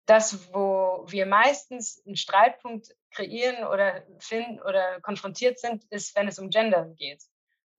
das, 0.06 0.52
wo 0.54 1.04
wir 1.06 1.26
meistens 1.26 2.02
einen 2.06 2.16
Streitpunkt 2.16 2.94
kreieren 3.10 3.66
oder 3.66 4.04
finden 4.18 4.60
oder 4.62 5.00
konfrontiert 5.02 5.58
sind, 5.58 5.84
ist, 5.90 6.16
wenn 6.16 6.28
es 6.28 6.38
um 6.38 6.48
Gender 6.48 6.86
geht 6.96 7.22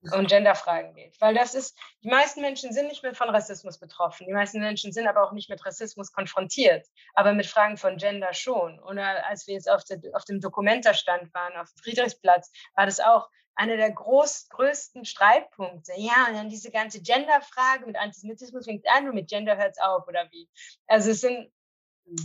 um 0.01 0.27
Genderfragen 0.27 0.93
geht. 0.93 1.19
Weil 1.19 1.33
das 1.35 1.55
ist, 1.55 1.77
die 2.03 2.09
meisten 2.09 2.41
Menschen 2.41 2.71
sind 2.71 2.87
nicht 2.87 3.03
mehr 3.03 3.13
von 3.13 3.29
Rassismus 3.29 3.79
betroffen. 3.79 4.27
Die 4.27 4.33
meisten 4.33 4.59
Menschen 4.59 4.91
sind 4.91 5.07
aber 5.07 5.23
auch 5.23 5.33
nicht 5.33 5.49
mit 5.49 5.65
Rassismus 5.65 6.11
konfrontiert, 6.11 6.87
aber 7.13 7.33
mit 7.33 7.45
Fragen 7.45 7.77
von 7.77 7.97
Gender 7.97 8.33
schon. 8.33 8.79
Oder 8.79 9.25
als 9.27 9.47
wir 9.47 9.55
jetzt 9.55 9.69
auf, 9.69 9.83
der, 9.83 9.99
auf 10.13 10.25
dem 10.25 10.39
Dokumentarstand 10.39 11.33
waren, 11.33 11.55
auf 11.57 11.69
Friedrichsplatz, 11.81 12.51
war 12.75 12.85
das 12.85 12.99
auch 12.99 13.29
einer 13.55 13.75
der 13.75 13.91
groß, 13.91 14.47
größten 14.49 15.03
Streitpunkte. 15.03 15.91
Ja, 15.97 16.27
und 16.29 16.35
dann 16.35 16.49
diese 16.49 16.71
ganze 16.71 17.01
Genderfrage 17.01 17.85
mit 17.85 17.97
Antisemitismus 17.97 18.65
fängt 18.65 18.87
an 18.87 19.09
und 19.09 19.15
mit 19.15 19.29
Gender 19.29 19.57
hört 19.57 19.71
es 19.71 19.81
auf, 19.81 20.07
oder 20.07 20.29
wie? 20.31 20.47
Also 20.87 21.11
es 21.11 21.19
sind, 21.19 21.51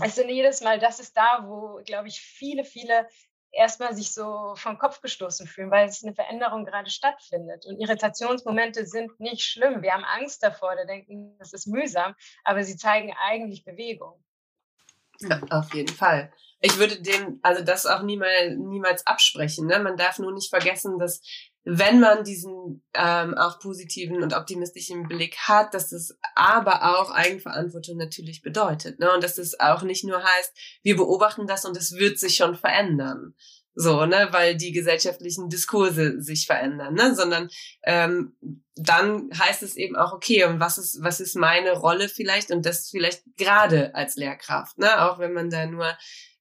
es 0.00 0.14
sind 0.14 0.28
jedes 0.28 0.60
Mal, 0.60 0.78
das 0.78 1.00
ist 1.00 1.16
da, 1.16 1.44
wo, 1.44 1.82
glaube 1.84 2.06
ich, 2.06 2.20
viele, 2.20 2.64
viele 2.64 3.08
erstmal 3.56 3.94
sich 3.94 4.12
so 4.12 4.54
vom 4.56 4.78
Kopf 4.78 5.00
gestoßen 5.00 5.46
fühlen, 5.46 5.70
weil 5.70 5.88
es 5.88 6.02
eine 6.02 6.14
Veränderung 6.14 6.64
gerade 6.64 6.90
stattfindet. 6.90 7.66
Und 7.66 7.78
Irritationsmomente 7.78 8.86
sind 8.86 9.18
nicht 9.20 9.42
schlimm. 9.42 9.82
Wir 9.82 9.92
haben 9.92 10.04
Angst 10.04 10.42
davor, 10.42 10.76
da 10.76 10.84
denken, 10.84 11.36
das 11.38 11.52
ist 11.52 11.66
mühsam, 11.66 12.14
aber 12.44 12.64
sie 12.64 12.76
zeigen 12.76 13.14
eigentlich 13.26 13.64
Bewegung. 13.64 14.22
Ja, 15.20 15.40
auf 15.50 15.72
jeden 15.74 15.94
Fall. 15.94 16.32
Ich 16.60 16.78
würde 16.78 17.00
dem, 17.00 17.38
also 17.42 17.62
das 17.62 17.86
auch 17.86 18.02
niemals, 18.02 18.56
niemals 18.56 19.06
absprechen. 19.06 19.66
Ne? 19.66 19.78
Man 19.78 19.96
darf 19.96 20.18
nur 20.18 20.32
nicht 20.32 20.50
vergessen, 20.50 20.98
dass 20.98 21.20
wenn 21.64 21.98
man 21.98 22.24
diesen 22.24 22.84
ähm, 22.94 23.34
auch 23.34 23.58
positiven 23.58 24.22
und 24.22 24.34
optimistischen 24.34 25.08
Blick 25.08 25.36
hat, 25.38 25.72
dass 25.72 25.92
es 25.92 26.16
aber 26.34 26.98
auch 26.98 27.10
Eigenverantwortung 27.10 27.96
natürlich 27.96 28.42
bedeutet. 28.42 28.98
Ne? 29.00 29.10
Und 29.12 29.24
dass 29.24 29.38
es 29.38 29.58
auch 29.58 29.82
nicht 29.82 30.04
nur 30.04 30.22
heißt, 30.22 30.52
wir 30.82 30.96
beobachten 30.96 31.46
das 31.46 31.64
und 31.64 31.76
es 31.76 31.92
wird 31.92 32.18
sich 32.18 32.36
schon 32.36 32.54
verändern. 32.54 33.34
So, 33.76 34.06
ne, 34.06 34.28
weil 34.30 34.56
die 34.56 34.70
gesellschaftlichen 34.70 35.48
Diskurse 35.48 36.22
sich 36.22 36.46
verändern, 36.46 36.94
ne, 36.94 37.12
sondern 37.16 37.48
ähm, 37.82 38.36
dann 38.76 39.30
heißt 39.36 39.64
es 39.64 39.74
eben 39.74 39.96
auch, 39.96 40.12
okay, 40.12 40.44
und 40.44 40.60
was 40.60 40.78
ist, 40.78 41.00
was 41.02 41.18
ist 41.18 41.34
meine 41.34 41.72
Rolle 41.72 42.08
vielleicht 42.08 42.52
und 42.52 42.64
das 42.64 42.88
vielleicht 42.88 43.24
gerade 43.36 43.92
als 43.96 44.14
Lehrkraft, 44.14 44.78
ne, 44.78 45.10
auch 45.10 45.18
wenn 45.18 45.32
man 45.32 45.50
da 45.50 45.66
nur 45.66 45.92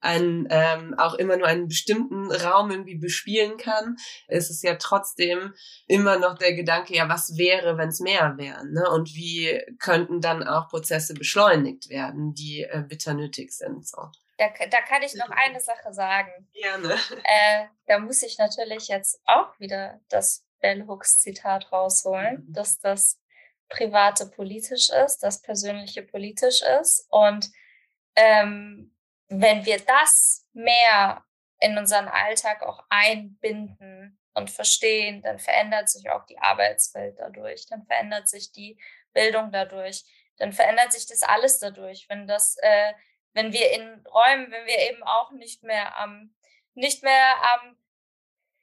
einen, 0.03 0.47
ähm, 0.49 0.93
auch 0.97 1.13
immer 1.13 1.37
nur 1.37 1.47
einen 1.47 1.67
bestimmten 1.67 2.31
Raum 2.31 2.71
irgendwie 2.71 2.97
bespielen 2.97 3.57
kann, 3.57 3.95
ist 4.27 4.49
es 4.49 4.61
ja 4.61 4.75
trotzdem 4.75 5.53
immer 5.87 6.17
noch 6.19 6.37
der 6.37 6.53
Gedanke, 6.53 6.95
ja, 6.95 7.09
was 7.09 7.37
wäre, 7.37 7.77
wenn 7.77 7.89
es 7.89 7.99
mehr 7.99 8.35
wären, 8.37 8.73
ne? 8.73 8.89
Und 8.89 9.15
wie 9.15 9.61
könnten 9.79 10.21
dann 10.21 10.47
auch 10.47 10.69
Prozesse 10.69 11.13
beschleunigt 11.13 11.89
werden, 11.89 12.33
die 12.33 12.63
äh, 12.63 12.83
bitter 12.87 13.13
nötig 13.13 13.51
sind. 13.51 13.87
So. 13.87 14.09
Da, 14.37 14.47
da 14.69 14.81
kann 14.81 15.03
ich 15.03 15.13
noch 15.15 15.29
eine 15.29 15.59
Sache 15.59 15.93
sagen. 15.93 16.49
Gerne. 16.53 16.95
Äh, 17.23 17.65
da 17.87 17.99
muss 17.99 18.21
ich 18.21 18.37
natürlich 18.37 18.87
jetzt 18.87 19.21
auch 19.25 19.59
wieder 19.59 19.99
das 20.09 20.45
Bell 20.59 20.85
Hooks 20.87 21.19
Zitat 21.19 21.71
rausholen, 21.71 22.45
mhm. 22.47 22.53
dass 22.53 22.79
das 22.79 23.19
Private 23.69 24.27
politisch 24.27 24.89
ist, 24.89 25.19
das 25.23 25.41
Persönliche 25.41 26.03
politisch 26.03 26.61
ist. 26.81 27.07
Und 27.09 27.49
ähm, 28.15 28.92
wenn 29.41 29.65
wir 29.65 29.79
das 29.79 30.45
mehr 30.53 31.23
in 31.59 31.77
unseren 31.77 32.07
Alltag 32.07 32.61
auch 32.63 32.83
einbinden 32.89 34.19
und 34.33 34.51
verstehen, 34.51 35.21
dann 35.21 35.39
verändert 35.39 35.89
sich 35.89 36.09
auch 36.09 36.25
die 36.25 36.37
Arbeitswelt 36.39 37.17
dadurch, 37.19 37.65
dann 37.67 37.85
verändert 37.85 38.27
sich 38.27 38.51
die 38.51 38.79
Bildung 39.13 39.51
dadurch, 39.51 40.03
dann 40.37 40.53
verändert 40.53 40.91
sich 40.91 41.07
das 41.07 41.23
alles 41.23 41.59
dadurch, 41.59 42.07
wenn 42.09 42.27
das, 42.27 42.57
äh, 42.61 42.93
wenn 43.33 43.53
wir 43.53 43.71
in 43.71 44.05
Räumen, 44.07 44.51
wenn 44.51 44.65
wir 44.65 44.79
eben 44.91 45.03
auch 45.03 45.31
nicht 45.31 45.63
mehr 45.63 45.97
am, 45.97 46.35
nicht 46.73 47.03
mehr 47.03 47.35
am, 47.53 47.77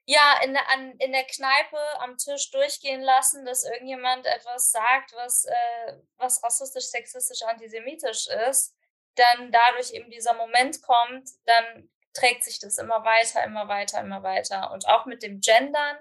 ja, 0.07 0.41
in 0.45 0.53
der, 0.53 0.69
an, 0.71 0.93
in 0.99 1.13
der 1.13 1.25
Kneipe 1.25 1.79
am 2.01 2.17
Tisch 2.17 2.51
durchgehen 2.51 3.01
lassen, 3.01 3.45
dass 3.45 3.65
irgendjemand 3.65 4.27
etwas 4.27 4.71
sagt, 4.71 5.13
was, 5.15 5.45
äh, 5.45 5.97
was 6.17 6.43
rassistisch, 6.43 6.87
sexistisch, 6.87 7.43
antisemitisch 7.43 8.27
ist, 8.49 8.75
dann 9.17 9.53
dadurch 9.53 9.93
eben 9.93 10.11
dieser 10.11 10.35
Moment 10.35 10.83
kommt, 10.83 11.29
dann 11.45 11.91
trägt 12.13 12.45
sich 12.45 12.59
das 12.59 12.79
immer 12.79 13.05
weiter, 13.05 13.45
immer 13.45 13.69
weiter, 13.69 14.01
immer 14.01 14.23
weiter. 14.23 14.71
Und 14.73 14.87
auch 14.89 15.07
mit 15.07 15.23
dem 15.23 15.41
Gendern, 15.41 15.99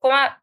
guck 0.00 0.10
mal, 0.10 0.36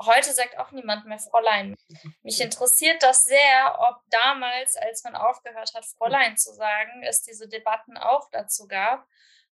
heute 0.00 0.32
sagt 0.32 0.58
auch 0.58 0.72
niemand 0.72 1.06
mehr 1.06 1.18
Fräulein. 1.18 1.76
Mich 2.22 2.40
interessiert 2.40 3.02
das 3.02 3.24
sehr, 3.24 3.78
ob 3.78 4.02
damals, 4.10 4.76
als 4.76 5.04
man 5.04 5.14
aufgehört 5.14 5.74
hat, 5.74 5.84
Fräulein 5.84 6.36
zu 6.36 6.52
sagen, 6.52 7.02
es 7.04 7.22
diese 7.22 7.48
Debatten 7.48 7.96
auch 7.96 8.28
dazu 8.30 8.66
gab. 8.66 9.06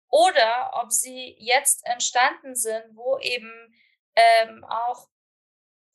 Oder 0.08 0.70
ob 0.74 0.92
sie 0.92 1.36
jetzt 1.38 1.84
entstanden 1.86 2.54
sind, 2.54 2.84
wo 2.94 3.18
eben 3.18 3.74
ähm, 4.14 4.64
auch 4.64 5.08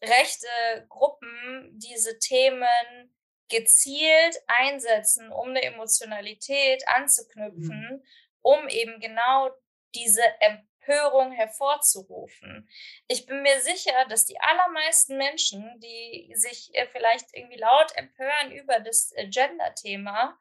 rechte 0.04 0.86
Gruppen 0.90 1.72
diese 1.74 2.20
Themen 2.20 3.16
gezielt 3.52 4.38
einsetzen, 4.48 5.32
um 5.32 5.50
eine 5.50 5.62
Emotionalität 5.62 6.88
anzuknüpfen, 6.88 8.02
mhm. 8.02 8.04
um 8.42 8.68
eben 8.70 9.00
genau 9.00 9.52
diese 9.94 10.24
Empörung 10.40 11.32
hervorzurufen. 11.32 12.68
Ich 13.08 13.26
bin 13.26 13.42
mir 13.44 13.60
sicher, 13.60 14.06
dass 14.10 14.26
die 14.26 14.40
allermeisten 14.40 15.18
Menschen, 15.18 15.80
die 15.80 16.32
sich 16.36 16.74
äh, 16.74 16.88
vielleicht 16.88 17.28
irgendwie 17.34 17.60
laut 17.60 17.92
empören 17.96 18.52
über 18.52 18.80
das 18.80 19.12
äh, 19.12 19.28
Gender-Thema, 19.28 20.40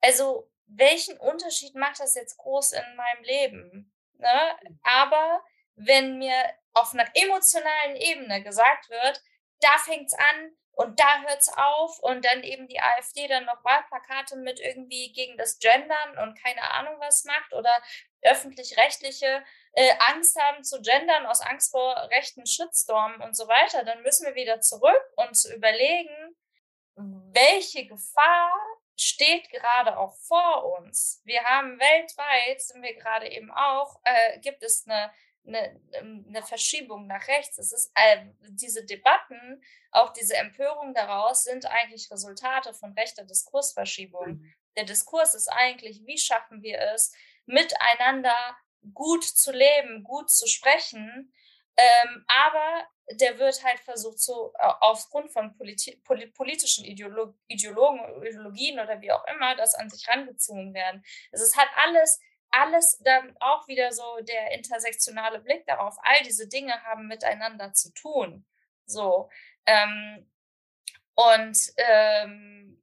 also 0.00 0.50
welchen 0.66 1.18
Unterschied 1.18 1.74
macht 1.74 2.00
das 2.00 2.14
jetzt 2.14 2.38
groß 2.38 2.72
in 2.72 2.96
meinem 2.96 3.24
Leben? 3.24 3.92
Ne? 4.18 4.56
Aber 4.82 5.42
wenn 5.74 6.18
mir 6.18 6.54
auf 6.72 6.94
einer 6.94 7.08
emotionalen 7.14 7.96
Ebene 7.96 8.42
gesagt 8.42 8.88
wird, 8.88 9.20
da 9.60 9.76
fängt 9.78 10.06
es 10.06 10.14
an, 10.14 10.56
und 10.72 10.98
da 10.98 11.22
hört 11.22 11.40
es 11.40 11.52
auf 11.56 11.98
und 12.00 12.24
dann 12.24 12.42
eben 12.42 12.66
die 12.68 12.80
AfD 12.80 13.26
dann 13.28 13.44
noch 13.44 13.64
Wahlplakate 13.64 14.36
mit 14.36 14.60
irgendwie 14.60 15.12
gegen 15.12 15.36
das 15.36 15.58
Gendern 15.58 16.18
und 16.22 16.40
keine 16.42 16.62
Ahnung 16.70 16.94
was 16.98 17.24
macht 17.24 17.52
oder 17.52 17.82
öffentlich-rechtliche 18.22 19.44
äh, 19.72 19.92
Angst 20.12 20.40
haben 20.40 20.62
zu 20.64 20.80
gendern 20.80 21.26
aus 21.26 21.40
Angst 21.40 21.70
vor 21.70 21.94
rechten 22.10 22.46
Shitstorm 22.46 23.20
und 23.20 23.36
so 23.36 23.48
weiter, 23.48 23.84
dann 23.84 24.02
müssen 24.02 24.26
wir 24.26 24.34
wieder 24.34 24.60
zurück 24.60 25.02
und 25.16 25.36
überlegen, 25.54 26.36
welche 26.96 27.86
Gefahr 27.86 28.52
steht 28.96 29.48
gerade 29.50 29.96
auch 29.98 30.14
vor 30.16 30.78
uns. 30.78 31.22
Wir 31.24 31.42
haben 31.44 31.78
weltweit, 31.78 32.60
sind 32.60 32.82
wir 32.82 32.94
gerade 32.94 33.30
eben 33.30 33.50
auch, 33.50 34.00
äh, 34.04 34.38
gibt 34.40 34.62
es 34.62 34.86
eine, 34.86 35.10
eine, 35.46 35.80
eine 35.92 36.42
Verschiebung 36.42 37.06
nach 37.06 37.26
rechts. 37.28 37.58
Es 37.58 37.72
ist 37.72 37.92
äh, 37.94 38.26
diese 38.48 38.84
Debatten, 38.84 39.62
auch 39.90 40.12
diese 40.12 40.36
Empörung 40.36 40.94
daraus 40.94 41.44
sind 41.44 41.66
eigentlich 41.66 42.10
Resultate 42.10 42.74
von 42.74 42.92
rechter 42.92 43.24
Diskursverschiebung. 43.24 44.26
Mhm. 44.26 44.54
Der 44.76 44.84
Diskurs 44.84 45.34
ist 45.34 45.48
eigentlich, 45.48 46.02
wie 46.06 46.18
schaffen 46.18 46.62
wir 46.62 46.78
es, 46.94 47.12
miteinander 47.46 48.56
gut 48.94 49.24
zu 49.24 49.52
leben, 49.52 50.04
gut 50.04 50.30
zu 50.30 50.46
sprechen, 50.46 51.32
ähm, 51.76 52.24
aber 52.26 52.86
der 53.12 53.38
wird 53.38 53.64
halt 53.64 53.80
versucht, 53.80 54.20
so 54.20 54.52
aufgrund 54.80 55.32
von 55.32 55.56
politi 55.56 55.96
politischen 56.34 56.84
Ideolo 56.84 57.34
Ideologen, 57.48 58.00
Ideologien 58.22 58.78
oder 58.78 59.00
wie 59.00 59.10
auch 59.10 59.24
immer, 59.26 59.56
das 59.56 59.74
an 59.74 59.90
sich 59.90 60.06
rangezogen 60.08 60.74
werden. 60.74 61.02
Es 61.32 61.40
ist 61.40 61.56
halt 61.56 61.70
alles, 61.74 62.20
alles 62.50 62.98
dann 62.98 63.36
auch 63.40 63.66
wieder 63.68 63.92
so 63.92 64.20
der 64.22 64.52
intersektionale 64.52 65.40
Blick 65.40 65.66
darauf. 65.66 65.96
All 66.02 66.22
diese 66.24 66.48
Dinge 66.48 66.82
haben 66.84 67.06
miteinander 67.06 67.72
zu 67.72 67.92
tun. 67.92 68.44
So. 68.86 69.30
Ähm, 69.66 70.30
und 71.14 71.58
ähm, 71.76 72.82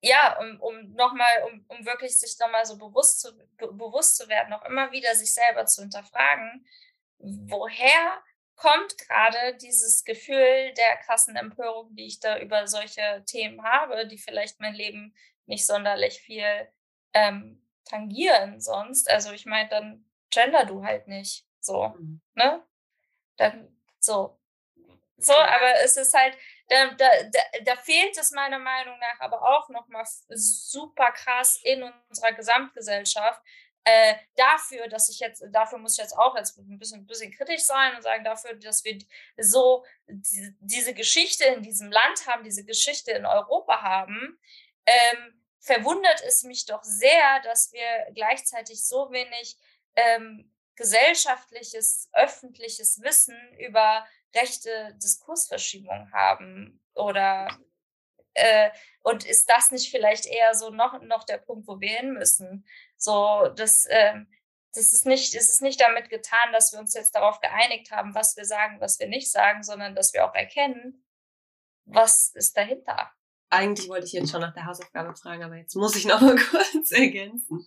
ja, 0.00 0.38
um, 0.38 0.60
um 0.60 0.92
nochmal, 0.94 1.44
um, 1.50 1.64
um 1.68 1.86
wirklich 1.86 2.18
sich 2.18 2.38
nochmal 2.38 2.66
so 2.66 2.76
bewusst 2.76 3.20
zu, 3.20 3.36
be 3.56 3.72
bewusst 3.72 4.16
zu 4.16 4.28
werden, 4.28 4.52
auch 4.52 4.64
immer 4.64 4.92
wieder 4.92 5.14
sich 5.14 5.32
selber 5.32 5.64
zu 5.66 5.82
hinterfragen, 5.82 6.66
woher 7.18 8.22
kommt 8.54 8.98
gerade 8.98 9.56
dieses 9.56 10.04
Gefühl 10.04 10.72
der 10.74 10.96
krassen 11.04 11.36
Empörung, 11.36 11.94
die 11.96 12.06
ich 12.06 12.20
da 12.20 12.38
über 12.38 12.66
solche 12.66 13.24
Themen 13.26 13.64
habe, 13.64 14.06
die 14.06 14.18
vielleicht 14.18 14.60
mein 14.60 14.74
Leben 14.74 15.14
nicht 15.46 15.66
sonderlich 15.66 16.20
viel 16.20 16.68
ähm, 17.14 17.63
tangieren 17.84 18.60
sonst. 18.60 19.10
Also 19.10 19.32
ich 19.32 19.46
meine, 19.46 19.68
dann 19.68 20.04
gender 20.30 20.64
du 20.64 20.84
halt 20.84 21.08
nicht 21.08 21.46
so, 21.60 21.88
mhm. 21.88 22.20
ne? 22.34 22.62
Dann 23.36 23.76
so. 23.98 24.38
So, 25.16 25.34
aber 25.34 25.80
es 25.84 25.96
ist 25.96 26.12
halt, 26.12 26.36
da, 26.68 26.90
da, 26.96 27.08
da 27.64 27.76
fehlt 27.76 28.18
es 28.18 28.32
meiner 28.32 28.58
Meinung 28.58 28.98
nach 28.98 29.20
aber 29.20 29.42
auch 29.42 29.68
nochmal 29.68 30.04
super 30.28 31.12
krass 31.12 31.60
in 31.62 31.84
unserer 32.08 32.32
Gesamtgesellschaft, 32.32 33.40
äh, 33.84 34.14
dafür, 34.36 34.88
dass 34.88 35.10
ich 35.10 35.20
jetzt, 35.20 35.44
dafür 35.52 35.78
muss 35.78 35.98
ich 35.98 36.02
jetzt 36.02 36.16
auch 36.16 36.34
jetzt 36.36 36.58
ein 36.58 36.78
bisschen, 36.78 37.02
ein 37.02 37.06
bisschen 37.06 37.30
kritisch 37.32 37.64
sein 37.64 37.94
und 37.94 38.02
sagen, 38.02 38.24
dafür, 38.24 38.54
dass 38.54 38.82
wir 38.84 38.98
so 39.36 39.84
die, 40.06 40.56
diese 40.60 40.94
Geschichte 40.94 41.44
in 41.44 41.62
diesem 41.62 41.92
Land 41.92 42.26
haben, 42.26 42.44
diese 42.44 42.64
Geschichte 42.64 43.12
in 43.12 43.26
Europa 43.26 43.82
haben, 43.82 44.38
ähm, 44.86 45.43
verwundert 45.64 46.22
es 46.26 46.42
mich 46.42 46.66
doch 46.66 46.82
sehr, 46.82 47.40
dass 47.42 47.72
wir 47.72 48.12
gleichzeitig 48.14 48.84
so 48.84 49.10
wenig 49.10 49.56
ähm, 49.96 50.52
gesellschaftliches, 50.76 52.10
öffentliches 52.12 53.00
Wissen 53.00 53.36
über 53.58 54.06
rechte 54.34 54.94
Diskursverschiebung 55.02 56.12
haben 56.12 56.82
oder 56.94 57.48
äh, 58.34 58.70
und 59.02 59.24
ist 59.24 59.48
das 59.48 59.70
nicht 59.70 59.90
vielleicht 59.90 60.26
eher 60.26 60.54
so 60.54 60.70
noch, 60.70 61.00
noch 61.02 61.24
der 61.24 61.38
Punkt, 61.38 61.68
wo 61.68 61.80
wir 61.80 61.96
hin 61.96 62.12
müssen? 62.12 62.66
So, 62.96 63.48
das, 63.56 63.86
äh, 63.86 64.20
das 64.74 64.92
ist 64.92 65.06
nicht, 65.06 65.34
es 65.34 65.50
ist 65.50 65.62
nicht 65.62 65.80
damit 65.80 66.10
getan, 66.10 66.52
dass 66.52 66.72
wir 66.72 66.80
uns 66.80 66.94
jetzt 66.94 67.14
darauf 67.14 67.40
geeinigt 67.40 67.90
haben, 67.92 68.14
was 68.14 68.36
wir 68.36 68.44
sagen, 68.44 68.80
was 68.80 68.98
wir 68.98 69.06
nicht 69.06 69.30
sagen, 69.30 69.62
sondern 69.62 69.94
dass 69.94 70.12
wir 70.12 70.28
auch 70.28 70.34
erkennen, 70.34 71.06
was 71.84 72.34
ist 72.34 72.56
dahinter. 72.56 73.12
Eigentlich 73.50 73.88
wollte 73.88 74.06
ich 74.06 74.12
jetzt 74.12 74.30
schon 74.30 74.40
nach 74.40 74.52
der 74.52 74.66
Hausaufgabe 74.66 75.14
fragen, 75.14 75.44
aber 75.44 75.56
jetzt 75.56 75.76
muss 75.76 75.94
ich 75.96 76.06
noch 76.06 76.20
mal 76.20 76.36
kurz 76.50 76.90
ergänzen. 76.90 77.64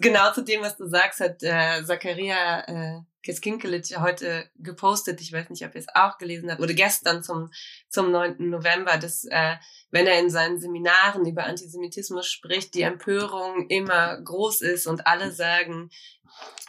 Genau 0.00 0.32
zu 0.32 0.42
dem, 0.42 0.62
was 0.62 0.76
du 0.76 0.88
sagst, 0.88 1.20
hat 1.20 1.42
äh, 1.42 1.84
Zakaria 1.84 2.60
äh, 2.66 3.00
Keskinkelic 3.24 3.98
heute 3.98 4.50
gepostet, 4.56 5.20
ich 5.20 5.32
weiß 5.32 5.48
nicht, 5.48 5.64
ob 5.64 5.74
ihr 5.74 5.80
es 5.80 5.94
auch 5.94 6.18
gelesen 6.18 6.50
habt, 6.50 6.60
oder 6.60 6.74
gestern 6.74 7.22
zum, 7.22 7.50
zum 7.88 8.10
9. 8.10 8.50
November, 8.50 8.98
dass 8.98 9.24
äh, 9.24 9.56
wenn 9.90 10.06
er 10.06 10.20
in 10.20 10.30
seinen 10.30 10.60
Seminaren 10.60 11.24
über 11.26 11.44
Antisemitismus 11.44 12.26
spricht, 12.26 12.74
die 12.74 12.82
Empörung 12.82 13.66
immer 13.68 14.20
groß 14.20 14.60
ist 14.60 14.86
und 14.86 15.06
alle 15.06 15.32
sagen, 15.32 15.90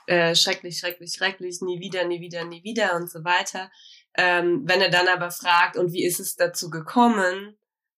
äh, 0.07 0.35
schrecklich, 0.35 0.77
schrecklich, 0.79 1.13
schrecklich, 1.13 1.61
nie 1.61 1.79
wieder, 1.79 2.05
nie 2.05 2.21
wieder, 2.21 2.45
nie 2.45 2.63
wieder 2.63 2.95
und 2.95 3.09
so 3.09 3.23
weiter. 3.23 3.69
Ähm, 4.17 4.63
wenn 4.65 4.81
er 4.81 4.89
dann 4.89 5.07
aber 5.07 5.31
fragt, 5.31 5.75
und 5.75 5.91
wie 5.91 6.05
ist 6.05 6.19
es 6.19 6.35
dazu 6.35 6.69
gekommen, 6.69 7.57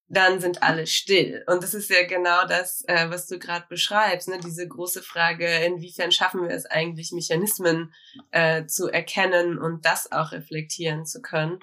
dann 0.10 0.40
sind 0.40 0.64
alle 0.64 0.88
still. 0.88 1.44
Und 1.48 1.64
das 1.64 1.74
ist 1.74 1.90
ja 1.90 2.06
genau 2.06 2.46
das, 2.48 2.84
äh, 2.88 3.10
was 3.10 3.28
du 3.28 3.40
gerade 3.40 3.66
beschreibst, 3.68 4.30
ne? 4.30 4.40
diese 4.44 4.68
große 4.68 5.04
Frage, 5.04 5.48
inwiefern 5.66 6.12
schaffen 6.12 6.44
wir 6.44 6.56
es 6.56 6.66
eigentlich, 6.66 7.12
Mechanismen 7.12 7.94
äh, 8.32 8.66
zu 8.66 8.88
erkennen 8.88 9.58
und 9.58 9.86
das 9.86 10.12
auch 10.12 10.32
reflektieren 10.32 11.06
zu 11.06 11.22
können. 11.22 11.60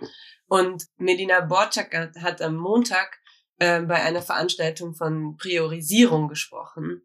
Und 0.46 0.84
Medina 0.98 1.40
Borczak 1.40 1.94
hat, 1.94 2.16
hat 2.16 2.42
am 2.42 2.56
Montag 2.56 3.18
äh, 3.58 3.80
bei 3.80 4.02
einer 4.02 4.22
Veranstaltung 4.22 4.94
von 4.94 5.36
Priorisierung 5.36 6.28
gesprochen. 6.28 7.02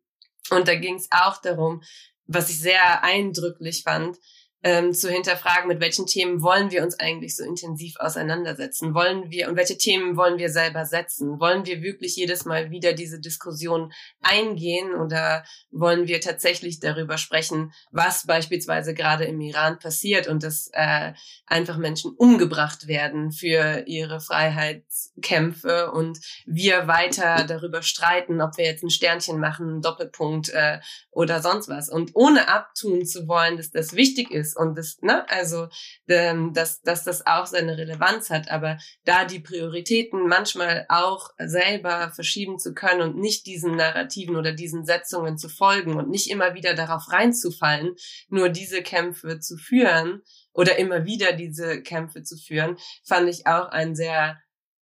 Und 0.52 0.68
da 0.68 0.76
ging 0.76 0.95
es 0.95 1.07
auch 1.11 1.38
darum, 1.41 1.82
was 2.26 2.49
ich 2.49 2.60
sehr 2.60 3.03
eindrücklich 3.03 3.84
fand, 3.84 4.18
ähm, 4.61 4.94
zu 4.94 5.10
hinterfragen, 5.10 5.69
mit 5.69 5.80
welchen 5.80 6.06
Themen 6.06 6.41
wollen 6.41 6.69
wir 6.69 6.84
uns 6.84 6.99
eigentlich 6.99 7.36
so 7.36 7.45
intensiv 7.45 7.95
auseinandersetzen? 7.98 8.94
Wollen 8.94 9.30
wir 9.31 9.48
und 9.48 9.56
welche 9.56 9.77
Themen 9.77 10.18
wollen 10.18 10.38
wir 10.38 10.49
selber 10.49 10.86
setzen? 10.86 11.40
Wollen 11.40 11.65
wir 11.65 11.81
wirklich 11.81 12.18
jedes 12.18 12.44
Mal 12.44 12.69
wieder 12.69 12.91
diese 12.91 13.22
Diskussion 13.22 13.94
eingehen 14.22 14.94
oder 14.95 15.45
wollen 15.72 16.07
wir 16.07 16.19
tatsächlich 16.19 16.81
darüber 16.81 17.18
sprechen, 17.18 17.72
was 17.91 18.26
beispielsweise 18.26 18.94
gerade 18.94 19.23
im 19.26 19.40
Iran 19.40 19.80
passiert 19.80 20.27
und 20.27 20.44
dass 20.44 20.69
äh, 20.73 21.14
einfach 21.45 21.77
Menschen 21.77 22.11
umgebracht 22.18 22.88
werden 22.88 23.31
für 23.31 23.84
ihre 23.88 24.19
Freiheitskämpfe 24.19 25.91
und 25.91 26.19
wir 26.45 26.88
weiter 26.88 27.45
darüber 27.45 27.81
streiten, 27.81 28.41
ob 28.41 28.57
wir 28.57 28.65
jetzt 28.65 28.84
ein 28.84 28.90
Sternchen 28.90 29.40
machen, 29.40 29.69
einen 29.69 29.81
Doppelpunkt 29.81 30.49
äh, 30.49 30.80
oder 31.11 31.41
sonst 31.41 31.69
was 31.69 31.90
und 31.90 32.11
ohne 32.14 32.49
abtun 32.49 33.06
zu 33.06 33.27
wollen, 33.30 33.56
dass 33.56 33.72
das 33.72 33.94
wichtig 33.94 34.31
ist 34.31 34.49
ist 34.50 34.58
und 34.58 34.78
das, 34.78 34.98
ne, 35.02 35.28
also 35.30 35.68
ähm, 36.08 36.54
dass, 36.54 36.82
dass 36.82 37.04
das 37.04 37.26
auch 37.26 37.46
seine 37.46 37.78
Relevanz 37.78 38.30
hat, 38.30 38.50
aber 38.50 38.78
da 39.06 39.26
die 39.26 39.40
Prioritäten 39.40 40.28
manchmal 40.28 40.86
auch 40.90 41.30
selber 41.38 42.12
verschieben 42.12 42.60
zu 42.60 42.74
können 42.74 43.02
und 43.02 43.18
nicht 43.18 43.46
diesen 43.46 43.76
Narrativen 43.76 44.36
oder 44.36 44.54
diesen 44.54 44.86
Setzungen 44.86 45.38
zu 45.38 45.50
folgen 45.50 45.96
und 45.96 46.10
nicht 46.10 46.30
immer 46.30 46.54
wieder 46.54 46.74
darauf 46.74 47.12
reinzufallen, 47.12 47.96
nur 48.30 48.50
diese 48.50 48.82
Kämpfe 48.82 49.40
zu 49.40 49.58
führen 49.58 50.22
oder 50.54 50.78
immer 50.78 51.06
wieder 51.06 51.34
diese 51.34 51.82
Kämpfe 51.82 52.24
zu 52.24 52.38
führen, 52.38 52.78
fand 53.06 53.30
ich 53.30 53.48
auch 53.48 53.70
einen 53.70 53.96
sehr 53.96 54.40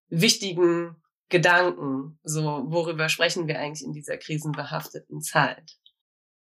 wichtigen 0.09 0.95
Gedanken. 1.29 2.19
So, 2.23 2.63
worüber 2.67 3.09
sprechen 3.09 3.47
wir 3.47 3.59
eigentlich 3.59 3.85
in 3.85 3.91
dieser 3.91 4.17
krisenbehafteten 4.17 5.21
Zeit? 5.21 5.77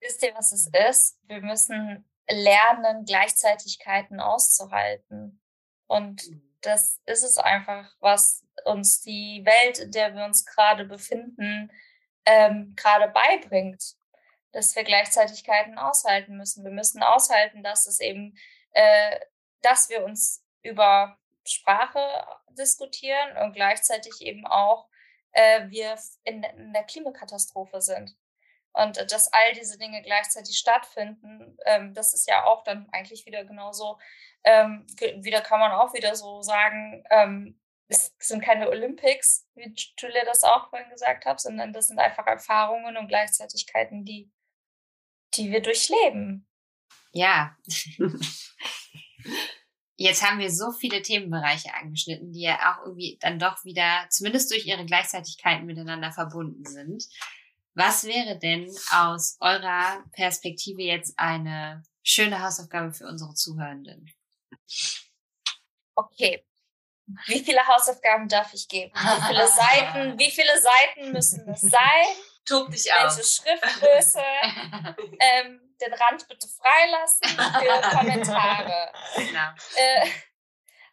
Wisst 0.00 0.22
ihr, 0.24 0.34
was 0.34 0.50
es 0.50 0.68
ist? 0.90 1.18
Wir 1.28 1.40
müssen 1.40 2.04
lernen, 2.32 3.04
Gleichzeitigkeiten 3.04 4.20
auszuhalten. 4.20 5.40
Und 5.86 6.26
mhm. 6.28 6.42
das 6.60 7.00
ist 7.06 7.22
es 7.22 7.38
einfach, 7.38 7.94
was 8.00 8.44
uns 8.64 9.02
die 9.02 9.44
Welt, 9.44 9.78
in 9.78 9.90
der 9.90 10.14
wir 10.14 10.24
uns 10.24 10.44
gerade 10.44 10.84
befinden, 10.84 11.70
ähm, 12.24 12.74
gerade 12.76 13.08
beibringt, 13.08 13.82
dass 14.52 14.76
wir 14.76 14.84
Gleichzeitigkeiten 14.84 15.78
aushalten 15.78 16.36
müssen. 16.36 16.64
Wir 16.64 16.70
müssen 16.70 17.02
aushalten, 17.02 17.62
dass 17.62 17.86
es 17.86 18.00
eben, 18.00 18.36
äh, 18.72 19.18
dass 19.62 19.88
wir 19.88 20.04
uns 20.04 20.44
über 20.62 21.18
Sprache 21.44 22.00
diskutieren 22.50 23.36
und 23.38 23.54
gleichzeitig 23.54 24.20
eben 24.20 24.46
auch 24.46 24.88
äh, 25.32 25.68
wir 25.68 25.98
in, 26.24 26.42
in 26.42 26.72
der 26.72 26.84
Klimakatastrophe 26.84 27.80
sind. 27.80 28.16
Und 28.74 28.96
dass 29.12 29.32
all 29.32 29.52
diese 29.54 29.78
Dinge 29.78 30.02
gleichzeitig 30.02 30.56
stattfinden, 30.56 31.56
ähm, 31.66 31.92
das 31.94 32.14
ist 32.14 32.26
ja 32.28 32.44
auch 32.44 32.64
dann 32.64 32.88
eigentlich 32.90 33.26
wieder 33.26 33.44
genauso, 33.44 33.98
ähm, 34.44 34.86
wieder 35.20 35.40
kann 35.42 35.60
man 35.60 35.72
auch 35.72 35.92
wieder 35.94 36.14
so 36.16 36.42
sagen, 36.42 37.04
ähm, 37.10 37.60
es 37.88 38.14
sind 38.18 38.42
keine 38.42 38.68
Olympics, 38.70 39.46
wie 39.54 39.74
Julia 39.98 40.24
das 40.24 40.42
auch 40.44 40.70
vorhin 40.70 40.88
gesagt 40.90 41.26
hat, 41.26 41.40
sondern 41.40 41.72
das 41.72 41.88
sind 41.88 41.98
einfach 41.98 42.26
Erfahrungen 42.26 42.96
und 42.96 43.08
Gleichzeitigkeiten, 43.08 44.04
die, 44.04 44.30
die 45.34 45.50
wir 45.50 45.60
durchleben. 45.60 46.48
Ja. 47.12 47.56
Jetzt 49.96 50.26
haben 50.26 50.38
wir 50.38 50.50
so 50.50 50.72
viele 50.72 51.02
Themenbereiche 51.02 51.74
angeschnitten, 51.74 52.32
die 52.32 52.40
ja 52.42 52.72
auch 52.72 52.86
irgendwie 52.86 53.18
dann 53.20 53.38
doch 53.38 53.62
wieder, 53.64 54.06
zumindest 54.08 54.50
durch 54.50 54.66
ihre 54.66 54.86
Gleichzeitigkeiten 54.86 55.66
miteinander 55.66 56.10
verbunden 56.12 56.64
sind. 56.64 57.06
Was 57.74 58.04
wäre 58.04 58.38
denn 58.38 58.70
aus 58.90 59.38
eurer 59.40 60.04
Perspektive 60.12 60.82
jetzt 60.82 61.18
eine 61.18 61.82
schöne 62.02 62.42
Hausaufgabe 62.42 62.92
für 62.92 63.06
unsere 63.06 63.34
Zuhörenden? 63.34 64.12
Okay. 65.94 66.44
Wie 67.26 67.42
viele 67.42 67.66
Hausaufgaben 67.66 68.28
darf 68.28 68.52
ich 68.54 68.68
geben? 68.68 68.92
Wie 68.94 69.26
viele 69.26 69.48
Seiten, 69.48 70.18
wie 70.18 70.30
viele 70.30 70.60
Seiten 70.60 71.12
müssen 71.12 71.48
es 71.48 71.62
sein? 71.62 72.06
Tob 72.44 72.70
dich 72.70 72.86
Welche 72.86 73.06
aus. 73.06 73.36
Schriftgröße? 73.36 74.22
ähm, 75.20 75.76
den 75.80 75.94
Rand 75.94 76.28
bitte 76.28 76.48
freilassen 76.48 77.28
für 77.28 77.96
Kommentare. 77.96 78.92
Genau. 79.16 79.48
Äh, 79.76 80.08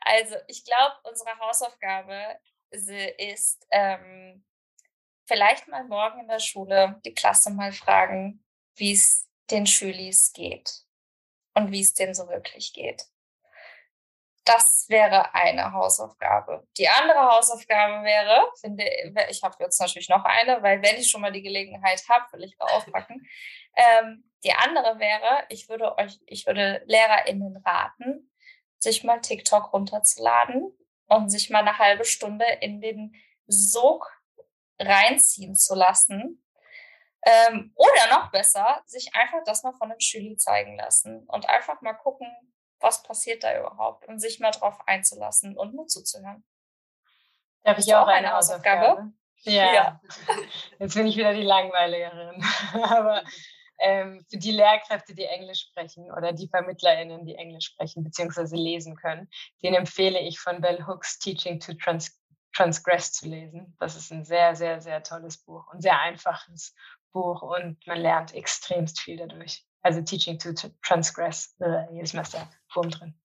also, 0.01 0.35
ich 0.47 0.63
glaube, 0.63 0.95
unsere 1.03 1.37
Hausaufgabe 1.39 2.39
ist 2.71 3.65
ähm, 3.71 4.45
vielleicht 5.29 5.67
mal 5.67 5.85
morgen 5.85 6.21
in 6.21 6.27
der 6.27 6.39
Schule 6.39 6.99
die 7.05 7.13
Klasse 7.13 7.51
mal 7.51 7.71
fragen, 7.71 8.43
wie 8.75 8.93
es 8.93 9.29
den 9.51 9.67
Schülis 9.67 10.33
geht 10.33 10.83
und 11.53 11.71
wie 11.71 11.81
es 11.81 11.93
denen 11.93 12.15
so 12.15 12.27
wirklich 12.27 12.73
geht. 12.73 13.05
Das 14.43 14.89
wäre 14.89 15.35
eine 15.35 15.71
Hausaufgabe. 15.73 16.67
Die 16.77 16.89
andere 16.89 17.19
Hausaufgabe 17.19 18.03
wäre, 18.03 18.51
finde 18.59 18.83
ich, 19.29 19.43
habe 19.43 19.55
jetzt 19.59 19.79
natürlich 19.79 20.09
noch 20.09 20.25
eine, 20.25 20.63
weil 20.63 20.81
wenn 20.81 20.95
ich 20.95 21.09
schon 21.09 21.21
mal 21.21 21.31
die 21.31 21.43
Gelegenheit 21.43 22.01
habe, 22.09 22.25
will 22.33 22.43
ich 22.43 22.59
aufpacken. 22.59 23.25
Ähm, 23.75 24.29
die 24.43 24.51
andere 24.51 24.99
wäre, 24.99 25.45
ich 25.47 25.69
würde 25.69 25.95
euch, 25.97 26.19
ich 26.25 26.47
würde 26.47 26.81
LehrerInnen 26.87 27.55
raten, 27.57 28.29
sich 28.79 29.03
mal 29.03 29.21
TikTok 29.21 29.71
runterzuladen 29.71 30.75
und 31.05 31.29
sich 31.29 31.51
mal 31.51 31.59
eine 31.59 31.77
halbe 31.77 32.03
Stunde 32.03 32.45
in 32.59 32.81
den 32.81 33.15
Sog 33.45 34.18
reinziehen 34.79 35.55
zu 35.55 35.75
lassen. 35.75 36.43
Ähm, 37.25 37.73
oder 37.75 38.09
noch 38.11 38.31
besser, 38.31 38.81
sich 38.85 39.13
einfach 39.13 39.43
das 39.45 39.63
mal 39.63 39.73
von 39.73 39.91
einem 39.91 39.99
Schüler 39.99 40.37
zeigen 40.37 40.77
lassen 40.77 41.25
und 41.27 41.49
einfach 41.49 41.81
mal 41.81 41.93
gucken, 41.93 42.27
was 42.79 43.03
passiert 43.03 43.43
da 43.43 43.59
überhaupt 43.59 44.07
und 44.07 44.19
sich 44.19 44.39
mal 44.39 44.51
drauf 44.51 44.79
einzulassen 44.87 45.57
und 45.57 45.75
nur 45.75 45.87
zuzuhören. 45.87 46.45
Darf 47.63 47.77
ich 47.77 47.93
auch 47.93 48.03
auch 48.03 48.07
eine 48.07 48.27
eine 48.27 48.37
Hausaufgabe? 48.37 48.87
Hausaufgabe? 48.87 49.13
Ja. 49.41 49.73
Ja. 49.73 50.01
Jetzt 50.79 50.95
bin 50.95 51.07
ich 51.07 51.17
wieder 51.17 51.33
die 51.33 51.43
Langweiligerin. 51.43 52.43
Aber 52.83 53.23
ähm, 53.79 54.25
für 54.29 54.37
die 54.37 54.51
Lehrkräfte, 54.51 55.13
die 55.13 55.25
Englisch 55.25 55.67
sprechen 55.69 56.11
oder 56.11 56.33
die 56.33 56.49
VermittlerInnen, 56.49 57.25
die 57.25 57.35
Englisch 57.35 57.65
sprechen 57.65 58.03
bzw. 58.03 58.55
lesen 58.55 58.95
können, 58.95 59.29
den 59.63 59.73
empfehle 59.73 60.19
ich 60.19 60.39
von 60.39 60.61
Bell 60.61 60.85
Hooks 60.85 61.19
Teaching 61.19 61.59
to 61.59 61.73
Trans 61.73 62.18
Transgress 62.53 63.11
zu 63.13 63.27
lesen. 63.27 63.75
Das 63.79 63.95
ist 63.95 64.11
ein 64.11 64.25
sehr, 64.25 64.55
sehr, 64.55 64.81
sehr 64.81 65.03
tolles 65.03 65.37
Buch 65.37 65.71
und 65.71 65.81
sehr 65.81 65.99
einfaches 65.99 66.73
Buch 67.11 67.41
und 67.41 67.85
man 67.87 67.99
lernt 67.99 68.33
extremst 68.33 68.99
viel 68.99 69.17
dadurch. 69.17 69.65
Also 69.81 70.01
Teaching 70.01 70.37
to 70.39 70.51
Transgress, 70.85 71.55
äh, 71.59 71.91
jedes 71.93 72.11
der 72.11 72.49
Wurm 72.73 72.89
drin. 72.89 73.15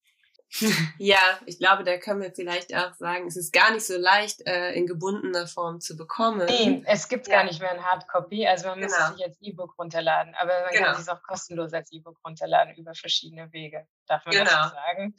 Ja, 0.98 1.18
ich 1.46 1.58
glaube, 1.58 1.82
da 1.82 1.96
können 1.98 2.20
wir 2.22 2.32
vielleicht 2.32 2.74
auch 2.76 2.94
sagen, 2.94 3.26
es 3.26 3.36
ist 3.36 3.52
gar 3.52 3.72
nicht 3.72 3.84
so 3.84 3.96
leicht 3.98 4.46
äh, 4.46 4.72
in 4.74 4.86
gebundener 4.86 5.48
Form 5.48 5.80
zu 5.80 5.96
bekommen. 5.96 6.46
Nee, 6.46 6.82
es 6.86 7.08
gibt 7.08 7.26
Ja. 7.26 7.38
gar 7.38 7.44
nicht 7.44 7.60
mehr 7.60 7.72
ein 7.72 7.82
Hardcopy, 7.84 8.46
also 8.46 8.68
man 8.68 8.80
muss 8.80 8.92
Genau. 8.94 9.08
es 9.10 9.16
sich 9.16 9.24
als 9.26 9.36
E-Book 9.40 9.76
runterladen, 9.78 10.32
aber 10.38 10.52
man 10.62 10.70
Genau. 10.72 10.92
kann 10.92 11.00
es 11.00 11.08
auch 11.08 11.22
kostenlos 11.24 11.72
als 11.72 11.90
E-Book 11.90 12.18
runterladen 12.24 12.74
über 12.76 12.94
verschiedene 12.94 13.52
Wege. 13.52 13.86
Darf 14.06 14.24
man 14.26 14.34
Genau. 14.34 14.50
das 14.50 14.70
so 14.70 14.74
sagen? 14.76 15.14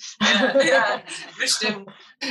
ja, 0.68 1.02
bestimmt. 1.40 1.90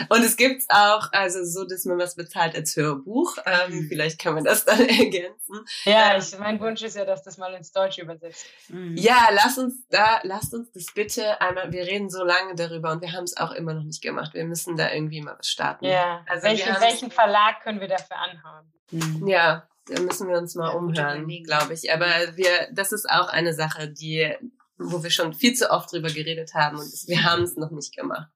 Und 0.08 0.22
es 0.24 0.36
gibt's 0.36 0.66
auch, 0.68 1.12
also 1.12 1.44
so, 1.44 1.66
dass 1.66 1.84
man 1.84 1.98
was 1.98 2.14
bezahlt 2.14 2.54
als 2.54 2.76
Hörbuch. 2.76 3.36
Ähm, 3.44 3.86
vielleicht 3.88 4.20
kann 4.20 4.34
man 4.34 4.44
das 4.44 4.64
dann 4.64 4.78
ergänzen. 4.88 5.64
Ja, 5.84 6.14
Ähm, 6.14 6.20
ich, 6.20 6.38
mein 6.38 6.60
Wunsch 6.60 6.82
ist 6.82 6.96
ja, 6.96 7.04
dass 7.04 7.22
das 7.22 7.38
mal 7.38 7.52
ins 7.54 7.72
Deutsche 7.72 8.02
übersetzt. 8.02 8.46
Mhm. 8.68 8.96
Ja, 8.96 9.28
lass 9.32 9.58
uns 9.58 9.86
da, 9.88 10.20
lasst 10.22 10.54
uns 10.54 10.70
das 10.72 10.86
bitte 10.94 11.40
einmal, 11.40 11.72
wir 11.72 11.82
reden 11.86 12.08
so 12.08 12.22
lange 12.24 12.54
darüber 12.54 12.92
und 12.92 13.02
wir 13.02 13.12
haben 13.12 13.24
es 13.24 13.36
auch 13.36 13.52
immer 13.52 13.74
noch 13.74 13.84
nicht 13.84 14.02
gemacht. 14.02 14.34
Wir 14.34 14.44
müssen 14.44 14.76
da 14.76 14.92
irgendwie 14.92 15.20
mal 15.22 15.36
was 15.38 15.48
starten. 15.48 15.84
Ja. 15.86 16.24
Also 16.28 16.44
welchen, 16.46 16.80
welchen 16.80 17.10
Verlag 17.10 17.62
können 17.62 17.80
wir 17.80 17.88
dafür 17.88 18.16
anhauen? 18.18 18.72
Mhm. 18.90 19.26
Ja, 19.26 19.68
da 19.88 20.00
müssen 20.00 20.28
wir 20.28 20.38
uns 20.38 20.54
mal 20.54 20.68
Ja, 20.70 20.74
umhören, 20.78 21.26
glaube 21.44 21.74
ich. 21.74 21.92
Aber 21.92 22.06
wir, 22.36 22.68
das 22.72 22.92
ist 22.92 23.10
auch 23.10 23.28
eine 23.28 23.52
Sache, 23.54 23.88
die, 23.88 24.34
wo 24.78 25.02
wir 25.02 25.10
schon 25.10 25.32
viel 25.34 25.54
zu 25.54 25.70
oft 25.70 25.92
drüber 25.92 26.08
geredet 26.10 26.52
haben 26.54 26.78
und 26.78 26.90
wir 27.06 27.22
haben 27.24 27.42
es 27.42 27.56
noch 27.56 27.70
nicht 27.70 27.94
gemacht. 27.94 28.28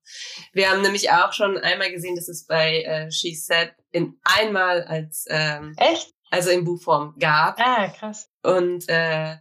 Wir 0.52 0.70
haben 0.70 0.82
nämlich 0.82 1.10
auch 1.10 1.32
schon 1.32 1.59
einmal 1.59 1.90
gesehen, 1.90 2.15
dass 2.16 2.28
es 2.28 2.47
bei 2.47 2.82
äh, 2.82 3.10
She 3.10 3.35
Said 3.35 3.73
in 3.90 4.19
einmal 4.23 4.85
als 4.85 5.24
ähm, 5.28 5.74
Echt? 5.77 6.12
also 6.31 6.51
in 6.51 6.65
Buchform 6.65 7.15
gab 7.19 7.59
Ah, 7.60 7.89
krass. 7.89 8.28
und 8.43 8.89
äh, 8.89 9.36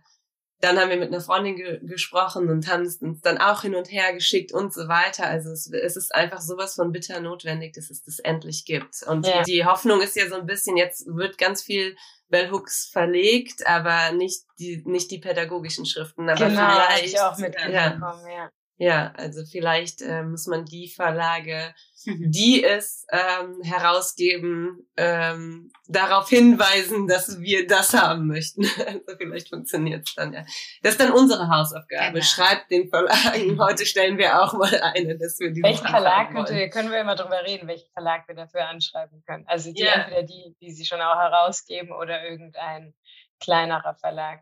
dann 0.60 0.80
haben 0.80 0.90
wir 0.90 0.98
mit 0.98 1.10
einer 1.10 1.22
Freundin 1.22 1.56
ge 1.56 1.80
gesprochen 1.84 2.50
und 2.50 2.68
haben 2.68 2.84
es 2.84 2.98
uns 2.98 3.22
dann 3.22 3.38
auch 3.38 3.62
hin 3.62 3.76
und 3.76 3.92
her 3.92 4.14
geschickt 4.14 4.52
und 4.52 4.74
so 4.74 4.88
weiter. 4.88 5.26
Also 5.28 5.52
es, 5.52 5.72
es 5.72 5.96
ist 5.96 6.16
einfach 6.16 6.42
sowas 6.42 6.76
von 6.76 6.92
bitter 6.92 7.20
notwendig, 7.20 7.74
dass 7.74 7.90
es 7.90 8.04
das 8.04 8.20
endlich 8.20 8.66
gibt. 8.66 9.04
Und 9.06 9.28
Ja. 9.28 9.44
die 9.44 9.66
Hoffnung 9.66 10.02
ist 10.02 10.16
ja 10.16 10.28
so 10.28 10.36
ein 10.36 10.48
bisschen, 10.48 10.76
jetzt 10.76 11.06
wird 11.08 11.38
ganz 11.38 11.62
viel 11.62 11.96
Bell 12.30 12.52
Hooks 12.52 12.90
verlegt, 12.92 13.68
aber 13.68 14.12
nicht 14.12 14.44
die, 14.60 14.84
nicht 14.86 15.12
die 15.12 15.20
pädagogischen 15.20 15.86
Schriften. 15.86 16.28
Aber 16.28 16.48
genau, 16.48 16.72
vielleicht, 16.72 17.06
ich 17.06 17.20
auch 17.20 17.38
ja, 17.38 17.46
mitbekommen, 17.46 18.28
ja. 18.28 18.50
Ja, 18.78 19.12
also 19.18 19.44
vielleicht 19.45 20.02
äh, 20.02 20.24
muss 20.24 20.48
man 20.48 20.66
die 20.66 20.88
Verlage, 20.90 21.74
Mhm. 22.06 22.32
die 22.32 22.64
es 22.64 23.06
ähm, 23.12 23.62
herausgeben, 23.64 24.88
ähm, 24.95 25.72
darauf 25.88 26.30
hinweisen, 26.30 27.08
dass 27.08 27.41
wir 27.41 27.68
das 27.68 27.94
haben 27.94 28.28
möchten. 28.28 28.62
Also 28.88 29.18
vielleicht 29.18 29.49
funktioniert 29.49 30.08
es 30.08 30.16
dann 30.16 30.32
ja. 30.32 30.45
Das 30.84 30.94
ist 30.94 31.02
dann 31.02 31.12
unsere 31.12 31.49
Hausaufgabe. 31.49 32.14
Genau. 32.14 32.24
Schreibt 32.24 32.72
den 32.72 32.90
Verlagen. 32.90 33.60
Heute 33.60 33.86
stellen 33.86 34.18
wir 34.18 34.41
auch 34.41 34.54
mal 34.54 34.74
eine, 34.80 35.18
dass 35.18 35.40
wir 35.40 35.52
die 35.52 35.62
Welchen 35.64 35.88
Verlag 35.88 36.32
könnte, 36.32 36.70
können 36.70 36.91
wir 36.91 37.02
immer 37.02 37.16
drüber 37.16 37.44
reden, 37.44 37.68
welchen 37.68 37.91
Verlag 37.91 38.28
wir 38.28 38.36
dafür 38.36 38.68
anschreiben 38.70 39.22
können? 39.26 39.45
Also 39.48 39.74
die 39.74 39.82
Ja. 39.82 39.94
entweder 39.94 40.24
die, 40.24 40.56
die 40.62 40.72
sie 40.72 40.86
schon 40.86 41.02
auch 41.02 41.18
herausgeben 41.18 41.91
oder 41.91 42.24
irgendein 42.24 42.94
kleinerer 43.41 43.95
Verlag. 43.95 44.40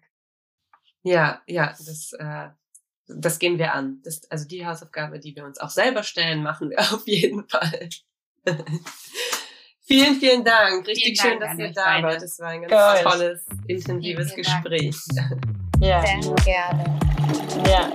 Ja, 1.04 1.42
ja, 1.48 1.68
das, 1.68 2.12
äh, 2.20 2.50
das 3.08 3.40
gehen 3.40 3.58
wir 3.60 3.74
an. 3.74 4.02
Das, 4.04 4.30
also 4.32 4.48
die 4.48 4.66
Hausaufgabe, 4.66 5.20
die 5.20 5.36
wir 5.36 5.46
uns 5.46 5.60
auch 5.60 5.70
selber 5.70 6.04
stellen, 6.04 6.44
machen 6.44 6.70
wir 6.70 6.80
auf 6.94 7.06
jeden 7.08 7.48
Fall. 7.48 7.90
vielen, 9.82 10.16
vielen 10.16 10.44
Dank. 10.44 10.88
Richtig 10.88 11.20
Vielen 11.20 11.32
schön, 11.34 11.40
Dank 11.40 11.58
dass 11.60 11.68
ihr 11.68 11.74
da 11.74 11.84
beide. 11.86 12.08
wart. 12.08 12.22
Das 12.22 12.40
war 12.40 12.50
ein 12.50 12.62
ganz 12.62 12.72
Geil. 12.72 13.04
tolles, 13.04 13.46
intensives 13.68 14.34
Vielen, 14.34 14.46
vielen 14.46 14.64
Dank. 14.64 14.64
Gespräch. 14.64 14.98
Ja, 15.82 16.02
Sehr 16.06 16.36
gerne. 16.46 17.00
ja. 17.68 17.92